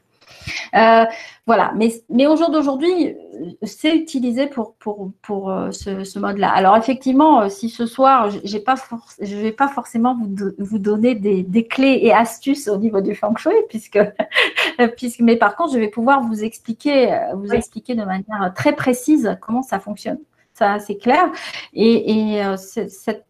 Euh, 0.75 1.05
voilà, 1.47 1.73
mais, 1.75 1.91
mais 2.09 2.27
au 2.27 2.35
jour 2.35 2.49
d'aujourd'hui, 2.51 3.15
c'est 3.63 3.95
utilisé 3.95 4.47
pour, 4.47 4.75
pour, 4.75 5.11
pour 5.21 5.51
euh, 5.51 5.71
ce, 5.71 6.19
mode-là. 6.19 6.49
Alors 6.51 6.77
effectivement, 6.77 7.41
euh, 7.41 7.49
si 7.49 7.69
ce 7.69 7.85
soir, 7.85 8.29
je 8.29 8.37
ne 8.37 9.41
vais 9.41 9.51
pas 9.51 9.67
forcément 9.67 10.15
vous, 10.15 10.51
vous 10.57 10.79
donner 10.79 11.15
des, 11.15 11.67
clés 11.67 11.99
et 12.01 12.13
astuces 12.13 12.67
au 12.67 12.77
niveau 12.77 13.01
du 13.01 13.15
feng 13.15 13.35
shui, 13.37 13.53
puisque, 13.69 13.99
puisque, 14.97 15.19
mais 15.21 15.35
par 15.35 15.55
contre, 15.55 15.73
je 15.73 15.79
vais 15.79 15.89
pouvoir 15.89 16.21
vous 16.21 16.43
expliquer, 16.43 17.19
vous 17.35 17.53
expliquer 17.53 17.95
de 17.95 18.03
manière 18.03 18.53
très 18.55 18.75
précise 18.75 19.37
comment 19.41 19.63
ça 19.63 19.79
fonctionne. 19.79 20.19
Ça, 20.53 20.79
c'est 20.79 20.97
clair. 20.97 21.31
Et, 21.73 22.37
et 22.37 22.55
cette 22.57 23.25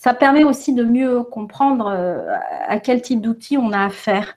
ça 0.00 0.14
permet 0.14 0.44
aussi 0.44 0.72
de 0.72 0.82
mieux 0.82 1.22
comprendre 1.22 1.88
euh, 1.88 2.34
à 2.66 2.80
quel 2.80 3.02
type 3.02 3.20
d'outils 3.20 3.58
on 3.58 3.70
a 3.70 3.84
affaire. 3.84 4.34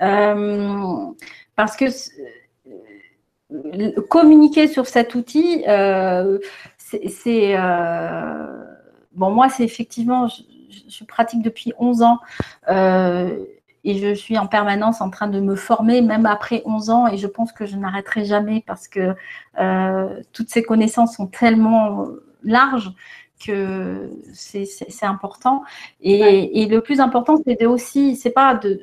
Euh, 0.00 0.96
parce 1.54 1.76
que 1.76 1.84
euh, 3.52 4.00
communiquer 4.08 4.68
sur 4.68 4.86
cet 4.86 5.14
outil, 5.14 5.64
c'est. 6.78 7.56
bon, 9.12 9.30
moi, 9.30 9.50
c'est 9.50 9.64
effectivement, 9.64 10.28
je, 10.28 11.04
pratique 11.04 11.42
depuis 11.42 11.74
11 11.78 12.00
ans 12.00 12.18
et 13.84 13.98
je 13.98 14.14
suis 14.14 14.38
en 14.38 14.46
permanence 14.46 15.02
en 15.02 15.10
train 15.10 15.26
de 15.26 15.40
me 15.40 15.56
former, 15.56 16.00
même 16.00 16.24
après 16.24 16.62
11 16.64 16.88
ans, 16.88 17.06
et 17.06 17.18
je 17.18 17.26
pense 17.26 17.52
que 17.52 17.66
je 17.66 17.76
n'arrêterai 17.76 18.24
jamais 18.24 18.64
parce 18.66 18.88
que 18.88 19.14
toutes 20.32 20.48
ces 20.48 20.62
connaissances 20.62 21.16
sont 21.16 21.26
tellement 21.26 22.06
larges 22.44 22.94
que 23.44 24.10
c'est 24.32 24.66
important. 25.02 25.62
Et, 26.00 26.66
le 26.66 26.80
plus 26.80 27.00
important, 27.00 27.36
c'est 27.44 27.60
de 27.60 27.66
aussi, 27.66 28.16
c'est 28.16 28.30
pas 28.30 28.54
de, 28.54 28.80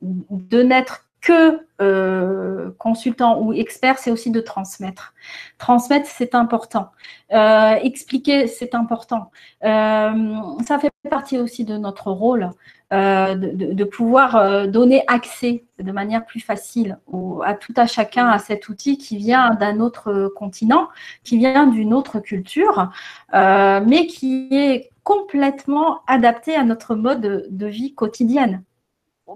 de, 0.00 0.62
n'être 0.62 1.01
que 1.22 1.64
euh, 1.80 2.72
consultant 2.78 3.40
ou 3.40 3.52
expert, 3.52 3.98
c'est 3.98 4.10
aussi 4.10 4.30
de 4.30 4.40
transmettre. 4.40 5.14
Transmettre, 5.56 6.06
c'est 6.06 6.34
important. 6.34 6.90
Euh, 7.32 7.74
expliquer, 7.76 8.48
c'est 8.48 8.74
important. 8.74 9.30
Euh, 9.64 10.34
ça 10.66 10.78
fait 10.78 10.90
partie 11.08 11.38
aussi 11.38 11.64
de 11.64 11.78
notre 11.78 12.10
rôle. 12.10 12.50
De, 12.92 13.84
pouvoir 13.84 14.68
donner 14.68 15.02
accès 15.06 15.64
de 15.78 15.92
manière 15.92 16.26
plus 16.26 16.40
facile 16.40 16.98
à 17.42 17.54
tout 17.54 17.72
à 17.74 17.86
chacun 17.86 18.28
à 18.28 18.38
cet 18.38 18.68
outil 18.68 18.98
qui 18.98 19.16
vient 19.16 19.54
d'un 19.54 19.80
autre 19.80 20.30
continent, 20.36 20.88
qui 21.24 21.38
vient 21.38 21.66
d'une 21.66 21.94
autre 21.94 22.20
culture, 22.20 22.90
mais 23.32 24.06
qui 24.08 24.48
est 24.50 24.90
complètement 25.04 26.02
adapté 26.06 26.54
à 26.54 26.64
notre 26.64 26.94
mode 26.94 27.46
de 27.48 27.66
vie 27.66 27.94
quotidienne, 27.94 28.62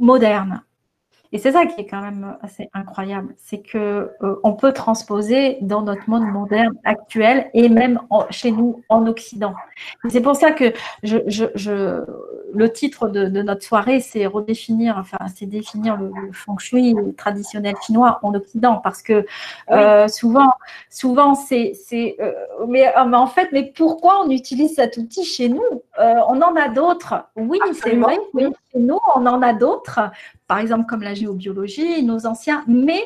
moderne. 0.00 0.65
Et 1.36 1.38
c'est 1.38 1.52
ça 1.52 1.66
qui 1.66 1.82
est 1.82 1.86
quand 1.86 2.00
même 2.00 2.38
assez 2.40 2.70
incroyable, 2.72 3.34
c'est 3.36 3.58
que 3.58 4.10
euh, 4.22 4.40
on 4.42 4.54
peut 4.54 4.72
transposer 4.72 5.58
dans 5.60 5.82
notre 5.82 6.08
monde 6.08 6.24
moderne 6.24 6.72
actuel 6.84 7.50
et 7.52 7.68
même 7.68 8.00
chez 8.30 8.52
nous 8.52 8.82
en 8.88 9.06
Occident. 9.06 9.52
C'est 10.08 10.22
pour 10.22 10.34
ça 10.34 10.52
que 10.52 10.72
je, 11.02 11.18
je, 11.26 12.02
le 12.56 12.72
titre 12.72 13.08
de, 13.08 13.26
notre 13.42 13.62
soirée, 13.62 14.00
c'est 14.00 14.26
redéfinir, 14.26 14.98
enfin, 14.98 15.18
c'est 15.34 15.46
définir 15.46 15.96
le, 15.96 16.10
feng 16.32 16.58
shui 16.58 16.94
traditionnel 17.16 17.74
chinois 17.84 18.18
en 18.22 18.34
Occident, 18.34 18.80
parce 18.82 19.02
que 19.02 19.26
euh, 19.70 20.08
souvent, 20.08 20.52
souvent 20.90 21.34
c'est, 21.34 21.72
c'est, 21.74 22.16
euh, 22.20 22.32
mais, 22.66 22.94
en 22.96 23.26
fait, 23.26 23.48
mais 23.52 23.72
pourquoi 23.76 24.24
on 24.24 24.30
utilise 24.30 24.74
cet 24.74 24.96
outil 24.96 25.24
chez 25.24 25.48
nous? 25.48 25.62
On 25.98 26.42
en 26.42 26.56
a 26.56 26.68
d'autres. 26.68 27.14
Oui, 27.36 27.58
c'est 27.72 27.96
vrai. 27.96 28.18
Oui, 28.34 28.44
chez 28.72 28.80
nous, 28.80 28.98
on 29.14 29.26
en 29.26 29.42
a 29.42 29.52
d'autres 29.52 30.00
par 30.46 30.58
exemple 30.58 30.86
comme 30.86 31.02
la 31.02 31.14
géobiologie, 31.14 32.02
nos 32.02 32.26
anciens, 32.26 32.64
mais 32.66 33.02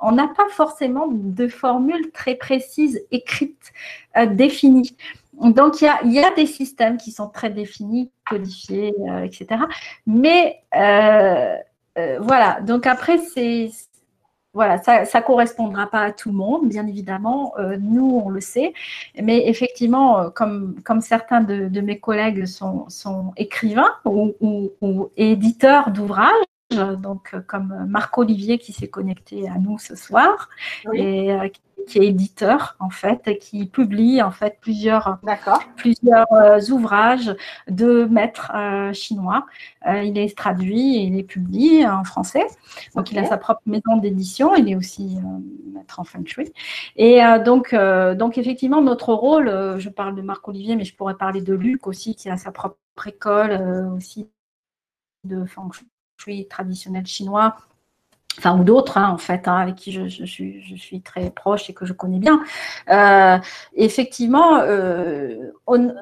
on 0.00 0.12
n'a 0.12 0.28
pas 0.28 0.48
forcément 0.50 1.08
de 1.10 1.48
formule 1.48 2.10
très 2.12 2.34
précise, 2.34 3.02
écrite, 3.10 3.72
euh, 4.16 4.26
définie. 4.26 4.94
Donc, 5.40 5.80
il 5.80 6.12
y 6.12 6.18
a, 6.18 6.30
des 6.34 6.46
systèmes 6.46 6.96
qui 6.96 7.12
sont 7.12 7.28
très 7.28 7.50
définis, 7.50 8.10
codifiés, 8.28 8.94
euh, 9.08 9.24
etc. 9.24 9.62
Mais 10.06 10.62
euh, 10.74 11.56
voilà, 12.20 12.60
donc 12.60 12.86
après, 12.86 13.18
c'est. 13.18 13.70
Voilà, 14.54 14.82
ça 14.82 15.02
ne 15.02 15.20
correspondra 15.22 15.86
pas 15.86 16.00
à 16.00 16.12
tout 16.12 16.30
le 16.30 16.34
monde, 16.34 16.70
bien 16.70 16.86
évidemment. 16.86 17.52
nous, 17.78 18.22
on 18.24 18.30
le 18.30 18.40
sait. 18.40 18.72
Mais 19.20 19.46
effectivement, 19.48 20.30
comme, 20.30 20.76
certains 21.02 21.42
de, 21.42 21.80
mes 21.82 21.98
collègues 21.98 22.46
sont 22.46 23.34
écrivains 23.36 23.92
ou 24.06 25.10
éditeurs 25.18 25.90
d'ouvrages, 25.90 26.32
donc 26.70 27.34
comme 27.46 27.86
Marc 27.88 28.18
Olivier 28.18 28.58
qui 28.58 28.72
s'est 28.72 28.88
connecté 28.88 29.48
à 29.48 29.58
nous 29.58 29.78
ce 29.78 29.94
soir 29.94 30.48
et 30.92 31.30
qui 31.86 31.98
est 31.98 32.06
éditeur 32.06 32.76
en 32.80 32.90
fait, 32.90 33.38
qui 33.38 33.66
publie 33.66 34.20
en 34.20 34.30
fait 34.30 34.58
plusieurs, 34.60 35.18
plusieurs 35.76 36.30
euh, 36.32 36.60
ouvrages 36.70 37.34
de 37.68 38.04
maîtres 38.04 38.50
euh, 38.54 38.92
chinois. 38.92 39.46
Euh, 39.86 40.02
il 40.02 40.18
est 40.18 40.36
traduit 40.36 40.96
et 40.96 41.02
il 41.02 41.18
est 41.18 41.22
publié 41.22 41.86
en 41.86 42.04
français. 42.04 42.46
Donc 42.94 43.12
il 43.12 43.18
a 43.18 43.24
sa 43.24 43.36
propre 43.36 43.62
maison 43.66 43.96
d'édition. 43.96 44.54
Il 44.56 44.68
est 44.68 44.76
aussi 44.76 45.18
maître 45.72 46.00
en 46.00 46.04
feng 46.04 46.26
shui. 46.26 46.52
Et 46.96 47.20
donc, 47.44 47.74
donc 47.74 48.38
effectivement 48.38 48.82
notre 48.82 49.12
rôle, 49.12 49.78
je 49.78 49.88
parle 49.88 50.16
de 50.16 50.22
Marc 50.22 50.46
Olivier, 50.48 50.76
mais 50.76 50.84
je 50.84 50.94
pourrais 50.94 51.16
parler 51.16 51.40
de 51.40 51.54
Luc 51.54 51.86
aussi 51.86 52.14
qui 52.14 52.28
a 52.28 52.36
sa 52.36 52.50
propre 52.50 52.76
école 53.06 53.52
aussi 53.94 54.28
de 55.24 55.44
feng 55.44 55.70
shui 55.72 55.86
traditionnel 56.48 57.06
chinois 57.06 57.56
enfin 58.38 58.58
ou 58.58 58.64
d'autres 58.64 58.98
hein, 58.98 59.08
en 59.10 59.18
fait, 59.18 59.48
hein, 59.48 59.56
avec 59.56 59.76
qui 59.76 59.92
je, 59.92 60.08
suis, 60.08 60.62
je, 60.62 60.74
suis, 60.76 61.00
très 61.00 61.30
proche 61.30 61.70
et 61.70 61.74
que 61.74 61.86
je 61.86 61.92
connais 61.92 62.18
bien. 62.18 62.42
Euh, 62.90 63.38
effectivement, 63.74 64.58
euh, 64.60 65.50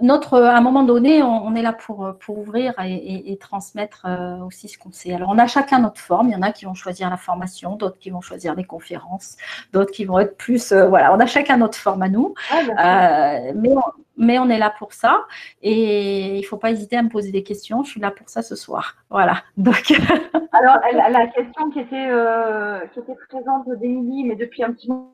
notre, 0.02 0.40
à 0.40 0.56
un 0.56 0.60
moment 0.60 0.82
donné, 0.82 1.22
on, 1.22 1.54
est 1.54 1.62
là 1.62 1.72
pour, 1.72 2.14
pour 2.20 2.38
ouvrir 2.38 2.74
et, 2.84 3.36
transmettre 3.40 4.06
euh, 4.06 4.38
aussi 4.38 4.68
ce 4.68 4.78
qu'on 4.78 4.92
sait. 4.92 5.12
Alors, 5.12 5.28
on 5.30 5.38
a 5.38 5.46
chacun 5.46 5.80
notre 5.80 6.00
forme. 6.00 6.28
Il 6.28 6.32
y 6.32 6.36
en 6.36 6.42
a 6.42 6.52
qui 6.52 6.64
vont 6.64 6.74
choisir 6.74 7.10
la 7.10 7.16
formation, 7.16 7.76
d'autres 7.76 7.98
qui 7.98 8.10
vont 8.10 8.20
choisir 8.20 8.54
les 8.54 8.64
conférences, 8.64 9.36
d'autres 9.72 9.92
qui 9.92 10.04
vont 10.04 10.18
être 10.18 10.36
plus. 10.36 10.72
voilà, 10.72 11.14
on 11.14 11.20
a 11.20 11.26
chacun 11.26 11.56
notre 11.56 11.78
forme 11.78 12.02
à 12.02 12.08
nous. 12.08 12.34
Ah, 12.76 13.38
mais 13.54 13.74
mais 14.16 14.38
on 14.38 14.48
est 14.48 14.58
là 14.58 14.72
pour 14.78 14.92
ça 14.92 15.24
et 15.62 16.36
il 16.36 16.40
ne 16.40 16.46
faut 16.46 16.56
pas 16.56 16.70
hésiter 16.70 16.96
à 16.96 17.02
me 17.02 17.08
poser 17.08 17.32
des 17.32 17.42
questions. 17.42 17.82
Je 17.82 17.90
suis 17.90 18.00
là 18.00 18.10
pour 18.10 18.28
ça 18.28 18.42
ce 18.42 18.56
soir. 18.56 18.96
Voilà. 19.10 19.42
Donc. 19.56 19.92
Alors, 20.52 20.78
la 21.10 21.26
question 21.28 21.70
qui 21.70 21.80
était, 21.80 22.08
euh, 22.08 22.80
qui 22.92 23.00
était 23.00 23.16
présente 23.28 23.68
d'Emilie, 23.80 24.24
mais 24.24 24.36
depuis 24.36 24.62
un 24.62 24.72
petit 24.72 24.88
moment, 24.88 25.10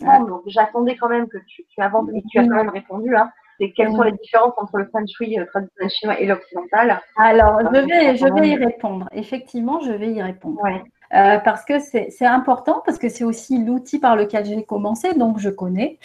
donc 0.00 0.42
j'attendais 0.46 0.96
quand 0.96 1.08
même 1.08 1.28
que 1.28 1.38
tu, 1.46 1.64
tu 1.66 1.80
avances 1.80 2.08
et 2.14 2.22
tu 2.30 2.38
as 2.38 2.44
quand 2.44 2.54
même 2.54 2.70
répondu. 2.70 3.14
Hein. 3.14 3.30
C'est 3.60 3.72
quelles 3.72 3.90
sont 3.90 4.02
les 4.02 4.12
différences 4.12 4.54
entre 4.56 4.78
le 4.78 4.88
feng 4.92 5.04
shui 5.06 5.38
euh, 5.38 5.44
traditionnel 5.46 5.90
chinois 5.90 6.20
et 6.20 6.26
l'occidental? 6.26 7.00
Alors, 7.16 7.58
je 7.60 7.80
vais, 7.80 8.16
je 8.16 8.26
vais 8.32 8.48
y 8.50 8.56
répondre. 8.56 9.08
Effectivement, 9.12 9.80
je 9.80 9.90
vais 9.90 10.12
y 10.12 10.22
répondre. 10.22 10.62
Ouais. 10.62 10.82
Euh, 11.14 11.38
parce 11.38 11.64
que 11.64 11.78
c'est 11.78 12.26
important, 12.26 12.82
parce 12.84 12.98
que 12.98 13.08
c'est 13.08 13.24
aussi 13.24 13.64
l'outil 13.64 13.98
par 13.98 14.14
lequel 14.14 14.44
j'ai 14.44 14.62
commencé, 14.62 15.14
donc 15.14 15.38
je 15.38 15.48
connais. 15.48 15.98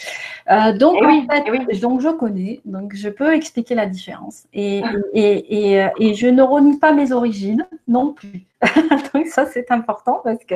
Euh, 0.49 0.71
donc, 0.77 0.97
eh 1.01 1.27
fait, 1.29 1.43
eh 1.71 1.79
donc 1.79 2.01
je 2.01 2.09
connais, 2.09 2.61
donc 2.65 2.95
je 2.95 3.09
peux 3.09 3.33
expliquer 3.33 3.75
la 3.75 3.85
différence. 3.85 4.43
Et, 4.53 4.81
et, 5.13 5.73
et, 5.75 5.87
et, 5.99 6.13
je 6.13 6.27
ne 6.27 6.41
renie 6.41 6.77
pas 6.77 6.93
mes 6.93 7.11
origines 7.11 7.67
non 7.87 8.13
plus. 8.13 8.45
Donc 9.13 9.27
ça, 9.27 9.45
c'est 9.45 9.71
important 9.71 10.21
parce 10.23 10.43
que, 10.43 10.55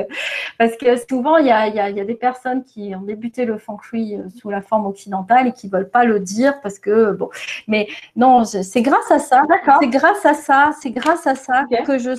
parce 0.58 0.76
que 0.76 0.96
souvent, 1.08 1.36
il 1.36 1.46
y 1.46 1.50
a, 1.50 1.68
y, 1.68 1.78
a, 1.78 1.90
y 1.90 2.00
a, 2.00 2.04
des 2.04 2.14
personnes 2.14 2.64
qui 2.64 2.94
ont 2.94 3.02
débuté 3.02 3.44
le 3.44 3.58
feng 3.58 3.78
shui 3.82 4.16
euh, 4.16 4.28
sous 4.38 4.50
la 4.50 4.62
forme 4.62 4.86
occidentale 4.86 5.48
et 5.48 5.52
qui 5.52 5.66
ne 5.66 5.72
veulent 5.72 5.90
pas 5.90 6.04
le 6.04 6.20
dire 6.20 6.60
parce 6.60 6.78
que, 6.78 7.12
bon, 7.12 7.30
mais 7.66 7.88
non, 8.16 8.44
c'est 8.44 8.82
grâce 8.82 9.10
à 9.10 9.18
ça, 9.18 9.42
c'est 9.80 9.88
grâce 9.88 10.26
à 10.26 10.34
ça, 10.34 10.70
c'est 10.80 10.90
grâce 10.90 11.26
à 11.26 11.34
ça 11.34 11.64
que 11.86 11.98
je, 11.98 12.10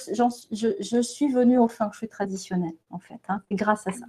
je, 0.52 0.68
je, 0.80 1.02
suis 1.02 1.30
venue 1.30 1.58
au 1.58 1.68
feng 1.68 1.92
shui 1.92 2.08
traditionnel, 2.08 2.72
en 2.92 3.00
fait. 3.00 3.20
Hein, 3.28 3.42
c'est 3.50 3.56
grâce 3.56 3.88
à 3.88 3.92
ça. 3.92 4.06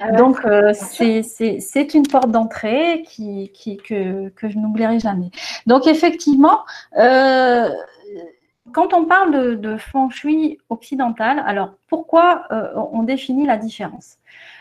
Ah 0.00 0.12
Donc, 0.12 0.44
euh, 0.44 0.72
c'est 0.74 1.94
une 1.94 2.06
porte 2.06 2.30
d'entrée 2.30 3.02
qui, 3.08 3.50
qui, 3.54 3.78
que, 3.78 4.28
que 4.30 4.48
je 4.48 4.58
n'oublierai 4.58 4.98
jamais. 4.98 5.30
Donc, 5.66 5.86
effectivement, 5.86 6.64
euh, 6.98 7.70
quand 8.72 8.92
on 8.92 9.04
parle 9.04 9.60
de, 9.60 9.76
feng 9.76 10.10
shui 10.10 10.58
occidental, 10.68 11.42
alors 11.46 11.74
pourquoi 11.88 12.44
euh, 12.50 12.72
on 12.92 13.02
définit 13.02 13.46
la 13.46 13.56
différence? 13.56 14.18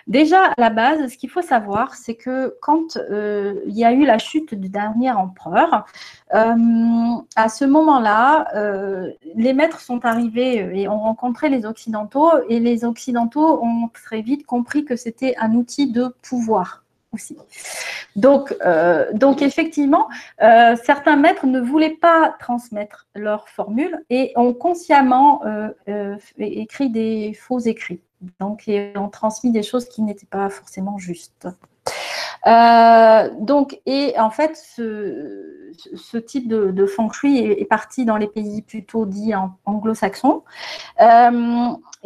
Déjà, 0.08 0.46
à 0.46 0.54
la 0.58 0.70
base, 0.70 1.12
ce 1.12 1.18
qu'il 1.18 1.30
faut 1.30 1.42
savoir, 1.42 1.96
c'est 1.96 2.16
que 2.16 2.56
quand 2.62 2.98
euh, 2.98 3.62
il 3.66 3.76
y 3.76 3.84
a 3.84 3.92
eu 3.92 4.06
la 4.06 4.20
chute 4.20 4.54
du 4.54 4.70
dernier 4.70 5.12
empereur, 5.12 5.86
euh, 6.34 6.56
à 7.36 7.50
ce 7.50 7.66
moment-là, 7.66 8.48
les 9.36 9.54
maîtres 9.54 9.80
sont 9.80 10.06
arrivés 10.06 10.80
et 10.80 10.88
ont 10.88 11.00
rencontré 11.00 11.50
les 11.50 11.66
Occidentaux, 11.66 12.32
et 12.48 12.60
les 12.60 12.86
Occidentaux 12.86 13.64
ont 13.64 13.90
très 13.94 14.22
vite 14.22 14.46
compris 14.46 14.86
que 14.86 14.96
c'était 14.96 15.36
un 15.38 15.56
outil 15.56 15.92
de 15.92 16.16
pouvoir 16.22 16.85
donc, 18.16 18.56
euh, 18.66 19.12
donc 19.14 19.42
effectivement, 19.42 20.08
euh, 20.42 20.76
certains 20.84 21.16
maîtres 21.16 21.46
ne 21.46 21.60
voulaient 21.60 21.98
pas 22.02 22.36
transmettre 22.40 23.08
leur 23.16 23.50
formule 23.50 24.04
et 24.10 24.32
ont 24.36 24.54
consciemment 24.54 25.42
euh, 25.46 26.16
écrit 26.38 26.90
des 26.90 27.34
faux 27.34 27.60
écrits. 27.60 28.02
Donc, 28.40 28.68
et 28.68 28.94
ont 28.96 29.10
transmis 29.10 29.52
des 29.52 29.64
choses 29.64 29.88
qui 29.88 30.02
n'étaient 30.02 30.26
pas 30.26 30.50
forcément 30.50 30.98
justes. 30.98 31.48
donc, 32.46 33.80
et 33.86 34.18
en 34.18 34.30
fait, 34.30 34.56
ce, 34.56 36.18
type 36.18 36.48
de, 36.48 36.86
feng 36.86 37.12
shui 37.12 37.40
est, 37.40 37.66
parti 37.66 38.06
dans 38.06 38.18
les 38.18 38.28
pays 38.28 38.62
plutôt 38.62 39.06
dits 39.06 39.34
anglo-saxons. 39.66 40.44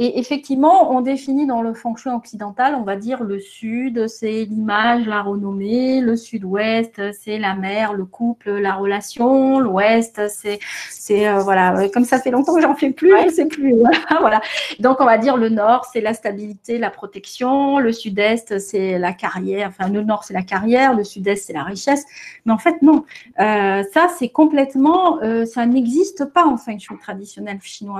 Et 0.01 0.17
effectivement, 0.17 0.95
on 0.95 1.01
définit 1.01 1.45
dans 1.45 1.61
le 1.61 1.73
feng 1.73 1.97
shui 1.97 2.09
occidental, 2.09 2.73
on 2.73 2.83
va 2.83 2.95
dire 2.95 3.21
le 3.21 3.37
sud, 3.37 4.07
c'est 4.07 4.45
l'image, 4.45 5.05
la 5.05 5.21
renommée, 5.21 5.99
le 5.99 6.15
sud-ouest, 6.15 7.01
c'est 7.11 7.37
la 7.37 7.53
mère, 7.53 7.91
le 7.91 8.05
couple, 8.05 8.49
la 8.49 8.75
relation, 8.75 9.59
l'ouest, 9.59 10.21
c'est, 10.29 10.59
c'est 10.89 11.27
euh, 11.27 11.39
voilà, 11.39 11.89
comme 11.89 12.05
ça 12.05 12.17
fait 12.17 12.31
longtemps 12.31 12.55
que 12.55 12.61
j'en 12.61 12.75
fais 12.75 12.91
plus, 12.91 13.13
je 13.25 13.29
sais 13.29 13.45
plus. 13.45 13.75
voilà. 14.21 14.39
Donc 14.79 15.01
on 15.01 15.05
va 15.05 15.17
dire 15.17 15.35
le 15.35 15.49
nord, 15.49 15.83
c'est 15.91 15.99
la 15.99 16.13
stabilité, 16.13 16.77
la 16.77 16.91
protection, 16.91 17.79
le 17.79 17.91
sud-est, 17.91 18.57
c'est 18.59 18.99
la 18.99 19.11
carrière, 19.11 19.67
enfin 19.67 19.91
le 19.91 20.01
nord 20.01 20.23
c'est 20.23 20.33
la 20.33 20.43
carrière, 20.43 20.95
le 20.95 21.03
sud-est 21.03 21.45
c'est 21.45 21.53
la 21.53 21.63
richesse. 21.63 22.05
Mais 22.45 22.53
en 22.53 22.57
fait 22.57 22.81
non, 22.81 23.03
euh, 23.41 23.83
ça 23.93 24.07
c'est 24.17 24.29
complètement, 24.29 25.21
euh, 25.23 25.43
ça 25.45 25.65
n'existe 25.65 26.23
pas 26.23 26.45
en 26.45 26.55
feng 26.55 26.79
shui 26.79 26.97
traditionnel 26.99 27.59
chinois, 27.61 27.99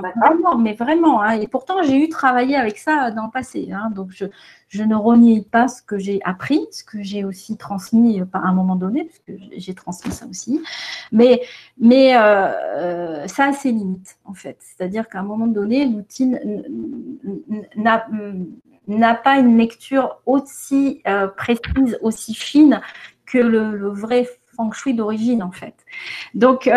mais 0.58 0.72
vraiment. 0.72 1.20
Hein. 1.20 1.32
et 1.32 1.46
pourtant 1.46 1.82
j'ai 1.90 2.04
eu 2.04 2.08
travaillé 2.08 2.54
avec 2.54 2.78
ça 2.78 3.10
dans 3.10 3.24
le 3.24 3.30
passé. 3.30 3.70
Hein. 3.72 3.90
donc, 3.90 4.10
je, 4.12 4.82
ne 4.82 4.94
renie 4.94 5.42
pas 5.42 5.66
ce 5.66 5.82
que 5.82 5.98
j'ai 5.98 6.20
appris, 6.24 6.60
ce 6.70 6.84
que 6.84 7.02
j'ai 7.02 7.24
aussi 7.24 7.56
transmis 7.56 8.20
à 8.32 8.38
un 8.38 8.52
moment 8.52 8.76
donné, 8.76 9.04
parce 9.04 9.18
que 9.18 9.32
j'ai 9.56 9.74
transmis 9.74 10.12
ça 10.12 10.26
aussi. 10.26 10.62
Mais, 11.10 11.42
mais 11.78 12.16
euh, 12.16 12.20
euh, 12.22 13.26
ça 13.26 13.46
a 13.46 13.52
ses 13.52 13.72
limites, 13.72 14.18
en 14.24 14.34
fait. 14.34 14.58
C'est-à-dire 14.60 15.08
qu'à 15.08 15.18
un 15.18 15.24
moment 15.24 15.48
donné, 15.48 15.86
l'outil 15.86 16.36
n'a 17.76 19.14
pas 19.14 19.38
une 19.38 19.58
lecture 19.58 20.20
aussi 20.26 21.02
euh, 21.08 21.26
précise, 21.26 21.98
aussi 22.02 22.34
fine 22.34 22.80
que 23.26 23.38
le, 23.38 23.88
vrai 23.88 24.28
feng 24.56 24.70
shui 24.72 24.94
d'origine, 24.94 25.42
en 25.42 25.50
fait. 25.50 25.74
Donc, 26.34 26.70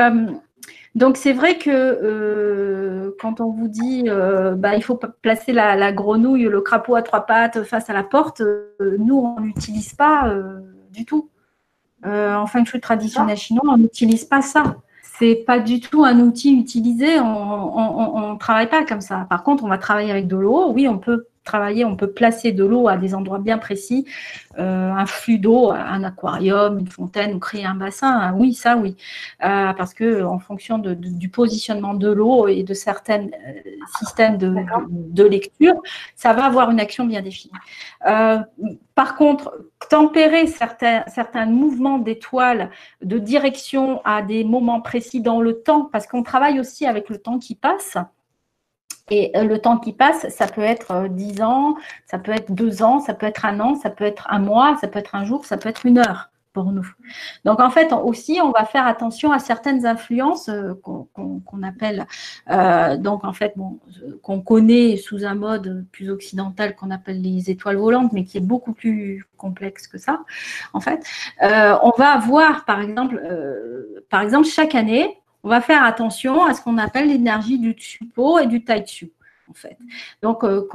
donc 0.96 1.18
c'est 1.18 1.34
vrai 1.34 1.58
que 1.58 1.72
euh, 1.72 3.16
quand 3.20 3.42
on 3.42 3.50
vous 3.50 3.68
dit 3.68 4.04
euh, 4.08 4.54
bah, 4.54 4.76
il 4.76 4.84
faut 4.84 5.00
placer 5.22 5.52
la, 5.52 5.92
grenouille, 5.92 6.44
le 6.44 6.62
crapaud 6.62 6.96
à 6.96 7.02
trois 7.02 7.26
pattes 7.26 7.64
face 7.64 7.90
à 7.90 7.94
la 7.94 8.04
porte, 8.04 8.42
euh, 8.42 8.98
nous 9.00 9.18
on 9.18 9.40
n'utilise 9.40 9.94
pas 9.94 10.32
du 10.92 11.06
tout. 11.06 11.30
en 12.06 12.46
feng 12.46 12.66
shui 12.66 12.80
traditionnel 12.80 13.38
chinois, 13.38 13.64
on 13.68 13.78
n'utilise 13.78 14.26
pas 14.26 14.42
ça. 14.42 14.76
C'est 15.18 15.44
pas 15.48 15.60
du 15.60 15.80
tout 15.80 16.04
un 16.04 16.20
outil 16.20 16.54
utilisé. 16.54 17.20
On 17.20 18.34
ne 18.34 18.38
travaille 18.38 18.70
pas 18.70 18.84
comme 18.84 19.02
ça. 19.02 19.26
Par 19.30 19.44
contre, 19.44 19.64
on 19.64 19.68
va 19.68 19.78
travailler 19.78 20.12
avec 20.12 20.28
de 20.28 20.36
l'eau. 20.36 20.72
Oui, 20.72 20.88
on 20.88 20.98
peut 20.98 21.28
travailler, 21.44 21.86
on 21.86 21.96
peut 21.96 22.12
placer 22.12 22.52
de 22.52 22.64
l'eau 22.64 22.88
à 22.88 22.98
des 22.98 23.14
endroits 23.14 23.40
bien 23.40 23.58
précis, 23.58 24.06
euh, 24.58 24.92
un 24.92 25.06
flux 25.06 25.38
d'eau, 25.38 25.72
un 25.72 26.04
aquarium, 26.04 26.80
une 26.80 26.88
fontaine 26.88 27.34
ou 27.34 27.40
créer 27.40 27.66
un 27.66 27.76
bassin, 27.76 28.10
hein, 28.10 28.34
oui, 28.36 28.54
ça 28.54 28.78
oui, 28.78 28.96
euh, 29.44 29.74
parce 29.74 29.94
que 29.94 30.24
en 30.24 30.40
fonction 30.40 30.78
du 30.80 31.30
positionnement 31.30 31.94
de 31.94 32.10
l'eau 32.10 32.48
et 32.48 32.64
de 32.64 32.74
certains 32.74 33.26
euh, 33.26 33.28
systèmes 34.00 34.38
de, 34.38 35.24
lecture, 35.24 35.76
ça 36.16 36.34
va 36.34 36.46
avoir 36.46 36.70
une 36.72 36.80
action 36.80 37.06
bien 37.06 37.22
définie. 37.22 37.54
par 38.96 39.16
contre, 39.16 39.54
tempérer 39.90 40.48
certains, 40.48 41.04
certains 41.08 41.46
mouvements 41.46 41.98
d'étoiles 41.98 42.70
de 43.02 43.18
direction 43.18 44.02
à 44.06 44.22
des 44.22 44.44
moments 44.44 44.82
précis 44.82 45.22
dans 45.22 45.42
le 45.42 45.62
temps, 45.62 45.90
parce 45.92 46.08
qu'on 46.08 46.24
travaille 46.24 46.60
aussi 46.60 46.86
avec 46.86 47.10
le 47.10 47.18
temps 47.18 47.40
qui 47.40 47.56
passe. 47.56 47.98
Et 49.10 49.32
euh, 49.36 49.44
le 49.44 49.60
temps 49.60 49.78
qui 49.78 49.92
passe, 49.94 50.30
ça 50.30 50.48
peut 50.48 50.62
être 50.62 51.08
10 51.10 51.42
euh, 51.42 51.44
ans, 51.44 51.76
ça 52.06 52.18
peut 52.20 52.32
être 52.32 52.52
2 52.52 52.84
ans, 52.84 53.00
ça 53.00 53.14
peut 53.14 53.26
être 53.26 53.46
un 53.46 53.60
an, 53.60 53.76
ça 53.76 53.90
peut 53.90 54.06
être 54.06 54.28
un 54.30 54.40
mois, 54.40 54.78
ça 54.80 54.88
peut 54.88 55.00
être 55.00 55.16
un 55.16 55.26
jour, 55.26 55.46
ça 55.46 55.58
peut 55.58 55.70
être 55.70 55.86
une 55.86 55.98
heure 55.98 56.30
pour 56.54 56.66
nous. 56.66 56.88
Donc 57.46 57.60
en 57.60 57.72
fait 57.72 57.92
aussi, 57.92 58.40
on 58.42 58.52
va 58.52 58.64
faire 58.64 58.86
attention 58.86 59.32
à 59.32 59.40
certaines 59.40 59.88
influences 59.88 60.50
euh, 60.50 60.76
qu'on 60.84 61.64
appelle, 61.64 62.06
donc 63.02 63.26
en 63.26 63.34
fait, 63.34 63.54
bon, 63.56 63.80
qu'on 64.22 64.40
connaît 64.40 64.98
sous 64.98 65.26
un 65.26 65.34
mode 65.34 65.86
plus 65.92 66.12
occidental 66.12 66.76
qu'on 66.76 66.92
appelle 66.92 67.22
les 67.22 67.50
étoiles 67.50 67.78
volantes, 67.78 68.14
mais 68.14 68.24
qui 68.24 68.38
est 68.38 68.42
beaucoup 68.42 68.74
plus 68.74 69.26
complexe 69.36 69.88
que 69.88 69.98
ça. 69.98 70.20
En 70.74 70.80
fait, 70.80 71.04
on 71.42 71.92
va 71.98 72.12
avoir 72.12 72.66
par 72.66 72.82
exemple, 72.82 73.20
par 74.12 74.22
exemple 74.22 74.46
chaque 74.46 74.76
année, 74.76 75.23
on 75.44 75.50
va 75.50 75.62
faire 75.62 75.84
attention 75.84 76.44
à 76.46 76.54
ce 76.54 76.62
qu'on 76.62 76.78
appelle 76.78 77.10
l'énergie 77.10 77.60
du 77.60 77.72
Tsupo 77.72 78.40
et 78.40 78.48
du 78.48 78.64
Taitsu. 78.64 79.12
En 79.50 79.54
fait. 79.54 79.78
Donc, 80.22 80.46
euh, 80.46 80.66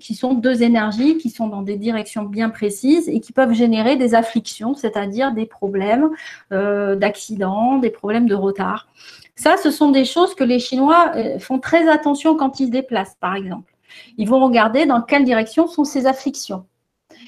qui 0.00 0.14
sont 0.14 0.32
deux 0.32 0.62
énergies 0.62 1.18
qui 1.18 1.28
sont 1.28 1.48
dans 1.48 1.60
des 1.60 1.76
directions 1.76 2.22
bien 2.22 2.48
précises 2.48 3.08
et 3.10 3.20
qui 3.20 3.32
peuvent 3.32 3.52
générer 3.52 3.96
des 3.96 4.14
afflictions, 4.14 4.74
c'est-à-dire 4.74 5.32
des 5.32 5.44
problèmes 5.44 6.08
euh, 6.50 6.96
d'accident, 6.96 7.76
des 7.76 7.90
problèmes 7.90 8.26
de 8.26 8.34
retard. 8.34 8.88
Ça, 9.36 9.58
ce 9.58 9.70
sont 9.70 9.90
des 9.90 10.06
choses 10.06 10.34
que 10.34 10.44
les 10.44 10.58
Chinois 10.58 11.12
euh, 11.14 11.38
font 11.38 11.58
très 11.58 11.88
attention 11.88 12.36
quand 12.36 12.58
ils 12.58 12.66
se 12.66 12.70
déplacent, 12.70 13.16
par 13.20 13.36
exemple. 13.36 13.74
Ils 14.16 14.28
vont 14.28 14.42
regarder 14.44 14.86
dans 14.86 15.02
quelle 15.02 15.24
direction 15.24 15.66
sont 15.66 15.84
ces 15.84 16.06
afflictions. 16.06 16.64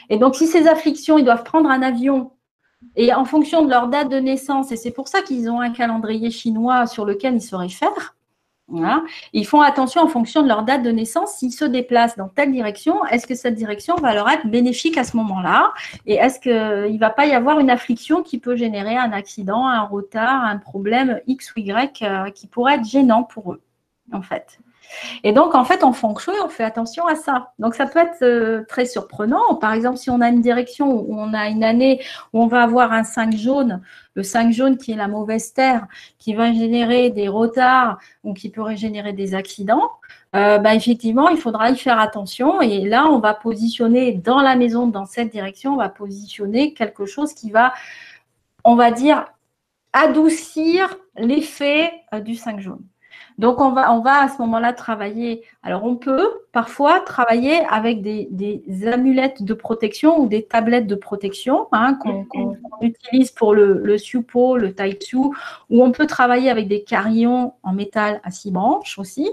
Et 0.09 0.19
donc, 0.19 0.37
si 0.37 0.47
ces 0.47 0.67
afflictions, 0.69 1.19
ils 1.19 1.25
doivent 1.25 1.45
prendre 1.45 1.69
un 1.69 1.83
avion 1.83 2.33
et 2.97 3.13
en 3.15 3.25
fonction 3.25 3.65
de 3.65 3.71
leur 3.71 3.89
date 3.89 4.11
de 4.11 4.19
naissance, 4.19 4.73
et 4.73 4.77
c'est 4.77 4.91
pour 4.91 5.09
ça 5.09 5.23
qu'ils 5.23 5.49
ont 5.51 5.61
un 5.61 5.71
calendrier 5.71 6.31
chinois 6.31 6.87
sur 6.87 7.05
lequel 7.05 7.35
ils 7.35 7.43
se 7.43 7.57
réfèrent, 7.57 8.15
ils 9.33 9.47
font 9.47 9.61
attention 9.61 10.03
en 10.03 10.09
fonction 10.09 10.43
de 10.43 10.49
leur 10.49 10.63
date 10.63 10.83
de 10.83 10.91
naissance, 10.91 11.37
s'ils 11.37 11.53
se 11.53 11.65
déplacent 11.65 12.17
dans 12.17 12.29
telle 12.29 12.53
direction, 12.53 13.05
est-ce 13.07 13.27
que 13.27 13.35
cette 13.35 13.55
direction 13.55 13.97
va 13.97 14.15
leur 14.15 14.29
être 14.29 14.47
bénéfique 14.47 14.97
à 14.97 15.05
ce 15.05 15.17
moment-là? 15.17 15.73
Et 16.07 16.15
est-ce 16.15 16.41
qu'il 16.41 16.53
ne 16.53 16.99
va 16.99 17.11
pas 17.11 17.27
y 17.27 17.33
avoir 17.33 17.59
une 17.59 17.71
affliction 17.71 18.23
qui 18.23 18.39
peut 18.39 18.57
générer 18.57 18.97
un 18.97 19.13
accident, 19.13 19.67
un 19.67 19.83
retard, 19.83 20.45
un 20.45 20.57
problème 20.57 21.21
X 21.27 21.53
ou 21.55 21.61
Y 21.61 22.03
euh, 22.03 22.31
qui 22.31 22.47
pourrait 22.47 22.77
être 22.77 22.85
gênant 22.85 23.25
pour 23.25 23.53
eux, 23.53 23.61
en 24.13 24.23
fait? 24.23 24.59
Et 25.25 25.33
donc, 25.33 25.55
en 25.55 25.65
fait, 25.65 25.85
en 25.85 25.93
feng 25.93 26.15
on 26.45 26.49
fait 26.49 26.65
attention 26.65 27.07
à 27.07 27.15
ça. 27.15 27.53
Donc, 27.59 27.75
ça 27.75 27.87
peut 27.87 27.99
être 27.99 28.23
euh, 28.23 28.65
très 28.69 28.87
surprenant. 28.87 29.55
Par 29.61 29.73
exemple, 29.73 29.97
si 29.99 30.11
on 30.11 30.21
a 30.21 30.29
une 30.29 30.41
direction 30.41 30.91
où 30.91 31.19
on 31.19 31.33
a 31.35 31.49
une 31.49 31.65
année 31.65 32.01
où 32.33 32.43
on 32.43 32.47
va 32.47 32.63
avoir 32.63 32.93
un 32.93 33.05
5 33.05 33.35
jaune, 33.37 33.83
le 34.15 34.23
5 34.23 34.53
jaune 34.53 34.77
qui 34.77 34.93
est 34.93 34.97
la 34.97 35.09
mauvaise 35.09 35.53
terre, 35.53 35.87
qui 36.19 36.35
va 36.35 36.53
générer 36.53 37.11
des 37.11 37.29
retards 37.29 37.99
ou 38.25 38.35
qui 38.35 38.51
pourrait 38.51 38.77
générer 38.77 39.13
des 39.13 39.35
accidents, 39.35 39.91
euh, 40.35 40.59
bah, 40.59 40.75
effectivement, 40.75 41.29
il 41.29 41.39
faudra 41.39 41.71
y 41.71 41.77
faire 41.77 41.99
attention. 41.99 42.61
Et 42.61 42.87
là, 42.87 43.07
on 43.07 43.19
va 43.19 43.35
positionner 43.35 44.13
dans 44.13 44.41
la 44.41 44.57
maison, 44.57 44.87
dans 44.87 45.07
cette 45.07 45.31
direction, 45.31 45.75
on 45.75 45.79
va 45.79 45.89
positionner 45.89 46.75
quelque 46.75 47.07
chose 47.07 47.35
qui 47.35 47.51
va, 47.51 47.73
on 48.65 48.75
va 48.75 48.91
dire, 48.91 49.27
adoucir 49.93 50.97
l'effet 51.17 51.93
euh, 52.15 52.21
du 52.21 52.35
5 52.35 52.61
jaune. 52.61 52.83
Donc, 53.39 53.61
on 53.61 53.73
va, 53.73 53.93
on 53.93 54.01
va 54.01 54.23
à 54.23 54.29
ce 54.29 54.41
moment-là 54.43 54.73
travailler. 54.73 55.43
Alors, 55.63 55.85
on 55.85 55.97
peut 55.97 56.29
parfois 56.53 57.01
travailler 57.01 57.65
avec 57.71 58.03
des, 58.03 58.29
amulettes 58.87 59.43
de 59.43 59.55
protection 59.55 60.21
ou 60.21 60.27
des 60.27 60.45
tablettes 60.45 60.87
de 60.87 60.95
protection 60.95 61.69
hein, 61.73 61.95
qu'on 61.95 62.27
utilise 62.81 63.31
pour 63.31 63.55
le, 63.55 63.81
le 63.83 63.99
Supo, 63.99 64.57
le 64.57 64.75
Taitsu, 64.75 65.17
ou 65.17 65.83
on 65.83 65.93
peut 65.93 66.07
travailler 66.07 66.51
avec 66.51 66.69
des 66.69 66.83
carillons 66.83 67.55
en 67.63 67.73
métal 67.73 68.21
à 68.25 68.31
six 68.31 68.51
branches 68.51 68.99
aussi. 68.99 69.31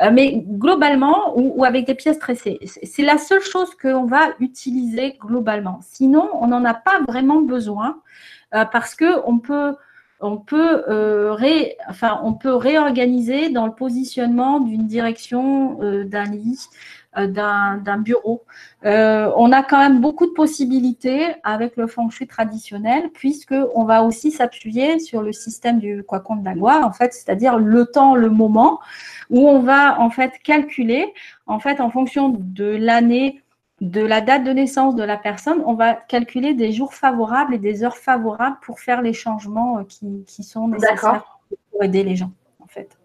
Euh, 0.00 0.10
mais 0.12 0.44
globalement, 0.46 1.32
ou, 1.36 1.64
avec 1.64 1.86
des 1.86 1.94
pièces 1.94 2.18
tressées. 2.18 2.58
C'est 2.82 3.02
la 3.02 3.18
seule 3.18 3.42
chose 3.42 3.74
qu'on 3.74 4.06
va 4.06 4.28
utiliser 4.40 5.16
globalement. 5.20 5.80
Sinon, 5.82 6.28
on 6.34 6.48
n'en 6.48 6.64
a 6.64 6.74
pas 6.74 7.00
vraiment 7.06 7.40
besoin 7.40 8.00
euh, 8.54 8.64
parce 8.64 8.94
qu'on 8.94 9.38
peut 9.38 9.76
on 10.20 10.38
peut, 10.38 10.84
euh, 10.88 11.32
ré, 11.32 11.76
enfin, 11.88 12.20
on 12.24 12.32
peut 12.32 12.54
réorganiser 12.54 13.50
dans 13.50 13.66
le 13.66 13.72
positionnement 13.72 14.60
d'une 14.60 14.86
direction 14.86 15.82
euh, 15.82 16.04
d'un 16.04 16.24
lit, 16.24 16.66
euh, 17.18 17.26
d'un 17.26 17.98
bureau. 17.98 18.44
on 18.82 19.52
a 19.52 19.62
quand 19.62 19.78
même 19.78 20.00
beaucoup 20.00 20.26
de 20.26 20.32
possibilités 20.32 21.34
avec 21.44 21.76
le 21.76 21.86
feng 21.86 22.10
shui 22.10 22.26
traditionnel, 22.26 23.10
puisqu'on 23.12 23.84
va 23.84 24.02
aussi 24.04 24.30
s'appuyer 24.30 24.98
sur 25.00 25.22
le 25.22 25.32
système 25.32 25.78
du 25.78 26.02
Kwakon 26.02 26.36
Dagwa, 26.36 26.84
en 26.84 26.92
fait, 26.92 27.12
c'est-à-dire 27.12 27.58
le 27.58 27.86
temps, 27.86 28.14
le 28.14 28.30
moment, 28.30 28.80
où 29.30 29.48
on 29.48 29.60
va 29.60 30.00
en 30.00 30.10
fait 30.10 30.32
calculer, 30.42 31.12
en 31.46 31.58
fait, 31.58 31.80
en 31.80 31.90
fonction 31.90 32.34
de 32.38 32.64
l'année 32.64 33.42
de 33.80 34.00
la 34.00 34.20
date 34.20 34.44
de 34.44 34.52
naissance 34.52 34.94
de 34.94 35.02
la 35.02 35.18
personne, 35.18 35.62
on 35.66 35.74
va 35.74 35.94
calculer 35.94 36.54
des 36.54 36.72
jours 36.72 36.94
favorables 36.94 37.54
et 37.54 37.58
des 37.58 37.84
heures 37.84 37.96
favorables 37.96 38.56
pour 38.62 38.80
faire 38.80 39.02
les 39.02 39.12
changements 39.12 39.78
euh, 39.78 39.84
qui, 39.84 40.42
sont 40.42 40.68
nécessaires 40.68 41.38
pour 41.70 41.82
aider 41.82 42.02
les 42.02 42.16
gens, 42.16 42.32
en 42.60 42.66
fait. 42.66 42.96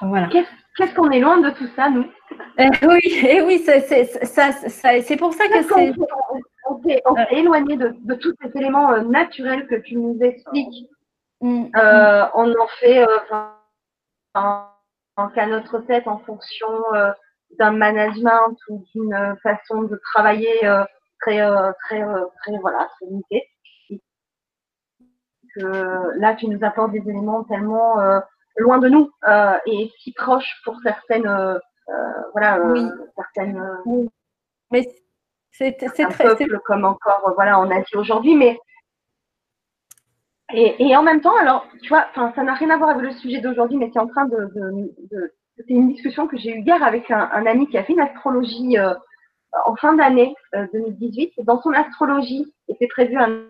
Voilà. 0.00 0.28
Qu'est-ce 0.28 0.94
qu'on 0.94 1.10
est 1.10 1.18
loin 1.18 1.40
de 1.40 1.50
tout 1.50 1.66
ça, 1.74 1.90
nous? 1.90 2.06
Eh 2.58 2.68
Oui, 2.86 3.00
eh 3.26 3.40
oui 3.42 3.64
c'est 3.64 5.16
pour 5.16 5.32
ça 5.32 5.48
que 5.48 5.62
c'est. 5.62 5.92
On, 6.70 6.82
s'est 6.82 7.02
éloigné 7.30 7.76
de, 7.76 8.14
tous 8.14 8.34
ces 8.42 8.56
éléments 8.56 8.92
euh, 8.92 9.00
naturels 9.00 9.66
que 9.66 9.76
tu 9.76 9.96
nous 9.96 10.18
expliques. 10.20 10.88
Mm, 11.40 11.62
mm. 11.62 11.70
Euh, 11.76 12.26
on 12.34 12.50
en 12.50 12.66
fait 12.78 13.04
en, 14.34 14.68
qu'à 15.34 15.46
notre 15.46 15.78
tête 15.80 16.06
en 16.06 16.18
fonction 16.18 16.68
d'un 17.58 17.72
management 17.72 18.56
ou 18.68 18.84
d'une 18.94 19.36
façon 19.42 19.82
de 19.82 20.00
travailler 20.12 20.64
euh, 20.64 20.84
très, 21.20 21.40
euh, 21.40 21.72
très, 21.84 22.02
euh, 22.02 22.24
très, 22.42 22.58
voilà, 22.58 22.88
très 22.96 23.06
limitée. 23.06 23.48
Que 25.56 26.18
là, 26.18 26.34
tu 26.34 26.46
nous 26.46 26.62
apportes 26.62 26.92
des 26.92 27.08
éléments 27.08 27.42
tellement 27.44 27.96
loin 28.58 28.78
de 28.78 28.88
nous 28.88 29.10
et 29.66 29.90
si 29.98 30.12
proches 30.12 30.60
pour 30.62 30.78
certaines, 30.82 31.28
voilà, 32.32 32.60
oui. 32.60 32.86
certaines. 33.16 33.60
Mais 34.70 34.86
c'est 35.50 35.72
très 35.72 36.36
peuple 36.36 36.60
comme 36.64 36.84
encore, 36.84 37.32
voilà, 37.34 37.58
en 37.58 37.70
Asie 37.70 37.96
aujourd'hui, 37.96 38.36
mais 38.36 38.58
et, 40.52 40.76
et, 40.82 40.96
en 40.96 41.02
même 41.02 41.20
temps, 41.20 41.36
alors, 41.36 41.66
tu 41.82 41.88
vois, 41.88 42.06
ça 42.14 42.42
n'a 42.42 42.54
rien 42.54 42.70
à 42.70 42.78
voir 42.78 42.90
avec 42.90 43.02
le 43.02 43.12
sujet 43.12 43.40
d'aujourd'hui, 43.40 43.76
mais 43.76 43.90
c'est 43.92 43.98
en 43.98 44.06
train 44.06 44.24
de, 44.26 44.36
de, 44.54 44.94
de, 45.10 45.32
c'est 45.66 45.74
une 45.74 45.92
discussion 45.92 46.26
que 46.26 46.36
j'ai 46.36 46.50
eue 46.50 46.60
hier 46.60 46.82
avec 46.82 47.10
un, 47.10 47.46
ami 47.46 47.68
qui 47.68 47.78
a 47.78 47.84
fait 47.84 47.92
une 47.92 48.00
astrologie 48.00 48.78
euh, 48.78 48.94
en 49.66 49.74
fin 49.76 49.94
d'année 49.94 50.34
2018. 50.52 51.32
Euh, 51.38 51.42
Dans 51.44 51.60
son 51.62 51.72
astrologie, 51.72 52.52
était 52.68 52.86
prévu 52.86 53.16
un, 53.16 53.44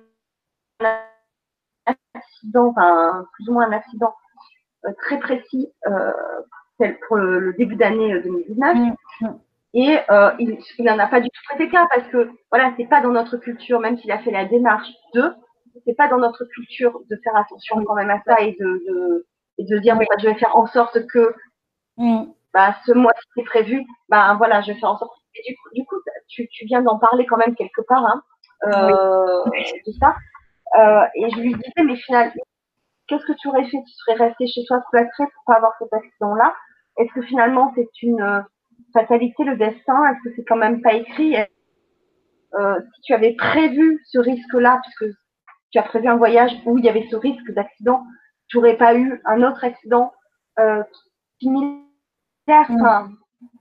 accident, 2.14 2.68
enfin 2.68 3.26
plus 3.34 3.48
ou 3.48 3.52
moins 3.52 3.66
un 3.66 3.72
accident 3.72 4.14
euh, 4.86 4.92
très 5.02 5.18
précis 5.18 5.72
pour 7.08 7.16
le, 7.16 7.52
début 7.54 7.76
d'année 7.76 8.20
2019. 8.20 8.76
Mm, 8.76 8.94
mm. 9.20 9.40
Et 9.74 9.98
il 10.38 10.84
n'en 10.84 10.98
a 10.98 11.06
pas 11.08 11.20
du 11.20 11.28
tout 11.28 11.42
traité 11.44 11.68
cas 11.68 11.86
parce 11.94 12.08
que 12.08 12.30
voilà, 12.50 12.72
c'est 12.76 12.88
pas 12.88 13.02
dans 13.02 13.10
notre 13.10 13.36
culture, 13.36 13.80
même 13.80 13.98
s'il 13.98 14.10
a 14.10 14.18
fait 14.18 14.30
la 14.30 14.46
démarche 14.46 14.88
de, 15.14 15.30
c'est 15.84 15.94
pas 15.94 16.08
dans 16.08 16.18
notre 16.18 16.44
culture 16.46 16.98
de 17.10 17.16
faire 17.22 17.36
attention 17.36 17.84
quand 17.84 17.94
même 17.94 18.10
à 18.10 18.22
ça 18.26 18.40
et 18.40 18.56
de, 18.58 19.24
de, 19.58 19.78
dire 19.78 19.96
bah, 19.96 20.04
je 20.20 20.26
vais 20.26 20.34
faire 20.34 20.56
en 20.56 20.66
sorte 20.66 21.06
que 21.06 21.34
Mm. 21.98 22.24
Bah, 22.54 22.74
ce 22.86 22.92
mois-ci 22.92 23.26
c'est 23.36 23.44
prévu, 23.44 23.84
bah 24.08 24.34
voilà, 24.38 24.62
je 24.62 24.72
vais 24.72 24.78
faire 24.78 24.90
en 24.90 24.98
sorte. 24.98 25.12
Et 25.34 25.54
du 25.74 25.84
coup, 25.84 25.96
tu, 26.28 26.48
tu 26.48 26.64
viens 26.64 26.82
d'en 26.82 26.98
parler 26.98 27.26
quand 27.26 27.36
même 27.36 27.54
quelque 27.54 27.82
part, 27.82 28.04
hein, 28.06 28.22
euh, 28.66 29.44
de 29.86 29.92
ça. 30.00 30.16
Euh, 30.78 31.04
et 31.14 31.30
je 31.30 31.36
lui 31.40 31.54
disais, 31.54 31.84
mais 31.84 31.96
finalement, 31.96 32.32
qu'est-ce 33.06 33.24
que 33.26 33.32
tu 33.32 33.48
aurais 33.48 33.64
fait? 33.64 33.76
Tu 33.86 33.92
serais 33.92 34.14
resté 34.14 34.46
chez 34.46 34.64
toi 34.66 34.82
clôtré 34.90 35.24
pour 35.24 35.44
pas 35.46 35.54
avoir 35.54 35.72
cet 35.78 35.92
accident-là? 35.92 36.54
Est-ce 36.98 37.12
que 37.12 37.22
finalement 37.22 37.72
c'est 37.76 38.02
une 38.02 38.20
euh, 38.22 38.40
fatalité, 38.94 39.44
le 39.44 39.56
destin? 39.56 40.04
Est-ce 40.10 40.28
que 40.28 40.34
c'est 40.36 40.44
quand 40.44 40.56
même 40.56 40.82
pas 40.82 40.94
écrit? 40.94 41.36
Euh, 42.58 42.80
Si 42.94 43.00
tu 43.02 43.14
avais 43.14 43.34
prévu 43.34 44.00
ce 44.06 44.18
risque-là, 44.18 44.80
puisque 44.82 45.16
tu 45.70 45.78
as 45.78 45.82
prévu 45.82 46.08
un 46.08 46.16
voyage 46.16 46.52
où 46.64 46.78
il 46.78 46.84
y 46.84 46.88
avait 46.88 47.06
ce 47.10 47.16
risque 47.16 47.50
d'accident, 47.52 48.04
tu 48.48 48.56
n'aurais 48.56 48.76
pas 48.76 48.94
eu 48.94 49.20
un 49.26 49.42
autre 49.42 49.62
accident 49.64 50.12
euh, 50.58 50.82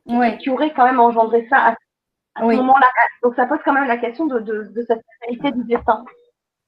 Mm. 0.07 0.37
qui 0.37 0.49
aurait 0.49 0.71
quand 0.73 0.85
même 0.85 0.99
engendré 0.99 1.45
ça 1.49 1.57
à, 1.57 1.75
ce 2.39 2.43
moment-là. 2.43 2.87
Donc 3.23 3.35
ça 3.35 3.45
pose 3.45 3.59
quand 3.65 3.73
même 3.73 3.87
la 3.87 3.97
question 3.97 4.25
de, 4.25 4.39
de, 4.39 4.85
cette 4.87 5.01
réalité 5.21 5.51
du 5.51 5.63
destin. 5.65 6.03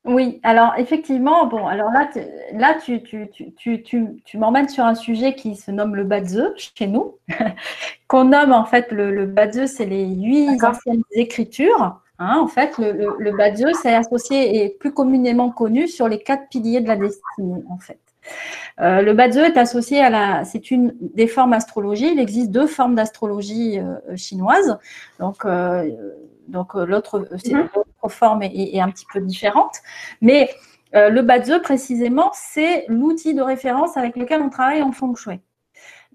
Oui, 0.05 0.39
alors 0.43 0.73
effectivement, 0.77 1.45
bon, 1.47 1.67
alors 1.67 1.91
là, 1.91 2.09
là 2.53 2.75
tu, 2.75 3.03
tu, 3.03 3.29
tu, 3.55 3.83
tu, 3.83 4.37
m'emmènes 4.37 4.69
sur 4.69 4.85
un 4.85 4.95
sujet 4.95 5.35
qui 5.35 5.55
se 5.55 5.71
nomme 5.71 5.95
le 5.95 6.05
Badze 6.05 6.53
chez 6.57 6.87
nous, 6.87 7.17
qu'on 8.07 8.25
nomme 8.25 8.53
en 8.53 8.65
fait 8.65 8.91
le, 8.91 9.11
le 9.11 9.67
c'est 9.67 9.85
les 9.85 10.05
huit 10.07 10.63
anciennes 10.63 11.03
écritures. 11.11 12.01
Hein, 12.21 12.37
en 12.37 12.47
fait, 12.47 12.77
le, 12.77 12.91
le, 12.91 13.15
le 13.17 13.73
c'est 13.81 13.95
associé 13.95 14.63
et 14.63 14.69
plus 14.69 14.93
communément 14.93 15.51
connu 15.51 15.87
sur 15.87 16.09
les 16.09 16.21
quatre 16.21 16.49
piliers 16.49 16.81
de 16.81 16.87
la 16.87 16.97
destinée, 16.97 17.63
en 17.69 17.77
fait. 17.77 17.99
Euh, 18.81 19.01
le 19.01 19.13
Badze 19.13 19.37
est 19.37 19.57
associé 19.57 20.01
à 20.01 20.09
la, 20.09 20.45
c'est 20.45 20.71
une 20.71 20.95
des 20.99 21.27
formes 21.27 21.51
d'astrologie. 21.51 22.11
Il 22.11 22.19
existe 22.19 22.51
deux 22.51 22.67
formes 22.67 22.95
d'astrologie 22.95 23.79
euh, 23.79 24.15
chinoise. 24.15 24.77
Donc, 25.19 25.45
euh, 25.45 25.89
donc 26.47 26.73
l'autre, 26.73 27.27
mhm. 27.45 27.69
forme 28.07 28.41
est, 28.43 28.79
un 28.79 28.89
petit 28.89 29.05
peu 29.11 29.19
différente. 29.19 29.75
Mais 30.21 30.49
le 30.93 31.21
Badze, 31.21 31.61
précisément, 31.61 32.31
c'est 32.33 32.85
l'outil 32.87 33.35
de 33.35 33.41
référence 33.43 33.97
avec 33.97 34.15
lequel 34.15 34.41
on 34.41 34.49
travaille 34.49 34.81
en 34.81 34.91
feng 34.91 35.15
shui. 35.15 35.39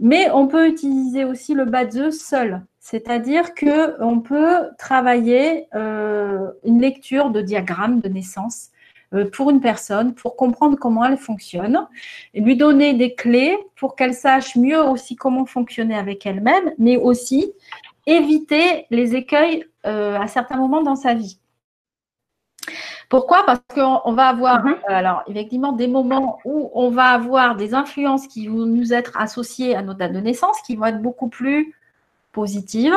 Mais 0.01 0.29
on 0.33 0.49
peut 0.49 0.67
utiliser 0.67 1.25
aussi 1.25 1.55
le 1.55 1.65
Badze 1.67 2.11
seul. 2.11 2.65
C'est-à-dire 2.81 3.55
qu'on 3.55 4.21
peut 4.21 4.71
travailler 4.77 5.69
une 5.73 6.81
lecture 6.81 7.31
de 7.31 7.41
diagramme 7.41 8.01
de 8.01 8.09
naissance 8.09 8.71
pour 9.23 9.51
une 9.51 9.61
personne, 9.61 10.15
pour 10.15 10.37
comprendre 10.37 10.77
comment 10.77 11.05
elle 11.05 11.17
fonctionne, 11.17 11.87
et 12.35 12.41
lui 12.41 12.57
donner 12.57 12.95
des 12.95 13.15
clés 13.15 13.57
pour 13.77 13.95
qu'elle 13.95 14.15
sache 14.15 14.57
mieux 14.57 14.83
aussi 14.83 15.15
comment 15.15 15.47
fonctionner 15.47 15.97
avec 15.97 16.27
elle-même, 16.27 16.73
mais 16.79 16.97
aussi 16.97 17.53
éviter 18.07 18.87
les 18.91 19.15
écueils 19.15 19.65
euh, 19.87 20.19
à 20.19 20.27
certains 20.27 20.57
moments 20.57 20.83
dans 20.83 20.97
sa 20.97 21.15
vie. 21.15 21.39
Pourquoi? 23.09 23.45
Parce 23.45 23.61
qu'on 23.75 24.13
va 24.13 24.29
avoir, 24.29 24.65
mhm. 24.65 24.77
alors 24.89 25.23
effectivement, 25.27 25.73
des 25.73 25.87
moments 25.87 26.41
où 26.45 26.71
on 26.75 26.91
va 26.91 27.11
avoir 27.11 27.57
des 27.57 27.75
influences 27.75 28.27
qui 28.27 28.49
vont 28.49 28.67
nous 28.67 28.93
être 28.93 29.17
associées 29.17 29.77
à 29.77 29.83
notre 29.83 29.99
date 29.99 30.13
de 30.13 30.21
naissance, 30.21 30.61
qui 30.63 30.75
vont 30.77 30.87
être 30.87 31.03
beaucoup 31.03 31.29
plus 31.29 31.75
positives, 32.33 32.97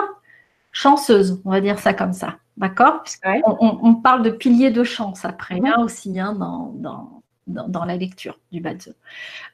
chanceuses, 0.72 1.41
on 1.45 1.52
va 1.52 1.61
dire 1.61 1.80
ça 1.80 1.94
comme 1.94 2.14
ça. 2.14 2.38
D'accord? 2.57 3.03
On, 3.23 3.95
parle 3.95 4.23
de 4.23 4.31
piliers 4.31 4.71
de 4.71 4.84
chance 4.84 5.25
après, 5.25 5.59
mhm. 5.59 5.84
aussi, 5.84 6.19
hein, 6.19 6.34
dans, 6.34 7.21
dans, 7.45 7.85
la 7.85 7.95
lecture 7.95 8.39
du 8.51 8.61
Badze. 8.61 8.95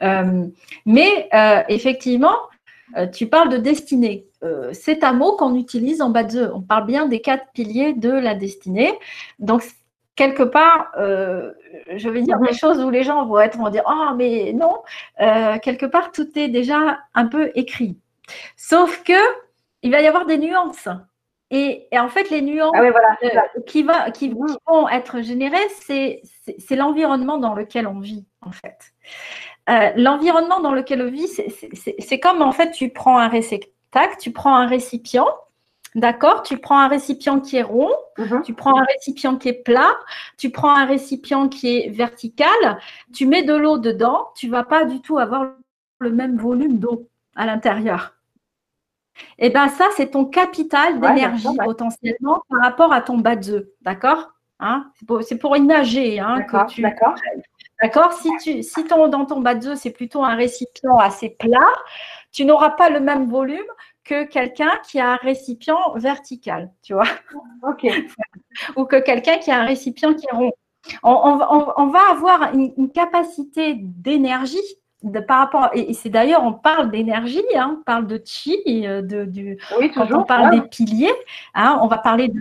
Euh, 0.02 0.48
mais 0.86 1.30
euh, 1.34 1.64
effectivement, 1.68 2.36
euh, 2.96 3.08
tu 3.08 3.28
parles 3.28 3.50
de 3.50 3.58
destinée. 3.58 4.26
c'est 4.72 5.04
un 5.04 5.14
mot 5.14 5.36
qu'on 5.36 5.56
utilise 5.56 6.02
en 6.02 6.10
Badze. 6.10 6.50
On 6.54 6.62
parle 6.62 6.86
bien 6.86 7.06
des 7.06 7.20
quatre 7.20 7.52
piliers 7.54 7.94
de 7.94 8.10
la 8.10 8.36
destinée. 8.36 8.94
Donc, 9.40 9.64
quelque 10.16 10.44
part, 10.44 10.92
je 10.96 12.10
vais 12.10 12.22
dire 12.22 12.40
mhm. 12.40 12.48
des 12.48 12.54
choses 12.54 12.80
où 12.80 12.90
les 12.90 13.04
gens 13.04 13.26
vont 13.26 13.40
être 13.40 13.58
vont 13.58 13.70
dire 13.70 13.84
ah 13.86 14.14
mais 14.18 14.54
non, 14.54 14.76
quelque 15.62 15.86
part 15.86 16.14
tout 16.14 16.28
est 16.40 16.48
déjà 16.48 17.00
un 17.14 17.26
peu 17.26 17.52
écrit. 17.56 17.98
Sauf 18.56 19.04
que 19.04 19.22
il 19.82 19.92
va 19.92 20.02
y 20.02 20.08
avoir 20.08 20.26
des 20.26 20.38
nuances. 20.38 20.88
Et, 21.56 21.88
en 21.94 22.10
fait, 22.10 22.32
les 22.32 22.42
nuances 22.42 22.74
ah 22.76 22.82
euh, 22.82 23.62
qui, 23.68 23.84
va, 23.84 24.10
qui, 24.10 24.34
vont 24.66 24.90
être 24.90 25.22
générées, 25.22 25.70
c'est 25.70 26.76
l'environnement 26.76 27.38
dans 27.38 27.54
lequel 27.54 27.86
on 27.86 28.00
vit, 28.00 28.26
en 28.42 28.52
fait. 28.52 28.80
Euh, 29.70 29.92
l'environnement 29.96 30.62
dans 30.62 30.74
lequel 30.74 31.04
on 31.04 31.12
vit, 31.12 31.28
c'est 31.28 32.20
comme 32.20 32.42
en 32.42 32.52
fait, 32.52 32.72
tu 32.72 32.90
prends 32.90 33.20
un 33.20 33.28
réceptacle, 33.28 34.16
tu 34.20 34.32
prends 34.32 34.56
un 34.56 34.66
récipient, 34.66 35.28
D'accord 35.94 36.42
Tu 36.42 36.58
prends 36.58 36.80
un 36.80 36.88
récipient 36.88 37.40
qui 37.40 37.58
est 37.58 37.62
rond, 37.62 37.92
mm-hmm. 38.18 38.42
tu 38.42 38.56
prends 38.56 38.80
un 38.80 38.84
récipient 38.84 39.38
qui 39.38 39.50
est 39.50 39.64
plat, 39.64 39.94
tu 40.40 40.50
prends 40.50 40.76
un 40.76 40.86
récipient 40.86 41.50
qui 41.50 41.78
est 41.78 41.90
vertical, 41.90 42.80
tu 43.14 43.28
mets 43.28 43.44
de 43.44 43.54
l'eau 43.54 43.78
dedans, 43.78 44.30
tu 44.36 44.50
vas 44.50 44.64
pas 44.64 44.86
du 44.86 45.02
tout 45.02 45.20
avoir 45.20 45.52
le 46.00 46.10
même 46.10 46.36
volume 46.38 46.80
d'eau 46.80 47.08
à 47.36 47.46
l'intérieur. 47.46 48.16
Et 49.38 49.48
eh 49.48 49.50
bien, 49.50 49.68
ça, 49.68 49.86
c'est 49.96 50.12
ton 50.12 50.26
capital 50.26 51.00
d'énergie 51.00 51.48
potentiellement 51.64 52.42
par 52.50 52.62
rapport 52.62 52.94
à 52.94 53.02
ton 53.02 53.18
bas 53.18 53.36
de 53.36 53.74
D'accord? 53.82 54.32
Hein? 54.60 54.92
C'est 55.22 55.38
pour, 55.38 55.58
imaginer 55.58 56.20
hein, 56.20 56.42
que 56.44 56.68
tu. 56.68 56.82
D'accord. 56.82 57.16
D'accord? 57.82 58.14
Si, 58.14 58.30
tu, 58.42 58.64
si 58.64 58.86
ton, 58.86 59.08
dans 59.08 59.26
ton 59.26 59.42
bas 59.42 59.56
de 59.56 59.76
c'est 59.76 59.92
plutôt 59.92 60.24
un 60.24 60.36
récipient 60.36 60.98
assez 60.98 61.30
plat, 61.30 61.74
tu 62.32 62.46
n'auras 62.46 62.72
pas 62.72 62.90
le 62.90 63.00
même 63.00 63.30
volume 63.30 63.66
que 64.04 64.24
quelqu'un 64.26 64.72
qui 64.88 65.00
a 65.00 65.12
un 65.12 65.16
récipient 65.18 65.94
vertical, 65.96 66.72
tu 66.82 66.94
vois? 66.94 67.08
Ok. 67.64 67.86
Ou 68.76 68.86
que 68.86 69.00
quelqu'un 69.00 69.38
qui 69.38 69.50
a 69.50 69.62
un 69.62 69.66
récipient 69.66 70.14
qui 70.14 70.26
est 70.26 70.36
rond. 70.36 70.52
On, 71.02 71.88
va 71.88 72.12
avoir 72.12 72.54
une 72.54 72.92
capacité 72.92 73.76
d'énergie 73.80 74.58
par 75.28 75.40
rapport, 75.40 75.70
et, 75.74 75.94
c'est 75.94 76.10
d'ailleurs, 76.10 76.44
on 76.44 76.54
parle 76.54 76.92
d'énergie, 76.92 77.44
hein, 77.56 77.78
on 77.80 77.84
parle 77.84 78.08
de 78.08 78.22
chi, 78.24 78.58
euh, 78.68 79.02
de, 79.02 79.26
du, 79.26 79.58
quand 79.94 80.12
on 80.12 80.24
parle 80.24 80.52
des 80.52 80.62
piliers, 80.62 81.14
hein, 81.54 81.80
on, 81.82 81.88
va 81.88 81.98
parler 81.98 82.30
de, 82.30 82.40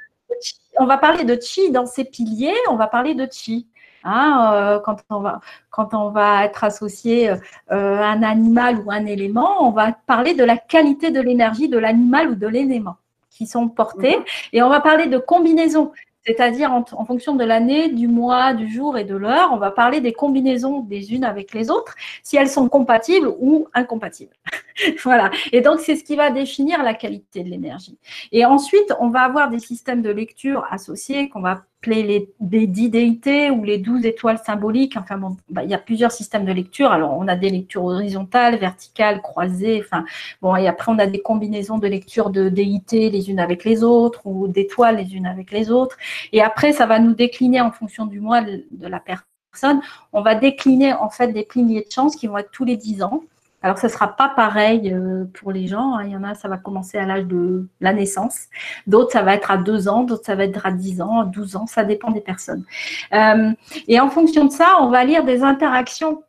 on 0.79 0.87
va 0.87 0.99
parler 0.99 1.25
de 1.25 1.39
chi 1.41 1.71
dans 1.71 1.87
ces 1.87 2.05
piliers, 2.05 2.55
on 2.71 2.77
va 2.77 2.87
parler 2.87 3.15
de 3.15 3.27
chi. 3.31 3.67
Hein, 4.05 4.51
euh, 4.55 4.81
quand, 4.81 4.97
on 5.11 5.21
va, 5.21 5.41
quand 5.71 5.95
on 5.95 6.11
va 6.11 6.45
être 6.45 6.65
associé 6.65 7.31
euh, 7.31 7.37
à 7.69 8.11
un 8.11 8.23
animal 8.25 8.81
ou 8.81 8.91
un 8.91 9.07
élément, 9.07 9.65
on 9.67 9.71
va 9.71 9.93
parler 9.93 10.35
de 10.35 10.43
la 10.43 10.57
qualité 10.57 11.13
de 11.13 11.21
l'énergie 11.21 11.69
de 11.69 11.79
l'animal 11.79 12.31
ou 12.31 12.35
de 12.35 12.49
l'élément 12.49 12.97
qui 13.31 13.47
sont 13.47 13.69
portés. 13.69 14.17
Mhm. 14.17 14.25
Et 14.55 14.63
on 14.63 14.69
va 14.69 14.81
parler 14.81 15.07
de 15.07 15.19
combinaison. 15.19 15.93
C'est-à-dire 16.25 16.73
en, 16.73 17.05
fonction 17.05 17.35
de 17.35 17.45
l'année, 17.45 17.89
du 17.89 18.07
mois, 18.07 18.55
du 18.55 18.73
jour 18.73 18.97
et 18.97 19.05
de 19.05 19.17
l'heure, 19.17 19.51
on 19.53 19.57
va 19.57 19.71
parler 19.71 20.01
des 20.01 20.13
combinaisons 20.13 20.81
des 20.81 21.13
unes 21.13 21.25
avec 21.25 21.53
les 21.53 21.71
autres, 21.71 21.95
si 22.23 22.37
elles 22.37 22.49
sont 22.49 22.69
compatibles 22.69 23.33
ou 23.41 23.69
incompatibles. 23.75 24.35
voilà. 25.03 25.31
Et 25.51 25.61
donc, 25.61 25.81
c'est 25.81 25.97
ce 25.97 26.05
qui 26.05 26.15
va 26.15 26.31
définir 26.31 26.83
la 26.83 26.95
qualité 26.95 27.43
de 27.43 27.49
l'énergie. 27.49 27.99
Et 28.31 28.45
ensuite, 28.45 28.95
on 29.01 29.09
va 29.09 29.23
avoir 29.23 29.51
des 29.51 29.59
systèmes 29.59 30.03
de 30.03 30.11
lecture 30.11 30.65
associés 30.71 31.29
qu'on 31.29 31.41
va 31.41 31.65
les, 31.87 32.33
les 32.41 32.67
dix 32.67 32.91
déités 32.91 33.51
ou 33.51 33.65
les 33.65 33.79
douze 33.79 34.05
étoiles 34.05 34.39
symboliques. 34.39 34.97
Enfin, 34.97 35.19
bon, 35.19 35.37
bah, 35.49 35.65
il 35.65 35.71
y 35.71 35.75
a 35.75 35.79
plusieurs 35.79 36.13
systèmes 36.13 36.45
de 36.45 36.53
lecture. 36.53 36.93
Alors, 36.93 37.17
on 37.19 37.29
a 37.29 37.37
des 37.37 37.51
lectures 37.51 37.85
horizontales, 37.85 38.57
verticales, 38.59 39.21
croisées. 39.23 39.83
Enfin, 39.85 40.05
bon, 40.41 40.57
et 40.57 40.69
après, 40.69 40.93
on 40.93 40.99
a 40.99 41.07
des 41.07 41.21
combinaisons 41.21 41.79
de 41.79 41.87
lectures 41.87 42.31
de 42.31 42.49
déités 42.49 43.11
les 43.11 43.31
unes 43.31 43.41
avec 43.41 43.65
les 43.65 43.85
autres 43.85 44.21
ou 44.25 44.49
d'étoiles 44.49 44.97
les 44.97 45.15
unes 45.15 45.27
avec 45.27 45.51
les 45.51 45.71
autres. 45.71 45.97
Et 46.33 46.43
après, 46.43 46.73
ça 46.73 46.87
va 46.87 46.99
nous 46.99 47.15
décliner 47.15 47.61
en 47.61 47.71
fonction 47.71 48.07
du 48.07 48.21
mois 48.21 48.43
de, 48.43 48.65
la 48.81 49.01
personne. 49.01 49.81
On 50.13 50.23
va 50.23 50.35
décliner 50.35 50.93
en 50.95 51.11
fait 51.11 51.29
des 51.29 51.45
piliers 51.45 51.85
de 51.87 51.91
chance 51.91 52.17
qui 52.17 52.27
vont 52.27 52.39
être 52.39 52.51
tous 52.51 52.65
les 52.65 52.77
dix 52.77 53.03
ans. 53.03 53.23
Alors, 53.63 53.79
ce 53.79 53.87
ne 53.87 53.93
sera 53.93 54.09
pas 54.09 54.29
pareil 54.29 54.93
euh, 54.93 55.25
pour 55.35 55.53
les 55.53 55.67
gens. 55.67 55.95
Hein. 55.95 56.05
Il 56.05 56.13
y 56.13 56.17
en 56.17 56.25
a, 56.25 56.35
ça 56.35 56.49
va 56.49 56.57
commencer 56.57 56.99
à 56.99 57.07
l'âge 57.07 57.27
de 57.27 57.69
la 57.81 57.93
naissance. 57.93 58.47
D'autres, 58.87 59.13
ça 59.13 59.23
va 59.23 59.35
être 59.35 59.51
à 59.51 59.57
2 59.57 59.89
ans. 59.89 60.03
D'autres, 60.03 60.25
ça 60.25 60.35
va 60.35 60.45
être 60.45 60.67
à 60.67 60.73
10 60.73 61.01
ans, 61.01 61.25
12 61.25 61.57
ans. 61.57 61.67
Ça 61.67 61.85
dépend 61.85 62.11
des 62.11 62.21
personnes. 62.21 62.65
Euh, 63.13 63.53
et 63.89 64.01
en 64.01 64.11
fonction 64.11 64.45
de 64.47 64.53
ça, 64.53 64.77
on 64.81 64.89
va 64.89 65.05
lire 65.05 65.25
des 65.25 65.43
interactions 65.43 66.23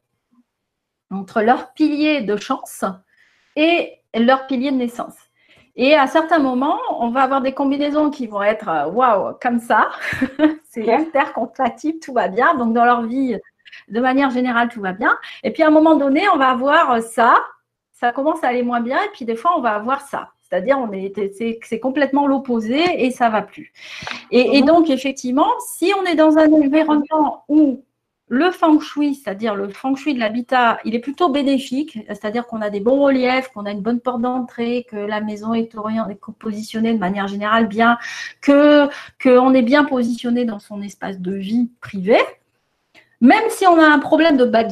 entre 1.11 1.41
leur 1.41 1.73
pilier 1.73 2.21
de 2.21 2.35
chance 2.37 2.83
et 3.55 3.93
leur 4.15 4.47
pilier 4.47 4.71
de 4.71 4.77
naissance. 4.77 5.15
Et 5.75 5.95
à 5.95 6.05
certains 6.05 6.37
moments, 6.37 6.79
on 6.99 7.09
va 7.09 7.23
avoir 7.23 7.41
des 7.41 7.53
combinaisons 7.53 8.11
qui 8.11 8.27
vont 8.27 8.43
être 8.43 8.69
euh, 8.69 8.87
waouh, 8.89 9.33
comme 9.41 9.59
ça. 9.59 9.89
C'est 10.69 10.85
hyper 10.85 11.33
compatible, 11.33 11.99
tout 11.99 12.13
va 12.13 12.27
bien. 12.27 12.53
Donc, 12.55 12.73
dans 12.73 12.85
leur 12.85 13.03
vie, 13.03 13.39
de 13.89 13.99
manière 13.99 14.29
générale, 14.29 14.69
tout 14.69 14.81
va 14.81 14.93
bien. 14.93 15.15
Et 15.43 15.51
puis 15.51 15.63
à 15.63 15.67
un 15.67 15.71
moment 15.71 15.95
donné, 15.95 16.23
on 16.33 16.37
va 16.37 16.49
avoir 16.49 17.01
ça, 17.01 17.35
ça 17.93 18.11
commence 18.11 18.43
à 18.43 18.47
aller 18.47 18.63
moins 18.63 18.81
bien, 18.81 18.97
et 18.97 19.09
puis 19.13 19.25
des 19.25 19.35
fois, 19.35 19.53
on 19.57 19.61
va 19.61 19.75
avoir 19.75 20.01
ça. 20.01 20.31
C'est-à-dire, 20.41 20.77
on 20.77 20.91
est, 20.91 21.13
c'est, 21.63 21.79
complètement 21.79 22.27
l'opposé 22.27 23.05
et 23.05 23.09
ça 23.09 23.29
va 23.29 23.41
plus. 23.41 23.73
Et, 24.29 24.61
mhm. 24.61 24.67
donc, 24.67 24.89
effectivement, 24.89 25.47
si 25.73 25.91
on 25.99 26.05
est 26.05 26.15
dans 26.15 26.37
un 26.37 26.51
environnement 26.51 27.43
où 27.49 27.83
le 28.27 28.51
feng 28.51 28.79
shui, 28.79 29.15
c'est-à-dire 29.15 29.55
le 29.55 29.69
feng 29.69 29.95
shui 29.95 30.13
de 30.13 30.19
l'habitat, 30.19 30.79
il 30.85 30.93
est 30.95 30.99
plutôt 30.99 31.29
bénéfique, 31.29 31.97
c'est-à-dire 32.07 32.45
qu'on 32.45 32.61
a 32.61 32.69
des 32.69 32.81
bons 32.81 33.01
reliefs, 33.01 33.49
qu'on 33.49 33.65
a 33.65 33.71
une 33.71 33.81
bonne 33.81 33.99
porte 33.99 34.21
d'entrée, 34.21 34.85
que 34.89 34.95
la 34.95 35.21
maison 35.21 35.53
est, 35.53 35.73
est 35.73 36.19
positionnée 36.39 36.93
de 36.93 36.99
manière 36.99 37.27
générale 37.27 37.67
bien, 37.67 37.97
que 38.41 38.87
qu'on 39.21 39.53
est 39.53 39.61
bien 39.61 39.85
positionné 39.85 40.45
dans 40.45 40.59
son 40.59 40.81
espace 40.81 41.19
de 41.19 41.33
vie 41.33 41.71
privé, 41.81 42.17
même 43.23 43.49
si 43.49 43.65
on 43.65 43.79
a 43.79 43.85
un 43.85 43.99
problème 43.99 44.37
de 44.37 44.45
bas 44.45 44.65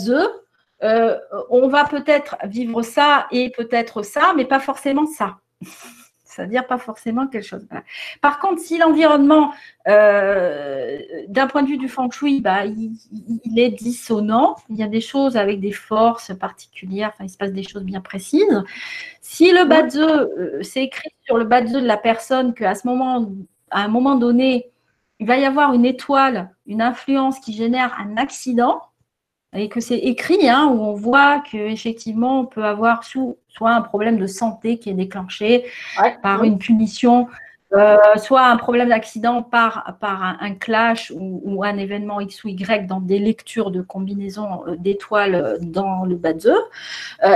euh, 0.83 1.17
on 1.49 1.67
va 1.67 1.85
peut-être 1.85 2.35
vivre 2.43 2.81
ça 2.81 3.27
et 3.31 3.49
peut-être 3.51 4.03
ça, 4.03 4.33
mais 4.35 4.45
pas 4.45 4.59
forcément 4.59 5.05
ça. 5.05 5.37
C'est-à-dire 6.25 6.65
pas 6.65 6.77
forcément 6.77 7.27
quelque 7.27 7.45
chose. 7.45 7.67
Par 8.21 8.39
contre, 8.39 8.61
si 8.61 8.77
l'environnement, 8.77 9.53
euh, 9.89 10.97
d'un 11.27 11.47
point 11.47 11.61
de 11.61 11.67
vue 11.67 11.77
du 11.77 11.89
feng 11.89 12.09
shui, 12.09 12.39
bah, 12.39 12.65
il, 12.65 13.59
est 13.59 13.69
dissonant, 13.69 14.55
il 14.69 14.77
y 14.77 14.83
a 14.83 14.87
des 14.87 15.01
choses 15.01 15.35
avec 15.35 15.59
des 15.59 15.73
forces 15.73 16.33
particulières, 16.33 17.11
il 17.19 17.29
se 17.29 17.37
passe 17.37 17.51
des 17.51 17.63
choses 17.63 17.83
bien 17.83 17.99
précises. 17.99 18.63
Si 19.19 19.51
le 19.51 19.65
bas 19.65 19.83
de 19.83 20.63
c'est 20.63 20.83
écrit 20.83 21.09
sur 21.25 21.37
le 21.37 21.43
bas 21.43 21.61
de 21.61 21.79
de 21.79 21.85
la 21.85 21.97
personne 21.97 22.53
qu'à 22.53 22.75
ce 22.75 22.87
moment, 22.87 23.29
à 23.69 23.83
un 23.83 23.89
moment 23.89 24.15
donné, 24.15 24.70
il 25.21 25.27
va 25.27 25.37
y 25.37 25.45
avoir 25.45 25.73
une 25.73 25.85
étoile, 25.85 26.49
une 26.65 26.81
influence 26.81 27.39
qui 27.39 27.53
génère 27.53 27.95
un 27.99 28.17
accident, 28.17 28.81
et 29.53 29.69
que 29.69 29.79
c'est 29.79 29.99
écrit, 29.99 30.49
hein, 30.49 30.65
où 30.65 30.81
on 30.81 30.93
voit 30.93 31.41
qu'effectivement, 31.41 32.39
on 32.39 32.45
peut 32.45 32.65
avoir 32.65 33.03
soit 33.03 33.69
un 33.71 33.81
problème 33.81 34.17
de 34.17 34.25
santé 34.25 34.79
qui 34.79 34.89
est 34.89 34.95
déclenché 34.95 35.65
par 36.23 36.43
une 36.43 36.57
punition, 36.57 37.27
euh, 37.73 37.97
soit 38.17 38.45
un 38.45 38.57
problème 38.57 38.89
d'accident 38.89 39.43
par, 39.43 39.95
un, 40.01 40.53
clash 40.55 41.11
ou, 41.15 41.63
un 41.63 41.77
événement 41.77 42.19
X 42.19 42.43
ou 42.43 42.49
Y 42.49 42.87
dans 42.87 42.99
des 42.99 43.19
lectures 43.19 43.71
de 43.71 43.81
combinaison 43.81 44.67
euh, 44.67 44.75
d'étoiles 44.77 45.57
dans 45.61 46.03
le 46.05 46.15
bas 46.15 46.33
de 46.33 46.53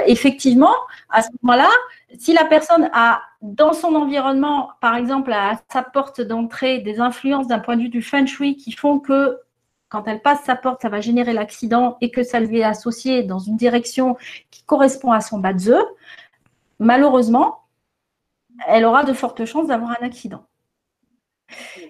effectivement, 0.08 0.74
à 1.10 1.22
ce 1.22 1.30
moment-là, 1.42 1.70
si 2.18 2.34
la 2.34 2.46
personne 2.46 2.90
a 2.94 3.22
dans 3.42 3.74
son 3.74 3.96
environnement, 3.96 4.72
par 4.82 4.96
exemple, 4.96 5.32
à 5.32 5.60
sa 5.72 5.84
porte 5.84 6.22
d'entrée, 6.22 6.80
des 6.80 7.00
influences 7.00 7.48
d'un 7.48 7.60
point 7.60 7.76
de 7.76 7.84
vue 7.84 7.90
du 7.90 8.02
feng 8.02 8.26
shui 8.26 8.58
qui 8.58 8.72
font 8.72 9.00
que 9.00 9.40
quand 9.90 10.08
elle 10.08 10.22
passe 10.22 10.44
sa 10.44 10.56
porte, 10.56 10.82
ça 10.82 10.90
va 10.90 11.00
générer 11.00 11.34
l'accident 11.34 11.98
et 12.02 12.12
que 12.12 12.24
ça 12.24 12.40
lui 12.40 12.60
est 12.60 12.64
associé 12.64 13.24
dans 13.24 13.40
une 13.40 13.56
direction 13.56 14.18
qui 14.52 14.64
correspond 14.64 15.12
à 15.12 15.22
son 15.22 15.40
bas 15.40 15.54
malheureusement, 16.80 17.65
elle 18.68 18.86
aura 18.86 19.04
de 19.04 19.14
fortes 19.14 19.46
chances 19.46 19.68
d'avoir 19.68 19.92
un 19.92 20.06
accident. 20.06 20.46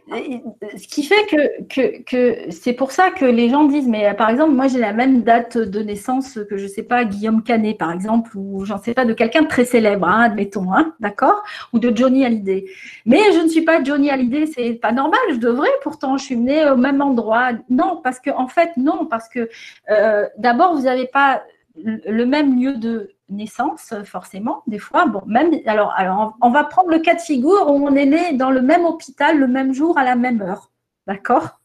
ce 0.09 0.87
qui 0.87 1.03
fait 1.03 1.25
que, 1.27 2.03
que, 2.03 2.51
c'est 2.51 2.73
pour 2.73 2.91
ça 2.91 3.11
que 3.11 3.25
les 3.25 3.49
gens 3.49 3.63
disent, 3.65 3.87
mais 3.87 4.13
par 4.13 4.29
exemple, 4.29 4.51
moi 4.51 4.67
j'ai 4.67 4.79
la 4.79 4.93
même 4.93 5.23
date 5.23 5.57
de 5.57 5.79
naissance 5.81 6.39
que 6.49 6.57
je 6.57 6.63
ne 6.63 6.67
sais 6.67 6.83
pas, 6.83 7.05
Guillaume 7.05 7.43
Canet 7.43 7.77
par 7.77 7.91
exemple, 7.91 8.37
ou 8.37 8.65
j'en 8.65 8.77
sais 8.77 8.93
pas, 8.93 9.05
de 9.05 9.13
quelqu'un 9.13 9.43
de 9.43 9.47
très 9.47 9.65
célèbre, 9.65 10.07
hein, 10.07 10.23
admettons, 10.23 10.73
hein, 10.73 10.93
d'accord? 10.99 11.43
Ou 11.73 11.79
de 11.79 11.95
Johnny 11.95 12.25
Hallyday. 12.25 12.65
Mais 13.05 13.21
je 13.33 13.39
ne 13.39 13.47
suis 13.47 13.61
pas 13.61 13.83
Johnny 13.83 14.09
Hallyday, 14.09 14.47
c'est 14.47 14.73
pas 14.73 14.91
normal, 14.91 15.19
je 15.31 15.37
devrais, 15.37 15.69
pourtant 15.81 16.17
je 16.17 16.25
suis 16.25 16.37
née 16.37 16.69
au 16.69 16.77
même 16.77 17.01
endroit. 17.01 17.51
Non, 17.69 18.01
parce 18.03 18.19
que 18.19 18.29
en 18.31 18.47
fait, 18.47 18.71
non, 18.77 19.05
parce 19.05 19.29
que 19.29 19.49
euh, 19.89 20.27
d'abord, 20.37 20.75
vous 20.75 20.83
n'avez 20.83 21.07
pas 21.07 21.43
le 21.77 22.25
même 22.25 22.59
lieu 22.59 22.77
de 22.77 23.14
naissance, 23.30 23.93
forcément, 24.03 24.64
des 24.68 24.80
fois. 24.80 25.07
Bon, 25.07 25.22
même, 25.26 25.52
alors, 25.65 25.93
alors, 25.97 26.38
on 26.41 26.49
va 26.49 26.64
prendre 26.64 26.89
le 26.89 26.99
cas 26.99 27.15
de 27.15 27.22
figure 27.22 27.68
où 27.69 27.88
on 27.88 27.95
est 27.95 28.06
né 28.06 28.34
dans 28.34 28.52
le 28.52 28.61
même 28.61 28.85
hôpital 28.85 29.38
le 29.38 29.47
même 29.47 29.73
jour 29.73 29.97
à 29.97 30.03
la 30.03 30.15
même 30.15 30.41
heure. 30.41 30.72
D'accord? 31.07 31.60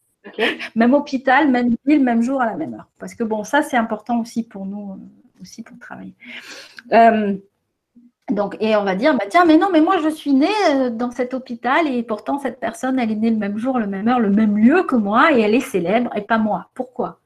Même 0.74 0.95
hôpital, 0.95 1.51
même 1.51 1.74
ville, 1.87 2.03
même 2.03 2.23
jour 2.23 2.41
à 2.41 2.47
la 2.47 2.57
même 2.57 2.74
heure. 2.74 2.89
Parce 2.99 3.15
que 3.15 3.24
bon, 3.24 3.45
ça, 3.45 3.62
c'est 3.62 3.77
important 3.77 4.20
aussi 4.20 4.43
pour 4.43 4.66
nous, 4.66 4.93
euh, 4.93 5.43
aussi 5.43 5.62
pour 5.62 5.78
travailler. 5.78 6.15
Euh, 6.93 7.37
donc, 8.31 8.57
et 8.61 8.77
on 8.77 8.85
va 8.85 8.95
dire, 8.95 9.15
bah, 9.15 9.24
tiens, 9.28 9.45
mais 9.45 9.57
non, 9.57 9.69
mais 9.73 9.81
moi, 9.81 9.97
je 10.03 10.09
suis 10.09 10.32
née 10.32 10.49
euh, 10.70 10.91
dans 10.91 11.11
cet 11.11 11.35
hôpital 11.35 11.87
et 11.89 12.03
pourtant, 12.03 12.39
cette 12.39 12.61
personne, 12.61 12.99
elle 12.99 13.11
est 13.11 13.16
née 13.16 13.31
le 13.31 13.37
même 13.37 13.59
jour, 13.59 13.78
le 13.78 13.87
même 13.87 14.09
heure, 14.09 14.20
le 14.20 14.31
même 14.31 14.57
lieu 14.57 14.82
que 14.85 14.97
moi 14.97 15.32
et 15.32 15.41
elle 15.41 15.55
est 15.55 15.61
célèbre 15.61 16.11
et 16.16 16.23
pas 16.23 16.39
moi. 16.39 16.69
Pourquoi? 16.74 17.20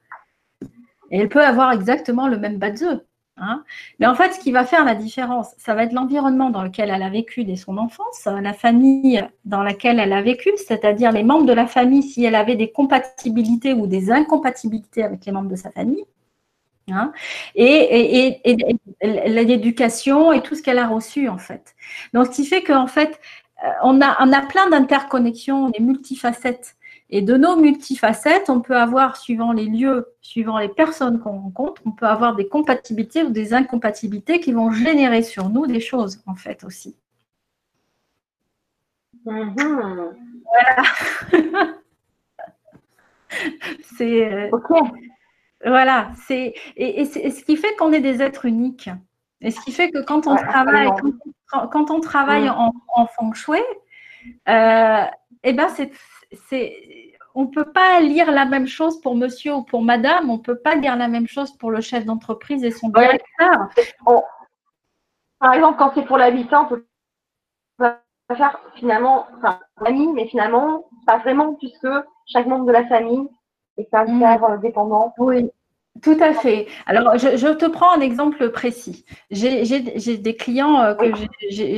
Et 1.11 1.19
elle 1.19 1.29
peut 1.29 1.45
avoir 1.45 1.73
exactement 1.73 2.29
le 2.29 2.39
même 2.39 2.59
badzeux. 2.59 3.05
Hein. 3.37 3.65
Mais 3.99 4.07
en 4.07 4.15
fait, 4.15 4.33
ce 4.33 4.39
qui 4.39 4.53
va 4.53 4.65
faire 4.65 4.85
la 4.85 4.95
différence, 4.95 5.55
ça 5.59 5.75
va 5.75 5.83
être 5.85 5.93
l'environnement 5.93 6.51
dans 6.51 6.63
lequel 6.63 6.91
elle 6.91 7.03
a 7.03 7.11
vécu 7.11 7.45
dès 7.45 7.57
son 7.57 7.79
enfance, 7.79 8.27
la 8.27 8.53
famille 8.53 9.27
dans 9.45 9.63
laquelle 9.63 9.99
elle 9.99 10.13
a 10.13 10.23
vécu, 10.23 10.51
c'est-à-dire 10.57 11.11
les 11.11 11.25
membres 11.25 11.47
de 11.47 11.53
la 11.53 11.67
famille, 11.67 12.05
si 12.05 12.25
elle 12.25 12.37
avait 12.37 12.55
des 12.55 12.71
compatibilités 12.71 13.73
ou 13.73 13.89
des 13.89 14.13
incompatibilités 14.13 15.03
avec 15.03 15.27
les 15.27 15.33
membres 15.33 15.51
de 15.51 15.57
sa 15.57 15.73
famille, 15.73 16.05
hein, 16.93 17.13
et, 17.57 18.41
l'éducation 19.03 20.33
et 20.33 20.41
tout 20.41 20.55
ce 20.55 20.63
qu'elle 20.63 20.79
a 20.79 20.87
reçu 20.87 21.29
en 21.29 21.39
fait. 21.39 21.75
Donc, 22.13 22.27
ce 22.27 22.31
qui 22.31 22.47
fait 22.47 22.63
qu'en 22.63 22.87
fait, 22.87 23.21
euh, 23.65 23.69
on 23.83 24.01
a, 24.01 24.17
on 24.21 24.33
a 24.33 24.43
plein 24.43 24.69
d'interconnexions, 24.71 25.71
des 25.71 25.81
multifacettes. 25.81 26.77
Et 27.17 27.23
de 27.23 27.37
nos 27.37 27.55
multifacettes, 27.55 28.51
on 28.51 28.61
peut 28.61 28.77
avoir, 28.77 29.17
suivant 29.17 29.53
les 29.53 29.67
lieux, 29.67 30.13
suivant 30.21 30.59
les 30.59 30.69
personnes 30.69 31.21
qu'on 31.21 31.39
rencontre, 31.43 31.81
on 31.87 31.93
peut 31.93 32.07
avoir 32.07 32.35
des 32.35 32.49
compatibilités 32.49 33.23
ou 33.23 33.31
des 33.31 33.55
incompatibilités 33.55 34.41
qui 34.41 34.51
vont 34.51 34.73
générer 34.73 35.23
sur 35.23 35.49
nous 35.49 35.69
des 35.69 35.79
choses, 35.79 36.21
en 36.27 36.35
fait, 36.35 36.65
aussi. 36.65 36.97
Mm-hmm. 39.25 40.11
Voilà. 41.31 41.71
c'est. 43.97 44.33
Euh, 44.33 44.51
voilà, 45.65 46.11
c'est 46.27 46.55
et, 46.77 47.05
ce 47.05 47.45
qui 47.45 47.57
fait 47.57 47.77
qu'on 47.77 47.93
est 47.93 48.01
des 48.01 48.23
êtres 48.23 48.45
uniques. 48.45 48.91
Et 49.41 49.53
ce 49.53 49.61
qui 49.61 49.71
fait 49.71 49.93
que 49.93 50.03
quand 50.03 50.27
on 50.27 50.35
travaille, 50.35 50.91
quand, 51.71 51.93
on 51.93 52.01
travaille 52.01 52.49
mm. 52.49 52.73
en, 52.97 53.07
feng 53.07 53.33
shui, 53.35 53.61
euh, 54.49 55.05
eh 55.45 55.53
ben 55.53 55.69
c'est 55.69 55.93
on 57.35 57.43
ne 57.43 57.49
peut 57.49 57.73
pas 57.73 58.01
lire 58.01 58.31
la 58.31 58.45
même 58.45 58.67
chose 58.67 59.01
pour 59.01 59.17
monsieur 59.17 59.55
ou 59.55 59.63
pour 59.63 59.83
madame, 59.83 60.31
on 60.31 60.37
ne 60.37 60.43
peut 60.43 60.59
pas 60.59 60.77
lire 60.77 60.97
la 60.97 61.09
même 61.09 61.27
chose 61.27 61.53
pour 61.57 61.71
le 61.71 61.81
chef 61.81 62.05
d'entreprise 62.05 62.63
et 62.65 62.71
son 62.71 62.89
directeur. 62.89 63.69
par 65.41 65.55
exemple, 65.55 65.79
quand 65.79 65.93
c'est 65.95 66.05
pour 66.05 66.17
l'habitant, 66.17 66.63
on 66.65 66.69
peut 66.69 66.87
faire 68.37 68.59
finalement, 68.77 69.27
enfin, 69.37 69.59
famille, 69.79 70.13
mais 70.13 70.29
finalement, 70.29 70.87
pas 71.07 71.19
vraiment, 71.19 71.55
puisque 71.55 71.89
chaque 72.27 72.47
membre 72.47 72.67
de 72.67 72.73
la 72.73 72.87
famille 72.87 73.29
est 73.77 73.93
un 73.93 74.05
mm. 74.05 74.23
euh, 74.23 74.57
dépendant. 74.59 75.13
Oui. 75.19 75.51
Tout 76.03 76.17
à 76.21 76.35
fait. 76.35 76.67
Alors, 76.87 77.17
je, 77.17 77.53
te 77.55 77.67
prends 77.67 77.93
un 77.95 78.01
exemple 78.01 78.51
précis. 78.51 79.05
J'ai 79.31 80.19
des 80.19 80.35
clients 80.35 80.81
euh, 80.81 80.95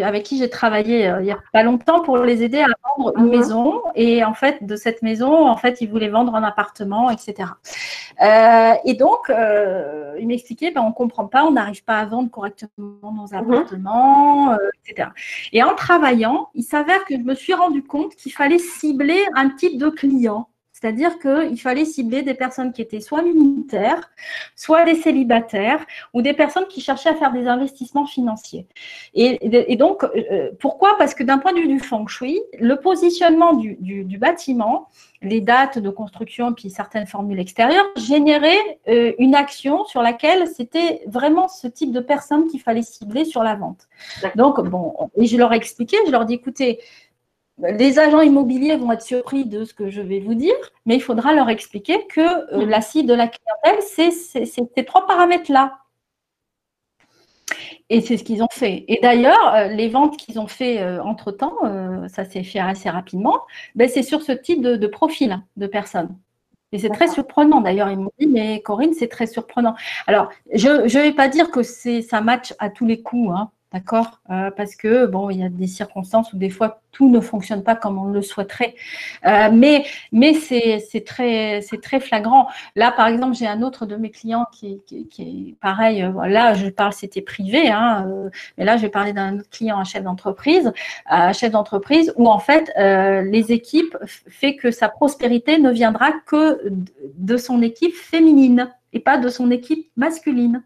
avec 0.02 0.22
qui 0.22 0.38
j'ai 0.38 0.48
travaillé 0.48 1.06
euh, 1.06 1.20
il 1.20 1.24
n'y 1.24 1.32
a 1.32 1.38
pas 1.52 1.62
longtemps 1.62 2.00
pour 2.00 2.16
les 2.18 2.42
aider 2.42 2.60
à 2.60 2.66
vendre 2.96 3.12
une 3.18 3.26
mhm. 3.26 3.30
maison. 3.30 3.82
Et 3.94 4.24
en 4.24 4.32
fait, 4.32 4.64
de 4.64 4.74
cette 4.74 5.02
maison, 5.02 5.46
en 5.46 5.56
fait, 5.56 5.82
ils 5.82 5.90
voulaient 5.90 6.08
vendre 6.08 6.34
un 6.34 6.42
appartement, 6.42 7.10
etc. 7.10 7.50
Euh, 8.22 8.72
et 8.86 8.94
donc, 8.94 9.30
ils 10.18 10.26
m'expliquaient, 10.26 10.70
ben, 10.70 10.80
on 10.80 10.88
ne 10.88 10.94
comprend 10.94 11.26
pas, 11.26 11.44
on 11.44 11.50
n'arrive 11.50 11.84
pas 11.84 11.98
à 11.98 12.06
vendre 12.06 12.30
correctement 12.30 13.12
nos 13.12 13.26
mhm. 13.26 13.34
appartements, 13.34 14.56
etc. 14.86 15.10
Et 15.52 15.62
en 15.62 15.74
travaillant, 15.74 16.48
il 16.54 16.62
s'avère 16.62 17.04
que 17.04 17.14
je 17.14 17.22
me 17.22 17.34
suis 17.34 17.52
rendu 17.52 17.82
compte 17.82 18.16
qu'il 18.16 18.32
fallait 18.32 18.58
cibler 18.58 19.22
un 19.34 19.50
type 19.50 19.76
de 19.76 19.90
client. 19.90 20.48
C'est-à-dire 20.78 21.18
qu'il 21.18 21.58
fallait 21.58 21.86
cibler 21.86 22.20
des 22.20 22.34
personnes 22.34 22.70
qui 22.70 22.82
étaient 22.82 23.00
soit 23.00 23.22
militaires, 23.22 24.10
soit 24.56 24.84
des 24.84 24.96
célibataires, 24.96 25.82
ou 26.12 26.20
des 26.20 26.34
personnes 26.34 26.66
qui 26.66 26.82
cherchaient 26.82 27.08
à 27.08 27.14
faire 27.14 27.32
des 27.32 27.46
investissements 27.46 28.04
financiers. 28.04 28.66
Et, 29.14 29.74
donc, 29.76 30.04
euh, 30.04 30.50
pourquoi? 30.60 30.98
Parce 30.98 31.14
que 31.14 31.24
d'un 31.24 31.38
point 31.38 31.54
de 31.54 31.60
vue 31.60 31.68
du 31.68 31.80
feng 31.80 32.06
shui, 32.06 32.38
le 32.60 32.76
positionnement 32.76 33.54
du, 33.54 34.18
bâtiment, 34.18 34.88
les 35.22 35.40
dates 35.40 35.78
de 35.78 35.88
construction, 35.88 36.52
puis 36.52 36.68
certaines 36.68 37.06
formules 37.06 37.40
extérieures, 37.40 37.86
généraient 37.96 38.78
euh, 38.88 39.14
une 39.18 39.34
action 39.34 39.86
sur 39.86 40.02
laquelle 40.02 40.46
c'était 40.46 41.00
vraiment 41.06 41.48
ce 41.48 41.68
type 41.68 41.90
de 41.90 42.00
personnes 42.00 42.48
qu'il 42.48 42.60
fallait 42.60 42.82
cibler 42.82 43.24
sur 43.24 43.42
la 43.42 43.54
vente. 43.54 43.88
Donc, 44.34 44.60
bon, 44.60 44.94
et 45.16 45.24
je 45.24 45.38
leur 45.38 45.54
ai 45.54 45.56
expliqué, 45.56 45.96
je 46.04 46.12
leur 46.12 46.22
ai 46.22 46.26
dit, 46.26 46.34
écoutez, 46.34 46.80
les 47.58 47.98
agents 47.98 48.20
immobiliers 48.20 48.76
vont 48.76 48.92
être 48.92 49.02
surpris 49.02 49.46
de 49.46 49.64
ce 49.64 49.72
que 49.72 49.90
je 49.90 50.02
vais 50.02 50.20
vous 50.20 50.34
dire, 50.34 50.54
mais 50.84 50.96
il 50.96 51.00
faudra 51.00 51.34
leur 51.34 51.48
expliquer 51.48 52.06
que 52.06 52.20
euh, 52.54 52.66
la 52.66 52.80
cible 52.80 53.08
de 53.08 53.14
la 53.14 53.28
clientèle, 53.28 53.82
c'est 53.82 54.10
ces 54.10 54.84
trois 54.84 55.06
paramètres-là. 55.06 55.78
Et 57.88 58.00
c'est 58.00 58.16
ce 58.16 58.24
qu'ils 58.24 58.42
ont 58.42 58.48
fait. 58.50 58.84
Et 58.88 58.98
d'ailleurs, 59.00 59.54
euh, 59.54 59.68
les 59.68 59.88
ventes 59.88 60.16
qu'ils 60.16 60.40
ont 60.40 60.48
fait 60.48 60.82
euh, 60.82 61.02
entre-temps, 61.02 61.56
ça 62.08 62.24
s'est 62.24 62.42
fait 62.42 62.58
assez 62.58 62.90
rapidement, 62.90 63.40
ben, 63.74 63.88
c'est 63.88 64.02
sur 64.02 64.22
ce 64.22 64.32
type 64.32 64.60
de, 64.60 64.86
profil 64.86 65.40
de 65.56 65.66
personnes. 65.66 66.16
Et 66.72 66.78
c'est 66.78 66.90
très 66.90 67.08
surprenant. 67.08 67.60
D'ailleurs, 67.60 67.88
ils 67.88 67.98
m'ont 67.98 68.12
dit, 68.18 68.26
mais 68.26 68.60
Corinne, 68.60 68.92
c'est 68.92 69.08
très 69.08 69.26
surprenant. 69.26 69.76
Alors, 70.06 70.30
je 70.52 70.68
ne 70.68 71.02
vais 71.02 71.12
pas 71.12 71.28
dire 71.28 71.50
que 71.50 71.62
ça 71.62 72.20
match 72.20 72.52
à 72.58 72.68
tous 72.70 72.86
les 72.86 73.00
coups. 73.02 73.30
Hein. 73.34 73.50
D'accord? 73.72 74.20
Euh, 74.30 74.50
Parce 74.56 74.76
que, 74.76 75.06
bon, 75.06 75.28
il 75.28 75.40
y 75.40 75.44
a 75.44 75.48
des 75.48 75.66
circonstances 75.66 76.32
où 76.32 76.38
des 76.38 76.50
fois 76.50 76.80
tout 76.92 77.10
ne 77.10 77.18
fonctionne 77.18 77.64
pas 77.64 77.74
comme 77.74 77.98
on 77.98 78.06
le 78.06 78.22
souhaiterait. 78.22 78.74
Euh, 79.26 79.48
mais 79.52 79.84
c'est 80.34 81.04
très, 81.04 81.60
très 81.82 81.98
flagrant. 81.98 82.46
Là, 82.76 82.92
par 82.92 83.08
exemple, 83.08 83.34
j'ai 83.34 83.46
un 83.46 83.62
autre 83.62 83.84
de 83.84 83.96
mes 83.96 84.10
clients 84.10 84.46
qui, 84.52 84.80
est 85.18 85.54
pareil. 85.60 86.02
Euh, 86.02 86.28
là, 86.28 86.54
je 86.54 86.68
parle, 86.68 86.92
c'était 86.92 87.22
privé. 87.22 87.68
Hein, 87.68 88.06
mais 88.56 88.64
là, 88.64 88.76
je 88.76 88.82
vais 88.82 88.88
parler 88.88 89.12
d'un 89.12 89.40
autre 89.40 89.50
client, 89.50 89.78
un 89.78 89.84
chef 89.84 90.04
d'entreprise. 90.04 90.72
Un 91.06 91.32
chef 91.32 91.50
d'entreprise 91.50 92.12
où, 92.16 92.28
en 92.28 92.38
fait, 92.38 92.72
les 92.76 93.52
équipes 93.52 93.96
fait 94.06 94.54
que 94.54 94.70
sa 94.70 94.88
prospérité 94.88 95.58
ne 95.58 95.72
viendra 95.72 96.12
que 96.24 96.62
de 97.16 97.36
son 97.36 97.62
équipe 97.62 97.94
féminine 97.94 98.70
et 98.92 99.00
pas 99.00 99.18
de 99.18 99.28
son 99.28 99.50
équipe 99.50 99.90
masculine. 99.96 100.62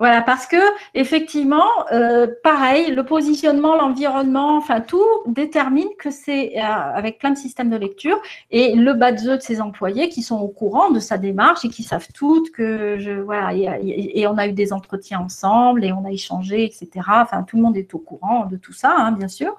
Voilà, 0.00 0.22
parce 0.22 0.46
que 0.46 0.56
effectivement, 0.94 1.68
euh, 1.92 2.26
pareil, 2.42 2.90
le 2.90 3.04
positionnement, 3.04 3.76
l'environnement, 3.76 4.56
enfin 4.56 4.80
tout 4.80 5.04
détermine 5.26 5.88
que 5.98 6.10
c'est 6.10 6.54
euh, 6.56 6.62
avec 6.62 7.18
plein 7.18 7.32
de 7.32 7.36
systèmes 7.36 7.68
de 7.68 7.76
lecture 7.76 8.18
et 8.50 8.74
le 8.74 8.94
bas 8.94 9.12
de 9.12 9.38
ses 9.40 9.60
employés 9.60 10.08
qui 10.08 10.22
sont 10.22 10.38
au 10.38 10.48
courant 10.48 10.90
de 10.90 11.00
sa 11.00 11.18
démarche 11.18 11.66
et 11.66 11.68
qui 11.68 11.82
savent 11.82 12.08
toutes 12.14 12.50
que 12.50 12.96
je 12.98 13.10
voilà 13.10 13.52
et, 13.52 14.26
on 14.26 14.38
a 14.38 14.46
eu 14.46 14.52
des 14.52 14.72
entretiens 14.72 15.20
ensemble 15.20 15.84
et 15.84 15.92
on 15.92 16.06
a 16.06 16.10
échangé, 16.10 16.64
etc. 16.64 16.88
Enfin, 17.06 17.42
tout 17.42 17.56
le 17.56 17.62
monde 17.62 17.76
est 17.76 17.92
au 17.92 17.98
courant 17.98 18.46
de 18.46 18.56
tout 18.56 18.72
ça, 18.72 18.94
hein, 18.96 19.12
bien 19.12 19.28
sûr, 19.28 19.54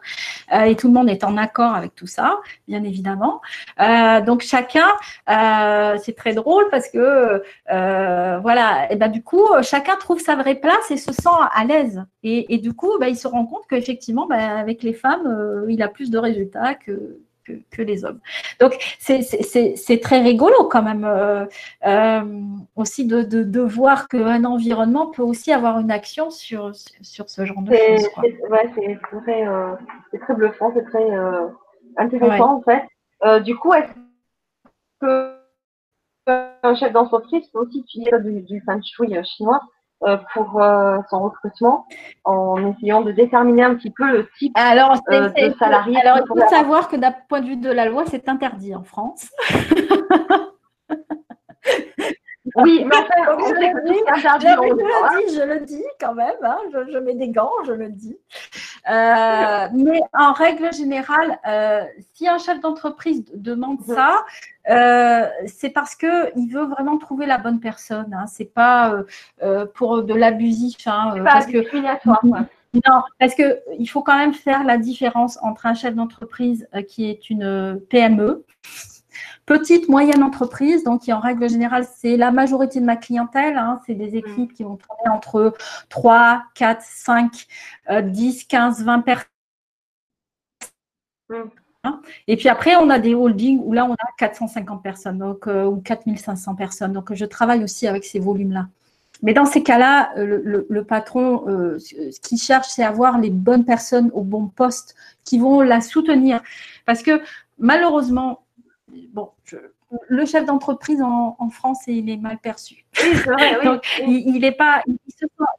euh, 0.56 0.62
et 0.62 0.76
tout 0.76 0.88
le 0.88 0.94
monde 0.94 1.08
est 1.10 1.24
en 1.24 1.38
accord 1.38 1.76
avec 1.76 1.94
tout 1.94 2.08
ça, 2.08 2.40
bien 2.68 2.84
évidemment. 2.84 3.42
donc 4.26 4.42
chacun, 4.42 4.88
c'est 6.04 6.16
très 6.16 6.34
drôle 6.34 6.66
parce 6.72 6.90
que 6.90 7.44
voilà, 7.70 8.92
et 8.92 8.96
ben 8.96 9.10
du 9.10 9.22
coup, 9.22 9.46
chacun 9.62 9.98
trouve 9.98 10.20
sa 10.20 10.31
vraie 10.36 10.56
place 10.56 10.92
et 10.92 10.98
se 10.98 11.12
sent 11.12 11.30
à 11.54 11.66
l'aise. 11.66 12.04
Et, 12.24 12.58
du 12.58 12.74
coup, 12.74 12.98
bah, 13.00 13.10
il 13.10 13.16
se 13.16 13.28
rend 13.28 13.46
compte 13.46 13.64
qu'effectivement, 13.70 14.28
bah, 14.28 14.58
avec 14.58 14.84
les 14.84 14.94
femmes, 14.94 15.28
euh, 15.28 15.66
il 15.70 15.82
a 15.82 15.88
plus 15.88 16.12
de 16.12 16.18
résultats 16.18 16.76
que, 16.76 17.20
que, 17.72 17.82
les 17.82 18.06
hommes. 18.06 18.20
Donc, 18.60 18.78
c'est 19.00 20.00
très 20.02 20.22
rigolo 20.22 20.68
quand 20.70 20.84
même 20.84 21.04
euh, 21.04 21.46
euh, 21.86 22.22
aussi 22.76 23.06
de, 23.06 23.24
de, 23.24 23.62
voir 23.62 24.08
qu'un 24.08 24.46
environnement 24.46 25.08
peut 25.08 25.24
aussi 25.24 25.52
avoir 25.52 25.80
une 25.80 25.92
action 25.92 26.30
sur, 26.30 26.72
sur 27.02 27.30
ce 27.30 27.46
genre 27.46 27.62
de 27.62 27.74
choses. 27.74 28.08
c'est 28.76 29.00
très, 29.02 30.20
très, 30.20 30.34
bluffant, 30.34 30.72
c'est 30.74 30.86
très 30.86 31.08
intéressant 31.98 32.58
en 32.58 32.62
fait. 32.62 33.42
du 33.42 33.56
coup, 33.58 33.74
est-ce 33.74 33.92
que 35.02 35.36
un 36.28 36.76
chef 36.76 36.94
d'entreprise 36.94 37.48
peut 37.48 37.60
aussi 37.60 37.80
utiliser 37.80 38.12
du, 38.20 38.42
du 38.42 38.62
feng 38.62 38.80
shui 38.82 39.14
chinois? 39.26 39.62
Pour 40.34 40.62
son 41.10 41.24
recrutement 41.24 41.86
en 42.24 42.72
essayant 42.72 43.02
de 43.02 43.12
déterminer 43.12 43.64
un 43.64 43.76
petit 43.76 43.92
peu 43.92 44.06
le 44.06 44.30
type 44.38 44.52
alors, 44.56 45.00
de 45.10 45.54
salarié. 45.60 45.98
Alors, 46.02 46.18
il 46.20 46.28
faut 46.28 46.48
savoir 46.50 46.88
que 46.88 46.96
d'un 46.96 47.14
point 47.30 47.42
de 47.42 47.48
vue 47.48 47.58
de 47.58 47.70
la 47.70 47.86
loi, 47.86 48.04
c'est 48.08 48.28
interdit 48.30 48.74
en 48.76 48.84
France. 48.84 49.30
Oui, 52.56 52.84
mais 52.86 52.96
enfin, 52.96 53.38
je, 53.40 53.54
le 53.54 53.86
dis, 53.86 55.36
je, 55.36 55.44
le 55.44 55.60
dis, 55.66 55.84
quand 56.00 56.16
même, 56.16 56.36
hein, 56.44 56.58
je, 56.72 56.98
mets 56.98 57.14
des 57.14 57.30
gants, 57.30 57.52
je 57.66 57.72
le 57.72 57.90
dis. 57.90 58.18
Euh, 58.90 59.68
mais 59.74 60.02
en 60.14 60.34
règle 60.34 60.74
générale, 60.74 61.40
euh, 61.48 61.84
si 62.14 62.28
un 62.28 62.40
chef 62.40 62.60
d'entreprise 62.60 63.24
demande 63.34 63.80
mhm. 63.88 63.96
ça, 63.96 64.26
euh, 64.70 65.28
c'est 65.48 65.70
parce 65.70 65.96
qu'il 65.96 66.50
veut 66.52 66.66
vraiment 66.66 66.98
trouver 66.98 67.26
la 67.26 67.38
bonne 67.38 67.60
personne. 67.60 68.14
Hein. 68.14 68.28
C'est 68.28 68.54
pas 68.54 69.04
pour 69.74 70.04
de 70.04 70.14
l'abusif. 70.14 70.78
Hein, 70.86 71.14
pas 71.18 71.24
parce 71.24 71.46
que, 71.48 71.60
Non, 72.74 73.02
parce 73.20 73.36
qu'il 73.36 73.90
faut 73.90 74.02
quand 74.02 74.18
même 74.18 74.34
faire 74.34 74.64
la 74.64 74.78
différence 74.78 75.38
entre 75.42 75.66
un 75.66 75.74
chef 75.74 75.94
d'entreprise 75.94 76.70
qui 76.88 77.10
est 77.10 77.30
une 77.30 77.82
PME, 77.90 78.46
Petite, 79.46 79.90
moyenne 79.90 80.24
entreprise, 80.24 80.84
donc 80.84 81.02
qui 81.02 81.12
en 81.12 81.20
règle 81.20 81.50
générale, 81.50 81.86
c'est 81.98 82.16
la 82.16 82.32
majorité 82.32 82.80
de 82.80 82.86
ma 82.86 82.96
clientèle. 82.96 83.58
Hein. 83.58 83.82
c'est 83.86 83.96
des 83.96 84.16
équipes 84.16 84.54
qui 84.54 84.64
vont 84.64 84.78
tourner 84.78 85.10
entre 85.10 85.56
3, 85.90 86.44
4, 86.56 86.82
5, 86.82 87.48
10, 88.04 88.46
15, 88.46 88.84
20 88.84 89.02
personnes. 89.02 89.26
Hein. 91.84 92.02
Et 92.28 92.38
puis 92.38 92.48
après, 92.48 92.76
on 92.76 92.90
a 92.90 93.00
des 93.00 93.16
holdings 93.16 93.60
où 93.64 93.74
là, 93.74 93.86
on 93.86 93.94
a 93.94 94.08
450 94.18 94.84
personnes 94.84 95.18
donc, 95.18 95.48
euh, 95.48 95.66
ou 95.66 95.78
4500 95.78 96.56
personnes. 96.56 96.94
Donc, 96.94 97.14
je 97.14 97.26
travaille 97.26 97.64
aussi 97.64 97.88
avec 97.88 98.04
ces 98.04 98.20
volumes-là. 98.20 98.68
Mais 99.24 99.34
dans 99.34 99.46
ces 99.46 99.62
cas-là, 99.64 100.12
euh, 100.18 100.66
le, 100.68 100.84
patron, 100.84 101.48
euh, 101.48 101.78
ce 101.80 102.20
qu'il 102.20 102.40
cherche, 102.40 102.68
c'est 102.70 102.84
avoir 102.84 103.20
les 103.20 103.30
bonnes 103.30 103.66
personnes 103.66 104.10
au 104.14 104.22
bon 104.22 104.48
poste 104.48 104.96
qui 105.24 105.38
vont 105.38 105.62
la 105.62 105.82
soutenir. 105.82 106.42
Parce 106.86 107.04
que 107.04 107.22
malheureusement, 107.60 108.44
bon, 109.14 109.30
le 110.08 110.26
chef 110.26 110.46
d'entreprise 110.46 111.02
en, 111.02 111.50
France, 111.50 111.80
il 111.88 112.10
est 112.10 112.18
mal 112.18 112.38
perçu. 112.38 112.86
il, 114.00 114.40
n'est 114.40 114.52
pas, 114.52 114.84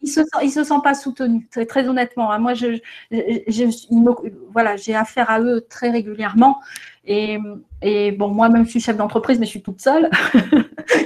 il 0.01 0.09
se, 0.11 0.23
se 0.23 0.65
sent, 0.65 0.75
pas 0.83 0.95
soutenu. 0.95 1.47
Très, 1.51 1.67
très 1.67 1.87
honnêtement, 1.87 2.31
hein. 2.31 2.39
moi, 2.39 2.55
je, 2.55 2.81
voilà, 4.51 4.77
j'ai 4.77 4.95
affaire 4.95 5.31
à 5.31 5.41
eux 5.41 5.67
très 5.69 5.91
régulièrement. 5.91 6.61
Et, 7.05 7.39
bon, 8.13 8.29
moi-même, 8.29 8.65
je 8.65 8.71
suis 8.71 8.81
chef 8.81 8.97
d'entreprise, 8.97 9.39
mais 9.39 9.47
je 9.47 9.51
suis 9.51 9.63
toute 9.63 9.81
seule. 9.81 10.11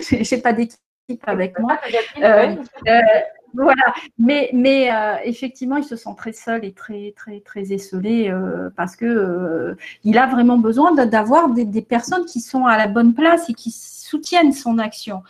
Je 0.09 0.35
n'ai 0.35 0.41
pas 0.41 0.53
d'équipe 0.53 0.79
avec 1.27 1.59
moi. 1.59 1.79
Voilà, 3.63 3.95
mais, 4.19 4.51
mais 4.53 4.93
euh, 4.93 5.17
effectivement, 5.25 5.77
il 5.77 5.85
se 5.85 5.97
sent 5.97 6.15
très 6.17 6.33
seul 6.33 6.65
et 6.65 6.73
très, 6.73 7.15
très, 7.17 7.41
très 7.41 7.73
esselé 7.73 8.29
euh, 8.29 8.71
parce 8.77 8.97
que 8.97 9.05
euh, 9.07 9.77
il 10.05 10.19
a 10.19 10.27
vraiment 10.27 10.59
besoin 10.59 10.93
d'avoir 10.93 11.51
des, 11.51 11.65
des, 11.65 11.83
personnes 11.83 12.25
qui 12.27 12.41
sont 12.41 12.67
à 12.67 12.77
la 12.77 12.87
bonne 12.87 13.15
place 13.15 13.49
et 13.49 13.55
qui 13.55 13.71
soutiennent 13.71 14.53
son 14.53 14.79
action. 14.79 15.23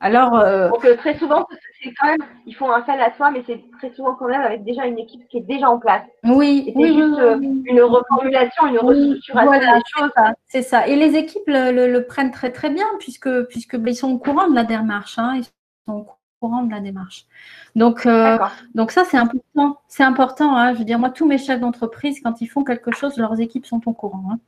Alors, 0.00 0.32
donc 0.68 0.96
très 0.98 1.16
souvent, 1.16 1.46
c'est 1.82 1.92
quand 1.98 2.08
même, 2.08 2.28
ils 2.44 2.54
font 2.54 2.70
un 2.70 2.80
appel 2.80 3.00
à 3.00 3.14
soi, 3.14 3.30
mais 3.30 3.42
c'est 3.46 3.62
très 3.78 3.94
souvent 3.94 4.14
quand 4.14 4.26
même 4.26 4.40
avec 4.40 4.64
déjà 4.64 4.84
une 4.84 4.98
équipe 4.98 5.26
qui 5.28 5.38
est 5.38 5.42
déjà 5.42 5.70
en 5.70 5.78
place. 5.78 6.02
Oui, 6.24 6.72
c'est 6.76 6.94
juste 6.94 7.20
une 7.66 7.80
reformulation, 7.80 8.66
une 8.66 8.78
restructuration 8.78 9.52
des 9.52 9.82
choses. 9.96 10.10
C'est 10.48 10.62
ça. 10.62 10.86
Et 10.88 10.96
les 10.96 11.16
équipes 11.16 11.46
le, 11.46 12.00
prennent 12.00 12.32
très 12.32 12.50
très 12.50 12.70
bien 12.70 12.86
puisque 12.98 13.30
puisque 13.44 13.76
ben, 13.76 13.92
ils 13.92 13.96
sont 13.96 14.10
au 14.10 14.18
courant 14.18 14.48
de 14.48 14.54
la 14.54 14.64
démarche. 14.64 15.18
Hein, 15.18 15.36
ils 15.36 15.44
sont 15.86 16.06
courant 16.46 16.62
de 16.62 16.70
la 16.70 16.80
démarche. 16.80 17.26
Donc, 17.74 18.06
euh, 18.06 18.38
donc 18.74 18.90
ça, 18.90 19.04
c'est 19.04 19.16
important. 19.16 19.78
C'est 19.88 20.02
important. 20.02 20.56
Hein. 20.56 20.74
Je 20.74 20.78
veux 20.78 20.84
dire, 20.84 20.98
moi, 20.98 21.10
tous 21.10 21.26
mes 21.26 21.38
chefs 21.38 21.60
d'entreprise, 21.60 22.20
quand 22.22 22.40
ils 22.40 22.46
font 22.46 22.64
quelque 22.64 22.92
chose, 22.92 23.16
leurs 23.16 23.40
équipes 23.40 23.66
sont 23.66 23.80
au 23.86 23.92
courant. 23.92 24.24
Hein. 24.32 24.38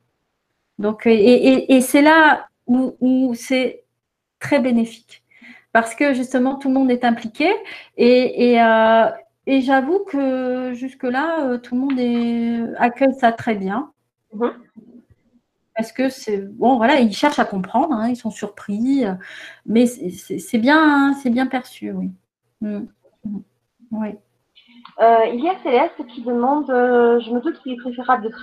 Donc, 0.78 1.06
et, 1.06 1.80
c'est 1.80 2.02
là 2.02 2.48
où, 2.66 3.34
c'est 3.34 3.84
très 4.38 4.60
bénéfique. 4.60 5.24
Parce 5.72 5.94
que 5.94 6.14
justement, 6.14 6.56
tout 6.56 6.68
le 6.68 6.74
monde 6.74 6.90
est 6.90 7.04
impliqué. 7.04 7.50
Et, 7.96 8.60
euh, 8.60 9.06
j'avoue 9.46 10.00
que 10.04 10.72
jusque-là, 10.74 11.46
euh, 11.46 11.58
tout 11.58 11.74
le 11.74 11.80
monde 11.80 11.98
est, 11.98 12.76
accueille 12.78 13.14
ça 13.14 13.32
très 13.32 13.54
bien. 13.54 13.90
Mm-hmm 14.34 14.52
parce 15.78 15.92
que 15.92 16.08
c'est 16.08 16.38
bon, 16.38 16.76
voilà, 16.76 16.98
ils 16.98 17.14
cherchent 17.14 17.38
à 17.38 17.44
comprendre, 17.44 17.94
hein, 17.94 18.08
ils 18.08 18.16
sont 18.16 18.32
surpris, 18.32 19.06
euh, 19.06 19.14
mais 19.64 19.86
c'est 19.86 20.58
bien, 20.58 21.14
c'est 21.14 21.30
bien 21.30 21.46
perçu, 21.46 21.92
oui. 21.92 22.10
Mm. 22.60 22.86
Oui. 23.92 24.08
Euh, 25.00 25.26
il 25.32 25.40
y 25.40 25.48
a 25.48 25.56
Céleste 25.62 26.04
qui 26.08 26.22
demande, 26.22 26.68
euh, 26.68 27.20
je 27.20 27.30
me 27.30 27.40
doute 27.40 27.62
qu'il 27.62 27.74
est 27.74 27.76
préférable 27.76 28.24
de 28.24 28.34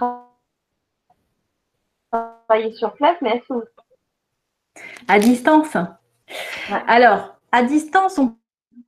travailler 2.10 2.72
sur 2.72 2.94
place, 2.94 3.18
mais 3.22 3.32
est-ce 3.32 3.49
que 3.49 3.66
à 5.10 5.20
distance 5.20 5.76
Alors, 6.88 7.36
à 7.52 7.64
distance, 7.64 8.18
on 8.18 8.38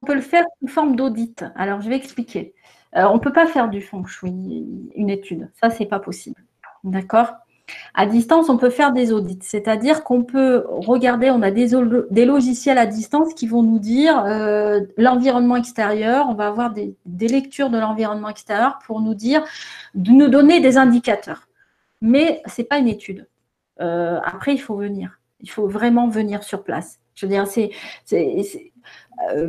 peut 0.05 0.15
le 0.15 0.21
faire 0.21 0.45
sous 0.61 0.69
forme 0.69 0.95
d'audit. 0.95 1.43
Alors, 1.55 1.81
je 1.81 1.89
vais 1.89 1.97
expliquer. 1.97 2.53
on 2.93 3.15
ne 3.15 3.19
peut 3.19 3.33
pas 3.33 3.47
faire 3.47 3.67
du 3.67 3.81
feng 3.81 4.05
shui, 4.05 4.89
une 4.95 5.09
étude. 5.09 5.51
Ça, 5.53 5.69
c'est 5.69 5.85
pas 5.85 5.99
possible. 5.99 6.41
D'accord? 6.85 7.33
À 7.93 8.05
distance, 8.05 8.49
on 8.49 8.57
peut 8.57 8.69
faire 8.69 8.93
des 8.93 9.11
audits, 9.11 9.39
c'est-à-dire 9.41 10.03
qu'on 10.03 10.23
peut 10.23 10.65
regarder, 10.67 11.31
on 11.31 11.41
a 11.41 11.51
des, 11.51 12.25
logiciels 12.25 12.77
à 12.77 12.85
distance 12.85 13.33
qui 13.33 13.47
vont 13.47 13.63
nous 13.63 13.79
dire 13.79 14.23
euh, 14.25 14.81
l'environnement 14.97 15.55
extérieur, 15.55 16.27
on 16.29 16.33
va 16.33 16.47
avoir 16.47 16.71
des, 16.71 16.95
lectures 17.19 17.69
de 17.69 17.77
l'environnement 17.77 18.29
extérieur 18.29 18.79
pour 18.85 19.01
nous 19.01 19.13
dire, 19.13 19.43
nous 19.95 20.27
donner 20.27 20.59
des 20.61 20.77
indicateurs. 20.77 21.47
Mais 22.01 22.41
ce 22.45 22.61
n'est 22.61 22.67
pas 22.67 22.77
une 22.77 22.87
étude. 22.87 23.27
Euh, 23.81 24.19
après, 24.23 24.53
il 24.53 24.59
faut 24.59 24.75
venir. 24.75 25.19
Il 25.41 25.49
faut 25.49 25.67
vraiment 25.67 26.07
venir 26.07 26.43
sur 26.43 26.63
place. 26.63 26.99
Je 27.15 27.25
veux 27.25 27.31
dire, 27.31 27.47
c'est. 27.47 27.71
Euh, 28.13 29.47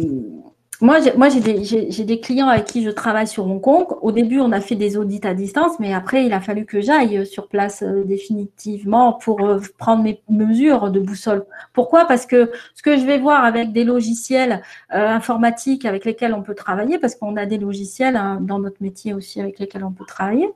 moi, 0.81 1.01
j'ai 1.01 1.41
des, 1.41 2.05
des, 2.05 2.21
clients 2.21 2.47
avec 2.47 2.67
qui 2.67 2.85
je 2.85 2.91
travaille 2.91 3.27
sur 3.27 3.45
Hong 3.47 3.61
Kong. 3.61 3.87
Au 4.01 4.13
début, 4.13 4.39
on 4.39 4.53
a 4.53 4.61
fait 4.61 4.77
des 4.77 4.97
audits 4.97 5.21
à 5.25 5.35
distance, 5.35 5.81
mais 5.81 5.93
après, 5.93 6.25
il 6.25 6.33
a 6.33 6.41
fallu 6.41 6.67
que 6.67 6.81
j'aille 6.81 7.27
sur 7.27 7.49
place 7.49 7.83
euh, 7.83 8.05
définitivement 8.05 9.15
pour 9.15 9.45
euh, 9.45 9.59
prendre 9.77 10.05
mes 10.05 10.23
mesures 10.29 10.93
de 10.93 11.01
boussole. 11.01 11.45
Pourquoi? 11.73 12.05
Parce 12.05 12.27
que 12.27 12.53
ce 12.75 12.83
que 12.83 12.97
je 12.97 13.05
vais 13.05 13.19
voir 13.19 13.45
avec 13.45 13.73
des 13.73 13.83
logiciels 13.83 14.63
euh, 14.95 15.09
informatiques 15.09 15.85
avec 15.85 16.05
lesquels 16.05 16.33
on 16.33 16.43
peut 16.43 16.55
travailler, 16.55 16.99
parce 17.01 17.17
qu'on 17.17 17.37
a 17.37 17.45
des 17.45 17.59
logiciels 17.59 18.15
hein, 18.15 18.39
dans 18.41 18.61
notre 18.61 18.81
métier 18.81 19.15
aussi 19.15 19.41
avec 19.41 19.59
lesquels 19.59 19.85
on 19.85 19.93
peut 19.93 20.07
travailler, 20.07 20.49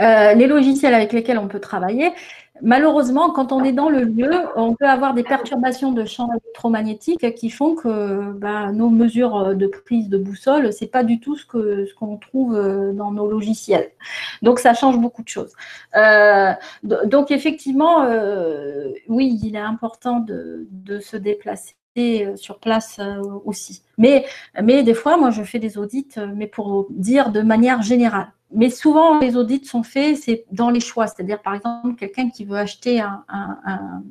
les 0.00 0.46
logiciels 0.46 0.92
avec 0.92 1.12
lesquels 1.12 1.38
on 1.38 1.46
peut 1.46 1.60
travailler, 1.60 2.10
malheureusement, 2.60 3.30
quand 3.30 3.52
on 3.52 3.64
est 3.64 3.72
dans 3.72 3.88
le 3.88 4.04
lieu, 4.04 4.30
on 4.56 4.74
peut 4.74 4.88
avoir 4.88 5.14
des 5.14 5.22
perturbations 5.22 5.92
de 5.92 6.04
champ 6.04 6.28
électromagnétique 6.30 7.34
qui 7.34 7.50
font 7.50 7.74
que 7.74 8.32
bah, 8.32 8.72
nos 8.72 8.90
mesures 8.90 9.54
de 9.54 9.66
prise 9.66 10.08
de 10.08 10.18
boussole, 10.18 10.72
ce 10.72 10.84
n'est 10.84 10.90
pas 10.90 11.04
du 11.04 11.20
tout 11.20 11.36
ce 11.36 11.46
qu'on 11.94 12.16
trouve 12.18 12.54
euh, 12.54 12.92
dans 12.92 13.12
nos 13.12 13.28
logiciels. 13.28 13.90
Donc, 14.42 14.58
ça 14.58 14.74
change 14.74 14.98
beaucoup 14.98 15.22
de 15.22 15.28
choses. 15.28 15.52
Euh, 15.96 16.52
donc, 16.82 17.30
effectivement, 17.30 18.02
euh, 18.02 18.90
oui, 19.08 19.38
il 19.42 19.56
est 19.56 19.58
important 19.58 20.20
de 20.20 20.98
se 21.00 21.16
déplacer 21.16 21.74
sur 22.36 22.58
place 22.58 23.00
aussi. 23.44 23.82
Mais, 23.98 24.24
mais 24.62 24.82
des 24.82 24.94
fois, 24.94 25.16
moi, 25.16 25.30
je 25.30 25.42
fais 25.42 25.58
des 25.58 25.78
audits, 25.78 26.14
mais 26.34 26.46
pour 26.46 26.86
dire 26.90 27.30
de 27.30 27.42
manière 27.42 27.82
générale 27.82 28.32
mais 28.54 28.70
souvent, 28.70 29.18
les 29.18 29.36
audits 29.36 29.64
sont 29.64 29.82
faits, 29.82 30.16
c'est 30.18 30.44
dans 30.50 30.70
les 30.70 30.80
choix. 30.80 31.06
C'est-à-dire, 31.06 31.40
par 31.40 31.54
exemple, 31.54 31.94
quelqu'un 31.94 32.30
qui 32.30 32.44
veut 32.44 32.58
acheter 32.58 33.00
un, 33.00 33.24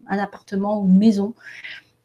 appartement 0.07 0.81
ou 0.81 0.87
une 0.87 0.97
maison 0.97 1.33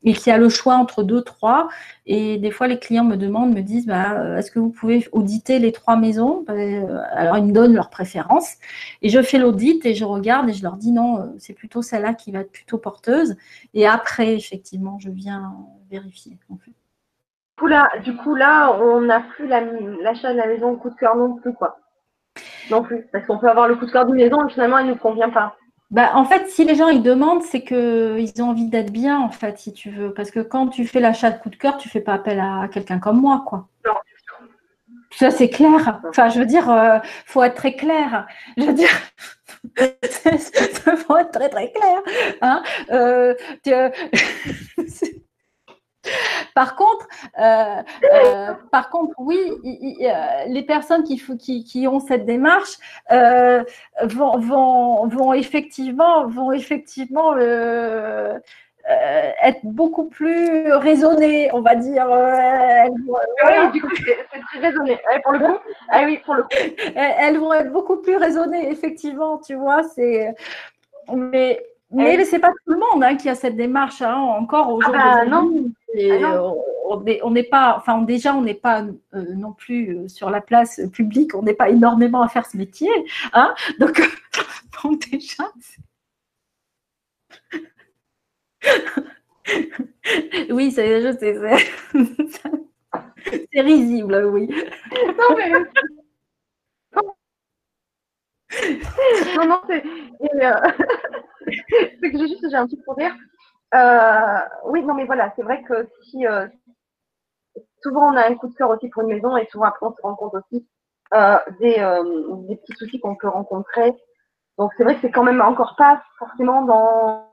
et 0.07 0.13
qui 0.13 0.31
a 0.31 0.39
le 0.39 0.49
choix 0.49 0.77
entre 0.77 1.03
deux, 1.03 1.21
trois. 1.21 1.69
Et 2.07 2.39
des 2.39 2.53
fois, 2.53 2.69
les 2.69 2.79
clients 2.79 3.05
me 3.05 3.17
demandent, 3.17 3.53
me 3.53 3.61
disent, 3.61 3.87
bah, 3.87 4.13
euh, 4.13 4.39
est-ce 4.39 4.53
que 4.53 4.61
vous 4.61 4.71
pouvez 4.71 5.07
auditer 5.11 5.59
les 5.59 5.73
trois 5.73 5.97
maisons? 5.97 6.45
Bah, 6.47 6.55
euh, 6.55 7.03
Alors, 7.11 7.37
ils 7.39 7.45
me 7.45 7.53
donnent 7.53 7.75
leurs 7.75 7.91
préférences. 7.91 8.55
Et 9.03 9.09
je 9.09 9.21
fais 9.21 9.39
l'audit 9.39 9.85
et 9.85 9.95
je 9.95 10.05
regarde 10.05 10.49
et 10.49 10.53
je 10.53 10.63
leur 10.63 10.77
dis, 10.77 10.93
non, 10.93 11.19
euh, 11.19 11.25
c'est 11.39 11.55
plutôt 11.55 11.83
celle-là 11.83 12.15
qui 12.15 12.31
va 12.31 12.41
être 12.41 12.53
plutôt 12.53 12.79
porteuse. 12.79 13.37
Et 13.75 13.87
après, 13.87 14.35
effectivement, 14.35 14.99
je 15.01 15.11
viens 15.11 15.53
vérifier. 15.91 16.39
Du 16.49 16.57
coup, 17.59 17.67
là, 17.67 17.89
du 18.05 18.17
coup, 18.17 18.37
là 18.37 18.79
on 18.81 19.01
n'a 19.01 19.21
plus 19.21 19.49
l'achat 19.49 20.33
de 20.33 20.39
la 20.39 20.47
maison 20.47 20.71
au 20.71 20.77
coup 20.77 20.91
de 20.91 20.95
cœur 20.95 21.17
non 21.17 21.35
plus, 21.35 21.53
quoi. 21.53 21.79
Non 22.71 22.83
plus, 22.83 23.07
parce 23.13 23.27
qu'on 23.27 23.39
peut 23.39 23.49
avoir 23.49 23.67
le 23.67 23.75
coup 23.75 23.87
de 23.87 23.91
cœur 23.91 24.07
d'une 24.07 24.17
maison 24.17 24.47
et 24.47 24.53
finalement, 24.53 24.79
elle 24.79 24.87
ne 24.87 24.93
nous 24.93 24.99
convient 24.99 25.31
pas. 25.31 25.57
Bah, 25.91 26.11
en 26.15 26.25
fait, 26.25 26.49
si 26.49 26.65
les 26.65 26.75
gens 26.75 26.89
ils 26.89 27.03
demandent, 27.03 27.43
c'est 27.43 27.63
qu'ils 27.63 28.43
ont 28.43 28.51
envie 28.51 28.67
d'être 28.67 28.91
bien, 28.91 29.21
en 29.21 29.31
fait, 29.31 29.59
si 29.59 29.73
tu 29.73 29.91
veux. 29.91 30.13
Parce 30.13 30.31
que 30.31 30.41
quand 30.41 30.69
tu 30.69 30.87
fais 30.87 31.01
l'achat 31.01 31.31
de 31.31 31.39
coup 31.39 31.51
de 31.51 31.57
cœur, 31.57 31.77
tu 31.77 31.89
ne 31.89 31.91
fais 31.93 32.01
pas 32.01 32.15
appel 32.15 32.41
à 32.41 32.69
quelqu'un 32.73 32.99
comme 32.99 33.21
moi, 33.21 33.45
quoi. 33.47 33.69
Non. 33.85 33.93
Ça, 35.13 35.31
c'est 35.31 35.49
clair. 35.49 36.01
Enfin, 36.09 36.29
je 36.29 36.41
veux 36.41 36.47
dire, 36.47 36.65
il 36.67 36.79
euh, 36.79 36.99
faut 37.25 37.43
être 37.43 37.55
très 37.55 37.75
clair. 37.75 38.27
Je 38.57 38.65
veux 38.65 38.73
dire, 38.73 38.91
il 39.79 40.99
faut 41.07 41.17
être 41.17 41.31
très, 41.31 41.49
très 41.49 41.73
clair. 41.73 42.03
Hein 42.43 42.63
euh, 42.91 43.35
Par 46.55 46.77
contre, 46.77 47.07
euh, 47.39 47.83
euh, 48.15 48.53
par 48.71 48.91
contre, 48.91 49.15
oui, 49.19 49.39
les 50.49 50.63
personnes 50.63 51.05
qui, 51.05 51.23
qui, 51.39 51.65
qui, 51.65 51.87
ont 51.89 52.01
cette 52.01 52.25
démarche 52.25 52.79
vont, 53.11 54.39
vont, 54.39 55.07
vont, 55.07 55.33
effectivement, 55.33 56.27
vont 56.27 56.53
effectivement 56.53 57.35
être 59.43 59.61
beaucoup 59.65 60.09
plus 60.09 60.73
raisonnées, 60.73 61.51
on 61.53 61.61
va 61.61 61.75
dire. 61.75 62.07
oui, 62.09 63.73
du 63.73 63.83
coup, 63.83 63.95
c'est 63.97 64.41
très 64.41 64.69
raisonné. 64.69 64.99
pour 65.23 65.33
le 65.33 65.39
coup, 65.41 65.59
ah 65.91 66.03
oui, 66.05 66.19
pour 66.25 66.35
le 66.35 66.43
coup. 66.43 66.49
Elles 66.95 67.39
vont 67.39 67.53
être 67.53 67.73
beaucoup 67.73 67.97
plus 67.97 68.17
raisonnées, 68.17 68.71
effectivement, 68.71 69.39
tu 69.39 69.55
vois. 69.55 69.83
C'est 69.83 70.35
mais 71.15 71.65
mais 71.91 72.25
c'est 72.25 72.39
pas 72.39 72.51
tout 72.51 72.73
le 72.73 72.79
monde 72.79 73.05
hein, 73.05 73.17
qui 73.17 73.29
a 73.29 73.35
cette 73.35 73.57
démarche 73.57 74.03
hein, 74.03 74.15
encore 74.15 74.71
aujourd'hui. 74.73 75.01
Ah 75.03 75.25
bah, 75.25 75.31
non. 75.31 75.71
Ah 76.23 76.53
on 77.23 77.31
n'est 77.31 77.43
pas, 77.43 77.77
enfin 77.77 78.03
déjà 78.03 78.35
on 78.35 78.43
n'est 78.43 78.55
pas 78.55 78.83
euh, 79.15 79.35
non 79.35 79.53
plus 79.53 79.97
euh, 79.97 80.09
sur 80.09 80.31
la 80.31 80.41
place 80.41 80.81
publique, 80.93 81.35
on 81.35 81.43
n'est 81.43 81.55
pas 81.55 81.69
énormément 81.71 82.23
à 82.23 82.29
faire 82.29 82.47
ce 82.47 82.57
métier, 82.57 82.91
hein 83.33 83.55
donc, 83.79 84.01
donc 84.83 85.11
déjà. 85.11 85.51
oui, 90.51 90.71
c'est, 90.71 91.13
c'est, 93.53 93.61
risible, 93.61 94.31
oui. 94.33 94.49
Non 95.19 95.37
mais 95.37 95.51
non, 99.37 99.47
non, 99.47 99.61
c'est. 99.67 99.83
Euh, 100.43 100.53
c'est 102.01 102.11
que 102.11 102.19
j'ai 102.19 102.29
juste 102.29 102.49
j'ai 102.49 102.57
un 102.57 102.67
truc 102.67 102.85
pour 102.85 102.97
rire. 102.97 103.15
Euh, 103.75 104.39
oui, 104.67 104.83
non, 104.83 104.95
mais 104.95 105.05
voilà, 105.05 105.33
c'est 105.37 105.43
vrai 105.43 105.63
que 105.63 105.89
si 106.05 106.27
euh, 106.27 106.47
souvent 107.83 108.13
on 108.13 108.17
a 108.17 108.29
un 108.29 108.35
coup 108.37 108.49
de 108.49 108.55
cœur 108.55 108.71
aussi 108.71 108.89
pour 108.89 109.03
une 109.03 109.09
maison 109.09 109.37
et 109.37 109.47
souvent 109.47 109.67
après 109.67 109.87
on 109.87 109.95
se 109.95 110.03
rend 110.03 110.15
compte 110.15 110.35
aussi 110.35 110.67
des, 111.61 111.77
des, 112.49 112.57
petits 112.57 112.77
soucis 112.77 113.01
qu'on 113.01 113.17
peut 113.17 113.29
rencontrer. 113.29 113.95
Donc 114.59 114.73
c'est 114.77 114.85
vrai 114.85 114.95
que 114.95 115.01
c'est 115.03 115.11
quand 115.11 115.23
même 115.23 115.41
encore 115.41 115.77
pas 115.77 116.03
forcément 116.19 116.63
dans, 116.65 117.27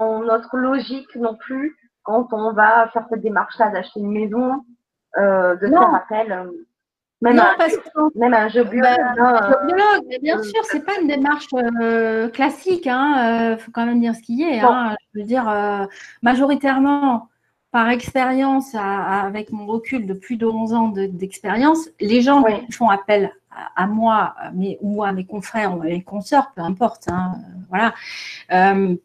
notre 0.00 0.56
logique 0.56 1.14
non 1.16 1.36
plus 1.36 1.76
quand 2.04 2.32
on 2.32 2.52
va 2.52 2.88
faire 2.88 3.06
cette 3.10 3.20
démarche-là 3.20 3.70
d'acheter 3.70 4.00
une 4.00 4.12
maison, 4.12 4.64
de 5.16 5.66
faire 5.66 5.94
appel. 5.94 6.50
Même, 7.22 7.38
un, 7.38 7.54
parce 7.58 7.76
que, 7.76 8.18
même 8.18 8.32
un 8.32 8.48
jeu 8.48 8.64
biologue. 8.64 8.96
Bah, 9.16 9.60
biologue, 9.66 10.04
mais 10.08 10.18
bien 10.18 10.42
sûr, 10.42 10.64
c'est 10.64 10.84
pas 10.84 10.98
une 11.00 11.06
démarche 11.06 11.48
euh, 11.54 12.28
classique. 12.28 12.86
Il 12.86 12.90
hein, 12.90 13.52
euh, 13.52 13.58
faut 13.58 13.70
quand 13.70 13.84
même 13.84 14.00
dire 14.00 14.14
ce 14.14 14.22
qu'il 14.22 14.38
y 14.38 14.44
est. 14.44 14.60
Hein, 14.60 14.96
je 15.14 15.20
veux 15.20 15.26
dire, 15.26 15.46
euh, 15.48 15.84
majoritairement, 16.22 17.28
par 17.72 17.90
expérience, 17.90 18.74
avec 18.74 19.52
mon 19.52 19.66
recul 19.66 20.06
de 20.06 20.14
plus 20.14 20.36
de 20.36 20.46
11 20.46 20.72
ans 20.72 20.88
d'expérience, 20.88 21.90
les 22.00 22.20
gens 22.22 22.42
qui 22.42 22.72
font 22.72 22.88
appel 22.88 23.32
à, 23.76 23.86
moi 23.86 24.34
mais, 24.54 24.78
ou 24.80 25.04
à 25.04 25.12
mes 25.12 25.24
confrères 25.24 25.76
ou 25.76 25.82
à 25.82 25.84
mes 25.84 26.02
consoeurs, 26.02 26.50
peu 26.56 26.62
importe. 26.62 27.08
Hein, 27.08 27.34
voilà. 27.68 27.94
Mm. 28.50 28.96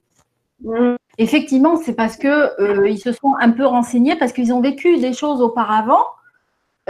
Effectivement, 1.17 1.75
c'est 1.75 1.93
parce 1.93 2.17
que 2.17 2.87
ils 2.87 2.97
se 2.97 3.11
sont 3.11 3.35
un 3.39 3.51
peu 3.51 3.65
renseignés, 3.65 4.15
parce 4.15 4.31
qu'ils 4.31 4.51
ont 4.51 4.61
vécu 4.61 4.97
des 4.97 5.13
choses 5.13 5.41
auparavant 5.41 6.05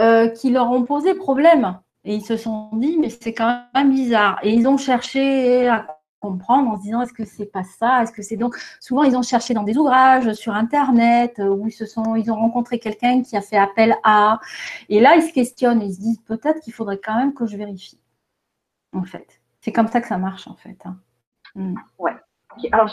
euh, 0.00 0.28
qui 0.28 0.50
leur 0.50 0.70
ont 0.70 0.84
posé 0.84 1.14
problème. 1.14 1.78
Et 2.04 2.14
ils 2.14 2.24
se 2.24 2.36
sont 2.36 2.70
dit, 2.74 2.96
mais 2.98 3.10
c'est 3.10 3.34
quand 3.34 3.64
même 3.74 3.90
bizarre. 3.90 4.38
Et 4.42 4.52
ils 4.52 4.68
ont 4.68 4.76
cherché 4.76 5.68
à 5.68 5.86
comprendre 6.20 6.70
en 6.70 6.76
se 6.76 6.82
disant, 6.82 7.02
est-ce 7.02 7.12
que 7.12 7.24
c'est 7.24 7.46
pas 7.46 7.64
ça? 7.64 8.02
Est-ce 8.02 8.12
que 8.12 8.22
c'est 8.22 8.36
donc 8.36 8.56
souvent 8.80 9.02
ils 9.04 9.16
ont 9.16 9.22
cherché 9.22 9.54
dans 9.54 9.62
des 9.62 9.76
ouvrages 9.76 10.32
sur 10.34 10.54
internet 10.54 11.38
euh, 11.38 11.48
où 11.48 11.66
ils 11.66 11.72
se 11.72 11.86
sont, 11.86 12.16
ils 12.16 12.30
ont 12.30 12.36
rencontré 12.36 12.78
quelqu'un 12.78 13.22
qui 13.22 13.36
a 13.36 13.40
fait 13.40 13.56
appel 13.56 13.96
à. 14.04 14.40
Et 14.88 15.00
là, 15.00 15.16
ils 15.16 15.22
se 15.22 15.32
questionnent, 15.32 15.82
ils 15.82 15.94
se 15.94 16.00
disent 16.00 16.20
peut-être 16.22 16.60
qu'il 16.60 16.72
faudrait 16.72 16.98
quand 16.98 17.16
même 17.16 17.34
que 17.34 17.46
je 17.46 17.56
vérifie. 17.56 18.00
En 18.92 19.04
fait, 19.04 19.40
c'est 19.60 19.72
comme 19.72 19.88
ça 19.88 20.00
que 20.00 20.08
ça 20.08 20.18
marche 20.18 20.48
en 20.48 20.54
fait. 20.54 20.78
Hein. 20.84 20.96
Mm. 21.54 21.74
Ouais. 21.98 22.12
Alors 22.72 22.88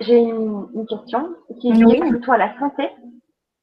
j'ai 0.00 0.18
une, 0.18 0.86
question 0.88 1.34
qui 1.60 1.70
est 1.70 1.74
liée 1.74 2.00
plutôt 2.08 2.32
à 2.32 2.38
la 2.38 2.58
santé. 2.58 2.88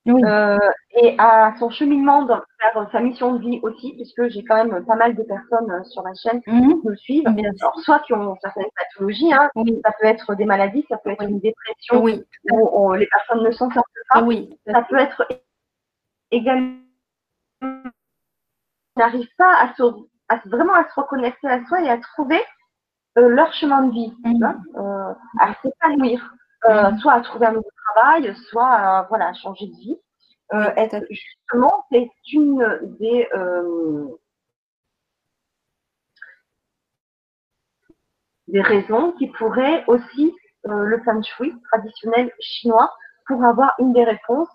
Euh, 0.07 0.57
et 1.01 1.15
à 1.17 1.55
son 1.57 1.71
cheminement 1.71 2.25
vers 2.25 2.45
sa 2.91 2.99
mission 2.99 3.33
de 3.33 3.39
vie 3.39 3.59
aussi, 3.63 3.93
puisque 3.93 4.27
j'ai 4.27 4.43
quand 4.43 4.63
même 4.63 4.85
pas 4.85 4.95
mal 4.95 5.15
de 5.15 5.23
personnes 5.23 5.71
euh, 5.71 5.83
sur 5.83 6.03
la 6.03 6.13
chaîne 6.13 6.41
mhm. 6.45 6.81
qui 6.81 6.87
me 6.87 6.95
suivent. 6.95 7.27
Alors, 7.27 7.79
soit 7.79 7.99
qui 8.01 8.13
ont 8.13 8.35
certaines 8.41 8.69
pathologies, 8.75 9.33
hein, 9.33 9.49
ça 9.83 9.91
peut 9.99 10.05
être 10.07 10.35
des 10.35 10.45
maladies, 10.45 10.85
ça 10.89 10.97
peut 10.97 11.09
être 11.09 11.23
une 11.23 11.39
dépression 11.39 12.03
où 12.03 12.93
les 12.93 13.07
personnes 13.07 13.43
ne 13.43 13.51
s'en 13.51 13.69
sortent 13.71 13.87
pas. 14.09 14.23
Ça 14.71 14.83
peut 14.83 14.97
être 14.97 15.27
également 16.31 16.77
n'arrivent 18.97 19.35
pas 19.37 19.53
à, 19.59 19.73
se, 19.73 19.83
à, 20.29 20.39
vraiment 20.45 20.73
à 20.73 20.87
se 20.87 20.99
reconnecter 20.99 21.47
à 21.47 21.65
soi 21.65 21.81
et 21.81 21.89
à 21.89 21.97
trouver 21.97 22.41
euh, 23.17 23.27
leur 23.27 23.51
chemin 23.53 23.81
de 23.83 23.91
vie, 23.91 24.13
mhm. 24.23 24.43
hein, 24.43 25.15
à 25.39 25.53
s'épanouir. 25.61 26.31
Mhm. 26.67 26.99
soit 26.99 27.13
à 27.13 27.21
trouver 27.21 27.47
un 27.47 27.51
nouveau 27.53 27.69
travail, 27.93 28.35
soit 28.49 28.67
à 28.67 29.03
voilà, 29.09 29.33
changer 29.33 29.67
de 29.67 29.75
vie. 29.75 29.97
Euh, 30.53 30.69
justement, 31.09 31.85
c'est 31.91 32.09
une 32.31 32.79
des 32.99 33.27
euh, 33.33 34.07
des 38.47 38.61
raisons 38.61 39.13
qui 39.13 39.27
pourraient 39.27 39.83
aussi 39.87 40.35
euh, 40.67 40.83
le 40.83 41.01
feng 41.03 41.21
shui 41.23 41.53
traditionnel 41.71 42.31
chinois 42.39 42.93
pour 43.27 43.43
avoir 43.43 43.73
une 43.79 43.93
des 43.93 44.03
réponses 44.03 44.49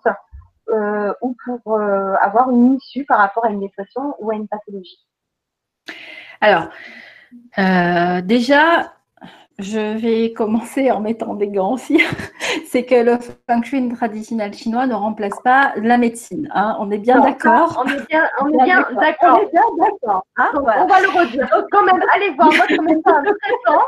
ou 1.21 1.35
pour 1.43 1.81
avoir 1.81 2.49
une 2.49 2.75
issue 2.75 3.03
par 3.03 3.17
rapport 3.19 3.43
à 3.43 3.49
une 3.49 3.59
dépression 3.59 4.15
ou 4.19 4.31
à 4.31 4.35
une 4.35 4.47
pathologie? 4.47 5.05
Alors, 6.39 6.69
déjà, 8.23 8.93
je 9.61 9.97
vais 9.97 10.33
commencer 10.33 10.91
en 10.91 10.99
mettant 10.99 11.35
des 11.35 11.47
gants 11.47 11.73
aussi. 11.73 12.01
c'est 12.67 12.83
que 12.85 12.95
le 12.95 13.17
feng 13.49 13.63
shui 13.63 13.89
traditionnel 13.89 14.53
chinois 14.53 14.87
ne 14.87 14.93
remplace 14.93 15.39
pas 15.43 15.73
la 15.77 15.97
médecine. 15.97 16.49
Hein. 16.53 16.75
On 16.79 16.89
est 16.91 16.97
bien 16.97 17.19
d'accord. 17.19 17.83
On 17.83 17.89
est 17.89 18.07
bien, 18.07 18.27
on 18.41 18.47
est 18.47 18.63
bien 18.63 18.87
d'accord. 18.99 19.39
On 19.39 19.41
est 19.41 19.51
bien 19.51 19.63
d'accord. 19.77 20.25
On 20.37 20.61
va 20.61 21.01
le 21.01 21.19
redire. 21.19 21.47
Donc, 21.49 21.65
quand 21.71 21.83
même, 21.83 22.01
allez 22.13 22.31
voir 22.31 22.49
votre 22.49 22.81
médecin 22.83 23.23
traitant 23.23 23.85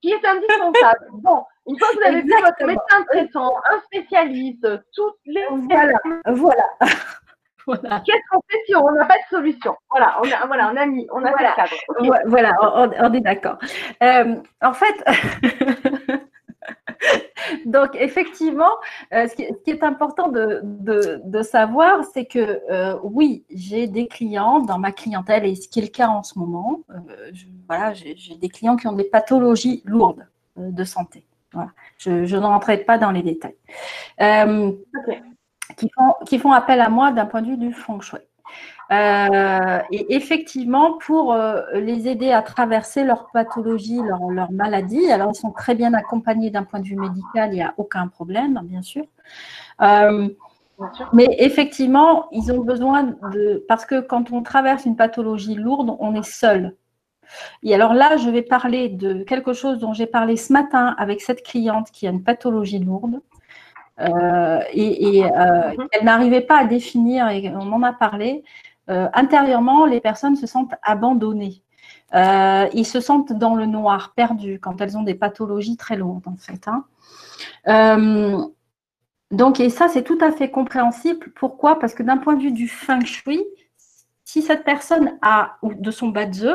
qui 0.00 0.12
est 0.12 0.24
indispensable. 0.24 1.06
Bon, 1.12 1.44
une 1.68 1.78
fois 1.78 1.88
que 1.88 1.96
vous 1.96 2.08
avez 2.08 2.22
vu 2.22 2.32
votre 2.40 2.66
médecin 2.66 3.04
traitant, 3.08 3.54
un 3.70 3.80
spécialiste, 3.80 4.66
toutes 4.94 5.18
les. 5.26 5.44
Voilà. 5.50 5.98
Voilà. 6.26 6.64
Qu'est-ce 7.76 8.30
qu'on 8.30 8.40
fait 8.48 8.58
si 8.66 8.74
on 8.74 8.90
n'a 8.92 9.04
pas 9.04 9.16
de 9.16 9.36
solution? 9.36 9.76
Voilà, 9.90 10.18
on 10.22 10.30
a, 10.30 10.46
voilà, 10.46 10.70
on 10.72 10.76
a 10.76 10.86
mis, 10.86 11.06
on 11.12 11.24
a 11.24 11.30
voilà. 11.30 11.54
cadre. 11.54 11.74
Voilà, 12.26 12.52
on, 12.60 13.12
est 13.12 13.20
d'accord. 13.20 13.58
Euh, 14.02 14.36
en 14.62 14.72
fait, 14.72 15.04
donc 17.66 17.90
effectivement, 17.94 18.70
euh, 19.12 19.26
ce, 19.28 19.34
qui, 19.34 19.70
est 19.70 19.82
important 19.82 20.28
de, 20.28 20.60
de, 20.62 21.42
savoir, 21.42 22.04
c'est 22.12 22.26
que 22.26 22.60
euh, 22.70 22.98
oui, 23.02 23.44
j'ai 23.50 23.86
des 23.86 24.06
clients 24.06 24.60
dans 24.60 24.78
ma 24.78 24.92
clientèle, 24.92 25.44
et 25.44 25.54
ce 25.54 25.68
qui 25.68 25.80
est 25.80 25.82
le 25.82 25.88
cas 25.88 26.08
en 26.08 26.22
ce 26.22 26.38
moment, 26.38 26.80
voilà, 27.68 27.92
j'ai 27.94 28.36
des 28.36 28.48
clients 28.48 28.76
qui 28.76 28.86
ont 28.86 28.92
des 28.92 29.04
pathologies 29.04 29.82
lourdes 29.84 30.26
de 30.56 30.84
santé. 30.84 31.24
Voilà. 31.52 31.70
Je, 31.98 32.26
je 32.26 32.36
ne 32.36 32.44
rentrerai 32.44 32.78
pas 32.78 32.96
dans 32.96 33.10
les 33.10 33.22
détails. 33.22 33.56
Okay 34.18 35.20
qui 35.76 35.90
font, 35.94 36.14
qui 36.26 36.38
font 36.38 36.52
appel 36.52 36.80
à 36.80 36.88
moi 36.88 37.12
d'un 37.12 37.26
point 37.26 37.42
de 37.42 37.48
vue 37.48 37.56
du 37.56 37.72
feng 37.72 38.00
shui. 38.00 38.18
Euh, 38.92 39.80
et 39.92 40.16
effectivement, 40.16 40.98
pour 40.98 41.32
euh, 41.32 41.62
les 41.74 42.08
aider 42.08 42.32
à 42.32 42.42
traverser 42.42 43.04
leur 43.04 43.30
pathologie, 43.32 44.00
leur, 44.02 44.30
leur, 44.30 44.50
maladie, 44.50 45.10
alors 45.12 45.30
ils 45.32 45.38
sont 45.38 45.52
très 45.52 45.76
bien 45.76 45.94
accompagnés 45.94 46.50
d'un 46.50 46.64
point 46.64 46.80
de 46.80 46.86
vue 46.86 46.96
médical, 46.96 47.50
il 47.52 47.56
n'y 47.56 47.62
a 47.62 47.72
aucun 47.76 48.08
problème, 48.08 48.60
bien 48.64 48.82
sûr. 48.82 49.04
Euh, 49.80 50.28
mais 51.12 51.28
effectivement, 51.38 52.26
ils 52.32 52.50
ont 52.52 52.60
besoin 52.60 53.14
de. 53.32 53.64
Parce 53.68 53.84
que 53.84 54.00
quand 54.00 54.32
on 54.32 54.42
traverse 54.42 54.84
une 54.86 54.96
pathologie 54.96 55.54
lourde, 55.54 55.94
on 56.00 56.14
est 56.14 56.28
seul. 56.28 56.74
Et 57.62 57.74
alors 57.74 57.94
là, 57.94 58.16
je 58.16 58.28
vais 58.28 58.42
parler 58.42 58.88
de 58.88 59.22
quelque 59.22 59.52
chose 59.52 59.78
dont 59.78 59.92
j'ai 59.92 60.06
parlé 60.06 60.36
ce 60.36 60.52
matin 60.52 60.96
avec 60.98 61.20
cette 61.20 61.44
cliente 61.44 61.90
qui 61.92 62.08
a 62.08 62.10
une 62.10 62.24
pathologie 62.24 62.80
lourde. 62.80 63.20
Euh, 64.00 64.60
et, 64.72 65.24
euh, 65.24 65.28
mhm. 65.76 65.88
elle 65.92 66.04
n'arrivait 66.04 66.40
pas 66.40 66.58
à 66.58 66.64
définir, 66.64 67.28
et 67.28 67.50
on 67.50 67.72
en 67.72 67.82
a 67.82 67.92
parlé, 67.92 68.42
euh, 68.88 69.08
intérieurement, 69.14 69.86
les 69.86 70.00
personnes 70.00 70.36
se 70.36 70.46
sentent 70.46 70.74
abandonnées. 70.82 71.62
ils 72.12 72.86
se 72.86 73.00
sentent 73.00 73.32
dans 73.32 73.54
le 73.54 73.66
noir, 73.66 74.12
perdus, 74.16 74.58
quand 74.60 74.80
elles 74.80 74.96
ont 74.96 75.02
des 75.02 75.14
pathologies 75.14 75.76
très 75.76 75.96
lourdes, 75.96 76.26
en 76.26 76.36
fait. 76.36 76.66
Hein. 76.66 76.84
donc, 79.30 79.60
et 79.60 79.70
ça, 79.70 79.88
c'est 79.88 80.02
tout 80.02 80.18
à 80.20 80.32
fait 80.32 80.50
compréhensible. 80.50 81.30
Pourquoi? 81.36 81.78
Parce 81.78 81.94
que 81.94 82.02
d'un 82.02 82.16
point 82.16 82.34
de 82.34 82.42
vue 82.42 82.52
du 82.52 82.68
feng 82.68 83.04
shui, 83.04 83.44
si 84.24 84.42
cette 84.42 84.64
personne 84.64 85.18
a, 85.22 85.56
ou 85.62 85.74
de 85.74 85.90
son 85.90 86.08
badze, 86.08 86.48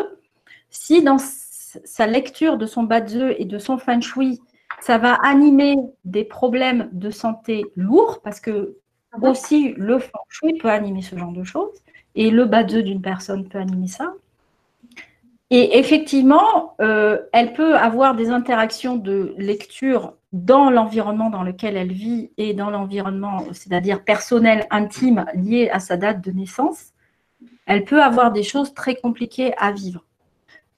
si 0.70 1.04
dans 1.04 1.18
sa 1.20 2.08
lecture 2.08 2.58
de 2.58 2.66
son 2.66 2.84
badze 2.84 3.34
et 3.38 3.46
de 3.46 3.60
son 3.60 3.78
feng 3.78 4.02
shui, 4.02 4.42
ça 4.86 5.00
va 5.00 5.14
animer 5.14 5.78
des 6.04 6.24
problèmes 6.24 6.90
de 6.92 7.10
santé 7.10 7.66
lourds 7.76 8.22
parce 8.24 8.40
que 8.40 8.78
aussi 9.20 9.74
le 9.78 9.98
feng 9.98 10.20
shui 10.30 10.60
peut 10.60 10.70
animer 10.70 11.02
ce 11.02 11.18
genre 11.18 11.32
de 11.32 11.44
choses 11.44 11.82
et 12.14 12.30
le 12.30 12.46
badeux 12.46 12.84
d'une 12.84 13.02
personne 13.02 13.50
peut 13.50 13.58
animer 13.58 13.88
ça. 13.88 14.14
Et 15.50 15.80
effectivement, 15.80 16.76
euh, 16.82 17.18
elle 17.34 17.54
peut 17.54 17.76
avoir 17.76 18.14
des 18.14 18.30
interactions 18.30 18.96
de 18.96 19.34
lecture 19.40 20.14
dans 20.34 20.70
l'environnement 20.70 21.32
dans 21.32 21.42
lequel 21.42 21.78
elle 21.78 21.92
vit 21.92 22.30
et 22.38 22.54
dans 22.54 22.70
l'environnement, 22.70 23.44
c'est-à-dire 23.54 24.04
personnel, 24.04 24.68
intime, 24.70 25.26
lié 25.34 25.68
à 25.72 25.80
sa 25.80 25.98
date 25.98 26.22
de 26.22 26.30
naissance. 26.30 26.94
Elle 27.66 27.86
peut 27.86 28.04
avoir 28.04 28.32
des 28.32 28.44
choses 28.44 28.76
très 28.76 28.94
compliquées 28.94 29.56
à 29.58 29.72
vivre. 29.72 30.06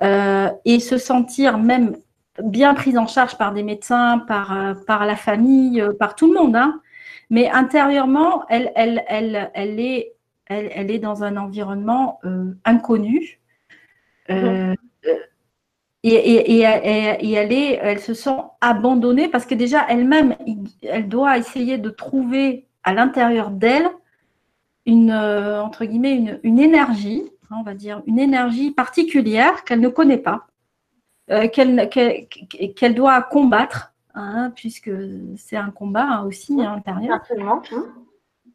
Euh, 0.01 0.49
et 0.63 0.79
se 0.79 0.97
sentir 0.97 1.57
même 1.57 1.97
bien 2.43 2.73
prise 2.73 2.97
en 2.97 3.07
charge 3.07 3.37
par 3.37 3.53
des 3.53 3.63
médecins, 3.63 4.19
par, 4.19 4.55
euh, 4.55 4.73
par 4.85 5.05
la 5.05 5.15
famille, 5.15 5.83
par 5.99 6.15
tout 6.15 6.31
le 6.31 6.39
monde. 6.39 6.55
Hein. 6.55 6.81
Mais 7.29 7.49
intérieurement, 7.49 8.45
elle, 8.49 8.71
elle, 8.75 9.03
elle, 9.07 9.51
elle, 9.53 9.79
est, 9.79 10.13
elle, 10.45 10.71
elle 10.73 10.91
est 10.91 10.99
dans 10.99 11.23
un 11.23 11.37
environnement 11.37 12.19
inconnu 12.63 13.39
euh, 14.29 14.75
et, 16.03 16.13
et, 16.13 16.59
et, 16.59 17.31
elle, 17.33 17.51
est, 17.51 17.79
elle 17.81 17.99
se 17.99 18.13
sent 18.13 18.37
abandonnée 18.61 19.27
parce 19.27 19.45
que 19.45 19.55
déjà 19.55 19.85
elle-même, 19.89 20.35
elle 20.83 21.09
doit 21.09 21.37
essayer 21.37 21.77
de 21.77 21.89
trouver 21.89 22.67
à 22.83 22.93
l'intérieur 22.93 23.49
d'elle 23.49 23.89
une, 24.85 25.11
euh, 25.11 25.61
entre 25.61 25.83
guillemets, 25.85 26.15
une, 26.15 26.39
une, 26.43 26.59
énergie, 26.59 27.23
hein, 27.49 27.57
on 27.59 27.63
va 27.63 27.73
dire, 27.73 28.01
une 28.05 28.19
énergie 28.19 28.71
particulière 28.71 29.65
qu'elle 29.65 29.81
ne 29.81 29.89
connaît 29.89 30.17
pas, 30.17 30.47
euh, 31.29 31.47
qu'elle 31.49 32.95
doit 32.95 33.21
combattre, 33.21 33.93
hein, 34.15 34.51
puisque 34.55 34.91
c'est 35.35 35.57
un 35.57 35.71
combat 35.71 36.03
hein, 36.03 36.23
aussi 36.23 36.61
à 36.61 36.75
l'intérieur. 36.75 37.19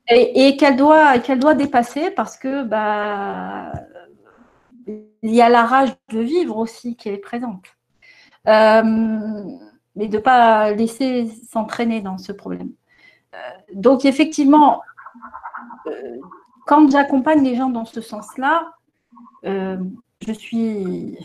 Et, 0.08 0.56
qu'elle 0.56 0.76
doit, 0.76 1.18
qu'elle 1.18 1.38
doit 1.38 1.54
dépasser 1.54 2.10
parce 2.10 2.38
que 2.38 2.64
bah, 2.64 3.72
il 4.86 5.34
y 5.34 5.42
a 5.42 5.50
la 5.50 5.64
rage 5.64 5.90
de 6.08 6.20
vivre 6.20 6.56
aussi 6.56 6.96
qui 6.96 7.10
est 7.10 7.18
présente. 7.18 7.66
Euh, 8.48 8.82
mais 9.94 10.08
de 10.08 10.16
ne 10.16 10.22
pas 10.22 10.72
laisser 10.72 11.26
s'entraîner 11.50 12.00
dans 12.00 12.16
ce 12.16 12.32
problème. 12.32 12.72
Euh, 13.34 13.38
donc 13.74 14.06
effectivement, 14.06 14.80
quand 16.66 16.90
j'accompagne 16.90 17.44
les 17.44 17.54
gens 17.54 17.68
dans 17.68 17.84
ce 17.84 18.00
sens-là, 18.00 18.72
je, 19.44 20.32
suis, 20.32 21.18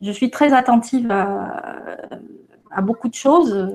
je 0.00 0.10
suis 0.10 0.30
très 0.30 0.52
attentive 0.52 1.10
à, 1.10 2.82
beaucoup 2.82 3.08
de 3.08 3.14
choses 3.14 3.70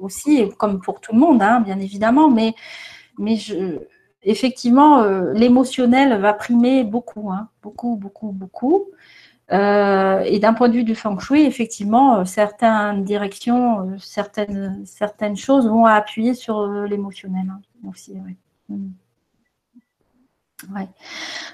aussi, 0.00 0.48
comme 0.58 0.80
pour 0.80 1.00
tout 1.00 1.12
le 1.12 1.18
monde, 1.18 1.42
hein, 1.42 1.60
bien 1.60 1.78
évidemment, 1.78 2.30
mais, 2.30 2.54
effectivement, 4.22 5.00
euh, 5.00 5.32
l'émotionnel 5.32 6.20
va 6.20 6.32
primer 6.32 6.84
beaucoup, 6.84 7.30
hein, 7.30 7.48
beaucoup, 7.62 7.96
beaucoup, 7.96 8.32
beaucoup. 8.32 8.86
Euh, 9.50 10.20
et 10.20 10.38
d'un 10.40 10.52
point 10.52 10.68
de 10.68 10.74
vue 10.74 10.84
du 10.84 10.94
feng 10.94 11.18
shui, 11.18 11.46
effectivement, 11.46 12.16
euh, 12.16 12.24
certaines 12.26 13.04
directions, 13.04 13.98
certaines, 13.98 14.84
certaines 14.84 15.36
choses 15.36 15.66
vont 15.66 15.86
appuyer 15.86 16.34
sur 16.34 16.66
l'émotionnel 16.66 17.46
hein, 17.50 17.60
aussi. 17.88 18.14
Mm. 18.68 18.90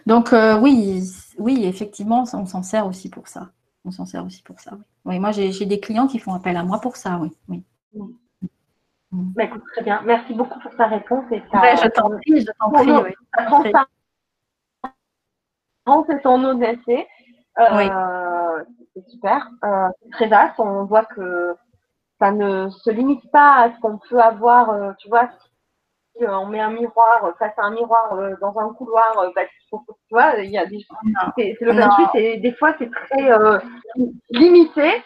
Donc 0.06 0.34
oui, 0.62 1.02
oui, 1.38 1.64
effectivement, 1.64 2.24
on 2.32 2.46
s'en 2.46 2.62
sert 2.62 2.86
aussi 2.86 3.10
pour 3.10 3.28
ça. 3.28 3.50
On 3.84 3.90
s'en 3.90 4.06
sert 4.06 4.24
aussi 4.24 4.42
pour 4.42 4.60
ça. 4.60 4.72
Oui. 5.04 5.18
moi, 5.18 5.30
j'ai 5.32 5.66
des 5.66 5.80
clients 5.80 6.06
qui 6.06 6.18
font 6.18 6.34
appel 6.34 6.56
à 6.56 6.64
moi 6.64 6.80
pour 6.80 6.96
ça. 6.96 7.18
Oui. 7.20 7.36
oui. 7.48 7.62
Bah, 9.12 9.44
écoute, 9.44 9.62
très 9.72 9.84
bien. 9.84 10.02
Merci 10.04 10.34
beaucoup 10.34 10.58
pour 10.58 10.74
ta 10.76 10.86
réponse. 10.86 11.24
Et 11.30 11.40
je 11.40 11.88
t'en 11.88 12.10
prie, 12.10 12.40
je 12.40 12.50
t'en 12.58 12.70
prie. 12.72 12.90
Oui. 12.90 13.14
c'est 16.08 16.22
ton 16.22 16.44
audacieux. 16.44 17.04
Euh, 17.60 18.64
C'est 18.94 19.08
super. 19.08 19.50
Euh, 19.64 19.88
c'est 20.02 20.10
très 20.10 20.28
vaste. 20.28 20.58
On 20.58 20.84
voit 20.84 21.04
que 21.04 21.54
ça 22.18 22.32
ne 22.32 22.68
se 22.70 22.90
limite 22.90 23.30
pas 23.30 23.54
à 23.62 23.72
ce 23.72 23.80
qu'on 23.80 23.98
peut 23.98 24.20
avoir. 24.20 24.70
Euh, 24.70 24.92
tu 24.98 25.08
vois, 25.08 25.30
si 26.16 26.24
on 26.26 26.46
met 26.46 26.60
un 26.60 26.70
miroir 26.70 27.34
face 27.38 27.52
à 27.56 27.64
un 27.64 27.70
miroir 27.70 28.14
euh, 28.14 28.34
dans 28.40 28.56
un 28.58 28.72
couloir, 28.74 29.12
tu 29.70 29.76
vois, 30.10 30.38
il 30.38 30.50
y 30.50 30.58
a 30.58 30.66
des. 30.66 30.78
C'est 31.36 31.56
le 31.60 31.72
28 31.72 32.40
des 32.40 32.52
fois, 32.52 32.74
c'est 32.78 32.90
très 32.90 33.30
limité. 34.30 35.02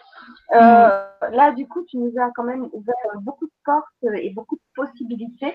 Euh, 0.54 1.04
là, 1.30 1.52
du 1.52 1.66
coup, 1.68 1.84
tu 1.84 1.98
nous 1.98 2.12
as 2.18 2.30
quand 2.34 2.44
même 2.44 2.68
ouvert 2.72 2.94
beaucoup 3.20 3.46
de 3.46 3.52
portes 3.64 4.14
et 4.14 4.30
beaucoup 4.30 4.56
de 4.56 4.62
possibilités, 4.74 5.54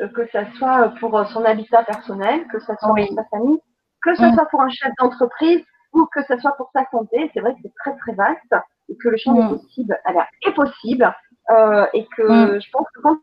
euh, 0.00 0.08
que 0.08 0.26
ce 0.26 0.38
soit 0.58 0.92
pour 1.00 1.26
son 1.28 1.44
habitat 1.44 1.84
personnel, 1.84 2.46
que 2.48 2.58
ce 2.60 2.66
soit 2.66 2.94
pour 2.94 3.14
sa 3.14 3.24
famille, 3.24 3.58
que 4.02 4.14
ce 4.14 4.30
soit 4.32 4.46
pour 4.46 4.60
un 4.60 4.68
chef 4.68 4.92
d'entreprise 4.98 5.64
ou 5.92 6.06
que 6.06 6.22
ce 6.24 6.36
soit 6.38 6.52
pour 6.56 6.70
sa 6.74 6.84
santé. 6.90 7.30
C'est 7.32 7.40
vrai 7.40 7.54
que 7.54 7.60
c'est 7.62 7.74
très 7.80 7.96
très 7.96 8.12
vaste 8.12 8.54
et 8.88 8.96
que 8.96 9.08
le 9.08 9.16
champ 9.16 9.34
des 9.34 9.48
possibles 9.48 9.98
est 10.46 10.52
possible 10.52 11.14
euh, 11.50 11.86
et 11.94 12.06
que 12.16 12.60
je 12.60 12.70
pense 12.70 12.86
que 12.94 13.00
quand 13.00 13.18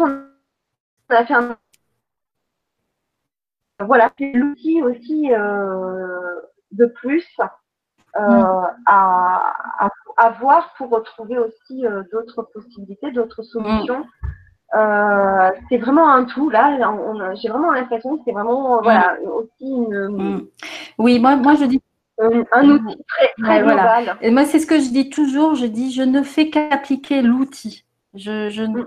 on 0.00 0.35
a 1.08 1.24
fait 1.24 1.34
un 1.34 1.56
voilà, 3.80 4.10
c'est 4.18 4.32
l'outil 4.32 4.82
aussi 4.82 5.28
de 6.72 6.86
plus 6.86 7.26
à, 8.14 9.90
à, 10.16 10.30
voir 10.40 10.72
pour 10.76 10.90
retrouver 10.90 11.38
aussi 11.38 11.86
euh, 11.86 12.02
d'autres 12.12 12.42
possibilités, 12.42 13.10
d'autres 13.12 13.42
solutions. 13.42 14.04
Euh, 14.74 15.50
c'est 15.68 15.78
vraiment 15.78 16.10
un 16.10 16.24
tout 16.24 16.50
là. 16.50 16.76
J'ai 17.34 17.48
vraiment 17.48 17.72
l'impression 17.72 18.16
que 18.16 18.22
c'est 18.26 18.32
vraiment 18.32 18.82
voilà 18.82 19.16
aussi 19.22 19.64
une. 19.64 20.08
Mm. 20.08 20.46
Oui, 20.98 21.18
moi, 21.20 21.36
moi 21.36 21.54
je 21.54 21.64
dis 21.66 21.80
un, 22.18 22.70
outil 22.70 22.96
très, 23.08 23.42
très 23.42 23.62
global. 23.62 24.16
Et 24.22 24.30
moi, 24.30 24.44
c'est 24.44 24.58
ce 24.58 24.66
que 24.66 24.80
je 24.80 24.88
dis 24.90 25.10
toujours. 25.10 25.54
Je 25.54 25.66
dis, 25.66 25.92
je 25.92 26.02
ne 26.02 26.22
fais 26.22 26.50
qu'appliquer 26.50 27.22
l'outil. 27.22 27.85
Je, 28.16 28.50
je, 28.50 28.62
mm. 28.62 28.86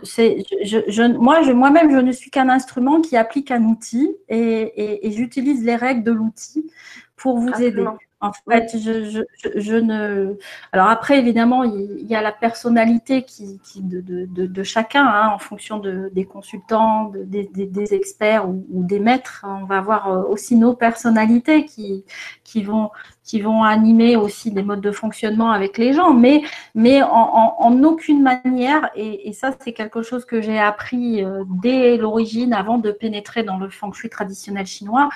je, 0.63 0.79
je, 0.87 1.03
moi, 1.17 1.41
je, 1.43 1.51
moi-même, 1.51 1.91
je 1.91 1.97
ne 1.97 2.11
suis 2.11 2.31
qu'un 2.31 2.49
instrument 2.49 3.01
qui 3.01 3.17
applique 3.17 3.51
un 3.51 3.63
outil 3.63 4.15
et, 4.27 4.37
et, 4.37 5.07
et 5.07 5.11
j'utilise 5.11 5.63
les 5.63 5.75
règles 5.75 6.03
de 6.03 6.11
l'outil 6.11 6.71
pour 7.15 7.37
vous 7.37 7.53
aider. 7.61 7.85
En 8.21 8.33
fait, 8.33 8.77
je, 8.77 9.75
ne. 9.75 10.35
Alors 10.73 10.89
après, 10.89 11.19
évidemment, 11.19 11.63
il 11.63 12.05
y 12.05 12.15
a 12.15 12.21
la 12.21 12.33
personnalité 12.33 13.23
qui, 13.23 13.61
qui 13.63 13.81
de, 13.81 14.01
de, 14.01 14.45
de, 14.45 14.63
chacun, 14.63 15.05
hein, 15.05 15.29
en 15.33 15.39
fonction 15.39 15.79
de, 15.79 16.09
des 16.13 16.25
consultants, 16.25 17.13
des, 17.15 17.45
des, 17.45 17.65
des, 17.65 17.93
experts 17.93 18.49
ou, 18.49 18.65
ou, 18.71 18.83
des 18.83 18.99
maîtres. 18.99 19.45
On 19.47 19.63
va 19.63 19.77
avoir 19.77 20.09
euh, 20.09 20.23
aussi 20.23 20.57
nos 20.57 20.73
personnalités 20.73 21.63
qui, 21.63 22.03
qui 22.43 22.61
vont 22.61 22.89
qui 23.29 23.41
vont 23.41 23.61
animer 23.61 24.15
aussi 24.15 24.49
des 24.49 24.63
modes 24.63 24.81
de 24.81 24.91
fonctionnement 24.91 25.51
avec 25.51 25.77
les 25.77 25.93
gens, 25.93 26.15
mais, 26.15 26.41
mais 26.73 27.03
en, 27.03 27.55
en, 27.59 27.83
aucune 27.83 28.23
manière, 28.23 28.89
et, 28.95 29.29
et 29.29 29.33
ça 29.33 29.51
c'est 29.59 29.71
quelque 29.71 30.01
chose 30.01 30.25
que 30.25 30.41
j'ai 30.41 30.57
appris 30.57 31.23
euh, 31.23 31.43
dès 31.61 31.95
l'origine, 31.97 32.53
avant 32.53 32.79
de 32.79 32.89
pénétrer 32.91 33.43
dans 33.43 33.59
le 33.59 33.69
feng 33.69 33.93
shui 33.93 34.09
traditionnel 34.09 34.65
chinois, 34.65 35.09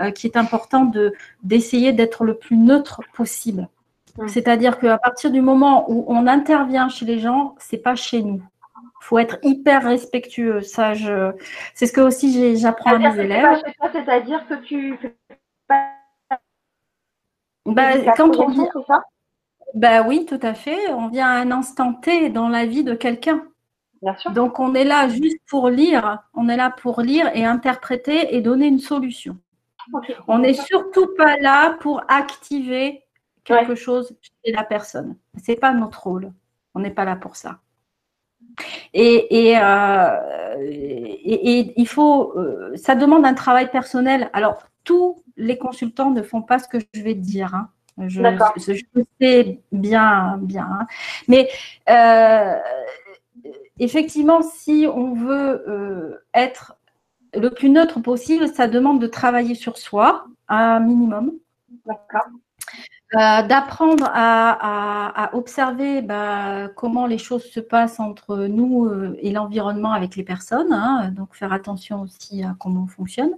euh, 0.00 0.10
qui 0.10 0.26
est 0.26 0.36
important 0.36 0.86
de 0.86 1.12
d'essayer 1.44 1.92
d'être 1.92 2.24
le 2.24 2.34
plus 2.34 2.56
neutre 2.56 3.00
possible. 3.14 3.68
C'est-à-dire 4.26 4.80
qu'à 4.80 4.98
partir 4.98 5.30
du 5.30 5.40
moment 5.40 5.88
où 5.88 6.04
on 6.08 6.26
intervient 6.26 6.88
chez 6.88 7.06
les 7.06 7.20
gens, 7.20 7.54
c'est 7.58 7.78
pas 7.78 7.94
chez 7.94 8.22
nous. 8.22 8.42
Il 9.02 9.04
faut 9.04 9.18
être 9.20 9.38
hyper 9.44 9.84
respectueux. 9.84 10.62
Ça, 10.62 10.94
je... 10.94 11.30
c'est 11.74 11.86
ce 11.86 11.92
que 11.92 12.00
aussi 12.00 12.56
j'apprends 12.56 12.96
à 12.96 12.98
mes 12.98 13.20
élèves. 13.20 13.62
C'est-à-dire 13.92 14.46
que 14.48 14.54
tu 14.54 14.98
bah, 17.66 18.14
quand 18.16 18.36
on 18.36 18.48
vient, 18.48 18.68
bah 19.74 20.02
oui, 20.02 20.26
tout 20.26 20.40
à 20.42 20.54
fait. 20.54 20.92
On 20.92 21.08
vient 21.08 21.26
à 21.26 21.40
un 21.40 21.50
instant 21.50 21.94
T 21.94 22.28
dans 22.28 22.48
la 22.48 22.66
vie 22.66 22.84
de 22.84 22.94
quelqu'un. 22.94 23.44
Donc 24.34 24.58
on 24.58 24.74
est 24.74 24.84
là 24.84 25.08
juste 25.08 25.38
pour 25.48 25.68
lire. 25.68 26.22
On 26.34 26.48
est 26.48 26.56
là 26.56 26.70
pour 26.70 27.00
lire 27.00 27.30
et 27.34 27.44
interpréter 27.44 28.34
et 28.34 28.40
donner 28.40 28.66
une 28.66 28.80
solution. 28.80 29.38
On 30.28 30.38
n'est 30.38 30.54
surtout 30.54 31.08
pas 31.16 31.36
là 31.36 31.76
pour 31.80 32.02
activer 32.08 33.04
quelque 33.44 33.74
chose 33.74 34.14
chez 34.22 34.52
la 34.52 34.64
personne. 34.64 35.16
C'est 35.42 35.56
pas 35.56 35.72
notre 35.72 36.02
rôle. 36.02 36.32
On 36.74 36.80
n'est 36.80 36.90
pas 36.90 37.04
là 37.04 37.16
pour 37.16 37.36
ça. 37.36 37.60
Et, 38.92 39.50
et, 39.50 39.58
euh, 39.58 40.56
et, 40.60 41.72
il 41.80 41.88
faut, 41.88 42.36
euh, 42.36 42.76
ça 42.76 42.94
demande 42.94 43.24
un 43.24 43.34
travail 43.34 43.70
personnel. 43.70 44.30
Alors, 44.32 44.68
tous 44.84 45.22
les 45.36 45.58
consultants 45.58 46.10
ne 46.10 46.22
font 46.22 46.42
pas 46.42 46.58
ce 46.58 46.68
que 46.68 46.78
je 46.94 47.02
vais 47.02 47.14
te 47.14 47.20
dire. 47.20 47.54
Hein. 47.54 47.68
Je, 47.98 48.22
je, 48.56 49.02
sais 49.20 49.60
bien, 49.70 50.38
bien. 50.40 50.68
Hein. 50.80 50.86
Mais 51.28 51.48
euh, 51.90 52.58
effectivement, 53.78 54.42
si 54.42 54.86
on 54.92 55.14
veut 55.14 55.64
euh, 55.68 56.24
être 56.34 56.76
le 57.34 57.50
plus 57.50 57.70
neutre 57.70 58.00
possible, 58.00 58.48
ça 58.48 58.66
demande 58.66 59.00
de 59.00 59.06
travailler 59.06 59.54
sur 59.54 59.78
soi, 59.78 60.26
un 60.48 60.80
minimum. 60.80 61.32
Euh, 63.14 63.42
d'apprendre 63.42 64.08
à, 64.14 65.30
observer 65.34 66.00
bah, 66.00 66.68
comment 66.74 67.06
les 67.06 67.18
choses 67.18 67.44
se 67.44 67.60
passent 67.60 68.00
entre 68.00 68.46
nous 68.46 68.86
euh, 68.86 69.16
et 69.20 69.32
l'environnement 69.32 69.92
avec 69.92 70.16
les 70.16 70.22
personnes. 70.22 70.72
Hein. 70.72 71.10
donc 71.10 71.34
faire 71.34 71.52
attention 71.52 72.00
aussi 72.00 72.42
à 72.42 72.56
comment 72.58 72.84
on 72.84 72.86
fonctionne. 72.86 73.32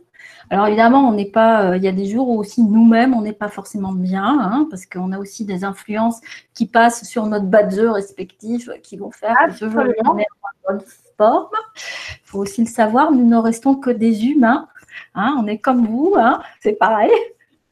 Alors 0.51 0.69
évidemment, 0.69 1.09
on 1.09 1.13
n'est 1.13 1.25
pas. 1.25 1.73
Euh, 1.73 1.77
il 1.77 1.83
y 1.83 1.89
a 1.89 1.93
des 1.93 2.07
jours 2.07 2.29
où 2.29 2.39
aussi 2.39 2.63
nous-mêmes, 2.63 3.15
on 3.15 3.23
n'est 3.23 3.33
pas 3.33 3.49
forcément 3.49 3.93
bien, 3.93 4.39
hein, 4.41 4.69
parce 4.71 4.87
qu'on 4.87 5.11
a 5.11 5.19
aussi 5.19 5.45
des 5.45 5.65
influences 5.65 6.21
qui 6.55 6.67
passent 6.67 7.05
sur 7.05 7.27
notre 7.27 7.47
badge 7.47 7.79
respectif, 7.79 8.71
qui 8.83 8.97
vont 8.97 9.11
faire 9.11 9.37
que 9.49 9.55
ce 9.55 9.69
jour 9.69 9.83
on 10.05 10.19
est 10.19 10.27
en 10.43 10.73
bonne 10.73 10.83
forme. 11.17 11.49
Il 11.77 12.27
faut 12.27 12.39
aussi 12.39 12.61
le 12.61 12.69
savoir. 12.69 13.11
Nous 13.11 13.27
ne 13.27 13.37
restons 13.37 13.75
que 13.75 13.91
des 13.91 14.27
humains. 14.27 14.69
Hein, 15.17 15.37
on 15.41 15.49
est 15.49 15.59
comme 15.59 15.87
vous, 15.87 16.15
c'est 16.61 16.75
pareil. 16.75 17.11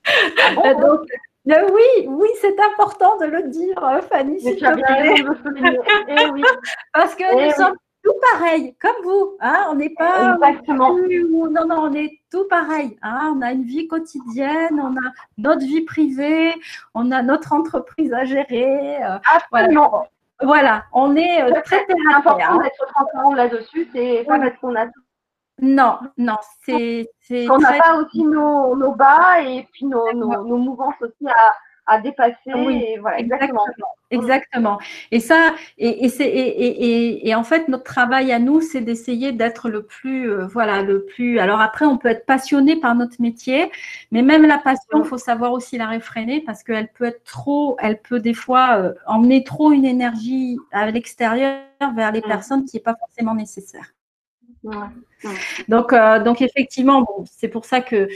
Ah 0.05 0.74
donc, 0.81 1.07
euh, 1.51 1.69
oui, 1.73 2.06
oui, 2.06 2.28
c'est 2.40 2.56
important 2.60 3.19
de 3.19 3.27
le 3.27 3.43
dire, 3.48 3.82
euh, 3.82 4.01
Fanny, 4.02 4.40
s'il 4.40 4.56
te 4.56 4.74
plaît. 4.74 5.24
Eh 6.09 6.31
oui. 6.31 6.43
Parce 6.93 7.14
que 7.14 7.24
eh 7.32 7.47
nous 7.47 7.52
sommes 7.52 7.77
tout 8.05 8.14
pareils, 8.32 8.74
comme 8.81 9.02
vous. 9.05 9.36
Hein 9.40 9.66
on 9.70 9.74
n'est 9.74 9.90
pas. 9.90 10.35
Exactement. 10.35 10.97
non, 10.97 11.66
non, 11.66 11.77
on 11.82 11.93
est 11.94 12.20
tout 12.31 12.47
pareil. 12.48 12.97
Hein 13.02 13.35
on 13.36 13.43
a 13.43 13.52
une 13.52 13.64
vie 13.64 13.89
quotidienne, 13.89 14.81
on 14.81 14.97
a 14.97 15.10
notre 15.39 15.62
vie 15.62 15.82
privée, 15.82 16.52
on 16.94 17.10
a 17.10 17.23
notre 17.23 17.52
entreprise 17.52 18.12
à 18.12 18.24
gérer. 18.24 19.02
Euh, 19.02 19.19
Absolument. 19.35 20.06
Voilà. 20.43 20.85
on 20.93 21.14
est 21.14 21.62
très 21.62 21.85
C'est 21.89 22.14
important 22.14 22.59
hein. 22.59 22.62
d'être 22.62 22.86
transparent 22.93 23.35
là-dessus. 23.35 23.89
C'est 23.93 24.24
pas 24.27 24.39
parce 24.39 24.56
qu'on 24.60 24.74
a 24.74 24.86
non, 25.62 26.01
non, 26.18 26.36
c'est. 26.66 27.09
On 27.30 27.59
n'a 27.59 27.78
pas 27.78 27.97
aussi 27.97 28.24
nos, 28.24 28.74
nos, 28.74 28.97
bas 28.97 29.40
et 29.43 29.68
puis 29.72 29.86
nos, 29.86 30.12
nos, 30.12 30.44
nos 30.44 30.56
mouvances 30.56 31.01
aussi 31.01 31.28
à, 31.28 31.52
à 31.86 32.01
dépasser. 32.01 32.34
Oui, 32.52 32.82
et 32.84 32.98
voilà, 32.98 33.20
exactement. 33.20 33.64
exactement. 34.10 34.78
Et 35.12 35.20
ça, 35.20 35.55
et, 35.78 36.05
et, 36.05 36.09
et, 36.20 37.28
et, 37.28 37.34
en 37.36 37.44
fait, 37.44 37.68
notre 37.68 37.84
travail 37.84 38.32
à 38.32 38.40
nous, 38.40 38.60
c'est 38.60 38.80
d'essayer 38.80 39.30
d'être 39.30 39.68
le 39.68 39.84
plus, 39.84 40.32
euh, 40.32 40.48
voilà, 40.48 40.82
le 40.82 41.05
plus. 41.05 41.39
Alors 41.39 41.60
après, 41.60 41.86
on 41.86 41.97
peut 41.97 42.09
être 42.09 42.26
passionné 42.26 42.74
par 42.74 42.97
notre 42.97 43.22
métier, 43.22 43.70
mais 44.10 44.22
même 44.22 44.44
la 44.44 44.59
passion, 44.59 44.98
il 44.98 45.05
faut 45.05 45.16
savoir 45.16 45.52
aussi 45.52 45.78
la 45.78 45.86
réfréner 45.86 46.40
parce 46.40 46.64
qu'elle 46.64 46.89
peut 46.89 47.05
être 47.05 47.22
trop, 47.22 47.76
elle 47.78 48.01
peut 48.01 48.18
des 48.18 48.34
fois 48.34 48.78
euh, 48.78 48.94
emmener 49.06 49.44
trop 49.44 49.70
une 49.70 49.84
énergie 49.84 50.59
à 50.72 50.90
l'extérieur 50.90 51.60
vers 51.94 52.10
les 52.10 52.22
personnes 52.22 52.64
qui 52.64 52.78
n'est 52.78 52.82
pas 52.82 52.97
forcément 52.97 53.36
nécessaire. 53.36 53.93
Donc, 55.68 55.93
euh, 55.93 56.22
donc 56.22 56.43
effectivement, 56.43 57.06
c'est 57.24 57.48
pour 57.48 57.64
ça 57.64 57.80
que 57.80 58.09